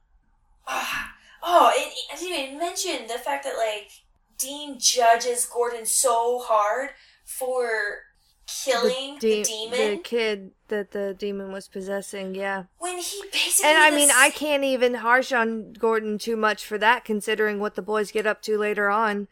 Ah, 0.68 1.14
oh, 1.44 1.72
and 1.76 1.92
I 2.12 2.20
didn't 2.20 2.46
even 2.46 2.60
mention 2.60 3.08
the 3.08 3.20
fact 3.20 3.44
that 3.44 3.58
like 3.58 3.92
Dean 4.38 4.78
judges 4.80 5.46
Gordon 5.46 5.86
so 5.86 6.40
hard 6.40 6.92
for 7.24 8.04
killing 8.48 9.16
the, 9.20 9.20
de- 9.20 9.44
demon 9.44 9.80
the 9.92 9.98
kid 9.98 10.52
that 10.68 10.92
the 10.92 11.14
demon 11.18 11.52
was 11.52 11.68
possessing. 11.68 12.36
Yeah. 12.36 12.64
when 12.78 12.98
he 12.98 13.22
basically. 13.32 13.70
And 13.70 13.78
I 13.78 13.92
mean, 13.92 14.10
s- 14.10 14.16
I 14.18 14.30
can't 14.30 14.64
even 14.64 14.96
harsh 14.96 15.32
on 15.32 15.74
Gordon 15.74 16.18
too 16.18 16.36
much 16.36 16.66
for 16.66 16.78
that, 16.78 17.06
considering 17.06 17.60
what 17.60 17.76
the 17.76 17.82
boys 17.82 18.12
get 18.12 18.26
up 18.28 18.42
to 18.44 18.58
later 18.58 18.90
on. 18.90 19.28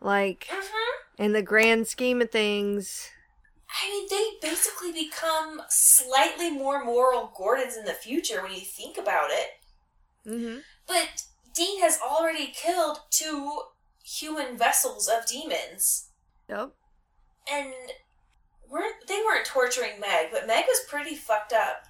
Like, 0.00 0.46
Mhm. 0.50 0.68
in 1.18 1.32
the 1.32 1.42
grand 1.42 1.86
scheme 1.88 2.22
of 2.22 2.30
things. 2.30 3.10
I 3.82 3.88
mean, 3.88 4.06
they 4.10 4.48
basically 4.48 4.92
become 4.92 5.62
slightly 5.68 6.50
more 6.50 6.84
moral 6.84 7.32
Gordons 7.36 7.76
in 7.76 7.84
the 7.84 7.92
future 7.94 8.42
when 8.42 8.52
you 8.52 8.60
think 8.62 8.96
about 8.98 9.30
it. 9.30 9.50
Mm-hmm. 10.26 10.58
But 10.86 11.22
Dean 11.54 11.80
has 11.80 11.98
already 12.00 12.48
killed 12.48 13.00
two 13.10 13.62
human 14.02 14.56
vessels 14.56 15.08
of 15.08 15.26
demons. 15.26 16.08
Yep. 16.48 16.72
and 17.50 17.72
weren't 18.70 19.06
they 19.08 19.18
weren't 19.26 19.44
torturing 19.46 19.98
Meg, 20.00 20.28
but 20.32 20.46
Meg 20.46 20.64
was 20.68 20.80
pretty 20.88 21.14
fucked 21.16 21.52
up. 21.52 21.84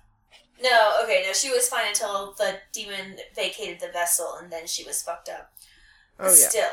No, 0.63 1.01
okay, 1.05 1.25
no, 1.27 1.33
she 1.33 1.51
was 1.51 1.69
fine 1.69 1.89
until 1.89 2.35
the 2.37 2.59
demon 2.73 3.17
vacated 3.35 3.81
the 3.81 3.89
vessel, 3.93 4.35
and 4.41 4.53
then 4.53 4.67
she 4.67 4.85
was 4.85 5.03
fucked 5.03 5.29
up. 5.29 5.53
But 6.19 6.27
Oh, 6.27 6.31
yeah. 6.31 6.49
still, 6.49 6.71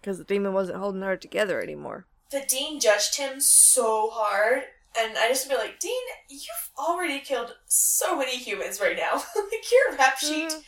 Because 0.00 0.18
the 0.18 0.24
demon 0.24 0.52
wasn't 0.52 0.78
holding 0.78 1.02
her 1.02 1.16
together 1.16 1.60
anymore. 1.60 2.06
but 2.30 2.46
Dean 2.48 2.78
judged 2.78 3.16
him 3.16 3.40
so 3.40 4.10
hard, 4.10 4.62
and 4.98 5.18
I 5.18 5.28
just 5.28 5.48
feel 5.48 5.58
like, 5.58 5.80
Dean, 5.80 6.02
you've 6.28 6.70
already 6.78 7.18
killed 7.18 7.56
so 7.66 8.16
many 8.16 8.36
humans 8.36 8.80
right 8.80 8.96
now. 8.96 9.14
like 9.36 9.72
your 9.72 9.96
rap 9.98 10.18
sheet 10.18 10.50
Mhm. 10.52 10.62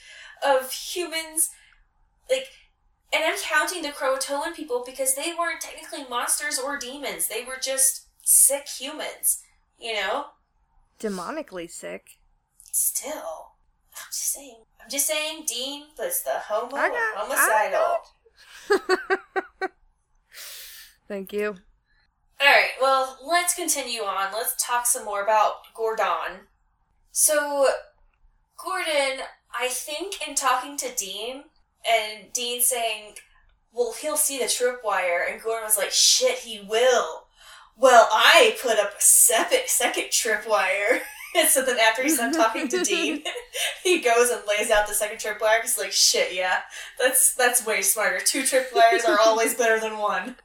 of 0.44 0.72
humans, 0.72 1.50
like. 2.30 2.48
And 3.10 3.24
I'm 3.24 3.38
counting 3.38 3.80
the 3.80 3.88
Croatoan 3.88 4.54
people 4.54 4.82
because 4.84 5.14
they 5.14 5.32
weren't 5.32 5.62
technically 5.62 6.04
monsters 6.10 6.58
or 6.58 6.76
demons. 6.76 7.26
They 7.28 7.42
were 7.42 7.56
just 7.58 8.07
sick 8.28 8.68
humans, 8.68 9.42
you 9.78 9.94
know? 9.94 10.26
Demonically 11.00 11.70
sick. 11.70 12.18
Still, 12.70 13.52
I'm 13.94 14.10
just 14.10 14.32
saying. 14.32 14.64
I'm 14.82 14.90
just 14.90 15.06
saying. 15.06 15.44
Dean 15.46 15.84
was 15.98 16.22
the 16.22 16.38
homo 16.38 16.76
I 16.76 16.88
got- 16.88 16.96
I 16.96 17.98
homicidal. 18.68 19.68
Thank 21.08 21.32
you. 21.32 21.56
All 22.40 22.46
right. 22.46 22.70
Well, 22.80 23.18
let's 23.26 23.54
continue 23.54 24.02
on. 24.02 24.32
Let's 24.32 24.54
talk 24.64 24.86
some 24.86 25.04
more 25.04 25.22
about 25.22 25.72
Gordon. 25.74 26.46
So, 27.10 27.66
Gordon, 28.62 29.24
I 29.58 29.68
think 29.68 30.28
in 30.28 30.34
talking 30.34 30.76
to 30.76 30.94
Dean 30.94 31.44
and 31.88 32.32
Dean 32.32 32.60
saying, 32.60 33.14
"Well, 33.72 33.94
he'll 34.00 34.16
see 34.18 34.38
the 34.38 34.44
tripwire," 34.44 35.28
and 35.30 35.42
Gordon 35.42 35.64
was 35.64 35.78
like, 35.78 35.90
"Shit, 35.90 36.40
he 36.40 36.60
will." 36.60 37.27
Well, 37.78 38.08
I 38.12 38.56
put 38.60 38.78
up 38.78 38.90
a 38.98 39.00
second 39.00 39.60
second 39.66 40.04
tripwire. 40.04 41.00
And 41.36 41.48
so 41.48 41.64
then 41.64 41.78
after 41.78 42.02
he's 42.02 42.18
done 42.18 42.32
talking 42.32 42.68
to 42.68 42.82
Dean, 42.82 43.22
he 43.84 44.00
goes 44.00 44.30
and 44.30 44.42
lays 44.48 44.70
out 44.70 44.88
the 44.88 44.94
second 44.94 45.18
tripwire. 45.18 45.62
He's 45.62 45.78
like, 45.78 45.92
"Shit, 45.92 46.34
yeah, 46.34 46.60
that's 46.98 47.34
that's 47.34 47.64
way 47.64 47.82
smarter. 47.82 48.18
Two 48.18 48.42
tripwires 48.42 49.06
are 49.06 49.18
always 49.20 49.54
better 49.54 49.78
than 49.78 49.98
one." 49.98 50.36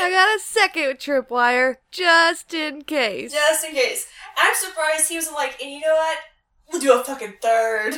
I 0.00 0.10
got 0.10 0.36
a 0.36 0.40
second 0.40 0.98
tripwire 0.98 1.76
just 1.90 2.54
in 2.54 2.82
case. 2.82 3.32
Just 3.32 3.64
in 3.64 3.72
case. 3.72 4.06
I'm 4.36 4.54
surprised 4.54 5.10
he 5.10 5.16
was 5.16 5.30
like, 5.30 5.60
and 5.60 5.70
you 5.70 5.80
know 5.80 5.94
what? 5.94 6.18
We'll 6.70 6.80
do 6.80 6.98
a 6.98 7.04
fucking 7.04 7.34
third. 7.42 7.96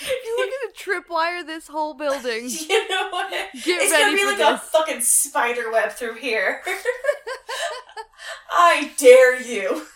You 0.00 0.36
We're 0.38 0.46
gonna 0.46 1.02
tripwire 1.02 1.46
this 1.46 1.68
whole 1.68 1.94
building. 1.94 2.48
you 2.68 2.88
know 2.88 3.10
what? 3.10 3.30
Get 3.30 3.82
it's 3.82 3.92
gonna 3.92 4.16
be 4.16 4.24
like 4.24 4.40
a 4.40 4.58
fucking 4.58 5.00
spider 5.00 5.70
web 5.70 5.92
through 5.92 6.14
here. 6.14 6.62
I 8.50 8.90
dare 8.96 9.40
you. 9.40 9.86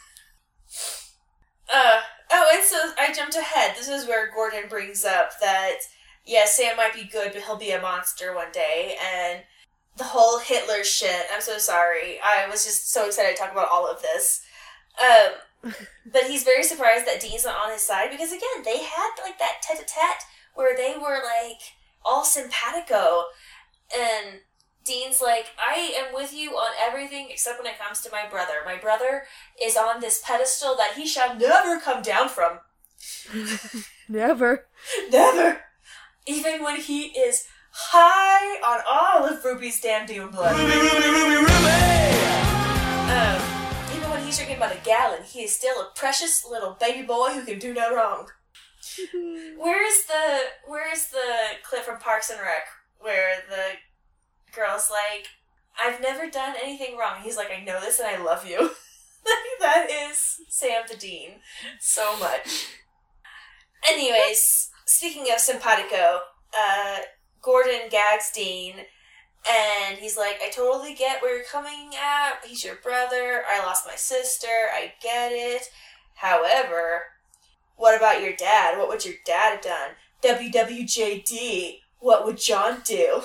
Uh 1.72 2.00
oh, 2.30 2.50
and 2.54 2.64
so 2.64 2.92
I 2.98 3.12
jumped 3.12 3.36
ahead. 3.36 3.74
This 3.76 3.88
is 3.88 4.06
where 4.06 4.30
Gordon 4.32 4.68
brings 4.68 5.04
up 5.04 5.32
that 5.40 5.78
yeah, 6.24 6.44
Sam 6.46 6.76
might 6.76 6.94
be 6.94 7.04
good, 7.04 7.32
but 7.32 7.42
he'll 7.42 7.56
be 7.56 7.70
a 7.70 7.80
monster 7.80 8.34
one 8.34 8.52
day, 8.52 8.96
and 9.02 9.42
the 9.96 10.04
whole 10.04 10.38
Hitler 10.38 10.84
shit. 10.84 11.26
I'm 11.32 11.40
so 11.40 11.58
sorry. 11.58 12.20
I 12.22 12.48
was 12.48 12.64
just 12.64 12.92
so 12.92 13.06
excited 13.06 13.34
to 13.34 13.42
talk 13.42 13.52
about 13.52 13.70
all 13.70 13.90
of 13.90 14.02
this. 14.02 14.42
Um, 15.00 15.32
but 15.62 16.24
he's 16.28 16.44
very 16.44 16.62
surprised 16.62 17.06
that 17.06 17.20
Dean's 17.20 17.44
not 17.44 17.56
on 17.56 17.72
his 17.72 17.82
side 17.82 18.10
because 18.10 18.30
again, 18.30 18.62
they 18.64 18.78
had 18.78 19.10
like 19.22 19.38
that 19.38 19.62
tete-a-tete 19.62 20.24
where 20.54 20.76
they 20.76 20.96
were 20.98 21.20
like 21.24 21.60
all 22.04 22.24
simpatico, 22.24 23.24
and 23.96 24.40
Dean's 24.84 25.20
like, 25.20 25.46
I 25.58 25.92
am 25.96 26.14
with 26.14 26.32
you 26.32 26.52
on 26.52 26.70
everything 26.80 27.28
except 27.30 27.58
when 27.62 27.70
it 27.72 27.78
comes 27.78 28.00
to 28.02 28.10
my 28.10 28.26
brother. 28.28 28.54
My 28.64 28.76
brother 28.76 29.24
is 29.62 29.76
on 29.76 30.00
this 30.00 30.22
pedestal 30.24 30.76
that 30.76 30.94
he 30.96 31.06
shall 31.06 31.36
never 31.36 31.78
come 31.78 32.02
down 32.02 32.28
from. 32.28 32.60
Never. 34.08 34.66
Never. 35.10 35.60
Even 36.26 36.62
when 36.62 36.80
he 36.80 37.08
is 37.08 37.44
high 37.70 38.58
on 38.66 38.80
all 38.90 39.28
of 39.28 39.44
Ruby's 39.44 39.80
damn 39.80 40.06
demon 40.06 40.30
blood. 40.30 40.54
Um, 40.54 40.70
even 40.70 40.80
when 43.38 43.47
he's 44.28 44.36
drinking 44.36 44.58
about 44.58 44.76
a 44.76 44.84
gallon, 44.84 45.22
he 45.22 45.40
is 45.40 45.56
still 45.56 45.80
a 45.80 45.90
precious 45.94 46.44
little 46.44 46.76
baby 46.78 47.00
boy 47.06 47.30
who 47.30 47.44
can 47.44 47.58
do 47.58 47.72
no 47.72 47.94
wrong. 47.94 48.28
Where's 49.58 50.04
the 50.04 50.40
Where's 50.66 51.06
the 51.06 51.56
clip 51.62 51.82
from 51.82 51.98
Parks 51.98 52.28
and 52.30 52.38
Rec 52.38 52.64
where 53.00 53.36
the 53.48 54.54
girl's 54.54 54.90
like, 54.90 55.28
"I've 55.82 56.02
never 56.02 56.28
done 56.28 56.56
anything 56.62 56.98
wrong." 56.98 57.22
He's 57.22 57.38
like, 57.38 57.50
"I 57.50 57.64
know 57.64 57.80
this 57.80 58.00
and 58.00 58.08
I 58.08 58.22
love 58.22 58.46
you." 58.46 58.58
that 59.60 59.88
is 59.90 60.40
Sam 60.48 60.82
the 60.88 60.96
Dean 60.96 61.40
so 61.80 62.18
much. 62.18 62.66
Anyways, 63.88 64.70
speaking 64.84 65.26
of 65.32 65.40
simpatico, 65.40 66.20
uh, 66.56 66.98
Gordon 67.40 67.88
gags 67.90 68.30
Dean, 68.34 68.74
and 69.46 69.98
he's 69.98 70.16
like, 70.16 70.40
"I 70.42 70.50
totally 70.50 70.94
get 70.94 71.22
where 71.22 71.36
you're 71.36 71.44
coming 71.44 71.90
at. 71.94 72.44
He's 72.44 72.64
your 72.64 72.76
brother. 72.76 73.44
I 73.48 73.60
lost 73.64 73.86
my 73.86 73.96
sister. 73.96 74.68
I 74.72 74.94
get 75.02 75.32
it. 75.32 75.70
However." 76.16 77.02
What 77.78 77.96
about 77.96 78.20
your 78.22 78.32
dad? 78.34 78.76
What 78.76 78.88
would 78.88 79.04
your 79.04 79.14
dad 79.24 79.52
have 79.52 79.62
done? 79.62 79.90
WWJD. 80.20 81.78
What 82.00 82.26
would 82.26 82.36
John 82.38 82.82
do? 82.84 83.22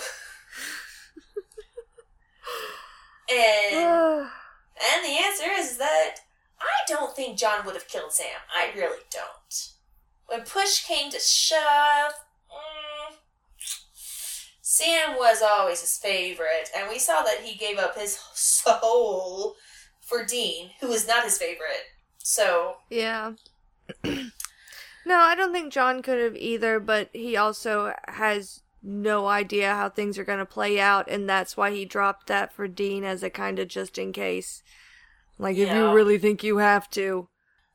and 3.32 3.76
and 3.76 5.04
the 5.04 5.18
answer 5.26 5.50
is 5.58 5.78
that 5.78 6.18
I 6.62 6.88
don't 6.88 7.16
think 7.16 7.38
John 7.38 7.66
would 7.66 7.74
have 7.74 7.88
killed 7.88 8.14
Sam. 8.14 8.28
I 8.56 8.78
really 8.78 9.02
don't. 9.10 9.70
When 10.28 10.42
push 10.42 10.86
came 10.86 11.10
to 11.12 11.20
shove, 11.20 12.14
Sam 14.74 15.18
was 15.20 15.44
always 15.44 15.82
his 15.82 16.00
favorite, 16.00 16.72
and 16.76 16.90
we 16.90 16.98
saw 16.98 17.22
that 17.22 17.42
he 17.44 17.56
gave 17.56 17.78
up 17.78 17.96
his 17.96 18.18
soul 18.34 19.56
for 20.02 20.26
Dean, 20.26 20.72
who 20.82 20.88
was 20.88 21.08
not 21.08 21.24
his 21.24 21.38
favorite. 21.38 21.92
So, 22.18 22.78
Yeah. 22.90 23.34
no, 24.04 24.24
I 25.08 25.36
don't 25.36 25.54
think 25.54 25.72
John 25.72 26.02
could 26.02 26.20
have 26.20 26.36
either, 26.36 26.80
but 26.80 27.10
he 27.14 27.38
also 27.38 27.94
has 28.08 28.62
no 28.82 29.28
idea 29.28 29.76
how 29.76 29.90
things 29.90 30.18
are 30.18 30.24
going 30.24 30.40
to 30.40 30.46
play 30.46 30.80
out, 30.80 31.08
and 31.08 31.30
that's 31.30 31.56
why 31.56 31.70
he 31.70 31.86
dropped 31.86 32.26
that 32.26 32.52
for 32.52 32.68
Dean 32.68 33.04
as 33.04 33.22
a 33.22 33.30
kind 33.30 33.60
of 33.60 33.68
just 33.68 34.00
in 34.00 34.12
case. 34.12 34.64
Like, 35.38 35.56
if 35.56 35.72
you 35.72 35.92
really 35.92 36.18
think 36.18 36.44
you 36.44 36.58
have 36.58 36.90
to. 36.92 37.28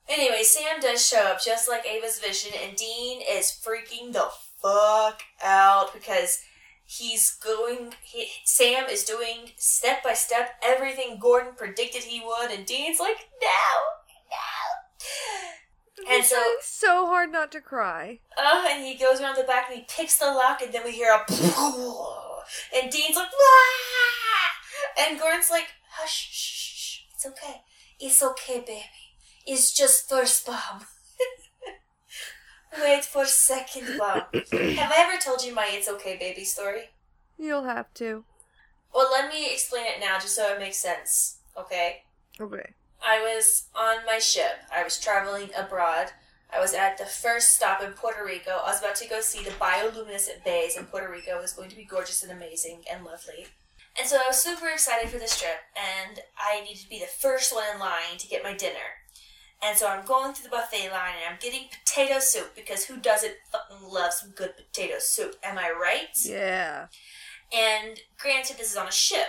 anyway, 0.09 0.43
Sam 0.43 0.81
does 0.81 1.07
show 1.07 1.23
up 1.27 1.41
just 1.45 1.69
like 1.69 1.87
Ava's 1.87 2.19
vision, 2.19 2.55
and 2.61 2.77
Dean 2.77 3.21
is 3.31 3.57
freaking 3.65 4.13
the 4.13 4.31
fuck 4.61 5.23
out 5.45 5.95
because 5.95 6.41
he's 6.91 7.31
going. 7.31 7.93
He, 8.03 8.29
Sam 8.45 8.87
is 8.89 9.05
doing 9.05 9.53
step 9.57 10.03
by 10.03 10.15
step 10.15 10.53
everything 10.63 11.19
Gordon 11.21 11.53
predicted 11.55 12.05
he 12.05 12.21
would, 12.25 12.51
and 12.51 12.65
Dean's 12.67 12.99
like, 12.99 13.29
no, 13.43 13.49
no. 14.31 16.11
And 16.11 16.23
He's 16.23 16.31
so- 16.31 16.55
so 16.63 17.07
hard 17.07 17.31
not 17.31 17.53
to 17.53 17.61
cry. 17.61 18.21
Uh, 18.37 18.65
and 18.71 18.85
he 18.85 18.95
goes 18.97 19.21
around 19.21 19.37
the 19.37 19.43
back 19.43 19.67
and 19.69 19.79
he 19.81 19.85
picks 19.89 20.19
the 20.19 20.27
lock, 20.27 20.63
and 20.63 20.73
then 20.73 20.83
we 20.85 20.93
hear 20.93 21.13
a 21.13 21.19
and 22.75 22.91
Dean's 22.91 23.17
like, 23.17 23.31
Wah! 23.33 25.05
and 25.07 25.19
Gordon's 25.21 25.51
like, 25.51 25.67
hush, 25.91 26.29
shh, 26.31 26.31
shh, 26.31 26.77
shh, 26.77 26.99
it's 27.15 27.27
okay, 27.27 27.61
it's 28.01 28.23
okay, 28.23 28.61
baby, 28.61 28.85
it's 29.47 29.73
just 29.75 30.09
first 30.09 30.47
bomb. 30.47 30.87
Wait 32.83 33.05
for 33.05 33.23
a 33.23 33.27
second 33.27 33.99
bomb. 33.99 34.23
Have 34.33 34.93
I 34.93 34.97
ever 34.99 35.21
told 35.21 35.45
you 35.45 35.55
my 35.55 35.69
"It's 35.71 35.89
okay, 35.89 36.17
baby" 36.17 36.45
story? 36.45 36.91
You'll 37.39 37.65
have 37.65 37.93
to. 37.95 38.25
Well, 38.95 39.11
let 39.13 39.33
me 39.33 39.53
explain 39.53 39.85
it 39.87 40.01
now, 40.01 40.19
just 40.19 40.35
so 40.35 40.53
it 40.53 40.59
makes 40.59 40.79
sense. 40.79 41.39
Okay. 41.57 42.03
Okay. 42.41 42.75
I 43.05 43.21
was 43.21 43.69
on 43.75 44.05
my 44.07 44.19
ship. 44.19 44.59
I 44.73 44.83
was 44.83 44.99
traveling 44.99 45.51
abroad. 45.57 46.13
I 46.53 46.61
was 46.61 46.73
at 46.73 46.99
the 46.99 47.05
first 47.05 47.55
stop 47.55 47.83
in 47.83 47.93
Puerto 47.93 48.25
Rico. 48.25 48.51
I 48.51 48.71
was 48.71 48.81
about 48.81 48.97
to 48.97 49.09
go 49.09 49.21
see 49.21 49.45
the 49.45 49.51
bioluminescent 49.51 50.45
bays 50.45 50.77
in 50.77 50.87
Puerto 50.87 51.11
Rico. 51.11 51.39
It 51.39 51.43
was 51.43 51.53
going 51.53 51.69
to 51.71 51.77
be 51.77 51.85
gorgeous 51.85 52.23
and 52.23 52.33
amazing 52.33 52.85
and 52.91 53.05
lovely. 53.05 53.47
And 53.99 54.09
so 54.09 54.17
I 54.17 54.29
was 54.29 54.39
super 54.39 54.69
excited 54.69 55.11
for 55.11 55.19
this 55.19 55.39
trip, 55.39 55.59
and 55.77 56.21
I 56.39 56.61
needed 56.63 56.83
to 56.83 56.89
be 56.89 57.01
the 57.01 57.07
first 57.07 57.55
one 57.55 57.65
in 57.75 57.81
line 57.81 58.17
to 58.19 58.29
get 58.29 58.45
my 58.45 58.55
dinner. 58.55 58.98
And 59.63 59.77
so 59.77 59.89
I'm 59.89 60.07
going 60.07 60.35
through 60.35 60.45
the 60.45 60.57
buffet 60.57 60.91
line, 60.91 61.15
and 61.25 61.33
I'm 61.35 61.39
getting 61.41 61.69
potato 61.85 62.21
soup 62.21 62.55
because 62.55 62.85
who 62.85 62.97
doesn't 62.97 63.35
fucking 63.51 63.89
love 63.89 64.13
some 64.13 64.31
good 64.31 64.55
potato 64.57 64.97
soup? 64.99 65.35
Am 65.43 65.59
I 65.59 65.71
right? 65.71 66.17
Yeah. 66.25 66.87
And 67.53 67.99
granted, 68.19 68.57
this 68.59 68.71
is 68.71 68.77
on 68.77 68.87
a 68.87 68.93
ship, 68.93 69.29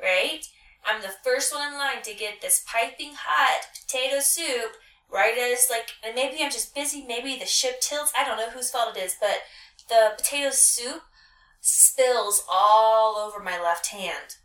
right? 0.00 0.44
I'm 0.84 1.00
the 1.00 1.14
first 1.24 1.54
one 1.54 1.72
in 1.72 1.78
line 1.78 2.02
to 2.02 2.14
get 2.14 2.40
this 2.40 2.64
piping 2.66 3.12
hot 3.14 3.62
potato 3.80 4.20
soup 4.20 4.72
right 5.10 5.36
as, 5.38 5.68
like, 5.70 5.90
and 6.04 6.14
maybe 6.14 6.42
I'm 6.42 6.50
just 6.50 6.74
busy, 6.74 7.04
maybe 7.06 7.38
the 7.38 7.46
ship 7.46 7.80
tilts, 7.80 8.12
I 8.18 8.24
don't 8.24 8.36
know 8.36 8.50
whose 8.50 8.70
fault 8.70 8.96
it 8.96 9.02
is, 9.02 9.16
but 9.18 9.38
the 9.88 10.12
potato 10.16 10.50
soup 10.50 11.02
spills 11.60 12.44
all 12.50 13.16
over 13.16 13.42
my 13.42 13.60
left 13.60 13.88
hand. 13.88 14.36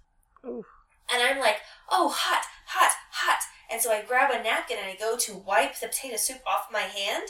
Oof. 0.46 0.66
And 1.12 1.22
I'm 1.22 1.40
like, 1.40 1.58
oh, 1.92 2.10
hot, 2.10 2.46
hot, 2.68 2.92
hot. 3.12 3.42
And 3.76 3.82
so 3.82 3.92
I 3.92 4.04
grab 4.04 4.32
a 4.32 4.42
napkin 4.42 4.78
and 4.82 4.90
I 4.90 4.96
go 4.96 5.18
to 5.18 5.36
wipe 5.36 5.78
the 5.78 5.88
potato 5.88 6.16
soup 6.16 6.38
off 6.48 6.70
my 6.72 6.80
hand, 6.80 7.26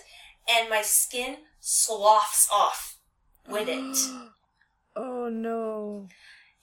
and 0.48 0.70
my 0.70 0.84
skin 0.84 1.38
sloughs 1.60 2.48
off 2.54 2.98
with 3.50 3.68
it. 3.68 3.98
oh 4.96 5.28
no. 5.28 6.08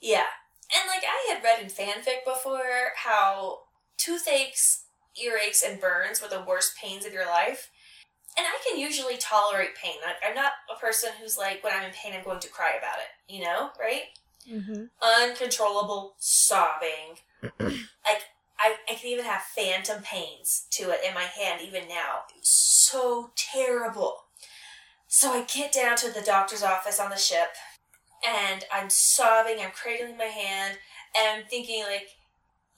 Yeah. 0.01 0.27
And 0.73 0.87
like 0.87 1.03
I 1.03 1.35
had 1.35 1.43
read 1.43 1.61
in 1.61 1.67
fanfic 1.67 2.25
before 2.25 2.93
how 2.95 3.63
toothaches, 3.99 4.85
earaches, 5.21 5.69
and 5.69 5.81
burns 5.81 6.23
were 6.23 6.29
the 6.29 6.45
worst 6.47 6.77
pains 6.77 7.05
of 7.05 7.13
your 7.13 7.27
life. 7.27 7.69
And 8.39 8.47
I 8.47 8.57
can 8.65 8.79
usually 8.79 9.17
tolerate 9.17 9.75
pain. 9.75 9.97
Like 10.07 10.15
I'm 10.25 10.37
not 10.37 10.53
a 10.73 10.79
person 10.79 11.11
who's 11.21 11.37
like 11.37 11.65
when 11.65 11.73
I'm 11.73 11.87
in 11.87 11.91
pain 11.91 12.13
I'm 12.17 12.25
going 12.25 12.39
to 12.39 12.49
cry 12.49 12.75
about 12.79 12.99
it, 12.99 13.35
you 13.35 13.43
know, 13.43 13.71
right? 13.81 14.03
Mm-hmm. 14.49 14.85
Uncontrollable 15.03 16.15
sobbing. 16.21 17.19
like 17.59 18.23
I, 18.63 18.77
I 18.89 18.95
can 18.95 19.11
even 19.11 19.25
have 19.25 19.43
phantom 19.43 20.03
pains 20.03 20.67
to 20.71 20.91
it 20.91 21.01
in 21.07 21.15
my 21.15 21.25
hand 21.25 21.61
even 21.63 21.89
now. 21.89 22.23
It 22.31 22.39
was 22.41 22.49
so 22.49 23.33
terrible. 23.35 24.19
So 25.09 25.33
I 25.33 25.45
get 25.45 25.73
down 25.73 25.97
to 25.99 26.11
the 26.11 26.23
doctor's 26.23 26.63
office 26.63 27.01
on 27.01 27.11
the 27.11 27.17
ship 27.17 27.49
and 28.27 28.65
I'm 28.73 28.89
sobbing, 28.89 29.57
I'm 29.61 29.73
cradling 29.73 30.17
my 30.17 30.25
hand, 30.25 30.79
and 31.17 31.41
I'm 31.41 31.49
thinking 31.49 31.83
like 31.83 32.07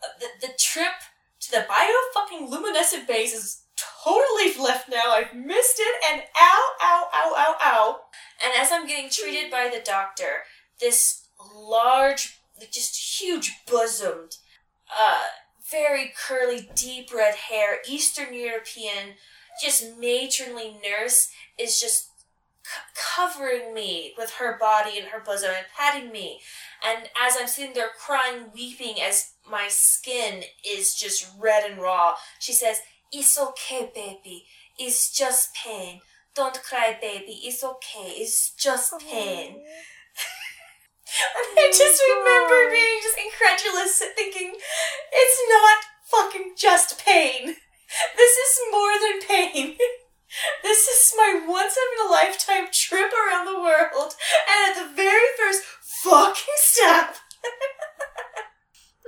uh, 0.02 0.08
the, 0.18 0.46
the 0.46 0.52
trip 0.58 0.94
to 1.40 1.50
the 1.50 1.66
bio 1.68 1.92
fucking 2.14 2.48
luminescent 2.50 3.06
base 3.06 3.34
is 3.34 3.62
totally 3.76 4.58
left 4.58 4.88
now. 4.88 5.12
I've 5.12 5.34
missed 5.34 5.78
it 5.78 6.04
and 6.10 6.22
ow, 6.36 6.68
ow, 6.82 7.08
ow, 7.12 7.34
ow, 7.36 7.56
ow. 7.62 7.96
And 8.42 8.52
as 8.58 8.72
I'm 8.72 8.86
getting 8.86 9.10
treated 9.10 9.50
by 9.50 9.68
the 9.68 9.82
doctor, 9.84 10.44
this 10.80 11.28
large, 11.54 12.40
just 12.72 13.20
huge 13.20 13.54
bosomed, 13.70 14.36
uh, 14.90 15.24
very 15.70 16.12
curly, 16.16 16.68
deep 16.74 17.12
red 17.14 17.34
hair, 17.34 17.78
Eastern 17.88 18.34
European, 18.34 19.14
just 19.62 19.98
matronly 19.98 20.76
nurse 20.82 21.28
is 21.58 21.80
just 21.80 22.08
c- 22.64 22.80
covering 23.16 23.72
me 23.72 24.14
with 24.18 24.32
her 24.32 24.58
body 24.58 24.98
and 24.98 25.08
her 25.08 25.20
bosom 25.20 25.50
and 25.56 25.66
patting 25.76 26.10
me. 26.10 26.40
And 26.86 27.08
as 27.20 27.36
I'm 27.40 27.46
sitting 27.48 27.74
there 27.74 27.90
crying, 27.98 28.46
weeping, 28.54 29.00
as 29.00 29.32
my 29.48 29.68
skin 29.68 30.42
is 30.68 30.94
just 30.94 31.30
red 31.38 31.70
and 31.70 31.80
raw, 31.80 32.14
she 32.38 32.52
says, 32.52 32.80
It's 33.12 33.38
okay, 33.38 33.90
baby. 33.94 34.44
It's 34.78 35.16
just 35.16 35.54
pain. 35.54 36.00
Don't 36.34 36.60
cry, 36.62 36.98
baby. 37.00 37.40
It's 37.44 37.62
okay. 37.62 38.10
It's 38.16 38.50
just 38.50 38.98
pain. 38.98 39.62
And 41.36 41.46
I 41.58 41.70
just 41.70 42.02
oh 42.02 42.10
remember 42.18 42.70
being 42.70 42.98
just 43.02 43.18
incredulous, 43.18 44.00
and 44.00 44.14
thinking, 44.14 44.54
it's 45.12 45.40
not 45.48 45.78
fucking 46.10 46.54
just 46.56 46.98
pain. 47.04 47.56
This 48.16 48.34
is 48.36 48.60
more 48.72 48.94
than 49.00 49.28
pain. 49.28 49.76
This 50.64 50.88
is 50.88 51.14
my 51.16 51.44
once 51.46 51.76
in 51.76 52.06
a 52.06 52.10
lifetime 52.10 52.66
trip 52.72 53.12
around 53.12 53.46
the 53.46 53.60
world, 53.60 54.16
and 54.50 54.68
at 54.68 54.74
the 54.74 54.92
very 54.92 55.28
first 55.38 55.62
fucking 56.02 56.56
step, 56.56 57.14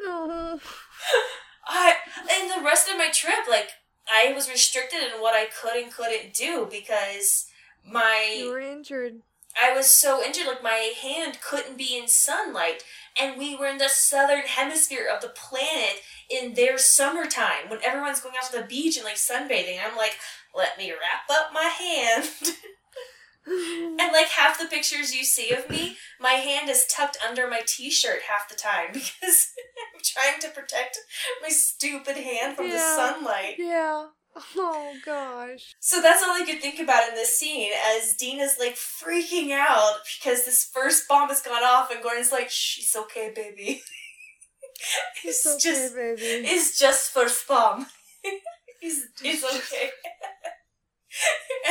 Oh. 0.06 0.60
I 1.66 1.94
and 2.32 2.50
the 2.50 2.64
rest 2.64 2.88
of 2.88 2.96
my 2.96 3.10
trip, 3.12 3.48
like 3.48 3.70
I 4.12 4.32
was 4.32 4.48
restricted 4.48 5.00
in 5.00 5.20
what 5.20 5.34
I 5.34 5.46
could 5.46 5.82
and 5.82 5.92
couldn't 5.92 6.32
do 6.34 6.68
because 6.70 7.46
my 7.84 8.36
You 8.38 8.50
were 8.50 8.60
injured. 8.60 9.22
I 9.60 9.74
was 9.74 9.90
so 9.90 10.22
injured, 10.22 10.46
like 10.46 10.62
my 10.62 10.92
hand 11.00 11.38
couldn't 11.40 11.78
be 11.78 11.96
in 11.96 12.08
sunlight, 12.08 12.82
and 13.20 13.38
we 13.38 13.56
were 13.56 13.66
in 13.66 13.78
the 13.78 13.88
southern 13.88 14.42
hemisphere 14.42 15.06
of 15.12 15.22
the 15.22 15.28
planet 15.28 16.02
in 16.30 16.54
their 16.54 16.76
summertime 16.78 17.68
when 17.68 17.80
everyone's 17.84 18.20
going 18.20 18.34
out 18.36 18.50
to 18.50 18.58
the 18.60 18.66
beach 18.66 18.96
and 18.96 19.04
like 19.04 19.16
sunbathing. 19.16 19.78
I'm 19.82 19.96
like, 19.96 20.16
let 20.54 20.76
me 20.78 20.90
wrap 20.90 21.30
up 21.30 21.52
my 21.52 21.64
hand. 21.64 22.28
and 24.00 24.12
like 24.12 24.28
half 24.28 24.58
the 24.58 24.66
pictures 24.66 25.14
you 25.14 25.24
see 25.24 25.52
of 25.52 25.70
me, 25.70 25.96
my 26.20 26.32
hand 26.32 26.68
is 26.68 26.86
tucked 26.86 27.18
under 27.26 27.48
my 27.48 27.60
t 27.66 27.90
shirt 27.90 28.22
half 28.28 28.48
the 28.48 28.56
time 28.56 28.88
because 28.92 29.52
I'm 29.94 30.00
trying 30.02 30.40
to 30.40 30.48
protect 30.48 30.98
my 31.42 31.48
stupid 31.48 32.16
hand 32.16 32.56
from 32.56 32.70
the 32.70 32.78
sunlight. 32.78 33.54
yeah. 33.58 34.06
Oh 34.56 34.92
gosh. 35.04 35.74
So 35.80 36.02
that's 36.02 36.22
all 36.22 36.30
I 36.30 36.44
could 36.44 36.60
think 36.60 36.78
about 36.80 37.08
in 37.08 37.14
this 37.14 37.38
scene 37.38 37.70
as 37.96 38.14
Dean 38.14 38.38
is 38.40 38.56
like 38.58 38.74
freaking 38.76 39.50
out 39.52 39.94
because 40.18 40.44
this 40.44 40.68
first 40.72 41.08
bomb 41.08 41.28
has 41.28 41.40
gone 41.42 41.62
off 41.64 41.90
and 41.90 42.02
Gordon's 42.02 42.32
like, 42.32 42.50
Shh, 42.50 42.78
it's 42.80 42.96
okay, 42.96 43.32
baby. 43.34 43.82
it's 45.24 45.44
It's 45.44 45.46
okay, 45.46 45.58
just 45.72 45.94
baby. 45.94 46.22
it's 46.48 46.78
just 46.78 47.10
first 47.12 47.48
bomb. 47.48 47.86
it's, 48.82 49.06
it's 49.22 49.44
okay. 49.44 49.90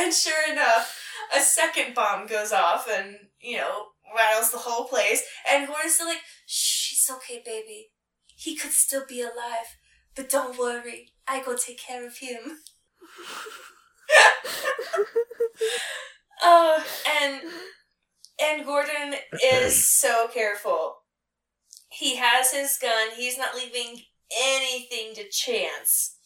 and 0.00 0.12
sure 0.12 0.52
enough, 0.52 0.98
a 1.36 1.40
second 1.40 1.94
bomb 1.94 2.26
goes 2.26 2.52
off 2.52 2.88
and, 2.90 3.16
you 3.40 3.58
know, 3.58 3.86
rattles 4.16 4.50
the 4.50 4.58
whole 4.58 4.86
place. 4.88 5.22
And 5.50 5.66
Gordon's 5.68 5.94
still 5.94 6.08
like, 6.08 6.22
Shh, 6.46 6.92
it's 6.92 7.10
okay, 7.10 7.42
baby. 7.44 7.90
He 8.34 8.56
could 8.56 8.72
still 8.72 9.04
be 9.08 9.20
alive. 9.20 9.76
But 10.14 10.28
don't 10.30 10.58
worry, 10.58 11.10
I 11.28 11.42
go 11.42 11.56
take 11.56 11.80
care 11.80 12.06
of 12.06 12.18
him. 12.18 12.58
Uh, 16.42 16.80
and 17.22 17.40
and 18.40 18.66
Gordon 18.66 19.14
is 19.42 19.90
so 19.90 20.28
careful. 20.32 20.98
He 21.88 22.16
has 22.16 22.52
his 22.52 22.76
gun. 22.80 23.08
He's 23.16 23.38
not 23.38 23.54
leaving 23.54 24.02
anything 24.38 25.14
to 25.14 25.28
chance. 25.30 26.16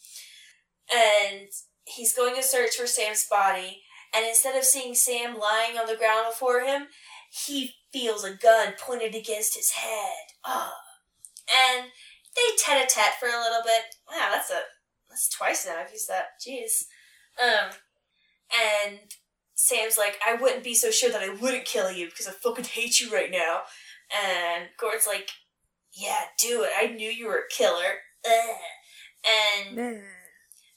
And 0.92 1.48
he's 1.84 2.14
going 2.14 2.34
to 2.34 2.42
search 2.42 2.74
for 2.74 2.86
Sam's 2.86 3.26
body. 3.30 3.82
And 4.14 4.26
instead 4.26 4.56
of 4.56 4.64
seeing 4.64 4.94
Sam 4.94 5.38
lying 5.38 5.78
on 5.78 5.86
the 5.86 5.96
ground 5.96 6.26
before 6.28 6.60
him, 6.60 6.88
he 7.30 7.76
feels 7.92 8.24
a 8.24 8.34
gun 8.34 8.74
pointed 8.78 9.14
against 9.14 9.54
his 9.54 9.70
head. 9.70 10.34
Ah. 10.44 10.74
And 11.48 11.86
they 12.34 12.56
tete 12.58 12.84
a 12.84 12.86
tete 12.92 13.14
for 13.20 13.26
a 13.26 13.40
little 13.40 13.62
bit. 13.64 13.82
Wow, 14.10 14.30
that's 14.32 14.50
a 14.50 14.62
that's 15.10 15.28
twice 15.28 15.66
now 15.66 15.76
I've 15.76 15.92
used 15.92 16.08
that. 16.08 16.40
Jeez. 16.40 16.86
Um 17.42 17.70
and 18.88 18.98
Sam's 19.54 19.98
like, 19.98 20.18
I 20.26 20.34
wouldn't 20.34 20.64
be 20.64 20.74
so 20.74 20.90
sure 20.90 21.10
that 21.10 21.22
I 21.22 21.34
wouldn't 21.34 21.66
kill 21.66 21.92
you 21.92 22.06
because 22.06 22.26
I 22.26 22.32
fucking 22.32 22.64
hate 22.64 22.98
you 22.98 23.12
right 23.12 23.30
now. 23.30 23.60
And 24.10 24.68
Gordon's 24.78 25.06
like, 25.06 25.28
Yeah, 25.92 26.22
do 26.38 26.62
it. 26.62 26.70
I 26.76 26.86
knew 26.86 27.10
you 27.10 27.26
were 27.26 27.44
a 27.44 27.54
killer. 27.54 28.00
Ugh. 28.26 28.56
And 29.68 30.02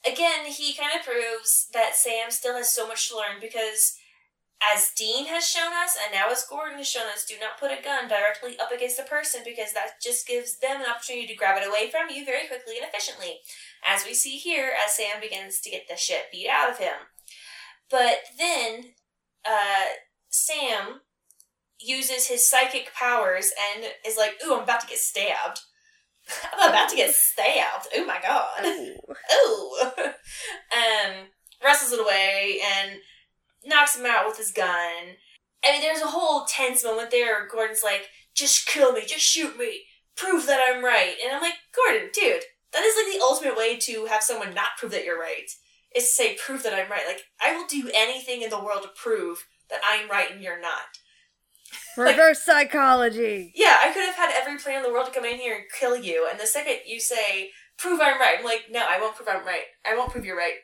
again, 0.06 0.46
he 0.46 0.74
kind 0.74 0.90
of 0.98 1.04
proves 1.04 1.68
that 1.72 1.94
Sam 1.94 2.30
still 2.30 2.56
has 2.56 2.72
so 2.72 2.86
much 2.86 3.08
to 3.08 3.16
learn 3.16 3.40
because, 3.40 3.96
as 4.62 4.92
Dean 4.96 5.26
has 5.26 5.46
shown 5.46 5.72
us, 5.72 5.96
and 6.02 6.12
now 6.12 6.30
as 6.30 6.46
Gordon 6.48 6.78
has 6.78 6.88
shown 6.88 7.06
us, 7.12 7.26
do 7.26 7.34
not 7.40 7.58
put 7.58 7.70
a 7.70 7.82
gun 7.82 8.08
directly 8.08 8.58
up 8.58 8.72
against 8.72 8.98
a 8.98 9.02
person 9.02 9.42
because 9.44 9.72
that 9.72 10.00
just 10.02 10.26
gives 10.26 10.58
them 10.58 10.80
an 10.80 10.86
opportunity 10.90 11.26
to 11.26 11.34
grab 11.34 11.60
it 11.60 11.68
away 11.68 11.90
from 11.90 12.08
you 12.08 12.24
very 12.24 12.46
quickly 12.46 12.76
and 12.78 12.86
efficiently. 12.86 13.40
As 13.84 14.04
we 14.04 14.14
see 14.14 14.36
here, 14.36 14.72
as 14.84 14.94
Sam 14.94 15.20
begins 15.20 15.60
to 15.60 15.70
get 15.70 15.88
the 15.88 15.96
shit 15.96 16.32
beat 16.32 16.48
out 16.48 16.70
of 16.70 16.78
him. 16.78 17.12
But 17.90 18.18
then, 18.38 18.94
uh, 19.44 19.84
Sam 20.30 21.00
uses 21.80 22.28
his 22.28 22.48
psychic 22.48 22.92
powers 22.94 23.52
and 23.74 23.84
is 24.06 24.16
like, 24.16 24.34
ooh, 24.46 24.54
I'm 24.54 24.62
about 24.62 24.80
to 24.80 24.86
get 24.86 24.98
stabbed. 24.98 25.60
I'm 26.58 26.70
about 26.70 26.88
to 26.88 26.96
get 26.96 27.14
stabbed. 27.14 27.88
Oh 27.94 28.06
my 28.06 28.18
god. 28.22 29.16
Oh. 29.30 29.92
um, 29.98 31.12
wrestles 31.62 31.92
it 31.92 32.00
away 32.00 32.60
and 32.78 32.98
knocks 33.66 33.96
him 33.96 34.06
out 34.06 34.26
with 34.26 34.38
his 34.38 34.52
gun. 34.52 35.16
I 35.64 35.72
mean, 35.72 35.80
there's 35.80 36.02
a 36.02 36.06
whole 36.06 36.44
tense 36.44 36.84
moment 36.84 37.10
there. 37.10 37.40
Where 37.40 37.48
Gordon's 37.48 37.82
like, 37.82 38.08
just 38.34 38.66
kill 38.66 38.92
me, 38.92 39.02
just 39.06 39.24
shoot 39.24 39.58
me, 39.58 39.82
prove 40.16 40.46
that 40.46 40.60
I'm 40.68 40.84
right. 40.84 41.14
And 41.24 41.34
I'm 41.34 41.42
like, 41.42 41.54
Gordon, 41.74 42.10
dude, 42.12 42.42
that 42.72 42.82
is 42.82 42.96
like 42.96 43.14
the 43.14 43.24
ultimate 43.24 43.56
way 43.56 43.78
to 43.78 44.06
have 44.06 44.22
someone 44.22 44.54
not 44.54 44.76
prove 44.78 44.92
that 44.92 45.04
you're 45.04 45.18
right. 45.18 45.50
Is 45.94 46.04
to 46.04 46.10
say, 46.10 46.36
prove 46.36 46.64
that 46.64 46.74
I'm 46.74 46.90
right. 46.90 47.06
Like, 47.06 47.22
I 47.40 47.56
will 47.56 47.66
do 47.66 47.90
anything 47.94 48.42
in 48.42 48.50
the 48.50 48.62
world 48.62 48.82
to 48.82 48.88
prove 49.00 49.44
that 49.70 49.80
I'm 49.84 50.10
right 50.10 50.30
and 50.30 50.42
you're 50.42 50.60
not. 50.60 50.98
Reverse 51.96 52.42
psychology. 52.42 53.52
Yeah, 53.54 53.78
I 53.80 53.92
could 53.92 54.04
have 54.04 54.16
had 54.16 54.32
every 54.34 54.58
plan 54.58 54.78
in 54.78 54.82
the 54.82 54.92
world 54.92 55.06
to 55.06 55.12
come 55.12 55.24
in 55.24 55.38
here 55.38 55.54
and 55.54 55.64
kill 55.78 55.96
you, 55.96 56.28
and 56.30 56.38
the 56.38 56.46
second 56.46 56.78
you 56.86 57.00
say, 57.00 57.50
prove 57.78 58.00
I'm 58.00 58.20
right, 58.20 58.36
I'm 58.38 58.44
like, 58.44 58.66
no, 58.70 58.84
I 58.88 59.00
won't 59.00 59.16
prove 59.16 59.28
I'm 59.28 59.44
right. 59.46 59.64
I 59.86 59.96
won't 59.96 60.10
prove 60.10 60.24
you're 60.24 60.36
right. 60.36 60.54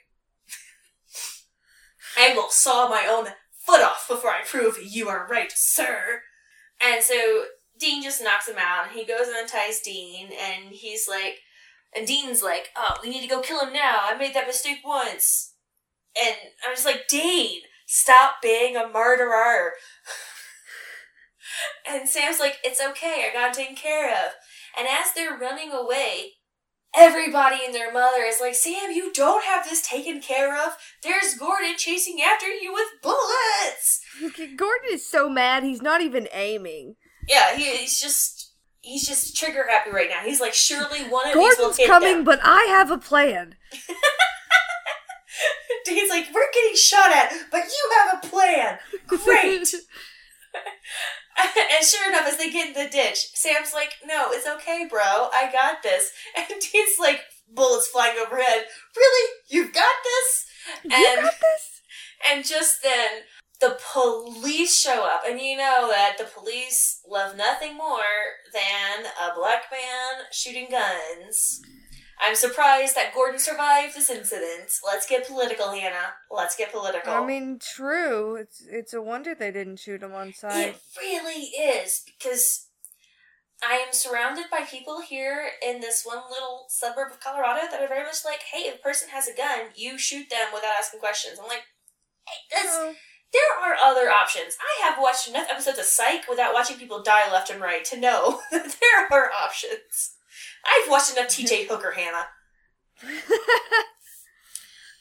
I 2.18 2.34
will 2.34 2.50
saw 2.50 2.88
my 2.88 3.06
own 3.08 3.28
foot 3.52 3.82
off 3.82 4.06
before 4.08 4.30
I 4.30 4.42
prove 4.44 4.78
you 4.82 5.08
are 5.08 5.26
right, 5.30 5.52
sir. 5.54 6.22
And 6.82 7.02
so 7.02 7.44
Dean 7.78 8.02
just 8.02 8.22
knocks 8.22 8.48
him 8.48 8.56
out, 8.58 8.88
and 8.88 8.98
he 8.98 9.04
goes 9.04 9.28
and 9.28 9.36
unties 9.36 9.80
Dean, 9.80 10.30
and 10.38 10.72
he's 10.72 11.06
like, 11.08 11.38
and 11.94 12.06
Dean's 12.06 12.42
like, 12.42 12.68
oh, 12.76 12.96
we 13.02 13.10
need 13.10 13.22
to 13.22 13.28
go 13.28 13.40
kill 13.40 13.60
him 13.60 13.72
now. 13.72 13.98
I 14.02 14.16
made 14.16 14.34
that 14.34 14.46
mistake 14.46 14.78
once. 14.84 15.54
And 16.20 16.36
I'm 16.66 16.74
just 16.74 16.86
like, 16.86 17.08
Dean, 17.08 17.62
stop 17.86 18.34
being 18.42 18.76
a 18.76 18.88
murderer. 18.88 19.72
And 21.88 22.08
Sam's 22.08 22.38
like, 22.38 22.58
it's 22.62 22.80
okay, 22.80 23.26
I 23.28 23.32
got 23.32 23.50
it 23.50 23.54
taken 23.54 23.74
care 23.74 24.10
of. 24.10 24.32
And 24.78 24.86
as 24.86 25.12
they're 25.14 25.36
running 25.36 25.72
away, 25.72 26.34
everybody 26.96 27.58
and 27.64 27.74
their 27.74 27.92
mother 27.92 28.22
is 28.22 28.40
like, 28.40 28.54
Sam, 28.54 28.90
you 28.90 29.12
don't 29.12 29.44
have 29.44 29.64
this 29.68 29.86
taken 29.86 30.20
care 30.20 30.56
of. 30.56 30.76
There's 31.02 31.34
Gordon 31.34 31.74
chasing 31.76 32.20
after 32.20 32.46
you 32.46 32.72
with 32.72 32.88
bullets. 33.02 34.00
Gordon 34.56 34.90
is 34.90 35.06
so 35.06 35.28
mad 35.28 35.62
he's 35.62 35.82
not 35.82 36.00
even 36.00 36.28
aiming. 36.32 36.96
Yeah, 37.28 37.56
he, 37.56 37.64
he's 37.76 38.00
just 38.00 38.52
he's 38.80 39.06
just 39.06 39.36
trigger 39.36 39.66
happy 39.68 39.90
right 39.90 40.08
now. 40.08 40.20
He's 40.24 40.40
like, 40.40 40.54
surely 40.54 41.00
one 41.08 41.28
of 41.28 41.34
these 41.34 41.58
will 41.58 41.68
Gordon's 41.68 41.86
coming, 41.86 42.16
them. 42.16 42.24
but 42.24 42.40
I 42.42 42.64
have 42.70 42.90
a 42.90 42.98
plan. 42.98 43.56
He's 45.86 46.10
like, 46.10 46.26
we're 46.34 46.52
getting 46.52 46.76
shot 46.76 47.10
at, 47.12 47.32
but 47.50 47.64
you 47.64 47.90
have 47.98 48.22
a 48.22 48.26
plan. 48.28 48.78
Great. 49.06 49.74
and 51.76 51.86
sure 51.86 52.08
enough, 52.08 52.26
as 52.26 52.36
they 52.38 52.50
get 52.50 52.68
in 52.68 52.74
the 52.74 52.90
ditch, 52.90 53.28
Sam's 53.34 53.72
like, 53.74 53.94
"No, 54.04 54.28
it's 54.30 54.46
okay, 54.46 54.86
bro. 54.88 55.00
I 55.32 55.50
got 55.52 55.82
this." 55.82 56.10
And 56.36 56.60
Dean's 56.60 56.98
like, 56.98 57.20
bullets 57.52 57.88
flying 57.88 58.16
overhead. 58.18 58.64
Really? 58.96 59.30
You've 59.48 59.72
got 59.72 59.94
this? 60.04 60.46
you 60.84 60.90
And 60.94 61.22
got 61.22 61.32
this? 61.40 61.80
and 62.30 62.44
just 62.44 62.82
then, 62.82 63.22
the 63.60 63.78
police 63.92 64.78
show 64.78 65.04
up, 65.04 65.22
and 65.28 65.38
you 65.38 65.56
know 65.56 65.88
that 65.90 66.16
the 66.18 66.24
police 66.24 67.00
love 67.06 67.36
nothing 67.36 67.76
more 67.76 68.00
than 68.54 69.04
a 69.20 69.34
black 69.34 69.64
man 69.70 70.24
shooting 70.32 70.68
guns. 70.70 71.60
I'm 72.22 72.34
surprised 72.34 72.94
that 72.96 73.14
Gordon 73.14 73.38
survived 73.38 73.96
this 73.96 74.10
incident. 74.10 74.70
Let's 74.86 75.06
get 75.06 75.26
political, 75.26 75.72
Hannah. 75.72 76.14
Let's 76.30 76.54
get 76.56 76.70
political. 76.72 77.12
I 77.12 77.24
mean, 77.24 77.58
true. 77.58 78.36
It's 78.36 78.62
it's 78.68 78.92
a 78.92 79.00
wonder 79.00 79.34
they 79.34 79.50
didn't 79.50 79.78
shoot 79.78 80.02
him 80.02 80.12
on 80.12 80.32
sight. 80.34 80.68
It 80.68 80.80
really 80.98 81.46
is 81.46 82.02
because 82.04 82.66
I 83.66 83.74
am 83.74 83.92
surrounded 83.92 84.46
by 84.50 84.60
people 84.62 85.00
here 85.00 85.50
in 85.66 85.80
this 85.80 86.02
one 86.04 86.22
little 86.30 86.66
suburb 86.68 87.12
of 87.12 87.20
Colorado 87.20 87.62
that 87.70 87.80
are 87.82 87.88
very 87.88 88.04
much 88.04 88.24
like, 88.24 88.40
hey, 88.52 88.68
if 88.68 88.76
a 88.76 88.82
person 88.82 89.08
has 89.10 89.28
a 89.28 89.36
gun, 89.36 89.68
you 89.74 89.98
shoot 89.98 90.30
them 90.30 90.48
without 90.52 90.74
asking 90.78 91.00
questions. 91.00 91.38
I'm 91.38 91.48
like, 91.48 91.64
hey, 92.26 92.34
that's, 92.54 92.76
Oh, 92.78 92.94
there 93.32 93.42
are 93.62 93.76
other 93.76 94.10
options. 94.10 94.56
I 94.60 94.88
have 94.88 94.98
watched 95.00 95.28
enough 95.28 95.48
episodes 95.50 95.78
of 95.78 95.84
Psych 95.84 96.28
without 96.28 96.54
watching 96.54 96.78
people 96.78 97.02
die 97.02 97.30
left 97.30 97.50
and 97.50 97.60
right 97.60 97.84
to 97.86 98.00
know 98.00 98.40
that 98.50 98.76
there 98.80 99.06
are 99.10 99.30
options. 99.30 100.16
I've 100.64 100.90
watched 100.90 101.16
enough 101.16 101.28
TJ 101.28 101.68
Hooker, 101.68 101.92
Hannah. 101.92 102.26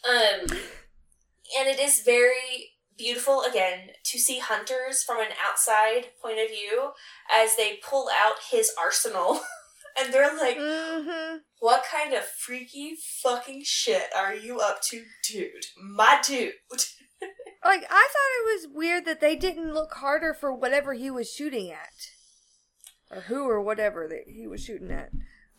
Um, 0.07 0.47
and 0.49 1.67
it 1.67 1.79
is 1.79 2.01
very 2.01 2.75
beautiful 2.97 3.43
again 3.43 3.89
to 4.03 4.19
see 4.19 4.39
hunters 4.39 5.03
from 5.03 5.19
an 5.19 5.31
outside 5.45 6.11
point 6.21 6.39
of 6.39 6.49
view 6.49 6.91
as 7.31 7.55
they 7.55 7.79
pull 7.87 8.09
out 8.09 8.35
his 8.51 8.71
arsenal. 8.79 9.41
and 9.99 10.13
they're 10.13 10.35
like, 10.37 10.57
mm-hmm. 10.57 11.37
what 11.59 11.83
kind 11.91 12.13
of 12.13 12.23
freaky 12.23 12.95
fucking 13.21 13.63
shit 13.65 14.05
are 14.15 14.35
you 14.35 14.59
up 14.59 14.81
to, 14.83 15.03
dude? 15.27 15.65
My 15.81 16.21
dude. 16.25 16.53
Like 17.61 17.83
I 17.89 18.07
thought 18.07 18.39
it 18.39 18.55
was 18.55 18.73
weird 18.73 19.03
that 19.03 19.19
they 19.19 19.35
didn't 19.35 19.73
look 19.73 19.95
harder 19.95 20.33
for 20.33 20.53
whatever 20.53 20.93
he 20.93 21.11
was 21.11 21.29
shooting 21.29 21.69
at, 21.69 21.91
or 23.11 23.23
who 23.23 23.49
or 23.49 23.59
whatever 23.61 24.07
that 24.07 24.33
he 24.33 24.47
was 24.47 24.63
shooting 24.63 24.91
at. 24.91 25.09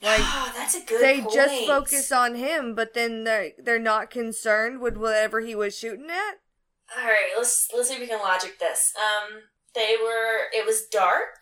Like 0.02 0.20
Ah, 0.22 0.52
that's 0.56 0.74
a 0.74 0.80
good 0.84 1.00
they 1.02 1.20
point. 1.20 1.34
just 1.34 1.66
focus 1.66 2.10
on 2.12 2.34
him, 2.34 2.74
but 2.74 2.94
then 2.94 3.24
they 3.24 3.54
they're 3.58 3.78
not 3.78 4.10
concerned 4.10 4.80
with 4.80 4.96
whatever 4.96 5.40
he 5.40 5.54
was 5.54 5.76
shooting 5.76 6.08
at. 6.10 6.34
All 6.96 7.04
right, 7.04 7.30
let's 7.36 7.68
let's 7.74 7.88
see 7.88 7.94
if 7.94 8.00
we 8.00 8.06
can 8.06 8.18
logic 8.20 8.58
this. 8.58 8.92
Um, 8.96 9.42
they 9.74 9.96
were. 10.02 10.48
It 10.52 10.64
was 10.66 10.86
dark, 10.86 11.38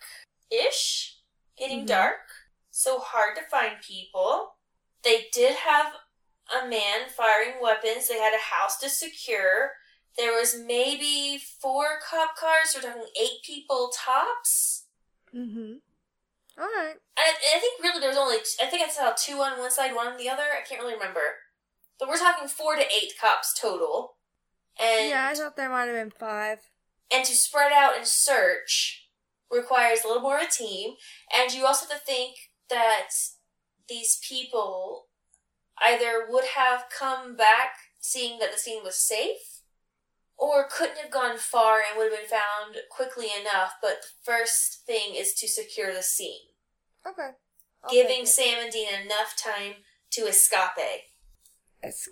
ish, 0.51 1.17
getting 1.57 1.85
Mhm. 1.85 1.89
dark, 1.89 2.19
so 2.71 2.99
hard 2.99 3.37
to 3.37 3.43
find 3.43 3.81
people. 3.81 4.57
They 5.05 5.29
did 5.33 5.55
have 5.57 5.95
a 6.63 6.67
man 6.67 7.09
firing 7.17 7.61
weapons. 7.63 8.09
They 8.09 8.19
had 8.19 8.35
a 8.35 8.39
house 8.55 8.79
to 8.81 8.89
secure. 8.91 9.73
There 10.17 10.33
was 10.33 10.57
maybe 10.57 11.39
four 11.39 12.01
cop 12.01 12.35
cars. 12.37 12.75
We're 12.75 12.83
talking 12.83 13.07
eight 13.19 13.43
people 13.45 13.93
tops. 13.95 14.87
Mm-hmm. 15.33 15.75
All 16.59 16.65
right. 16.67 16.97
I, 17.17 17.33
I 17.57 17.59
think 17.61 17.83
really 17.83 18.01
there's 18.01 18.17
only. 18.17 18.37
I 18.63 18.67
think 18.67 18.83
I 18.83 18.89
saw 18.91 19.13
two 19.17 19.35
on 19.41 19.59
one 19.59 19.71
side, 19.71 19.95
one 19.95 20.09
on 20.09 20.19
the 20.19 20.29
other. 20.29 20.43
I 20.43 20.67
can't 20.67 20.81
really 20.81 20.95
remember. 20.95 21.21
But 21.99 22.09
we're 22.09 22.19
talking 22.19 22.49
four 22.49 22.75
to 22.77 22.83
eight 22.83 23.13
cops 23.21 23.59
total. 23.59 24.17
And 24.81 25.09
yeah, 25.11 25.29
I 25.31 25.35
thought 25.35 25.57
there 25.57 25.71
might 25.71 25.87
have 25.87 25.97
been 25.97 26.11
five. 26.11 26.59
and 27.13 27.25
to 27.25 27.35
spread 27.35 27.73
out 27.73 27.97
and 27.97 28.07
search 28.07 29.09
requires 29.51 30.01
a 30.05 30.09
little 30.09 30.23
more 30.23 30.37
of 30.39 30.45
a 30.45 30.51
team 30.51 30.95
and 31.35 31.53
you 31.53 31.65
also 31.67 31.87
have 31.89 31.99
to 32.01 32.05
think 32.07 32.37
that 32.69 33.09
these 33.89 34.19
people 34.29 35.07
either 35.83 36.27
would 36.29 36.45
have 36.57 36.85
come 36.97 37.35
back 37.37 37.71
seeing 37.99 38.39
that 38.39 38.53
the 38.53 38.59
scene 38.59 38.85
was 38.85 38.97
safe 38.97 39.63
or 40.37 40.69
couldn't 40.71 40.99
have 40.99 41.11
gone 41.11 41.39
far 41.39 41.79
and 41.79 41.97
would 41.97 42.13
have 42.13 42.21
been 42.21 42.29
found 42.29 42.77
quickly 42.91 43.29
enough 43.41 43.73
but 43.81 44.03
the 44.03 44.09
first 44.25 44.83
thing 44.87 45.15
is 45.17 45.33
to 45.35 45.49
secure 45.49 45.93
the 45.95 46.03
scene 46.03 46.48
Okay. 47.09 47.31
I'll 47.85 47.91
giving 47.91 48.27
sam 48.27 48.59
and 48.63 48.73
dean 48.73 48.89
enough 49.05 49.35
time 49.37 49.75
to 50.13 50.23
escape 50.23 50.77
escape. 50.77 51.03
It's 51.83 52.09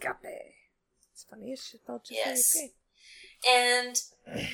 funny. 1.28 1.52
It's 1.52 1.70
just 1.70 1.82
spelled 1.82 2.02
just 2.04 2.12
Yes. 2.12 2.56
And 3.48 3.96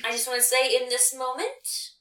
I 0.05 0.11
just 0.11 0.27
want 0.27 0.39
to 0.39 0.45
say 0.45 0.75
in 0.75 0.89
this 0.89 1.15
moment, 1.15 1.91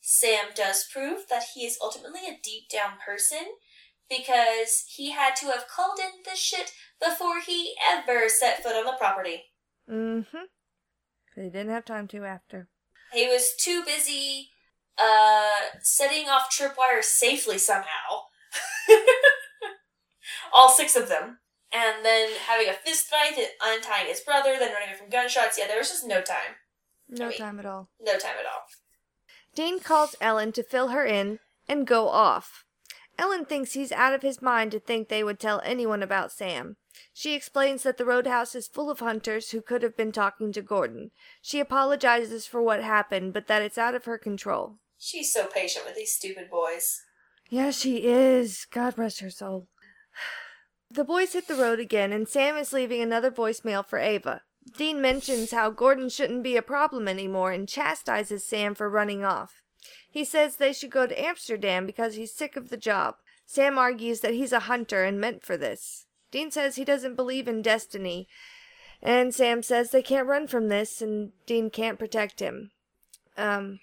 Sam 0.00 0.46
does 0.54 0.86
prove 0.92 1.28
that 1.28 1.44
he 1.54 1.66
is 1.66 1.78
ultimately 1.82 2.20
a 2.28 2.38
deep 2.42 2.68
down 2.68 2.92
person 3.04 3.46
because 4.08 4.84
he 4.88 5.12
had 5.12 5.34
to 5.36 5.46
have 5.46 5.66
called 5.68 5.98
in 5.98 6.22
this 6.24 6.38
shit 6.38 6.72
before 7.00 7.40
he 7.40 7.74
ever 7.84 8.28
set 8.28 8.62
foot 8.62 8.76
on 8.76 8.84
the 8.84 8.94
property. 8.98 9.44
Mm-hmm. 9.90 10.44
He 11.34 11.50
didn't 11.50 11.70
have 11.70 11.84
time 11.84 12.08
to 12.08 12.24
after. 12.24 12.68
He 13.12 13.26
was 13.26 13.54
too 13.58 13.84
busy 13.84 14.50
uh, 14.98 15.78
setting 15.80 16.28
off 16.28 16.48
tripwires 16.50 17.04
safely 17.04 17.58
somehow. 17.58 18.24
All 20.52 20.68
six 20.70 20.96
of 20.96 21.08
them. 21.08 21.38
And 21.72 22.04
then 22.04 22.30
having 22.46 22.68
a 22.68 22.72
fist 22.72 23.06
fight, 23.06 23.36
untying 23.62 24.06
his 24.06 24.20
brother, 24.20 24.56
then 24.58 24.72
running 24.72 24.88
away 24.88 24.98
from 24.98 25.10
gunshots. 25.10 25.58
Yeah, 25.58 25.66
there 25.66 25.78
was 25.78 25.88
just 25.90 26.06
no 26.06 26.20
time. 26.22 26.56
No 27.08 27.26
I 27.26 27.28
mean- 27.30 27.38
time 27.38 27.58
at 27.58 27.66
all. 27.66 27.90
No 28.00 28.12
time 28.18 28.36
at 28.38 28.46
all. 28.46 28.62
Dean 29.54 29.80
calls 29.80 30.16
Ellen 30.20 30.52
to 30.52 30.62
fill 30.62 30.88
her 30.88 31.04
in 31.04 31.38
and 31.68 31.86
go 31.86 32.08
off. 32.08 32.64
Ellen 33.18 33.46
thinks 33.46 33.72
he's 33.72 33.92
out 33.92 34.12
of 34.12 34.20
his 34.22 34.42
mind 34.42 34.70
to 34.72 34.78
think 34.80 35.08
they 35.08 35.24
would 35.24 35.40
tell 35.40 35.62
anyone 35.64 36.02
about 36.02 36.30
Sam. 36.30 36.76
She 37.14 37.34
explains 37.34 37.82
that 37.82 37.96
the 37.96 38.04
roadhouse 38.04 38.54
is 38.54 38.68
full 38.68 38.90
of 38.90 39.00
hunters 39.00 39.50
who 39.50 39.62
could 39.62 39.82
have 39.82 39.96
been 39.96 40.12
talking 40.12 40.52
to 40.52 40.60
Gordon. 40.62 41.10
She 41.40 41.58
apologizes 41.60 42.46
for 42.46 42.60
what 42.60 42.82
happened, 42.82 43.32
but 43.32 43.46
that 43.46 43.62
it's 43.62 43.78
out 43.78 43.94
of 43.94 44.04
her 44.04 44.18
control. 44.18 44.76
She's 44.98 45.32
so 45.32 45.46
patient 45.46 45.84
with 45.84 45.94
these 45.94 46.14
stupid 46.14 46.50
boys. 46.50 47.02
Yeah, 47.48 47.70
she 47.70 48.04
is. 48.04 48.66
God 48.70 48.98
rest 48.98 49.20
her 49.20 49.30
soul. 49.30 49.68
The 50.90 51.04
boys 51.04 51.32
hit 51.32 51.48
the 51.48 51.54
road 51.54 51.80
again, 51.80 52.12
and 52.12 52.28
Sam 52.28 52.56
is 52.56 52.72
leaving 52.72 53.00
another 53.02 53.30
voicemail 53.30 53.84
for 53.84 53.98
Ava. 53.98 54.42
Dean 54.76 55.00
mentions 55.00 55.52
how 55.52 55.70
Gordon 55.70 56.08
shouldn't 56.08 56.42
be 56.42 56.56
a 56.56 56.62
problem 56.62 57.06
anymore 57.06 57.52
and 57.52 57.68
chastises 57.68 58.44
Sam 58.44 58.74
for 58.74 58.90
running 58.90 59.24
off. 59.24 59.62
He 60.10 60.24
says 60.24 60.56
they 60.56 60.72
should 60.72 60.90
go 60.90 61.06
to 61.06 61.24
Amsterdam 61.24 61.86
because 61.86 62.14
he's 62.14 62.34
sick 62.34 62.56
of 62.56 62.68
the 62.68 62.76
job. 62.76 63.16
Sam 63.44 63.78
argues 63.78 64.20
that 64.20 64.34
he's 64.34 64.52
a 64.52 64.60
hunter 64.60 65.04
and 65.04 65.20
meant 65.20 65.44
for 65.44 65.56
this. 65.56 66.06
Dean 66.30 66.50
says 66.50 66.76
he 66.76 66.84
doesn't 66.84 67.14
believe 67.14 67.46
in 67.46 67.62
destiny, 67.62 68.26
and 69.00 69.34
Sam 69.34 69.62
says 69.62 69.90
they 69.90 70.02
can't 70.02 70.26
run 70.26 70.46
from 70.46 70.68
this 70.68 71.00
and 71.00 71.32
Dean 71.46 71.70
can't 71.70 71.98
protect 71.98 72.40
him. 72.40 72.70
Um, 73.36 73.80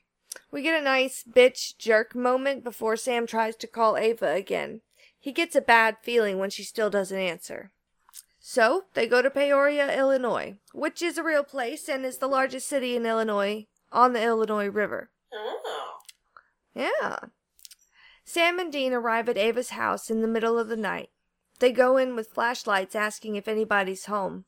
we 0.51 0.61
get 0.61 0.79
a 0.79 0.83
nice 0.83 1.23
bitch 1.23 1.77
jerk 1.77 2.15
moment 2.15 2.63
before 2.63 2.95
Sam 2.95 3.25
tries 3.27 3.55
to 3.57 3.67
call 3.67 3.97
Ava 3.97 4.31
again. 4.31 4.81
He 5.19 5.31
gets 5.31 5.55
a 5.55 5.61
bad 5.61 5.97
feeling 6.01 6.37
when 6.37 6.49
she 6.49 6.63
still 6.63 6.89
doesn't 6.89 7.17
answer. 7.17 7.71
So, 8.39 8.83
they 8.93 9.07
go 9.07 9.21
to 9.21 9.29
Peoria, 9.29 9.97
Illinois, 9.97 10.57
which 10.73 11.01
is 11.01 11.17
a 11.17 11.23
real 11.23 11.43
place 11.43 11.87
and 11.87 12.05
is 12.05 12.17
the 12.17 12.27
largest 12.27 12.67
city 12.67 12.95
in 12.95 13.05
Illinois 13.05 13.67
on 13.91 14.13
the 14.13 14.21
Illinois 14.21 14.67
River. 14.67 15.11
Oh. 15.33 15.99
Yeah. 16.75 17.17
Sam 18.25 18.59
and 18.59 18.71
Dean 18.71 18.93
arrive 18.93 19.29
at 19.29 19.37
Ava's 19.37 19.69
house 19.69 20.09
in 20.09 20.21
the 20.21 20.27
middle 20.27 20.59
of 20.59 20.67
the 20.67 20.75
night. 20.75 21.09
They 21.59 21.71
go 21.71 21.97
in 21.97 22.15
with 22.15 22.33
flashlights 22.33 22.95
asking 22.95 23.35
if 23.35 23.47
anybody's 23.47 24.05
home. 24.05 24.45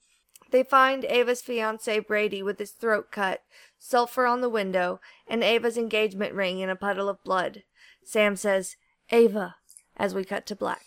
They 0.51 0.63
find 0.63 1.05
Ava's 1.05 1.41
fiance 1.41 1.99
Brady 1.99 2.41
with 2.43 2.59
his 2.59 2.71
throat 2.71 3.11
cut, 3.11 3.41
sulfur 3.79 4.25
on 4.25 4.41
the 4.41 4.49
window, 4.49 4.99
and 5.27 5.43
Ava's 5.43 5.77
engagement 5.77 6.33
ring 6.33 6.59
in 6.59 6.69
a 6.69 6.75
puddle 6.75 7.09
of 7.09 7.23
blood. 7.23 7.63
Sam 8.03 8.35
says, 8.35 8.75
Ava, 9.11 9.55
as 9.97 10.13
we 10.13 10.23
cut 10.23 10.45
to 10.47 10.55
black. 10.55 10.83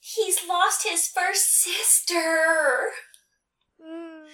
He's 0.00 0.38
lost 0.48 0.86
his 0.86 1.08
first 1.08 1.60
sister. 1.60 2.90
Mm. 3.84 4.24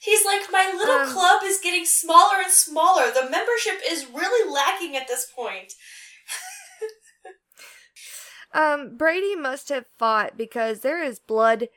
He's 0.00 0.24
like, 0.24 0.50
my 0.50 0.72
little 0.76 1.00
Um, 1.00 1.12
club 1.12 1.42
is 1.44 1.60
getting 1.62 1.84
smaller 1.84 2.42
and 2.42 2.52
smaller. 2.52 3.10
The 3.12 3.30
membership 3.30 3.80
is 3.88 4.06
really 4.06 4.50
lacking 4.50 4.96
at 4.96 5.08
this 5.08 5.26
point. 5.34 5.74
Um, 8.54 8.96
Brady 8.98 9.34
must 9.34 9.70
have 9.70 9.86
fought 9.98 10.36
because 10.36 10.80
there 10.80 11.02
is 11.02 11.18
blood 11.18 11.68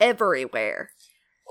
everywhere. 0.00 0.90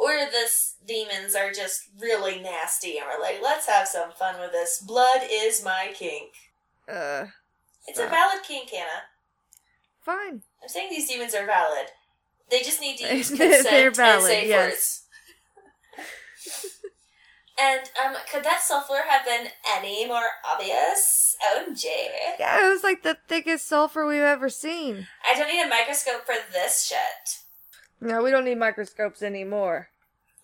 Or 0.02 0.10
the 0.32 0.50
demons 0.88 1.36
are 1.36 1.52
just 1.52 1.84
really 2.00 2.40
nasty 2.42 2.98
and 2.98 3.06
we're 3.08 3.22
like, 3.22 3.40
let's 3.44 3.68
have 3.68 3.88
some 3.88 4.12
fun 4.18 4.40
with 4.40 4.52
this. 4.52 4.80
Blood 4.80 5.22
is 5.30 5.64
my 5.64 5.92
kink. 5.94 6.32
Uh, 6.90 7.26
It's 7.88 8.00
a 8.00 8.08
Uh. 8.08 8.10
valid 8.10 8.44
kink, 8.44 8.72
Hannah. 8.72 9.04
fine. 10.02 10.42
I'm 10.64 10.70
saying 10.70 10.90
these 10.90 11.08
demons 11.08 11.36
are 11.36 11.46
valid. 11.46 11.88
They 12.50 12.62
just 12.64 12.82
need 12.82 12.98
to 12.98 13.16
use 13.18 13.30
They're 13.30 13.58
consent 13.62 13.96
valid, 13.96 14.16
and 14.32 14.40
safe 14.40 14.48
yes. 14.48 14.72
words. 14.72 15.02
and 17.60 17.82
um, 18.04 18.16
could 18.32 18.44
that 18.44 18.62
sulfur 18.62 19.04
have 19.08 19.24
been 19.26 19.48
any 19.68 20.08
more 20.08 20.24
obvious? 20.50 21.36
OMG. 21.56 21.86
Yeah, 22.40 22.66
it 22.66 22.70
was 22.74 22.84
like 22.84 23.04
the 23.04 23.18
thickest 23.28 23.68
sulfur 23.68 24.06
we've 24.08 24.22
ever 24.22 24.50
seen. 24.50 25.08
I 25.26 25.36
don't 25.38 25.48
need 25.48 25.62
a 25.64 25.70
microscope 25.70 26.26
for 26.26 26.36
this 26.52 26.84
shit. 26.86 27.40
No, 28.00 28.24
we 28.24 28.32
don't 28.32 28.46
need 28.46 28.58
microscopes 28.58 29.22
anymore. 29.22 29.90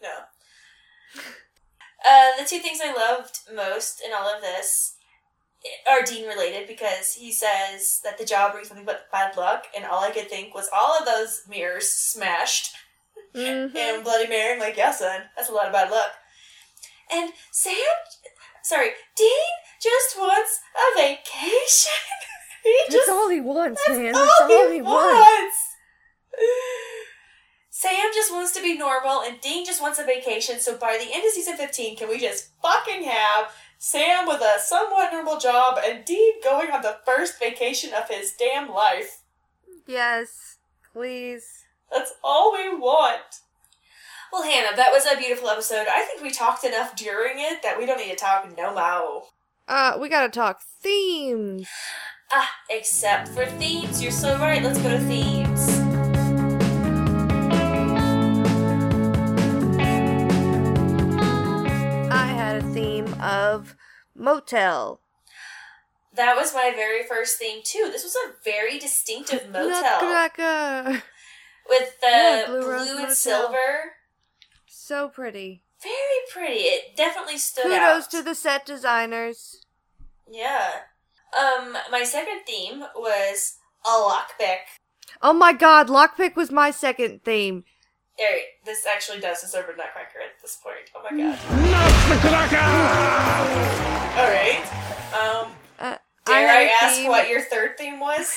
No. 0.01 0.09
Uh, 2.07 2.37
the 2.41 2.45
two 2.47 2.59
things 2.59 2.79
I 2.83 2.93
loved 2.93 3.39
most 3.53 4.01
in 4.05 4.11
all 4.13 4.27
of 4.33 4.41
this 4.41 4.95
are 5.89 6.03
Dean 6.03 6.27
related 6.27 6.67
because 6.67 7.13
he 7.13 7.31
says 7.31 7.99
that 8.03 8.17
the 8.17 8.25
job 8.25 8.53
brings 8.53 8.69
nothing 8.69 8.85
but 8.85 9.11
bad 9.11 9.35
luck, 9.35 9.65
and 9.75 9.85
all 9.85 10.03
I 10.03 10.11
could 10.11 10.29
think 10.29 10.53
was 10.53 10.69
all 10.73 10.97
of 10.97 11.05
those 11.05 11.41
mirrors 11.49 11.89
smashed 11.89 12.75
Mhm. 13.35 13.75
and 13.75 14.03
Bloody 14.03 14.27
Mary. 14.27 14.53
I'm 14.53 14.59
like, 14.59 14.77
yeah, 14.77 14.91
son, 14.91 15.23
that's 15.35 15.49
a 15.49 15.53
lot 15.53 15.65
of 15.67 15.73
bad 15.73 15.89
luck. 15.91 16.11
And 17.11 17.31
Sam, 17.51 17.73
sorry, 18.63 18.89
Dean 19.15 19.31
just 19.81 20.17
wants 20.17 20.59
a 20.75 20.97
vacation. 21.01 21.91
he 22.63 22.75
That's 22.87 22.93
just 22.95 23.09
all 23.09 23.29
he 23.29 23.41
wants, 23.41 23.81
that's 23.87 23.97
man. 23.99 24.15
all 24.15 24.29
all 24.41 24.67
he 24.69 24.75
he 24.75 24.81
wants. 24.81 25.29
wants. 25.29 25.57
Sam 27.79 28.09
just 28.11 28.33
wants 28.33 28.53
to 28.53 28.61
be 28.63 28.75
normal, 28.75 29.21
and 29.21 29.39
Dean 29.39 29.63
just 29.63 29.83
wants 29.83 29.99
a 29.99 30.03
vacation. 30.03 30.59
So 30.59 30.75
by 30.77 30.97
the 30.99 31.13
end 31.13 31.23
of 31.23 31.31
season 31.31 31.57
15, 31.57 31.95
can 31.95 32.09
we 32.09 32.17
just 32.17 32.49
fucking 32.59 33.03
have 33.03 33.51
Sam 33.77 34.25
with 34.25 34.41
a 34.41 34.59
somewhat 34.59 35.13
normal 35.13 35.37
job 35.37 35.77
and 35.85 36.03
Dean 36.03 36.41
going 36.43 36.71
on 36.71 36.81
the 36.81 36.97
first 37.05 37.39
vacation 37.39 37.91
of 37.93 38.09
his 38.09 38.33
damn 38.33 38.73
life? 38.73 39.21
Yes, 39.85 40.57
please. 40.91 41.65
That's 41.91 42.13
all 42.23 42.51
we 42.51 42.75
want. 42.75 43.41
Well, 44.33 44.41
Hannah, 44.41 44.75
that 44.75 44.91
was 44.91 45.05
a 45.05 45.15
beautiful 45.15 45.49
episode. 45.49 45.85
I 45.87 46.01
think 46.01 46.23
we 46.23 46.31
talked 46.31 46.63
enough 46.63 46.95
during 46.95 47.35
it 47.37 47.61
that 47.61 47.77
we 47.77 47.85
don't 47.85 47.99
need 47.99 48.09
to 48.09 48.15
talk 48.15 48.57
no 48.57 48.73
more. 48.73 49.25
Uh, 49.67 49.99
we 50.01 50.09
gotta 50.09 50.29
talk 50.29 50.61
themes. 50.81 51.67
Ah, 52.31 52.49
except 52.71 53.27
for 53.27 53.45
themes. 53.45 54.01
You're 54.01 54.11
so 54.11 54.35
right. 54.39 54.63
Let's 54.63 54.81
go 54.81 54.89
to 54.89 54.99
themes. 55.01 55.76
Motel. 64.17 65.01
That 66.13 66.35
was 66.35 66.53
my 66.53 66.71
very 66.75 67.03
first 67.05 67.37
theme 67.37 67.61
too. 67.63 67.89
This 67.91 68.03
was 68.03 68.15
a 68.15 68.33
very 68.43 68.79
distinctive 68.79 69.49
motel 69.51 69.69
Nutcracker. 70.01 71.03
with 71.69 71.99
the 72.01 72.07
Yeah, 72.07 72.43
blue, 72.47 72.61
Blue 72.61 72.79
and 72.81 72.95
Motel. 72.99 73.15
silver. 73.15 73.91
So 74.67 75.09
pretty. 75.09 75.63
Very 75.83 75.93
pretty. 76.31 76.63
It 76.63 76.95
definitely 76.95 77.37
stood 77.37 77.63
Kudos 77.63 77.77
out. 77.77 77.91
Kudos 77.93 78.07
to 78.07 78.23
the 78.23 78.35
set 78.35 78.65
designers. 78.65 79.63
yeah. 80.29 80.71
Um, 81.37 81.77
my 81.91 82.03
second 82.03 82.45
theme 82.47 82.85
was 82.95 83.57
a 83.85 83.89
lockpick. 83.89 84.59
Oh 85.21 85.33
my 85.33 85.51
god, 85.53 85.87
Lockpick 85.89 86.35
was 86.35 86.51
my 86.51 86.71
second 86.71 87.23
theme. 87.23 87.63
Alright, 88.19 88.41
this 88.65 88.85
actually 88.85 89.19
does 89.19 89.41
deserve 89.41 89.65
a 89.69 89.75
nutcracker 89.77 90.19
at 90.19 90.41
this 90.41 90.57
point. 90.63 90.89
Oh 90.95 91.03
my 91.03 91.11
god. 91.15 91.37
Nutcracker! 92.09 92.57
Alright. 94.19 94.65
Um, 95.13 95.51
Uh, 95.79 95.97
dare 96.25 96.47
had 96.47 96.57
I, 96.57 96.61
a 96.63 96.85
ask 96.85 96.95
theme- 96.97 97.07
what 97.09 97.29
your 97.29 97.41
third 97.41 97.77
theme 97.77 97.99
was? 97.99 98.33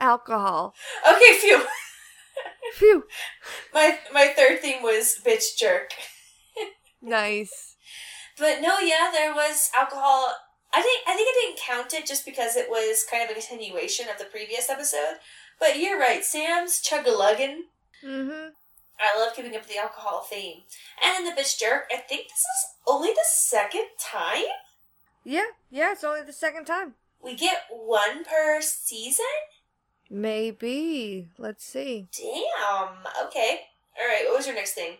Alcohol. 0.00 0.74
Okay, 1.10 1.38
phew. 1.38 1.62
Phew. 2.74 3.04
My 3.72 3.98
my 4.12 4.28
third 4.28 4.60
theme 4.60 4.82
was 4.82 5.16
bitch 5.24 5.56
jerk. 5.58 5.92
Nice. 7.02 7.76
But 8.38 8.60
no, 8.60 8.78
yeah, 8.80 9.10
there 9.12 9.32
was 9.34 9.70
alcohol. 9.76 10.34
I 10.74 10.82
think 10.82 11.02
I 11.06 11.14
think 11.14 11.28
I 11.30 11.40
didn't 11.46 11.60
count 11.60 11.94
it 11.94 12.06
just 12.06 12.24
because 12.26 12.56
it 12.56 12.68
was 12.68 13.04
kind 13.10 13.22
of 13.24 13.30
a 13.30 13.34
continuation 13.40 14.08
of 14.10 14.18
the 14.18 14.24
previous 14.24 14.68
episode. 14.68 15.16
But 15.60 15.78
you're 15.78 15.98
right, 15.98 16.22
Sam's 16.24 16.80
chug-a-luggin. 16.82 17.60
Mm-hmm. 18.04 18.48
I 18.98 19.18
love 19.18 19.34
keeping 19.34 19.54
up 19.54 19.62
with 19.62 19.70
the 19.70 19.78
alcohol 19.78 20.22
theme. 20.28 20.62
And 21.04 21.18
in 21.18 21.24
the 21.34 21.40
bitch 21.40 21.58
jerk, 21.58 21.84
I 21.92 21.96
think 21.98 22.28
this 22.28 22.38
is 22.38 22.66
only 22.86 23.08
the 23.10 23.24
second 23.26 23.86
time 24.00 24.44
Yeah, 25.24 25.44
yeah, 25.70 25.92
it's 25.92 26.04
only 26.04 26.22
the 26.22 26.32
second 26.32 26.64
time. 26.66 26.94
we 27.22 27.34
get 27.34 27.64
one 27.70 28.24
per 28.24 28.60
season. 28.62 29.24
Maybe. 30.08 31.28
Let's 31.36 31.64
see. 31.64 32.06
Damn. 32.16 32.88
Okay. 33.26 33.60
All 34.00 34.06
right. 34.06 34.24
What 34.26 34.36
was 34.36 34.46
your 34.46 34.54
next 34.54 34.74
thing? 34.74 34.92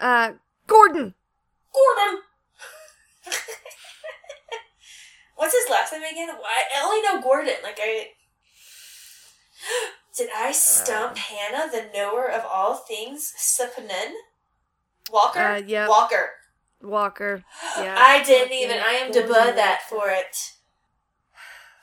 Uh, 0.00 0.32
Gordon. 0.66 1.14
Gordon. 1.72 2.22
What's 5.36 5.54
his 5.54 5.70
last 5.70 5.92
name 5.92 6.02
again? 6.02 6.28
Why- 6.40 6.64
I 6.76 6.82
only 6.84 7.02
know 7.02 7.20
Gordon. 7.22 7.54
Like 7.62 7.78
I. 7.80 8.08
Did 10.18 10.30
I 10.36 10.50
stump 10.50 11.12
Um. 11.12 11.16
Hannah, 11.16 11.70
the 11.70 11.96
knower 11.96 12.28
of 12.28 12.44
all 12.44 12.74
things, 12.74 13.32
Sipanen? 13.38 14.14
Walker? 15.12 15.38
Uh, 15.38 15.58
yep. 15.58 15.88
Walker. 15.88 16.30
Walker. 16.82 17.44
Yeah. 17.78 17.94
I 17.96 18.24
didn't 18.24 18.52
even. 18.52 18.78
I 18.78 18.94
am 18.94 19.12
debut 19.12 19.32
that 19.32 19.82
for 19.88 20.10
it. 20.10 20.54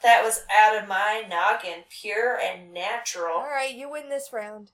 That 0.04 0.22
was 0.22 0.44
out 0.52 0.78
of 0.78 0.86
my 0.90 1.24
noggin, 1.30 1.86
pure 1.90 2.38
and 2.38 2.74
natural. 2.74 3.38
All 3.38 3.48
right, 3.48 3.74
you 3.74 3.90
win 3.90 4.10
this 4.10 4.34
round. 4.34 4.72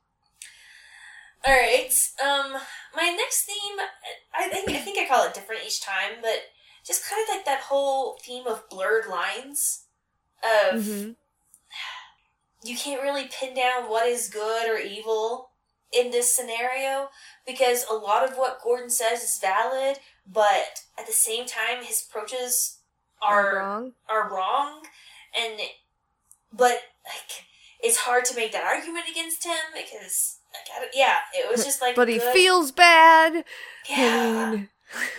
All 1.45 1.53
right. 1.53 1.93
Um, 2.23 2.53
my 2.95 3.15
next 3.15 3.43
theme, 3.45 3.77
I 4.33 4.47
think 4.49 4.69
I 4.71 4.79
think 4.79 4.97
I 4.97 5.07
call 5.07 5.23
it 5.27 5.35
different 5.35 5.61
each 5.63 5.81
time, 5.81 6.17
but 6.23 6.41
just 6.83 7.07
kind 7.07 7.21
of 7.21 7.35
like 7.35 7.45
that 7.45 7.61
whole 7.61 8.17
theme 8.23 8.47
of 8.47 8.67
blurred 8.69 9.05
lines. 9.07 9.85
Of 10.43 10.81
Mhm. 10.81 11.15
You 12.63 12.75
can't 12.75 13.01
really 13.01 13.25
pin 13.31 13.55
down 13.55 13.89
what 13.89 14.07
is 14.07 14.29
good 14.29 14.69
or 14.69 14.77
evil 14.77 15.49
in 15.91 16.11
this 16.11 16.33
scenario 16.33 17.09
because 17.45 17.85
a 17.89 17.93
lot 17.93 18.23
of 18.29 18.37
what 18.37 18.61
Gordon 18.63 18.89
says 18.89 19.23
is 19.23 19.39
valid, 19.39 19.97
but 20.31 20.83
at 20.97 21.05
the 21.07 21.11
same 21.13 21.45
time, 21.45 21.83
his 21.83 22.05
approaches 22.07 22.77
are 23.21 23.57
wrong. 23.57 23.91
are 24.09 24.29
wrong, 24.29 24.81
and 25.37 25.59
but 26.53 26.79
like 27.05 27.45
it's 27.83 27.97
hard 27.97 28.25
to 28.25 28.35
make 28.35 28.51
that 28.51 28.63
argument 28.63 29.05
against 29.09 29.43
him 29.43 29.55
because 29.75 30.37
like 30.53 30.91
yeah, 30.93 31.17
it 31.33 31.49
was 31.51 31.63
just 31.65 31.81
like 31.81 31.95
But 31.95 32.09
he 32.09 32.19
feels 32.19 32.71
bad. 32.71 33.43
yeah. 33.89 34.45
I 34.47 34.51
mean, 34.51 34.69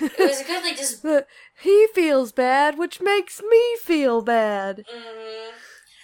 It 0.00 0.18
was 0.18 0.40
a 0.40 0.44
good 0.44 0.62
like 0.62 0.76
just 0.76 1.02
But 1.02 1.26
he 1.62 1.86
feels 1.94 2.32
bad, 2.32 2.78
which 2.78 3.00
makes 3.00 3.40
me 3.42 3.76
feel 3.82 4.20
bad. 4.22 4.84
mm, 4.92 5.50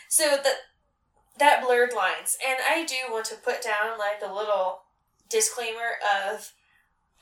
so 0.08 0.24
that 0.42 0.54
that 1.38 1.64
blurred 1.64 1.92
lines, 1.92 2.36
and 2.46 2.58
I 2.68 2.84
do 2.84 3.12
want 3.12 3.26
to 3.26 3.36
put 3.36 3.62
down 3.62 3.98
like 3.98 4.20
a 4.24 4.32
little 4.32 4.82
disclaimer 5.28 5.98
of 6.26 6.52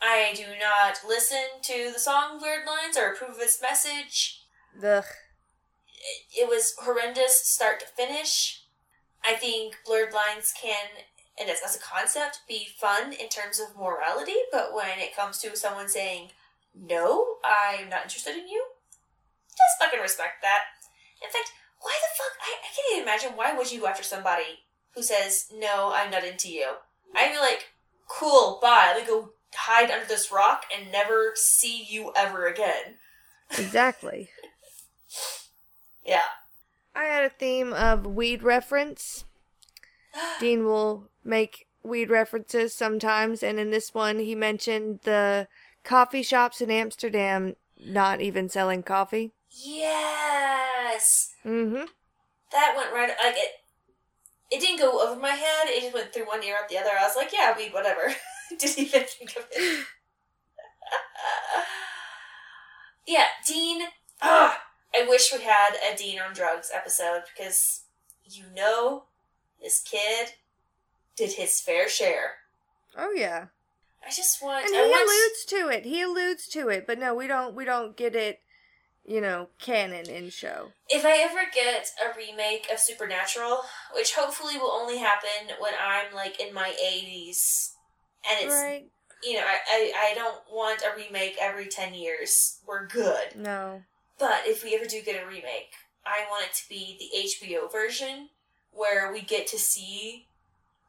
I 0.01 0.33
do 0.37 0.45
not 0.61 1.01
listen 1.07 1.61
to 1.63 1.91
the 1.93 1.99
song 1.99 2.39
Blurred 2.39 2.67
Lines 2.67 2.97
or 2.97 3.13
approve 3.13 3.37
of 3.37 3.41
its 3.41 3.61
message. 3.63 4.43
Ugh. 4.79 5.05
It, 5.97 6.43
it 6.43 6.49
was 6.49 6.75
horrendous 6.79 7.47
start 7.47 7.81
to 7.81 7.87
finish. 7.87 8.63
I 9.25 9.35
think 9.35 9.77
blurred 9.85 10.13
lines 10.13 10.53
can, 10.61 10.87
and 11.41 11.51
as, 11.51 11.59
as 11.65 11.77
a 11.77 11.81
concept, 11.81 12.41
be 12.47 12.69
fun 12.79 13.13
in 13.13 13.29
terms 13.29 13.59
of 13.59 13.77
morality, 13.77 14.37
but 14.53 14.75
when 14.75 14.99
it 14.99 15.17
comes 15.17 15.39
to 15.39 15.57
someone 15.57 15.89
saying, 15.89 16.31
no, 16.75 17.37
I'm 17.43 17.89
not 17.89 18.03
interested 18.03 18.37
in 18.37 18.47
you, 18.47 18.65
just 19.51 19.81
fucking 19.81 20.01
respect 20.01 20.43
that. 20.43 20.65
In 21.23 21.31
fact, 21.31 21.51
why 21.81 21.93
the 22.01 22.16
fuck? 22.16 22.32
I, 22.40 22.55
I 22.62 22.69
can't 22.74 22.93
even 22.93 23.03
imagine 23.03 23.36
why 23.36 23.57
would 23.57 23.70
you 23.70 23.81
go 23.81 23.86
after 23.86 24.03
somebody 24.03 24.61
who 24.94 25.03
says, 25.03 25.47
no, 25.53 25.93
I'm 25.94 26.11
not 26.11 26.24
into 26.24 26.51
you. 26.51 26.73
I'd 27.15 27.32
be 27.32 27.39
like, 27.39 27.69
cool, 28.09 28.59
bye. 28.62 28.93
Let 28.94 29.03
me 29.03 29.07
go 29.07 29.31
hide 29.55 29.90
under 29.90 30.07
this 30.07 30.32
rock 30.32 30.65
and 30.77 30.90
never 30.90 31.32
see 31.35 31.85
you 31.89 32.12
ever 32.16 32.47
again. 32.47 32.97
Exactly. 33.51 34.31
Yeah. 36.09 36.20
I 36.94 37.07
had 37.07 37.24
a 37.24 37.28
theme 37.31 37.73
of 37.73 38.07
weed 38.07 38.44
reference. 38.44 39.24
Dean 40.40 40.65
will 40.65 41.11
make 41.24 41.66
weed 41.82 42.11
references 42.11 42.74
sometimes, 42.74 43.43
and 43.43 43.59
in 43.59 43.70
this 43.70 43.93
one, 43.93 44.20
he 44.20 44.36
mentioned 44.36 45.01
the 45.03 45.48
coffee 45.82 46.23
shops 46.23 46.61
in 46.61 46.70
Amsterdam 46.70 47.57
not 47.78 48.20
even 48.20 48.48
selling 48.48 48.82
coffee. 48.82 49.32
Yes! 49.51 51.35
Mm-hmm. 51.44 51.85
That 52.52 52.74
went 52.77 52.93
right, 52.93 53.10
like, 53.23 53.36
it, 53.36 53.51
it 54.51 54.60
didn't 54.60 54.81
go 54.81 55.06
over 55.06 55.20
my 55.20 55.31
head, 55.31 55.66
it 55.66 55.82
just 55.82 55.94
went 55.94 56.12
through 56.12 56.27
one 56.27 56.43
ear 56.43 56.56
out 56.62 56.68
the 56.68 56.78
other. 56.78 56.90
I 56.98 57.05
was 57.05 57.16
like, 57.16 57.32
yeah, 57.32 57.56
weed, 57.56 57.73
whatever. 57.73 58.14
Didn't 58.59 58.78
even 58.78 59.02
think 59.02 59.36
of 59.36 59.44
it. 59.51 59.86
yeah, 63.06 63.27
Dean, 63.47 63.82
ah, 64.23 64.60
I 64.94 65.06
wish 65.09 65.32
we 65.32 65.43
had 65.43 65.74
a 65.74 65.97
Dean 65.97 66.20
on 66.20 66.32
drugs 66.32 66.70
episode 66.73 67.23
because 67.35 67.82
you 68.24 68.44
know 68.55 69.05
this 69.60 69.82
kid 69.82 70.35
did 71.16 71.32
his 71.32 71.60
fair 71.60 71.89
share. 71.89 72.36
Oh 72.97 73.12
yeah. 73.12 73.47
I 74.06 74.10
just 74.10 74.43
want. 74.43 74.66
And 74.66 74.74
I 74.74 74.85
he 74.85 74.90
want, 74.90 75.02
alludes 75.02 75.44
to 75.47 75.77
it. 75.77 75.85
He 75.85 76.02
alludes 76.02 76.48
to 76.48 76.68
it, 76.68 76.86
but 76.86 76.98
no, 76.98 77.14
we 77.14 77.27
don't. 77.27 77.55
We 77.55 77.64
don't 77.64 77.97
get 77.97 78.14
it. 78.14 78.40
You 79.07 79.20
know, 79.20 79.49
canon 79.61 80.11
in 80.11 80.31
show. 80.31 80.73
If 80.89 81.05
I 81.05 81.19
ever 81.19 81.49
get 81.55 81.89
a 82.05 82.16
remake 82.16 82.66
of 82.73 82.81
Supernatural, 82.81 83.61
which 83.95 84.15
hopefully 84.15 84.59
will 84.59 84.73
only 84.73 84.99
happen 84.99 85.55
when 85.61 85.74
I'm 85.81 86.12
like 86.12 86.41
in 86.41 86.53
my 86.53 86.74
80s, 86.83 87.70
and 88.28 88.45
it's 88.45 88.53
right? 88.55 88.87
you 89.23 89.35
know 89.35 89.45
I, 89.47 89.59
I 89.70 90.11
I 90.11 90.15
don't 90.15 90.41
want 90.51 90.83
a 90.83 90.97
remake 90.97 91.37
every 91.41 91.66
10 91.66 91.95
years. 91.95 92.59
We're 92.66 92.87
good. 92.87 93.37
No. 93.37 93.83
But 94.19 94.43
if 94.45 94.65
we 94.65 94.74
ever 94.74 94.87
do 94.87 95.01
get 95.03 95.23
a 95.23 95.27
remake, 95.27 95.73
I 96.05 96.24
want 96.28 96.47
it 96.47 96.55
to 96.55 96.69
be 96.69 96.97
the 96.99 97.47
HBO 97.47 97.70
version 97.70 98.31
where 98.73 99.12
we 99.12 99.20
get 99.23 99.47
to 99.49 99.59
see 99.59 100.27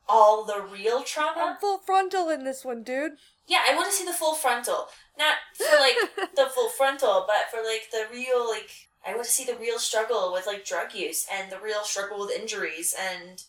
all 0.10 0.44
the 0.46 0.62
real 0.62 1.00
I'm 1.00 1.06
trauma. 1.06 1.58
full 1.60 1.80
frontal 1.80 2.30
in 2.30 2.44
this 2.44 2.64
one, 2.64 2.84
dude. 2.84 3.14
Yeah, 3.48 3.60
I 3.70 3.76
want 3.76 3.88
to 3.90 3.94
see 3.94 4.06
the 4.06 4.14
full 4.14 4.36
frontal. 4.36 4.88
Not 5.18 5.36
for 5.54 5.80
like 5.80 6.30
the 6.36 6.48
full 6.54 6.70
frontal, 6.70 7.26
but 7.28 7.50
for 7.52 7.66
like 7.66 7.90
the 7.92 8.06
real 8.12 8.48
like 8.48 8.70
I 9.06 9.14
want 9.14 9.26
to 9.26 9.32
see 9.32 9.46
the 9.46 9.58
real 9.58 9.80
struggle 9.80 10.32
with 10.34 10.46
like 10.46 10.66
drug 10.66 10.94
use 10.94 11.26
and 11.32 11.52
the 11.52 11.60
real 11.60 11.84
struggle 11.84 12.20
with 12.20 12.38
injuries 12.38 12.96
and 13.00 13.44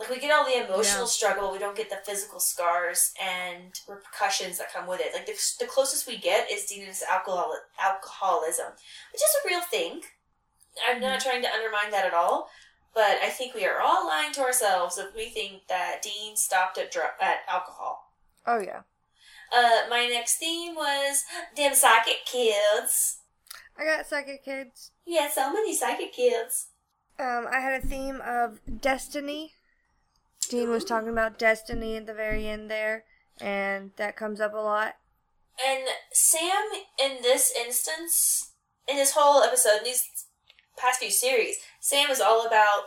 like 0.00 0.08
we 0.08 0.18
get 0.18 0.32
all 0.32 0.46
the 0.46 0.64
emotional 0.64 1.02
Yeah. 1.02 1.06
struggle, 1.06 1.52
we 1.52 1.58
don't 1.58 1.76
get 1.76 1.90
the 1.90 2.00
physical 2.04 2.40
scars 2.40 3.12
and 3.22 3.78
repercussions 3.86 4.56
that 4.58 4.72
come 4.72 4.86
with 4.86 5.00
it. 5.00 5.12
Like 5.12 5.26
the, 5.26 5.38
the 5.58 5.66
closest 5.66 6.06
we 6.06 6.16
get 6.16 6.50
is 6.50 6.64
Dean's 6.64 7.02
alcohol 7.02 7.54
alcoholism, 7.78 8.72
which 9.12 9.22
is 9.22 9.36
a 9.44 9.48
real 9.48 9.60
thing. 9.60 10.00
I'm 10.88 11.00
not 11.00 11.20
mm. 11.20 11.22
trying 11.22 11.42
to 11.42 11.52
undermine 11.52 11.90
that 11.90 12.06
at 12.06 12.14
all, 12.14 12.48
but 12.94 13.18
I 13.22 13.28
think 13.28 13.54
we 13.54 13.66
are 13.66 13.80
all 13.80 14.06
lying 14.06 14.32
to 14.32 14.40
ourselves 14.40 14.96
if 14.96 15.14
we 15.14 15.26
think 15.28 15.66
that 15.68 16.00
Dean 16.02 16.34
stopped 16.34 16.78
at 16.78 16.90
dr- 16.90 17.20
at 17.20 17.40
alcohol. 17.46 18.10
Oh 18.46 18.58
yeah. 18.58 18.80
Uh, 19.52 19.88
my 19.88 20.06
next 20.06 20.36
theme 20.36 20.74
was 20.74 21.24
them 21.56 21.74
psychic 21.74 22.24
kids. 22.24 23.18
I 23.78 23.84
got 23.84 24.06
psychic 24.06 24.44
kids. 24.44 24.92
Yeah, 25.06 25.28
so 25.30 25.52
many 25.52 25.74
psychic 25.74 26.12
kids. 26.12 26.68
Um, 27.18 27.46
I 27.50 27.60
had 27.60 27.82
a 27.82 27.86
theme 27.86 28.20
of 28.24 28.60
destiny. 28.80 29.54
Dean 30.48 30.70
was 30.70 30.84
talking 30.84 31.08
about 31.08 31.38
destiny 31.38 31.96
at 31.96 32.06
the 32.06 32.14
very 32.14 32.46
end 32.46 32.70
there, 32.70 33.04
and 33.40 33.90
that 33.96 34.16
comes 34.16 34.40
up 34.40 34.54
a 34.54 34.58
lot. 34.58 34.94
And 35.64 35.84
Sam, 36.12 36.64
in 37.02 37.22
this 37.22 37.52
instance, 37.56 38.52
in 38.88 38.96
this 38.96 39.12
whole 39.12 39.42
episode, 39.42 39.78
in 39.78 39.84
these 39.84 40.26
past 40.76 41.00
few 41.00 41.10
series, 41.10 41.56
Sam 41.80 42.10
is 42.10 42.20
all 42.20 42.46
about 42.46 42.86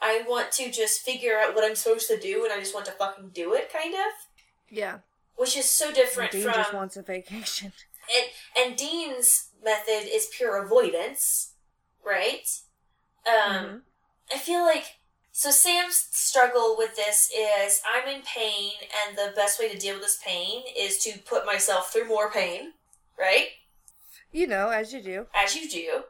I 0.00 0.22
want 0.28 0.52
to 0.52 0.70
just 0.70 1.00
figure 1.00 1.38
out 1.38 1.54
what 1.54 1.64
I'm 1.64 1.74
supposed 1.74 2.08
to 2.08 2.18
do 2.18 2.44
and 2.44 2.52
I 2.52 2.58
just 2.58 2.74
want 2.74 2.86
to 2.86 2.92
fucking 2.92 3.30
do 3.32 3.54
it, 3.54 3.72
kind 3.72 3.94
of. 3.94 4.10
Yeah. 4.68 4.98
Which 5.36 5.56
is 5.56 5.68
so 5.68 5.92
different 5.92 6.30
Dean 6.32 6.42
from. 6.44 6.54
just 6.54 6.72
wants 6.74 6.96
a 6.96 7.02
vacation. 7.02 7.72
and, 8.14 8.26
and 8.68 8.76
Dean's 8.76 9.48
method 9.62 10.06
is 10.06 10.26
pure 10.36 10.62
avoidance, 10.62 11.52
right? 12.04 12.46
Um, 13.26 13.32
Mhm. 13.34 13.82
I 14.32 14.38
feel 14.38 14.62
like 14.62 14.96
so 15.32 15.50
Sam's 15.50 15.96
struggle 16.12 16.76
with 16.78 16.94
this 16.96 17.30
is 17.36 17.82
I'm 17.84 18.06
in 18.08 18.22
pain 18.22 18.72
and 19.06 19.18
the 19.18 19.32
best 19.34 19.58
way 19.58 19.68
to 19.68 19.76
deal 19.78 19.94
with 19.94 20.04
this 20.04 20.18
pain 20.24 20.62
is 20.76 20.98
to 20.98 21.18
put 21.18 21.44
myself 21.44 21.92
through 21.92 22.04
more 22.06 22.30
pain, 22.30 22.74
right? 23.18 23.48
You 24.30 24.46
know, 24.46 24.68
as 24.68 24.92
you 24.92 25.00
do. 25.02 25.26
As 25.34 25.56
you 25.56 25.68
do. 25.68 26.04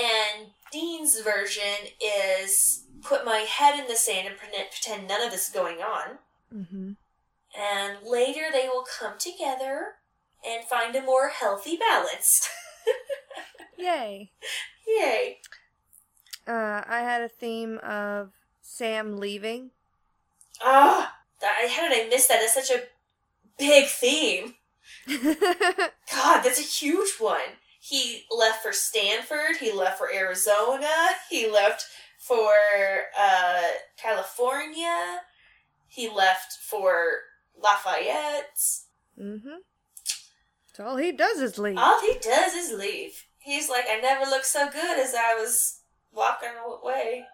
And 0.00 0.50
Dean's 0.70 1.20
version 1.20 1.88
is 2.00 2.84
put 3.02 3.24
my 3.24 3.38
head 3.38 3.78
in 3.80 3.88
the 3.88 3.96
sand 3.96 4.28
and 4.28 4.36
pretend, 4.36 4.70
pretend 4.70 5.08
none 5.08 5.22
of 5.22 5.32
this 5.32 5.48
is 5.48 5.54
going 5.54 5.78
on. 5.82 6.18
Mm-hmm. 6.54 6.92
And 7.58 7.98
later 8.06 8.46
they 8.52 8.68
will 8.68 8.84
come 8.98 9.14
together 9.18 9.94
and 10.46 10.64
find 10.64 10.94
a 10.96 11.02
more 11.02 11.28
healthy 11.28 11.76
balance. 11.76 12.48
Yay. 13.78 14.30
Yay. 14.86 15.38
Uh, 16.46 16.82
I 16.86 17.00
had 17.00 17.22
a 17.22 17.28
theme 17.28 17.78
of 17.78 18.32
Sam 18.60 19.18
leaving. 19.18 19.70
Ah, 20.62 21.14
that, 21.40 21.68
how 21.70 21.88
did 21.88 22.06
I 22.06 22.08
miss 22.08 22.26
that? 22.26 22.40
That's 22.40 22.54
such 22.54 22.76
a 22.76 22.84
big 23.58 23.86
theme. 23.86 24.54
God, 25.08 26.42
that's 26.42 26.58
a 26.58 26.62
huge 26.62 27.16
one. 27.18 27.40
He 27.80 28.24
left 28.30 28.62
for 28.62 28.72
Stanford. 28.72 29.56
He 29.60 29.72
left 29.72 29.98
for 29.98 30.12
Arizona. 30.12 30.92
He 31.30 31.50
left 31.50 31.86
for 32.18 32.50
uh, 33.18 33.62
California. 33.96 35.20
He 35.88 36.08
left 36.08 36.58
for 36.62 37.20
Lafayette. 37.62 38.58
mm-hmm. 39.20 39.56
So 40.74 40.84
all 40.86 40.96
he 40.96 41.12
does 41.12 41.40
is 41.40 41.58
leave. 41.58 41.76
All 41.78 42.00
he 42.00 42.16
does 42.22 42.54
is 42.54 42.72
leave. 42.78 43.24
He's 43.38 43.68
like, 43.68 43.84
I 43.90 44.00
never 44.00 44.24
looked 44.28 44.46
so 44.46 44.70
good 44.70 44.98
as 44.98 45.14
I 45.14 45.34
was 45.34 45.80
walking 46.12 46.50
away. 46.64 47.24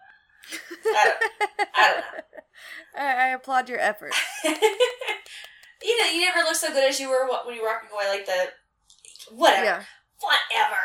I 0.85 1.03
don't, 1.05 1.69
I 1.75 1.93
don't 1.93 1.97
know. 1.99 2.21
I, 2.97 3.25
I 3.25 3.27
applaud 3.29 3.69
your 3.69 3.79
effort. 3.79 4.13
you 4.43 4.51
know, 4.53 6.11
you 6.11 6.21
never 6.21 6.39
look 6.39 6.55
so 6.55 6.69
good 6.69 6.89
as 6.89 6.99
you 6.99 7.09
were 7.09 7.27
when 7.45 7.55
you 7.55 7.61
were 7.61 7.67
walking 7.69 7.89
away, 7.93 8.07
like 8.09 8.25
the 8.25 8.47
whatever, 9.33 9.63
Yeah. 9.65 9.83
whatever. 10.19 10.81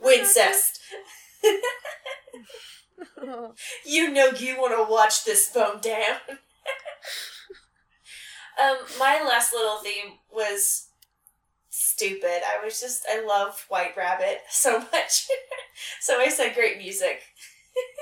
Wincest. 0.02 0.78
you 3.84 4.10
know 4.10 4.26
you 4.36 4.58
want 4.60 4.74
to 4.76 4.90
watch 4.90 5.24
this 5.24 5.48
phone 5.48 5.80
down. 5.80 6.18
Um, 8.62 8.76
my 8.98 9.22
last 9.26 9.52
little 9.52 9.78
theme 9.78 10.18
was 10.32 10.88
stupid. 11.70 12.42
I 12.46 12.64
was 12.64 12.80
just 12.80 13.04
I 13.10 13.24
love 13.24 13.64
White 13.68 13.96
Rabbit 13.96 14.42
so 14.50 14.80
much. 14.80 15.26
so 16.00 16.18
I 16.20 16.28
said 16.28 16.54
great 16.54 16.78
music. 16.78 17.22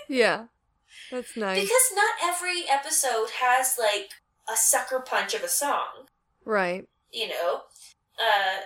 yeah. 0.09 0.45
That's 1.11 1.37
nice. 1.37 1.61
Because 1.63 1.93
not 1.95 2.15
every 2.23 2.65
episode 2.69 3.31
has 3.41 3.79
like 3.79 4.11
a 4.53 4.57
sucker 4.57 5.01
punch 5.01 5.35
of 5.35 5.43
a 5.43 5.49
song. 5.49 6.07
right. 6.45 6.87
You 7.13 7.29
know? 7.29 7.63
Uh 8.19 8.61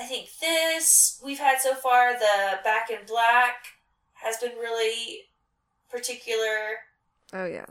I 0.00 0.04
think 0.06 0.28
this 0.40 1.20
we've 1.24 1.40
had 1.40 1.60
so 1.60 1.74
far, 1.74 2.12
the 2.12 2.60
Back 2.62 2.90
in 2.90 2.98
Black 3.06 3.56
has 4.14 4.36
been 4.36 4.52
really 4.52 5.22
particular. 5.90 6.78
Oh 7.32 7.44
yeah. 7.46 7.66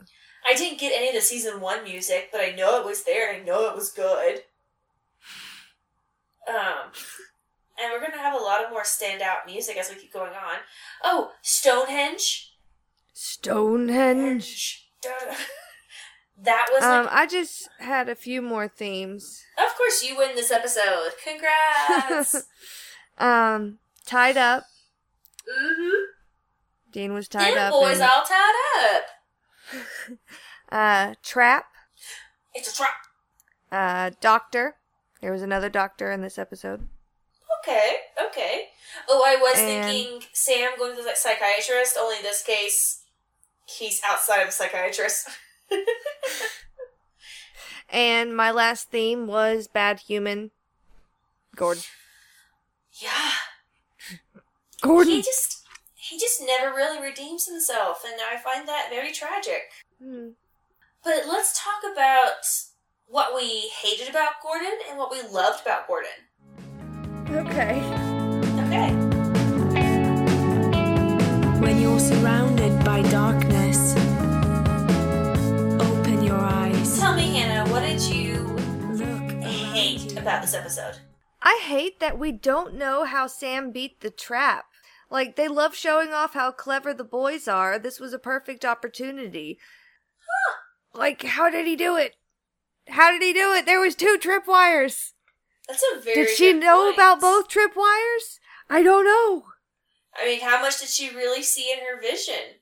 I 0.48 0.54
didn't 0.54 0.80
get 0.80 0.92
any 0.96 1.08
of 1.08 1.14
the 1.14 1.20
season 1.20 1.60
one 1.60 1.84
music, 1.84 2.30
but 2.32 2.40
I 2.40 2.50
know 2.52 2.80
it 2.80 2.86
was 2.86 3.04
there 3.04 3.34
I 3.34 3.40
know 3.40 3.68
it 3.68 3.76
was 3.76 3.90
good. 3.90 4.42
Um, 6.48 6.90
and 7.78 7.92
we're 7.92 8.00
gonna 8.00 8.22
have 8.22 8.40
a 8.40 8.42
lot 8.42 8.64
of 8.64 8.70
more 8.70 8.82
standout 8.82 9.44
music 9.46 9.76
as 9.76 9.90
we 9.90 9.96
keep 9.96 10.12
going 10.12 10.32
on. 10.32 10.58
Oh, 11.04 11.32
Stonehenge. 11.42 12.54
Stonehenge. 13.12 14.88
that 16.42 16.68
was 16.72 16.82
Um, 16.82 17.08
I 17.10 17.26
just 17.26 17.68
had 17.78 18.08
a 18.08 18.14
few 18.14 18.40
more 18.40 18.68
themes. 18.68 19.44
of 19.58 19.76
course 19.76 20.02
you 20.02 20.16
win 20.16 20.34
this 20.34 20.50
episode. 20.50 21.10
Congrats. 21.22 22.46
um, 23.18 23.78
tied 24.06 24.36
up. 24.38 24.64
mm-hmm. 25.46 26.04
Dean 26.90 27.12
was 27.12 27.28
tied 27.28 27.54
Them 27.54 27.66
up. 27.66 27.72
boys 27.72 28.00
and, 28.00 28.10
all 28.10 28.24
tied 28.24 28.54
up. 28.94 29.02
uh, 30.70 31.14
trap. 31.22 31.66
It's 32.54 32.72
a 32.72 32.76
trap. 32.76 32.94
Uh, 33.70 34.10
doctor. 34.20 34.76
There 35.20 35.32
was 35.32 35.42
another 35.42 35.68
doctor 35.68 36.10
in 36.12 36.20
this 36.22 36.38
episode. 36.38 36.88
Okay, 37.60 37.96
okay. 38.28 38.68
Oh, 39.08 39.22
I 39.26 39.36
was 39.36 39.58
And- 39.58 39.84
thinking 39.84 40.22
Sam 40.32 40.72
going 40.78 40.96
to 40.96 41.02
the 41.02 41.12
psychiatrist. 41.14 41.96
Only 41.98 42.16
in 42.18 42.22
this 42.22 42.42
case, 42.42 43.02
he's 43.66 44.00
outside 44.06 44.40
of 44.42 44.48
a 44.48 44.52
psychiatrist. 44.52 45.28
And 47.90 48.36
my 48.36 48.50
last 48.50 48.90
theme 48.90 49.26
was 49.26 49.66
bad 49.66 50.00
human. 50.00 50.50
Gordon. 51.56 51.84
yeah, 53.00 53.30
Gordon. 54.82 55.10
he 55.14 55.22
just 55.22 55.64
he 55.94 56.18
just 56.18 56.42
never 56.44 56.74
really 56.76 57.00
redeems 57.02 57.46
himself, 57.48 58.04
and 58.06 58.20
I 58.20 58.36
find 58.36 58.68
that 58.68 58.88
very 58.90 59.10
tragic. 59.10 59.70
Hmm. 60.02 60.28
But 61.04 61.26
let's 61.28 61.58
talk 61.62 61.92
about 61.92 62.44
what 63.06 63.34
we 63.34 63.70
hated 63.82 64.08
about 64.10 64.32
Gordon 64.42 64.78
and 64.88 64.98
what 64.98 65.10
we 65.10 65.22
loved 65.22 65.62
about 65.62 65.86
Gordon. 65.86 66.10
Okay. 67.30 67.80
Okay. 68.66 68.92
When 71.60 71.80
you're 71.80 72.00
surrounded 72.00 72.84
by 72.84 73.02
darkness, 73.02 73.94
open 75.80 76.24
your 76.24 76.36
eyes. 76.36 76.98
Tell 76.98 77.14
me, 77.14 77.34
Hannah, 77.34 77.70
what 77.70 77.80
did 77.80 78.00
you 78.02 78.42
Look 78.92 79.42
hate 79.42 80.12
you. 80.12 80.18
about 80.18 80.42
this 80.42 80.54
episode? 80.54 80.98
I 81.42 81.60
hate 81.62 82.00
that 82.00 82.18
we 82.18 82.32
don't 82.32 82.74
know 82.74 83.04
how 83.04 83.26
Sam 83.26 83.70
beat 83.70 84.00
the 84.00 84.10
trap. 84.10 84.66
Like, 85.10 85.36
they 85.36 85.48
love 85.48 85.74
showing 85.74 86.12
off 86.12 86.34
how 86.34 86.50
clever 86.50 86.92
the 86.92 87.04
boys 87.04 87.48
are. 87.48 87.78
This 87.78 87.98
was 88.00 88.12
a 88.12 88.18
perfect 88.18 88.64
opportunity. 88.64 89.58
Like, 90.94 91.22
how 91.22 91.50
did 91.50 91.66
he 91.66 91.76
do 91.76 91.96
it? 91.96 92.14
How 92.88 93.10
did 93.10 93.22
he 93.22 93.32
do 93.32 93.52
it? 93.52 93.66
There 93.66 93.80
was 93.80 93.94
two 93.94 94.18
tripwires. 94.20 95.12
That's 95.68 95.84
a 95.94 96.00
very. 96.00 96.14
Did 96.26 96.36
she 96.36 96.52
know 96.52 96.84
point. 96.84 96.94
about 96.94 97.20
both 97.20 97.48
tripwires? 97.48 98.38
I 98.70 98.82
don't 98.82 99.04
know. 99.04 99.44
I 100.20 100.24
mean, 100.26 100.40
how 100.40 100.60
much 100.60 100.80
did 100.80 100.88
she 100.88 101.10
really 101.14 101.42
see 101.42 101.70
in 101.72 101.78
her 101.80 102.00
vision? 102.00 102.58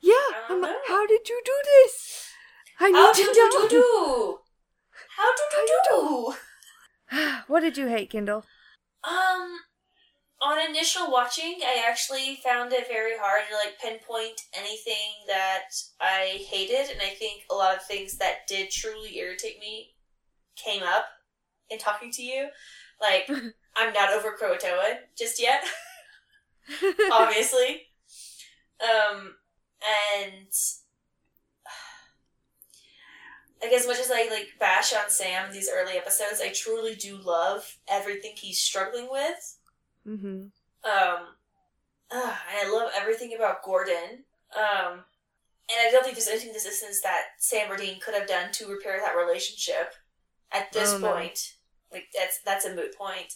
Yeah, 0.00 0.12
I 0.12 0.44
don't 0.48 0.60
know. 0.60 0.76
how 0.86 1.06
did 1.06 1.28
you 1.28 1.40
do 1.44 1.52
this? 1.64 2.28
I 2.78 2.90
need 2.90 2.96
How 2.98 3.12
to 3.12 3.22
do 3.22 3.32
know. 3.32 3.62
do 3.62 3.68
do? 3.70 4.38
How 5.16 5.34
do 5.34 5.42
do 5.50 5.66
do 5.66 6.34
do? 7.10 7.26
what 7.46 7.60
did 7.60 7.76
you 7.78 7.88
hate, 7.88 8.10
Kendall? 8.10 8.44
Um, 9.02 9.60
on 10.42 10.58
initial 10.68 11.10
watching, 11.10 11.60
I 11.64 11.82
actually 11.88 12.38
found 12.44 12.72
it 12.72 12.88
very 12.88 13.16
hard 13.18 13.44
to 13.48 13.56
like 13.56 13.80
pinpoint 13.80 14.42
anything 14.54 15.24
that 15.26 15.70
I 16.00 16.44
hated, 16.48 16.90
and 16.90 17.00
I 17.00 17.10
think 17.10 17.44
a 17.50 17.54
lot 17.54 17.74
of 17.74 17.82
things 17.82 18.18
that 18.18 18.46
did 18.46 18.70
truly 18.70 19.18
irritate 19.18 19.58
me 19.60 19.94
came 20.56 20.82
up 20.82 21.06
in 21.70 21.78
talking 21.78 22.10
to 22.12 22.22
you. 22.22 22.48
Like, 23.00 23.28
I'm 23.76 23.92
not 23.92 24.12
over 24.12 24.36
Croatoan 24.40 24.98
just 25.16 25.40
yet, 25.40 25.64
obviously. 27.12 27.82
Um, 28.80 29.34
and 30.20 30.48
like 33.62 33.72
as 33.72 33.86
much 33.86 33.98
as 33.98 34.10
I 34.10 34.28
like 34.30 34.48
bash 34.60 34.92
on 34.92 35.08
Sam 35.08 35.46
in 35.46 35.52
these 35.52 35.70
early 35.72 35.96
episodes, 35.96 36.42
I 36.42 36.50
truly 36.50 36.94
do 36.94 37.16
love 37.16 37.78
everything 37.88 38.32
he's 38.36 38.60
struggling 38.60 39.08
with. 39.10 39.55
Mm-hmm. 40.06 40.46
Um, 40.84 41.18
uh, 42.10 42.34
and 42.48 42.68
I 42.68 42.70
love 42.72 42.90
everything 42.96 43.34
about 43.34 43.64
Gordon. 43.64 44.24
Um, 44.56 44.92
and 45.68 45.80
I 45.80 45.90
don't 45.90 46.04
think 46.04 46.14
there's 46.16 46.28
anything 46.28 46.48
in 46.48 46.54
this 46.54 46.64
instance 46.66 47.00
that 47.02 47.22
Sam 47.38 47.70
or 47.72 47.76
Dean 47.76 47.98
could 47.98 48.14
have 48.14 48.28
done 48.28 48.52
to 48.52 48.68
repair 48.68 49.00
that 49.00 49.16
relationship 49.16 49.94
at 50.52 50.72
this 50.72 50.92
Oh, 50.92 50.98
no. 50.98 51.12
point. 51.12 51.54
Like 51.90 52.04
that's 52.16 52.38
that's 52.44 52.64
a 52.64 52.74
moot 52.74 52.96
point. 52.96 53.34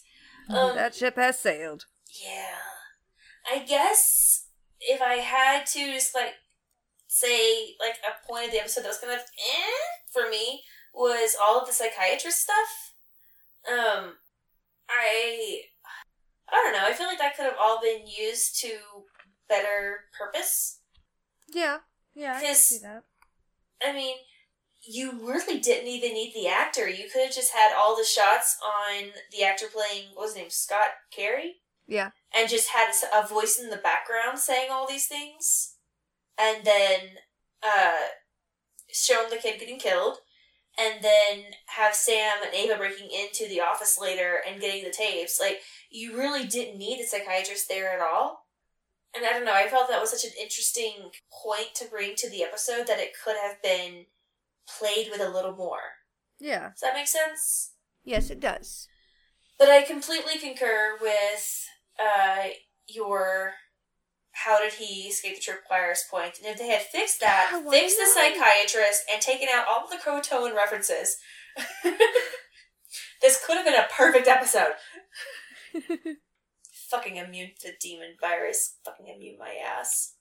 Um, 0.48 0.74
that 0.76 0.94
ship 0.94 1.16
has 1.16 1.38
sailed. 1.38 1.86
yeah. 2.22 2.56
I 3.52 3.60
guess 3.64 4.47
if 4.80 5.01
I 5.02 5.14
had 5.14 5.66
to 5.68 5.92
just 5.92 6.14
like 6.14 6.34
say 7.09 7.74
like 7.80 7.97
a 8.06 8.26
point 8.30 8.47
of 8.47 8.52
the 8.52 8.60
episode 8.60 8.82
that 8.84 8.88
was 8.88 8.98
kind 8.98 9.12
of 9.12 9.20
eh 9.20 9.80
for 10.12 10.28
me 10.30 10.62
was 10.94 11.34
all 11.40 11.59
of 11.60 11.66
the 11.66 11.72
psychiatrist 11.72 12.38
stuff. 12.40 12.94
Um 13.68 14.14
I 14.88 15.62
I 16.52 16.62
don't 16.64 16.72
know, 16.72 16.86
I 16.89 16.93
feel 16.93 17.06
like 17.06 17.18
that 17.18 17.36
could 17.36 17.44
have 17.44 17.59
all 17.60 17.81
been 17.81 18.02
used 18.06 18.60
to 18.60 18.70
better 19.48 20.01
purpose. 20.18 20.81
Yeah, 21.52 21.78
yeah, 22.14 22.36
I 22.36 22.40
can 22.40 22.55
see 22.55 22.78
that. 22.82 23.05
I 23.85 23.93
mean, 23.93 24.16
you 24.82 25.12
really 25.12 25.59
didn't 25.60 25.89
even 25.89 26.14
need 26.14 26.32
the 26.35 26.48
actor. 26.48 26.89
You 26.89 27.09
could 27.12 27.22
have 27.24 27.35
just 27.35 27.52
had 27.52 27.72
all 27.77 27.97
the 27.97 28.05
shots 28.05 28.56
on 28.64 29.10
the 29.31 29.44
actor 29.44 29.66
playing 29.72 30.09
what 30.14 30.24
was 30.24 30.31
his 30.35 30.43
name, 30.43 30.51
Scott 30.51 30.90
Carey? 31.10 31.56
Yeah. 31.86 32.10
and 32.32 32.48
just 32.48 32.68
had 32.68 32.93
a 33.12 33.27
voice 33.27 33.59
in 33.59 33.68
the 33.68 33.77
background 33.77 34.39
saying 34.39 34.68
all 34.70 34.86
these 34.89 35.09
things, 35.09 35.74
and 36.39 36.64
then 36.64 37.01
uh, 37.64 37.97
shown 38.93 39.28
the 39.28 39.36
kid 39.39 39.59
getting 39.59 39.81
killed, 39.81 40.18
and 40.78 41.02
then 41.02 41.44
have 41.66 41.94
Sam 41.94 42.38
and 42.44 42.55
Ava 42.55 42.76
breaking 42.76 43.10
into 43.10 43.48
the 43.48 43.60
office 43.60 43.98
later 44.01 44.40
and 44.48 44.60
getting 44.60 44.84
the 44.84 44.90
tapes. 44.90 45.40
Like 45.40 45.60
you 45.90 46.16
really 46.16 46.47
didn't 46.47 46.78
need 46.78 47.01
a 47.01 47.06
psychiatrist 47.06 47.68
there 47.68 47.92
at 47.92 48.01
all. 48.01 48.47
And 49.14 49.26
I 49.26 49.30
don't 49.32 49.44
know, 49.44 49.55
I 49.55 49.68
felt 49.68 49.88
that 49.88 50.01
was 50.01 50.10
such 50.10 50.24
an 50.24 50.36
interesting 50.40 51.10
point 51.42 51.74
to 51.74 51.88
bring 51.88 52.14
to 52.16 52.30
the 52.30 52.44
episode 52.44 52.86
that 52.86 53.01
it 53.01 53.12
could 53.24 53.36
have 53.42 53.60
been 53.60 54.06
played 54.78 55.09
with 55.10 55.20
a 55.20 55.28
little 55.28 55.56
more. 55.56 55.80
Yeah. 56.38 56.70
Does 56.70 56.80
that 56.82 56.94
make 56.94 57.09
sense? 57.09 57.72
Yes, 58.05 58.30
it 58.30 58.40
does. 58.40 58.88
But 59.59 59.68
I 59.68 59.82
completely 59.82 60.38
concur 60.38 60.97
with 61.01 61.68
uh, 61.98 62.48
your 62.86 63.55
how 64.32 64.61
did 64.62 64.74
he 64.74 65.09
escape 65.09 65.36
the 65.36 65.43
tripwires 65.43 66.09
point. 66.11 66.39
And 66.39 66.47
if 66.47 66.59
they 66.59 66.69
had 66.69 66.82
fixed 66.82 67.20
that, 67.20 67.51
Yeah, 67.52 67.70
fixed 67.70 67.98
the 67.98 68.07
psychiatrist, 68.07 69.05
and 69.12 69.20
taken 69.20 69.48
out 69.52 69.66
all 69.69 69.85
of 69.85 69.90
the 69.90 69.97
Croatoan 69.97 70.55
references, 70.55 71.16
this 73.23 73.44
could 73.44 73.57
have 73.57 73.66
been 73.66 73.74
a 73.74 73.89
perfect 73.90 74.28
episode. 74.28 74.73
Fucking 76.90 77.16
immune 77.16 77.51
to 77.61 77.70
demon 77.81 78.16
virus. 78.20 78.77
Fucking 78.85 79.07
immune 79.07 79.39
my 79.39 79.55
ass. 79.65 80.15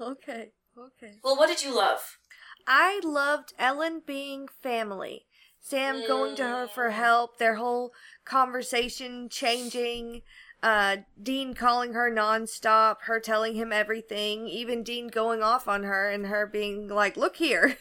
okay, 0.00 0.52
okay. 0.76 1.14
Well, 1.22 1.36
what 1.36 1.48
did 1.48 1.62
you 1.62 1.74
love? 1.74 2.18
I 2.66 3.00
loved 3.04 3.52
Ellen 3.58 4.02
being 4.06 4.48
family. 4.62 5.26
Sam 5.60 6.06
going 6.06 6.36
to 6.36 6.44
her 6.44 6.68
for 6.68 6.88
mm. 6.88 6.92
help, 6.92 7.38
their 7.38 7.56
whole 7.56 7.92
conversation 8.24 9.28
changing, 9.28 10.22
uh, 10.62 10.98
Dean 11.22 11.54
calling 11.54 11.92
her 11.92 12.10
nonstop, 12.10 13.02
her 13.02 13.20
telling 13.20 13.54
him 13.54 13.72
everything, 13.72 14.48
even 14.48 14.82
Dean 14.82 15.08
going 15.08 15.42
off 15.42 15.68
on 15.68 15.84
her 15.84 16.08
and 16.08 16.26
her 16.26 16.46
being 16.46 16.88
like, 16.88 17.16
look 17.16 17.36
here. 17.36 17.76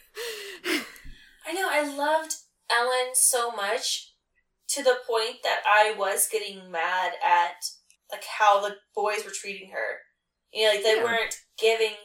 I 1.45 1.53
know, 1.53 1.67
I 1.69 1.83
loved 1.95 2.35
Ellen 2.71 3.13
so 3.13 3.51
much 3.51 4.13
to 4.69 4.83
the 4.83 4.97
point 5.07 5.37
that 5.43 5.61
I 5.65 5.95
was 5.97 6.27
getting 6.31 6.69
mad 6.69 7.13
at 7.25 7.55
like 8.11 8.23
how 8.39 8.61
the 8.61 8.75
boys 8.95 9.23
were 9.25 9.31
treating 9.31 9.71
her. 9.71 9.99
You 10.53 10.65
know, 10.67 10.73
like 10.75 10.83
they 10.83 10.95
Yeah. 10.95 11.03
weren't 11.03 11.35
giving. 11.57 11.95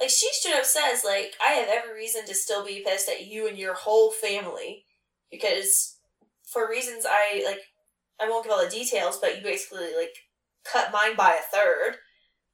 Like 0.00 0.10
she 0.10 0.28
straight 0.32 0.56
up 0.56 0.64
says, 0.64 1.04
like 1.04 1.34
I 1.44 1.52
have 1.54 1.68
every 1.68 1.94
reason 1.94 2.26
to 2.26 2.34
still 2.34 2.64
be 2.64 2.84
pissed 2.86 3.08
at 3.08 3.26
you 3.26 3.48
and 3.48 3.58
your 3.58 3.74
whole 3.74 4.10
family 4.12 4.86
because 5.30 5.98
for 6.52 6.68
reasons 6.68 7.04
I 7.08 7.42
like. 7.44 7.60
I 8.22 8.28
won't 8.28 8.44
give 8.44 8.52
all 8.52 8.62
the 8.62 8.70
details, 8.70 9.18
but 9.20 9.36
you 9.36 9.42
basically 9.42 9.94
like 9.98 10.14
cut 10.64 10.92
mine 10.92 11.16
by 11.16 11.32
a 11.32 11.54
third. 11.54 11.96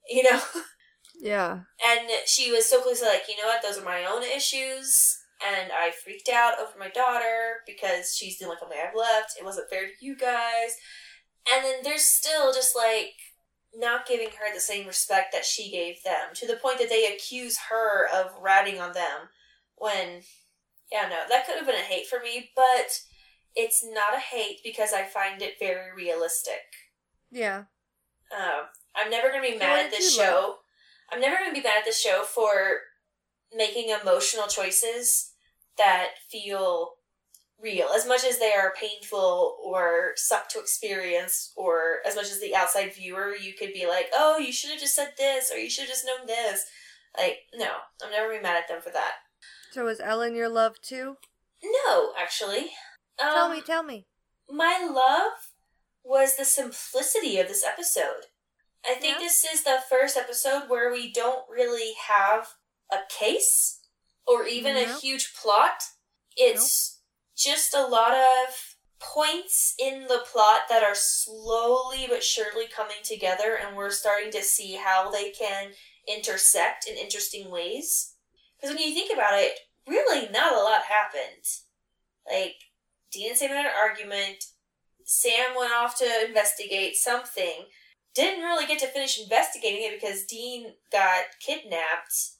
You 0.09 0.25
know. 0.25 0.41
Yeah. 1.21 1.61
And 1.85 2.09
she 2.27 2.53
was 2.53 2.67
so 2.67 2.81
close 2.81 3.01
to 3.01 3.07
like, 3.07 3.23
you 3.29 3.37
know 3.37 3.49
what, 3.49 3.63
those 3.63 3.79
are 3.79 3.85
my 3.85 4.05
own 4.05 4.23
issues. 4.23 5.19
And 5.45 5.71
I 5.73 5.91
freaked 5.91 6.29
out 6.29 6.59
over 6.61 6.79
my 6.79 6.89
daughter 6.89 7.61
because 7.67 8.15
she's 8.17 8.39
the 8.39 8.47
only 8.47 8.57
family 8.61 8.77
I've 8.77 8.95
left. 8.95 9.35
It 9.39 9.45
wasn't 9.45 9.71
fair 9.71 9.87
to 9.87 9.93
you 10.01 10.17
guys. 10.17 10.77
And 11.53 11.65
then 11.65 11.77
there's 11.83 12.05
still 12.05 12.53
just 12.53 12.77
like 12.77 13.15
not 13.75 14.07
giving 14.07 14.29
her 14.29 14.53
the 14.53 14.61
same 14.61 14.87
respect 14.87 15.33
that 15.33 15.45
she 15.45 15.71
gave 15.71 16.03
them 16.03 16.35
to 16.35 16.47
the 16.47 16.57
point 16.57 16.79
that 16.79 16.89
they 16.89 17.07
accuse 17.07 17.59
her 17.71 18.09
of 18.09 18.31
ratting 18.41 18.81
on 18.81 18.93
them 18.93 19.29
when, 19.77 20.23
yeah, 20.91 21.09
no, 21.09 21.23
that 21.29 21.47
could 21.47 21.57
have 21.57 21.67
been 21.67 21.77
a 21.77 21.79
hate 21.79 22.07
for 22.07 22.21
me, 22.21 22.51
but 22.57 23.01
it's 23.59 23.85
not 23.85 24.15
a 24.15 24.21
hate 24.21 24.61
because 24.63 24.93
I 24.93 25.03
find 25.03 25.43
it 25.43 25.59
very 25.59 25.93
realistic. 25.95 26.63
Yeah. 27.31 27.65
Um, 28.33 28.67
I'm 28.95 29.11
never 29.11 29.31
gonna 29.31 29.43
be 29.43 29.59
mad 29.59 29.87
at 29.87 29.91
this 29.91 30.15
show. 30.15 30.59
I'm 31.11 31.21
never 31.21 31.37
gonna 31.37 31.53
be 31.53 31.61
mad 31.61 31.79
at 31.79 31.85
this 31.85 32.01
show 32.01 32.23
for 32.23 32.53
making 33.53 33.91
emotional 33.91 34.47
choices 34.47 35.33
that 35.77 36.11
feel 36.31 36.95
real, 37.61 37.89
as 37.89 38.07
much 38.07 38.25
as 38.25 38.39
they 38.39 38.53
are 38.53 38.73
painful 38.79 39.59
or 39.65 40.13
suck 40.15 40.49
to 40.51 40.61
experience, 40.61 41.53
or 41.57 41.97
as 42.07 42.15
much 42.15 42.31
as 42.31 42.41
the 42.41 42.55
outside 42.55 42.95
viewer, 42.95 43.35
you 43.35 43.55
could 43.55 43.73
be 43.73 43.87
like, 43.87 44.09
"Oh, 44.13 44.39
you 44.39 44.53
should 44.53 44.71
have 44.71 44.79
just 44.79 44.95
said 44.95 45.15
this, 45.17 45.51
or 45.51 45.59
you 45.59 45.69
should 45.69 45.83
have 45.83 45.91
just 45.91 46.07
known 46.07 46.27
this." 46.27 46.65
Like, 47.17 47.47
no, 47.55 47.79
I'm 48.03 48.13
never 48.13 48.29
gonna 48.29 48.39
be 48.39 48.43
mad 48.43 48.57
at 48.57 48.69
them 48.69 48.81
for 48.81 48.91
that. 48.91 49.17
So 49.73 49.85
was 49.85 49.99
Ellen 49.99 50.37
your 50.37 50.49
love 50.49 50.81
too? 50.81 51.17
No, 51.63 52.15
actually, 52.17 52.73
um, 53.21 53.33
tell 53.35 53.49
me, 53.51 53.61
tell 53.63 53.83
me. 53.83 54.07
my 54.49 54.87
love 54.91 55.53
was 56.05 56.37
the 56.37 56.45
simplicity 56.45 57.39
of 57.39 57.49
this 57.49 57.65
episode. 57.65 58.27
I 58.87 58.95
think 58.95 59.17
Yeah. 59.17 59.25
this 59.25 59.45
is 59.45 59.65
the 59.65 59.81
first 59.89 60.17
episode 60.17 60.69
where 60.69 60.91
we 60.91 61.13
don't 61.13 61.49
really 61.51 61.95
have 62.07 62.55
a 62.91 63.01
case 63.11 63.81
or 64.27 64.47
even 64.47 64.77
a 64.77 64.99
huge 64.99 65.35
plot. 65.35 65.83
It's 66.37 67.01
just 67.37 67.75
a 67.75 67.87
lot 67.87 68.15
of 68.15 68.77
points 69.01 69.75
in 69.79 70.07
the 70.07 70.25
plot 70.31 70.63
that 70.69 70.83
are 70.83 70.95
slowly 70.95 72.07
but 72.09 72.25
surely 72.25 72.67
coming 72.67 72.97
together, 73.05 73.55
and 73.57 73.77
we're 73.77 73.91
starting 73.91 74.31
to 74.33 74.43
see 74.43 74.77
how 74.77 75.11
they 75.11 75.31
can 75.31 75.73
intersect 76.07 76.87
in 76.89 76.97
interesting 76.97 77.51
ways. 77.51 78.15
Because 78.57 78.75
when 78.75 78.83
you 78.87 78.95
think 78.95 79.13
about 79.13 79.39
it, 79.39 79.59
really 79.87 80.29
not 80.31 80.53
a 80.53 80.59
lot 80.63 80.83
happened. 80.83 81.45
Like, 82.31 82.57
Dean 83.13 83.31
and 83.31 83.39
Sam 83.39 83.51
had 83.51 83.67
an 83.67 83.73
argument. 83.77 84.45
Sam 85.05 85.55
went 85.57 85.73
off 85.73 85.97
to 85.99 86.27
investigate 86.27 86.97
something. 86.97 87.67
Didn't 88.15 88.45
really 88.45 88.67
get 88.67 88.79
to 88.81 88.87
finish 88.87 89.21
investigating 89.21 89.83
it 89.83 90.01
because 90.01 90.25
Dean 90.25 90.75
got 90.93 91.25
kidnapped. 91.45 92.33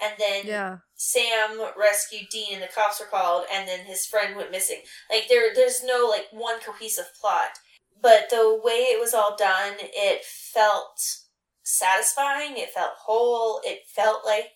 And 0.00 0.14
then 0.18 0.46
Yeah. 0.46 0.78
Sam 0.94 1.60
rescued 1.76 2.28
Dean 2.30 2.54
and 2.54 2.62
the 2.62 2.68
cops 2.68 3.00
were 3.00 3.06
called 3.06 3.46
and 3.52 3.68
then 3.68 3.86
his 3.86 4.06
friend 4.06 4.36
went 4.36 4.50
missing. 4.50 4.82
Like 5.10 5.28
there 5.28 5.54
there's 5.54 5.82
no 5.82 6.06
like 6.08 6.28
one 6.30 6.60
cohesive 6.60 7.10
plot. 7.20 7.58
But 8.00 8.30
the 8.30 8.60
way 8.62 8.88
it 8.90 9.00
was 9.00 9.14
all 9.14 9.36
done, 9.36 9.74
it 9.78 10.24
felt 10.24 11.00
satisfying, 11.62 12.56
it 12.56 12.70
felt 12.70 12.94
whole, 12.98 13.60
it 13.64 13.86
felt 13.86 14.24
like 14.24 14.50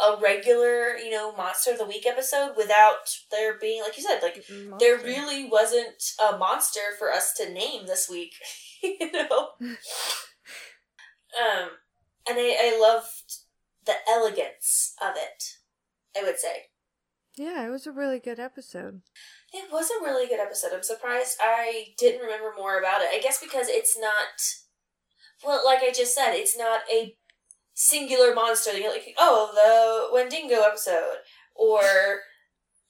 a 0.00 0.16
regular, 0.20 0.96
you 0.96 1.10
know, 1.10 1.34
monster 1.36 1.72
of 1.72 1.78
the 1.78 1.86
week 1.86 2.06
episode 2.06 2.54
without 2.56 3.16
there 3.30 3.58
being 3.58 3.82
like 3.82 3.96
you 3.96 4.02
said, 4.02 4.20
like 4.22 4.44
there 4.78 4.98
really 4.98 5.48
wasn't 5.48 6.02
a 6.20 6.36
monster 6.36 6.80
for 6.98 7.12
us 7.12 7.32
to 7.34 7.52
name 7.52 7.86
this 7.86 8.08
week. 8.08 8.32
you 8.82 9.12
know? 9.12 9.48
um 9.60 9.68
and 12.28 12.38
I, 12.38 12.56
I 12.60 12.78
loved 12.80 13.38
the 13.86 13.94
elegance 14.08 14.94
of 15.02 15.14
it, 15.16 15.44
I 16.18 16.24
would 16.24 16.38
say. 16.38 16.66
Yeah, 17.36 17.66
it 17.66 17.70
was 17.70 17.86
a 17.86 17.92
really 17.92 18.18
good 18.18 18.38
episode. 18.38 19.02
It 19.52 19.72
was 19.72 19.90
a 19.90 20.04
really 20.04 20.26
good 20.26 20.40
episode. 20.40 20.72
I'm 20.74 20.82
surprised 20.82 21.38
I 21.40 21.94
didn't 21.98 22.20
remember 22.20 22.52
more 22.56 22.78
about 22.78 23.00
it. 23.02 23.08
I 23.12 23.20
guess 23.20 23.40
because 23.40 23.68
it's 23.68 23.98
not 23.98 24.40
well, 25.44 25.64
like 25.64 25.80
I 25.82 25.92
just 25.92 26.14
said, 26.14 26.34
it's 26.34 26.56
not 26.56 26.82
a 26.92 27.16
singular 27.80 28.34
monster. 28.34 28.76
You're 28.76 28.92
like, 28.92 29.14
oh, 29.18 29.50
the 29.54 30.14
Wendigo 30.14 30.62
episode. 30.62 31.16
Or 31.54 31.80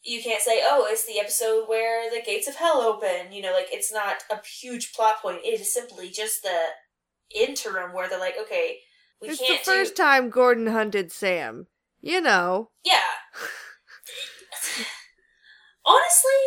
you 0.03 0.21
can't 0.23 0.43
say, 0.43 0.63
oh, 0.65 0.87
it's 0.89 1.07
the 1.07 1.21
episode 1.21 1.69
where 1.69 2.11
the 2.11 2.23
gates 2.25 2.49
of 2.49 2.57
hell 2.57 2.81
open. 2.83 3.33
You 3.33 3.43
know, 3.43 3.53
like 3.53 3.69
it's 3.71 3.93
not 3.93 4.17
a 4.31 4.45
huge 4.45 4.93
plot 4.93 5.23
point. 5.23 5.43
It 5.45 5.61
is 5.61 5.73
simply 5.73 6.11
just 6.11 6.43
the 6.43 6.59
interim 7.35 7.93
where 7.93 8.09
they're 8.09 8.19
like, 8.19 8.37
okay, 8.41 8.79
we 9.23 9.29
it's 9.29 9.41
can't 9.41 9.65
the 9.65 9.71
first 9.71 9.95
do 9.95 10.03
time 10.03 10.29
Gordon 10.29 10.67
hunted 10.67 11.13
Sam. 11.13 11.69
You 12.01 12.21
know. 12.21 12.71
Yeah. 12.85 12.99
Honestly, 15.85 16.41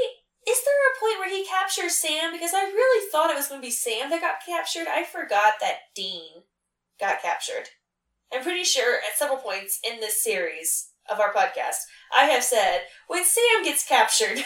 is 0.47 0.59
there 0.63 0.73
a 0.73 0.99
point 0.99 1.19
where 1.19 1.29
he 1.29 1.45
captures 1.45 1.95
Sam? 1.95 2.31
Because 2.33 2.53
I 2.53 2.63
really 2.63 3.09
thought 3.09 3.29
it 3.29 3.37
was 3.37 3.47
going 3.47 3.61
to 3.61 3.65
be 3.65 3.71
Sam 3.71 4.09
that 4.09 4.21
got 4.21 4.45
captured. 4.45 4.87
I 4.89 5.03
forgot 5.03 5.53
that 5.61 5.77
Dean 5.95 6.43
got 6.99 7.21
captured. 7.21 7.69
I'm 8.33 8.43
pretty 8.43 8.63
sure 8.63 8.97
at 8.97 9.17
several 9.17 9.37
points 9.39 9.79
in 9.83 9.99
this 9.99 10.23
series 10.23 10.89
of 11.09 11.19
our 11.19 11.33
podcast, 11.33 11.75
I 12.13 12.25
have 12.25 12.43
said, 12.43 12.81
when 13.07 13.23
Sam 13.25 13.63
gets 13.63 13.85
captured, 13.87 14.37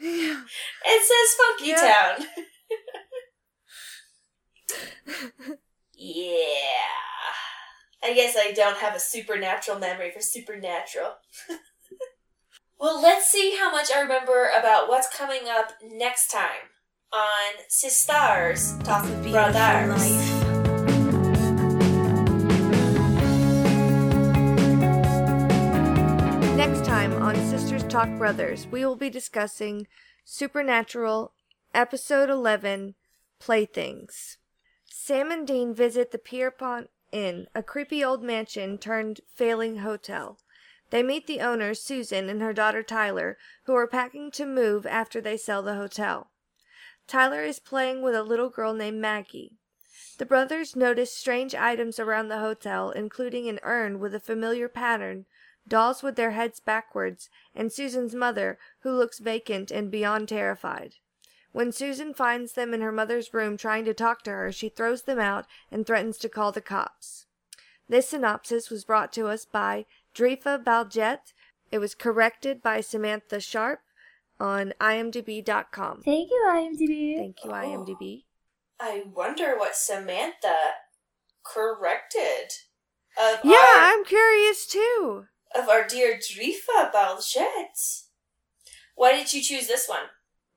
Yeah. 0.00 0.42
it 0.86 1.02
says 1.02 1.36
Funky 1.36 1.70
Yeah. 1.70 2.16
Town. 2.16 2.26
yeah. 5.94 6.44
I 8.02 8.14
guess 8.14 8.36
I 8.38 8.52
don't 8.52 8.78
have 8.78 8.94
a 8.94 9.00
supernatural 9.00 9.78
memory 9.78 10.12
for 10.12 10.20
supernatural. 10.20 11.14
well, 12.78 13.00
let's 13.02 13.28
see 13.28 13.56
how 13.58 13.72
much 13.72 13.90
I 13.94 14.00
remember 14.00 14.50
about 14.56 14.88
what's 14.88 15.08
coming 15.16 15.48
up 15.48 15.72
next 15.82 16.30
time 16.30 16.70
on 17.12 17.64
Sisters 17.68 18.78
Talk 18.84 19.04
It's 19.04 19.12
a 19.12 19.22
beautiful 19.22 19.32
Brothers. 19.32 20.47
Talk 27.88 28.18
Brothers, 28.18 28.66
we 28.66 28.84
will 28.84 28.96
be 28.96 29.08
discussing 29.08 29.86
Supernatural, 30.22 31.32
Episode 31.72 32.28
11 32.28 32.94
Playthings. 33.40 34.36
Sam 34.84 35.30
and 35.30 35.46
Dean 35.46 35.72
visit 35.72 36.10
the 36.10 36.18
Pierpont 36.18 36.90
Inn, 37.12 37.46
a 37.54 37.62
creepy 37.62 38.04
old 38.04 38.22
mansion 38.22 38.76
turned 38.76 39.22
failing 39.34 39.78
hotel. 39.78 40.38
They 40.90 41.02
meet 41.02 41.26
the 41.26 41.40
owner, 41.40 41.72
Susan, 41.72 42.28
and 42.28 42.42
her 42.42 42.52
daughter 42.52 42.82
Tyler, 42.82 43.38
who 43.64 43.74
are 43.74 43.86
packing 43.86 44.30
to 44.32 44.44
move 44.44 44.84
after 44.84 45.22
they 45.22 45.38
sell 45.38 45.62
the 45.62 45.76
hotel. 45.76 46.30
Tyler 47.06 47.42
is 47.42 47.58
playing 47.58 48.02
with 48.02 48.14
a 48.14 48.22
little 48.22 48.50
girl 48.50 48.74
named 48.74 49.00
Maggie. 49.00 49.56
The 50.18 50.26
brothers 50.26 50.76
notice 50.76 51.16
strange 51.16 51.54
items 51.54 51.98
around 51.98 52.28
the 52.28 52.40
hotel, 52.40 52.90
including 52.90 53.48
an 53.48 53.60
urn 53.62 53.98
with 53.98 54.14
a 54.14 54.20
familiar 54.20 54.68
pattern, 54.68 55.24
dolls 55.68 56.02
with 56.02 56.16
their 56.16 56.32
heads 56.32 56.60
backwards, 56.60 57.28
and 57.54 57.72
Susan's 57.72 58.14
mother, 58.14 58.58
who 58.80 58.90
looks 58.92 59.18
vacant 59.18 59.70
and 59.70 59.90
beyond 59.90 60.28
terrified. 60.28 60.94
When 61.52 61.72
Susan 61.72 62.12
finds 62.14 62.52
them 62.52 62.74
in 62.74 62.80
her 62.80 62.92
mother's 62.92 63.32
room 63.32 63.56
trying 63.56 63.84
to 63.86 63.94
talk 63.94 64.22
to 64.22 64.30
her, 64.30 64.52
she 64.52 64.68
throws 64.68 65.02
them 65.02 65.18
out 65.18 65.46
and 65.70 65.86
threatens 65.86 66.18
to 66.18 66.28
call 66.28 66.52
the 66.52 66.60
cops. 66.60 67.26
This 67.88 68.10
synopsis 68.10 68.70
was 68.70 68.84
brought 68.84 69.12
to 69.14 69.28
us 69.28 69.44
by 69.44 69.86
Drifa 70.14 70.62
Baljet. 70.62 71.32
It 71.70 71.78
was 71.78 71.94
corrected 71.94 72.62
by 72.62 72.80
Samantha 72.80 73.40
Sharp 73.40 73.80
on 74.38 74.72
imdb.com. 74.80 76.02
Thank 76.04 76.30
you, 76.30 76.46
IMDb. 76.48 77.16
Thank 77.16 77.44
you, 77.44 77.50
IMDb. 77.50 78.24
I 78.78 79.04
wonder 79.12 79.56
what 79.56 79.74
Samantha 79.74 80.56
corrected 81.42 82.52
of 83.18 83.40
Yeah, 83.42 83.56
our 83.56 83.92
I'm 83.92 84.04
curious 84.04 84.66
too. 84.66 85.26
Of 85.56 85.68
our 85.68 85.86
dear 85.86 86.18
Drifa 86.18 86.92
Baljet. 86.92 88.02
Why 88.94 89.12
did 89.12 89.32
you 89.32 89.42
choose 89.42 89.66
this 89.68 89.88
one? 89.88 90.08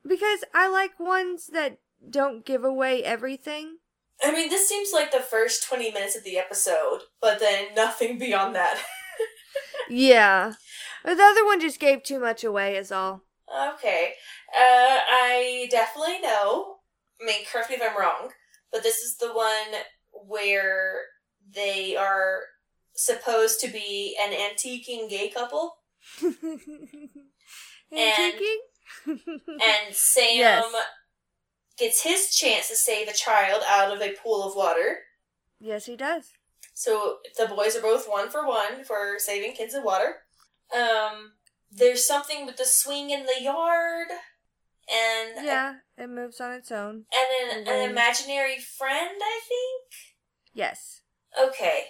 Because 0.08 0.44
I 0.54 0.68
like 0.68 1.00
ones 1.00 1.48
that 1.54 1.78
don't 2.10 2.46
give 2.46 2.64
away 2.64 3.04
everything. 3.04 3.78
I 4.24 4.32
mean, 4.32 4.50
this 4.50 4.68
seems 4.68 4.90
like 4.94 5.12
the 5.12 5.20
first 5.20 5.64
20 5.68 5.92
minutes 5.92 6.16
of 6.16 6.24
the 6.24 6.38
episode, 6.38 7.02
but 7.22 7.40
then 7.40 7.74
nothing 7.76 8.18
beyond 8.18 8.56
that. 8.56 8.82
Yeah. 9.90 10.54
The 11.04 11.12
other 11.22 11.44
one 11.46 11.60
just 11.60 11.80
gave 11.80 12.02
too 12.04 12.20
much 12.20 12.44
away, 12.46 12.78
is 12.78 12.92
all. 12.92 13.24
okay. 13.74 14.14
Uh, 14.56 15.00
I 15.10 15.68
definitely 15.70 16.20
know. 16.22 16.76
I 17.22 17.26
mean, 17.26 17.44
correct 17.52 17.70
me 17.70 17.76
if 17.76 17.82
I'm 17.82 17.98
wrong, 18.00 18.30
but 18.72 18.84
this 18.84 19.00
is 19.00 19.18
the 19.18 19.34
one 19.34 19.82
where 20.14 21.02
they 21.54 21.96
are 21.98 22.42
supposed 22.96 23.60
to 23.62 23.68
be 23.68 24.18
an 24.22 24.32
antiquing 24.34 25.10
gay 25.10 25.30
couple, 25.30 25.78
Antiquing? 27.94 28.58
and 29.08 29.94
Sam 29.96 30.36
Yes. 30.38 30.66
gets 31.78 32.04
his 32.04 32.36
chance 32.36 32.68
to 32.70 32.76
save 32.76 33.08
a 33.08 33.14
child 33.14 33.64
out 33.68 33.92
of 33.96 34.02
a 34.02 34.14
pool 34.14 34.44
of 34.48 34.56
water. 34.56 35.00
yes, 35.60 35.86
he 35.86 35.96
does. 35.96 36.32
So 36.74 37.18
the 37.38 37.48
boys 37.48 37.76
are 37.76 37.82
both 37.82 38.08
one 38.10 38.30
for 38.30 38.48
one 38.48 38.84
for 38.84 39.16
saving 39.20 39.54
kids 39.54 39.74
in 39.76 39.84
water. 39.84 40.24
Um, 40.76 41.34
there's 41.72 42.06
something 42.08 42.46
with 42.46 42.58
the 42.58 42.66
swing 42.66 43.10
in 43.12 43.26
the 43.26 43.42
yard, 43.42 44.08
and 44.92 45.46
Yeah, 45.46 45.76
it 45.98 46.10
moves 46.10 46.40
on 46.42 46.54
its 46.54 46.72
own. 46.72 47.06
and 47.14 47.52
an, 47.52 47.58
And 47.60 47.68
an 47.68 47.90
imaginary 47.92 48.58
friend. 48.60 49.18
I 49.22 49.40
think. 49.48 49.94
Yes. 50.54 51.02
Okay. 51.40 51.86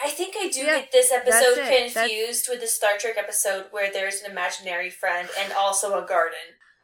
I 0.00 0.08
think 0.08 0.34
I 0.38 0.48
do 0.48 0.60
Yeah, 0.60 0.78
get 0.80 0.92
this 0.92 1.12
episode 1.12 1.52
it. 1.52 1.56
That's- 1.56 1.92
confused 1.92 2.46
with 2.48 2.60
the 2.60 2.66
Star 2.66 2.92
Trek 2.98 3.16
episode 3.18 3.66
where 3.70 3.92
there's 3.92 4.22
an 4.22 4.30
imaginary 4.30 4.90
friend 4.90 5.28
and 5.38 5.52
also 5.52 6.02
a 6.02 6.06
garden. 6.06 6.38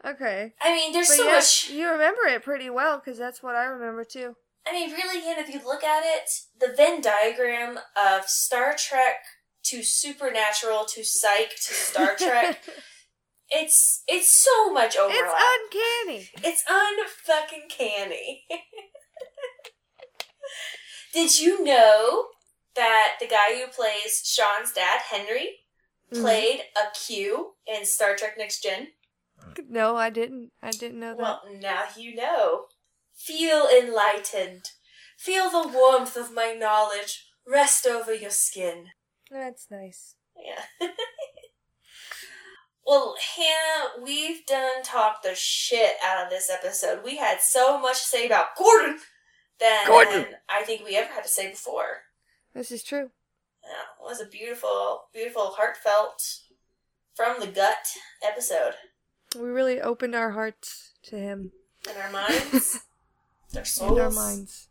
Okay. 0.05 0.53
I 0.61 0.73
mean, 0.75 0.93
there's 0.93 1.09
But 1.09 1.17
so 1.17 1.27
yeah, 1.27 1.33
much. 1.35 1.71
you 1.71 1.89
remember 1.91 2.27
it 2.27 2.43
pretty 2.43 2.71
well 2.71 2.99
because 2.99 3.19
that's 3.19 3.43
what 3.43 3.57
I 3.57 3.65
remember 3.65 4.05
too. 4.05 4.37
I 4.67 4.73
mean, 4.73 4.93
really, 4.93 5.27
and 5.29 5.39
if 5.39 5.49
you 5.53 5.61
look 5.65 5.83
at 5.83 6.03
it, 6.05 6.29
the 6.61 6.73
Venn 6.77 7.01
diagram 7.01 7.79
of 7.97 8.29
Star 8.29 8.75
Trek 8.79 9.17
to 9.65 9.83
Supernatural 9.83 10.85
to 10.91 11.03
Psych 11.05 11.51
to 11.51 11.75
Star 11.75 12.15
Trek, 12.17 12.61
it's 13.51 14.03
it's 14.07 14.31
so 14.31 14.73
much 14.73 14.97
overlap. 14.97 15.25
it's 15.25 16.05
uncanny. 16.05 16.31
It's 16.45 16.63
unfucking 16.65 17.69
canny. 17.71 18.45
Did 21.13 21.41
you 21.41 21.65
know 21.65 22.27
that 22.79 23.17
the 23.21 23.27
guy 23.27 23.59
who 23.61 23.67
plays 23.67 24.23
Shawn's 24.25 24.73
dad, 24.73 25.01
Henry, 25.11 25.65
Mhm. 26.13 26.23
played 26.23 26.61
a 26.77 26.91
Q 26.95 27.57
in 27.67 27.85
Star 27.85 28.15
Trek 28.17 28.39
Next 28.39 28.63
Gen? 28.63 28.93
No, 29.69 29.97
I 29.97 30.11
didn't. 30.11 30.53
I 30.63 30.71
didn't 30.71 31.01
know 31.01 31.11
that. 31.17 31.19
Well, 31.19 31.43
now 31.51 31.89
you 31.97 32.15
know. 32.15 32.69
Feel 33.15 33.67
enlightened. 33.67 34.71
Feel 35.19 35.51
the 35.51 35.67
warmth 35.69 36.17
of 36.17 36.33
my 36.33 36.53
knowledge 36.53 37.27
rest 37.45 37.85
over 37.87 38.15
your 38.15 38.31
skin. 38.31 38.93
That's 39.31 39.67
nice. 39.71 40.15
Yeah. 40.37 40.65
well, 42.87 43.17
Hannah, 43.37 44.03
we've 44.03 44.47
done 44.47 44.83
talked 44.85 45.25
the 45.25 45.35
shit 45.35 45.97
out 46.05 46.25
of 46.25 46.31
this 46.31 46.49
episode. 46.49 47.03
We 47.05 47.17
had 47.17 47.41
so 47.41 47.79
much 47.79 48.01
to 48.01 48.07
say 48.07 48.27
about 48.27 48.57
Gordon 48.57 49.01
than 49.61 49.87
Gordon! 49.87 50.37
I 50.49 50.63
think 50.63 50.85
we 50.85 50.97
ever 50.97 51.13
had 51.13 51.25
to 51.25 51.29
say 51.29 51.51
before. 51.51 52.05
This 52.59 52.73
is 52.73 52.83
true. 52.83 53.11
Yeah, 53.63 53.71
it 53.71 54.03
was 54.03 54.21
a 54.21 54.27
beautiful, 54.27 55.05
beautiful, 55.15 55.55
heartfelt, 55.57 56.41
from 57.15 57.39
the 57.39 57.47
gut 57.47 57.87
episode. 58.21 58.73
We 59.39 59.47
really 59.49 59.81
opened 59.81 60.17
our 60.17 60.33
hearts 60.33 60.91
to 61.05 61.17
him 61.17 61.53
In 61.89 61.97
our 62.03 62.11
minds, 62.11 62.81
our 63.57 63.65
souls. 63.65 63.93
and 63.93 64.01
our 64.01 64.11
minds. 64.11 64.71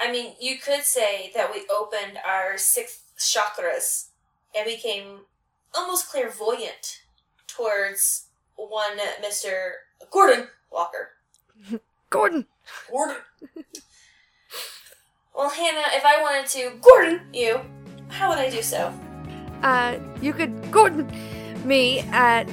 I 0.00 0.10
mean, 0.10 0.36
you 0.40 0.56
could 0.56 0.84
say 0.84 1.30
that 1.34 1.52
we 1.52 1.66
opened 1.68 2.18
our 2.26 2.56
sixth 2.56 3.12
chakras 3.18 4.06
and 4.56 4.64
became 4.64 5.26
almost 5.74 6.08
clairvoyant 6.08 7.02
towards 7.46 8.28
one 8.56 8.96
Mr. 9.22 9.72
Gordon 10.10 10.48
Walker. 10.70 11.10
Gordon. 12.08 12.46
Gordon. 12.90 13.16
well, 15.42 15.50
Hannah, 15.50 15.88
if 15.92 16.04
I 16.04 16.20
wanted 16.22 16.46
to 16.50 16.72
Gordon 16.80 17.20
you, 17.32 17.60
how 18.08 18.28
would 18.28 18.38
I 18.38 18.48
do 18.48 18.62
so? 18.62 18.94
Uh, 19.62 19.98
you 20.20 20.32
could 20.32 20.70
Gordon 20.70 21.10
me 21.64 22.00
at 22.12 22.46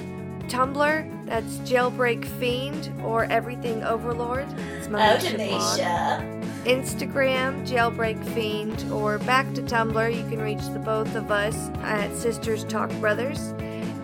Tumblr. 0.47 1.25
That's 1.27 1.57
Jailbreak 1.57 2.25
Fiend 2.39 2.91
or 3.03 3.25
Everything 3.25 3.83
Overlord. 3.83 4.47
It's 4.77 4.87
my 4.87 5.13
Oh. 5.13 5.17
Denisha. 5.17 6.35
Instagram, 6.65 7.65
Jailbreak 7.67 8.23
Fiend, 8.33 8.91
or 8.91 9.19
back 9.19 9.53
to 9.53 9.61
Tumblr. 9.61 10.09
You 10.15 10.27
can 10.27 10.41
reach 10.41 10.65
the 10.73 10.79
both 10.79 11.13
of 11.15 11.31
us 11.31 11.69
at 11.83 12.15
Sisters 12.15 12.63
Talk 12.63 12.89
Brothers. 12.93 13.53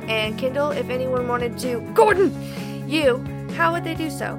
And 0.08 0.38
Kendall, 0.38 0.70
if 0.70 0.90
anyone 0.90 1.28
wanted 1.28 1.58
to 1.60 1.80
Gordon 1.96 2.32
you, 2.88 3.18
how 3.56 3.72
would 3.74 3.84
they 3.84 3.96
do 3.96 4.12
so? 4.12 4.38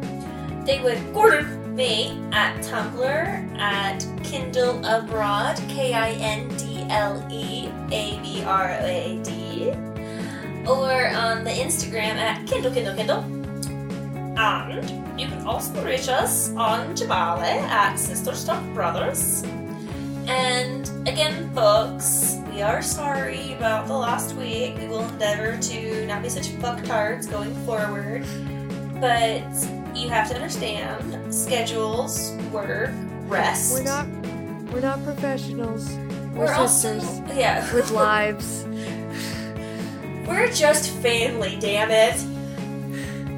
They 0.64 0.80
would 0.80 1.12
Gordon 1.12 1.65
me 1.76 2.18
at 2.32 2.56
Tumblr 2.62 3.58
at 3.58 4.04
Kindle 4.24 4.82
Abroad, 4.84 5.56
K 5.68 5.92
I 5.92 6.12
N 6.12 6.48
D 6.56 6.86
L 6.88 7.24
E 7.30 7.68
A 7.92 8.18
B 8.20 8.42
R 8.42 8.70
A 8.80 9.20
D, 9.22 9.70
or 10.66 11.08
on 11.14 11.44
the 11.44 11.50
Instagram 11.50 12.16
at 12.16 12.46
Kindle 12.46 12.72
Kindle 12.72 12.94
Kindle. 12.96 13.18
And 14.38 15.20
you 15.20 15.28
can 15.28 15.46
also 15.46 15.84
reach 15.84 16.08
us 16.08 16.50
on 16.56 16.96
Jabale 16.96 17.62
at 17.68 17.96
Sisters 17.96 18.44
Talk 18.44 18.62
Brothers. 18.72 19.44
And 20.26 20.90
again, 21.06 21.50
folks, 21.54 22.38
we 22.52 22.62
are 22.62 22.82
sorry 22.82 23.52
about 23.52 23.86
the 23.86 23.94
last 23.94 24.34
week. 24.34 24.76
We 24.78 24.88
will 24.88 25.06
endeavor 25.08 25.60
to 25.60 26.06
not 26.06 26.22
be 26.22 26.30
such 26.30 26.48
fucktards 26.48 27.30
going 27.30 27.54
forward. 27.64 28.24
But 29.00 29.85
you 29.96 30.08
have 30.08 30.28
to 30.28 30.34
understand 30.34 31.34
schedules, 31.34 32.32
work, 32.52 32.90
rest. 33.26 33.72
We're 33.72 33.84
not 33.84 34.06
we're 34.72 34.80
not 34.80 35.02
professionals. 35.04 35.88
We're, 36.34 36.46
We're 36.46 36.68
sisters 36.68 37.04
also 37.04 37.34
yeah 37.34 37.74
with 37.74 37.90
lives. 37.90 38.64
We're 40.26 40.52
just 40.52 40.90
family, 40.90 41.56
damn 41.60 41.90
it. 41.90 42.20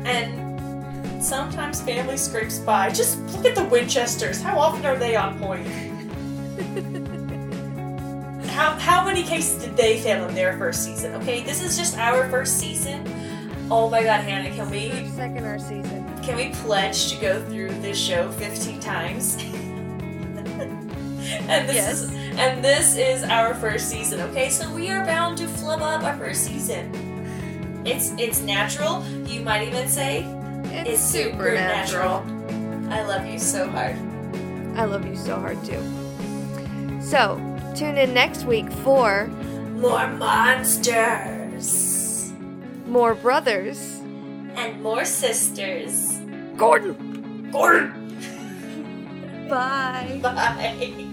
And 0.06 1.22
sometimes 1.22 1.82
family 1.82 2.16
scrapes 2.16 2.58
by. 2.58 2.90
Just 2.90 3.20
look 3.34 3.44
at 3.44 3.54
the 3.54 3.64
Winchesters. 3.64 4.40
How 4.40 4.58
often 4.58 4.86
are 4.86 4.96
they 4.96 5.16
on 5.16 5.38
point? 5.38 5.66
how 8.48 8.72
how 8.78 9.04
many 9.04 9.22
cases 9.22 9.62
did 9.62 9.76
they 9.76 10.00
fail 10.00 10.26
in 10.28 10.34
their 10.34 10.56
first 10.58 10.84
season? 10.84 11.14
Okay, 11.16 11.44
this 11.44 11.62
is 11.62 11.76
just 11.76 11.96
our 11.98 12.28
first 12.30 12.58
season. 12.58 13.04
Oh 13.70 13.90
my 13.90 14.02
god, 14.02 14.22
Hannah, 14.22 14.50
can 14.54 14.70
we 14.70 14.90
Second 15.10 15.44
our 15.44 15.58
season. 15.58 16.07
Can 16.28 16.36
we 16.36 16.50
pledge 16.56 17.10
to 17.10 17.16
go 17.22 17.42
through 17.46 17.70
this 17.80 17.98
show 17.98 18.30
15 18.32 18.80
times? 18.80 19.36
and 21.48 21.66
this 21.66 21.74
Yes. 21.74 22.02
is 22.02 22.12
and 22.36 22.62
this 22.62 22.96
is 22.98 23.24
our 23.24 23.54
first 23.54 23.88
season, 23.88 24.20
okay? 24.20 24.50
So 24.50 24.70
we 24.70 24.90
are 24.90 25.02
bound 25.06 25.38
to 25.38 25.48
flub 25.48 25.80
up 25.80 26.02
our 26.04 26.18
first 26.18 26.44
season. 26.44 26.92
It's 27.86 28.12
it's 28.18 28.42
natural. 28.42 29.02
You 29.24 29.40
might 29.40 29.66
even 29.66 29.88
say 29.88 30.24
It's, 30.64 30.90
it's 30.90 31.02
supernatural. 31.02 32.22
I 32.92 33.02
love 33.04 33.26
you 33.26 33.38
so 33.38 33.66
hard. 33.66 33.96
I 34.76 34.84
love 34.84 35.06
you 35.06 35.16
so 35.16 35.36
hard 35.40 35.56
too. 35.64 35.80
So, 37.00 37.40
tune 37.74 37.96
in 37.96 38.12
next 38.12 38.44
week 38.44 38.70
for 38.84 39.28
More 39.80 40.06
monsters 40.08 41.96
more 42.86 43.14
brothers. 43.14 43.80
and 44.56 44.82
more 44.82 45.04
sisters. 45.06 46.17
Gordon. 46.58 47.50
Gordon. 47.52 47.92
Bye. 49.48 50.18
Bye. 50.20 51.04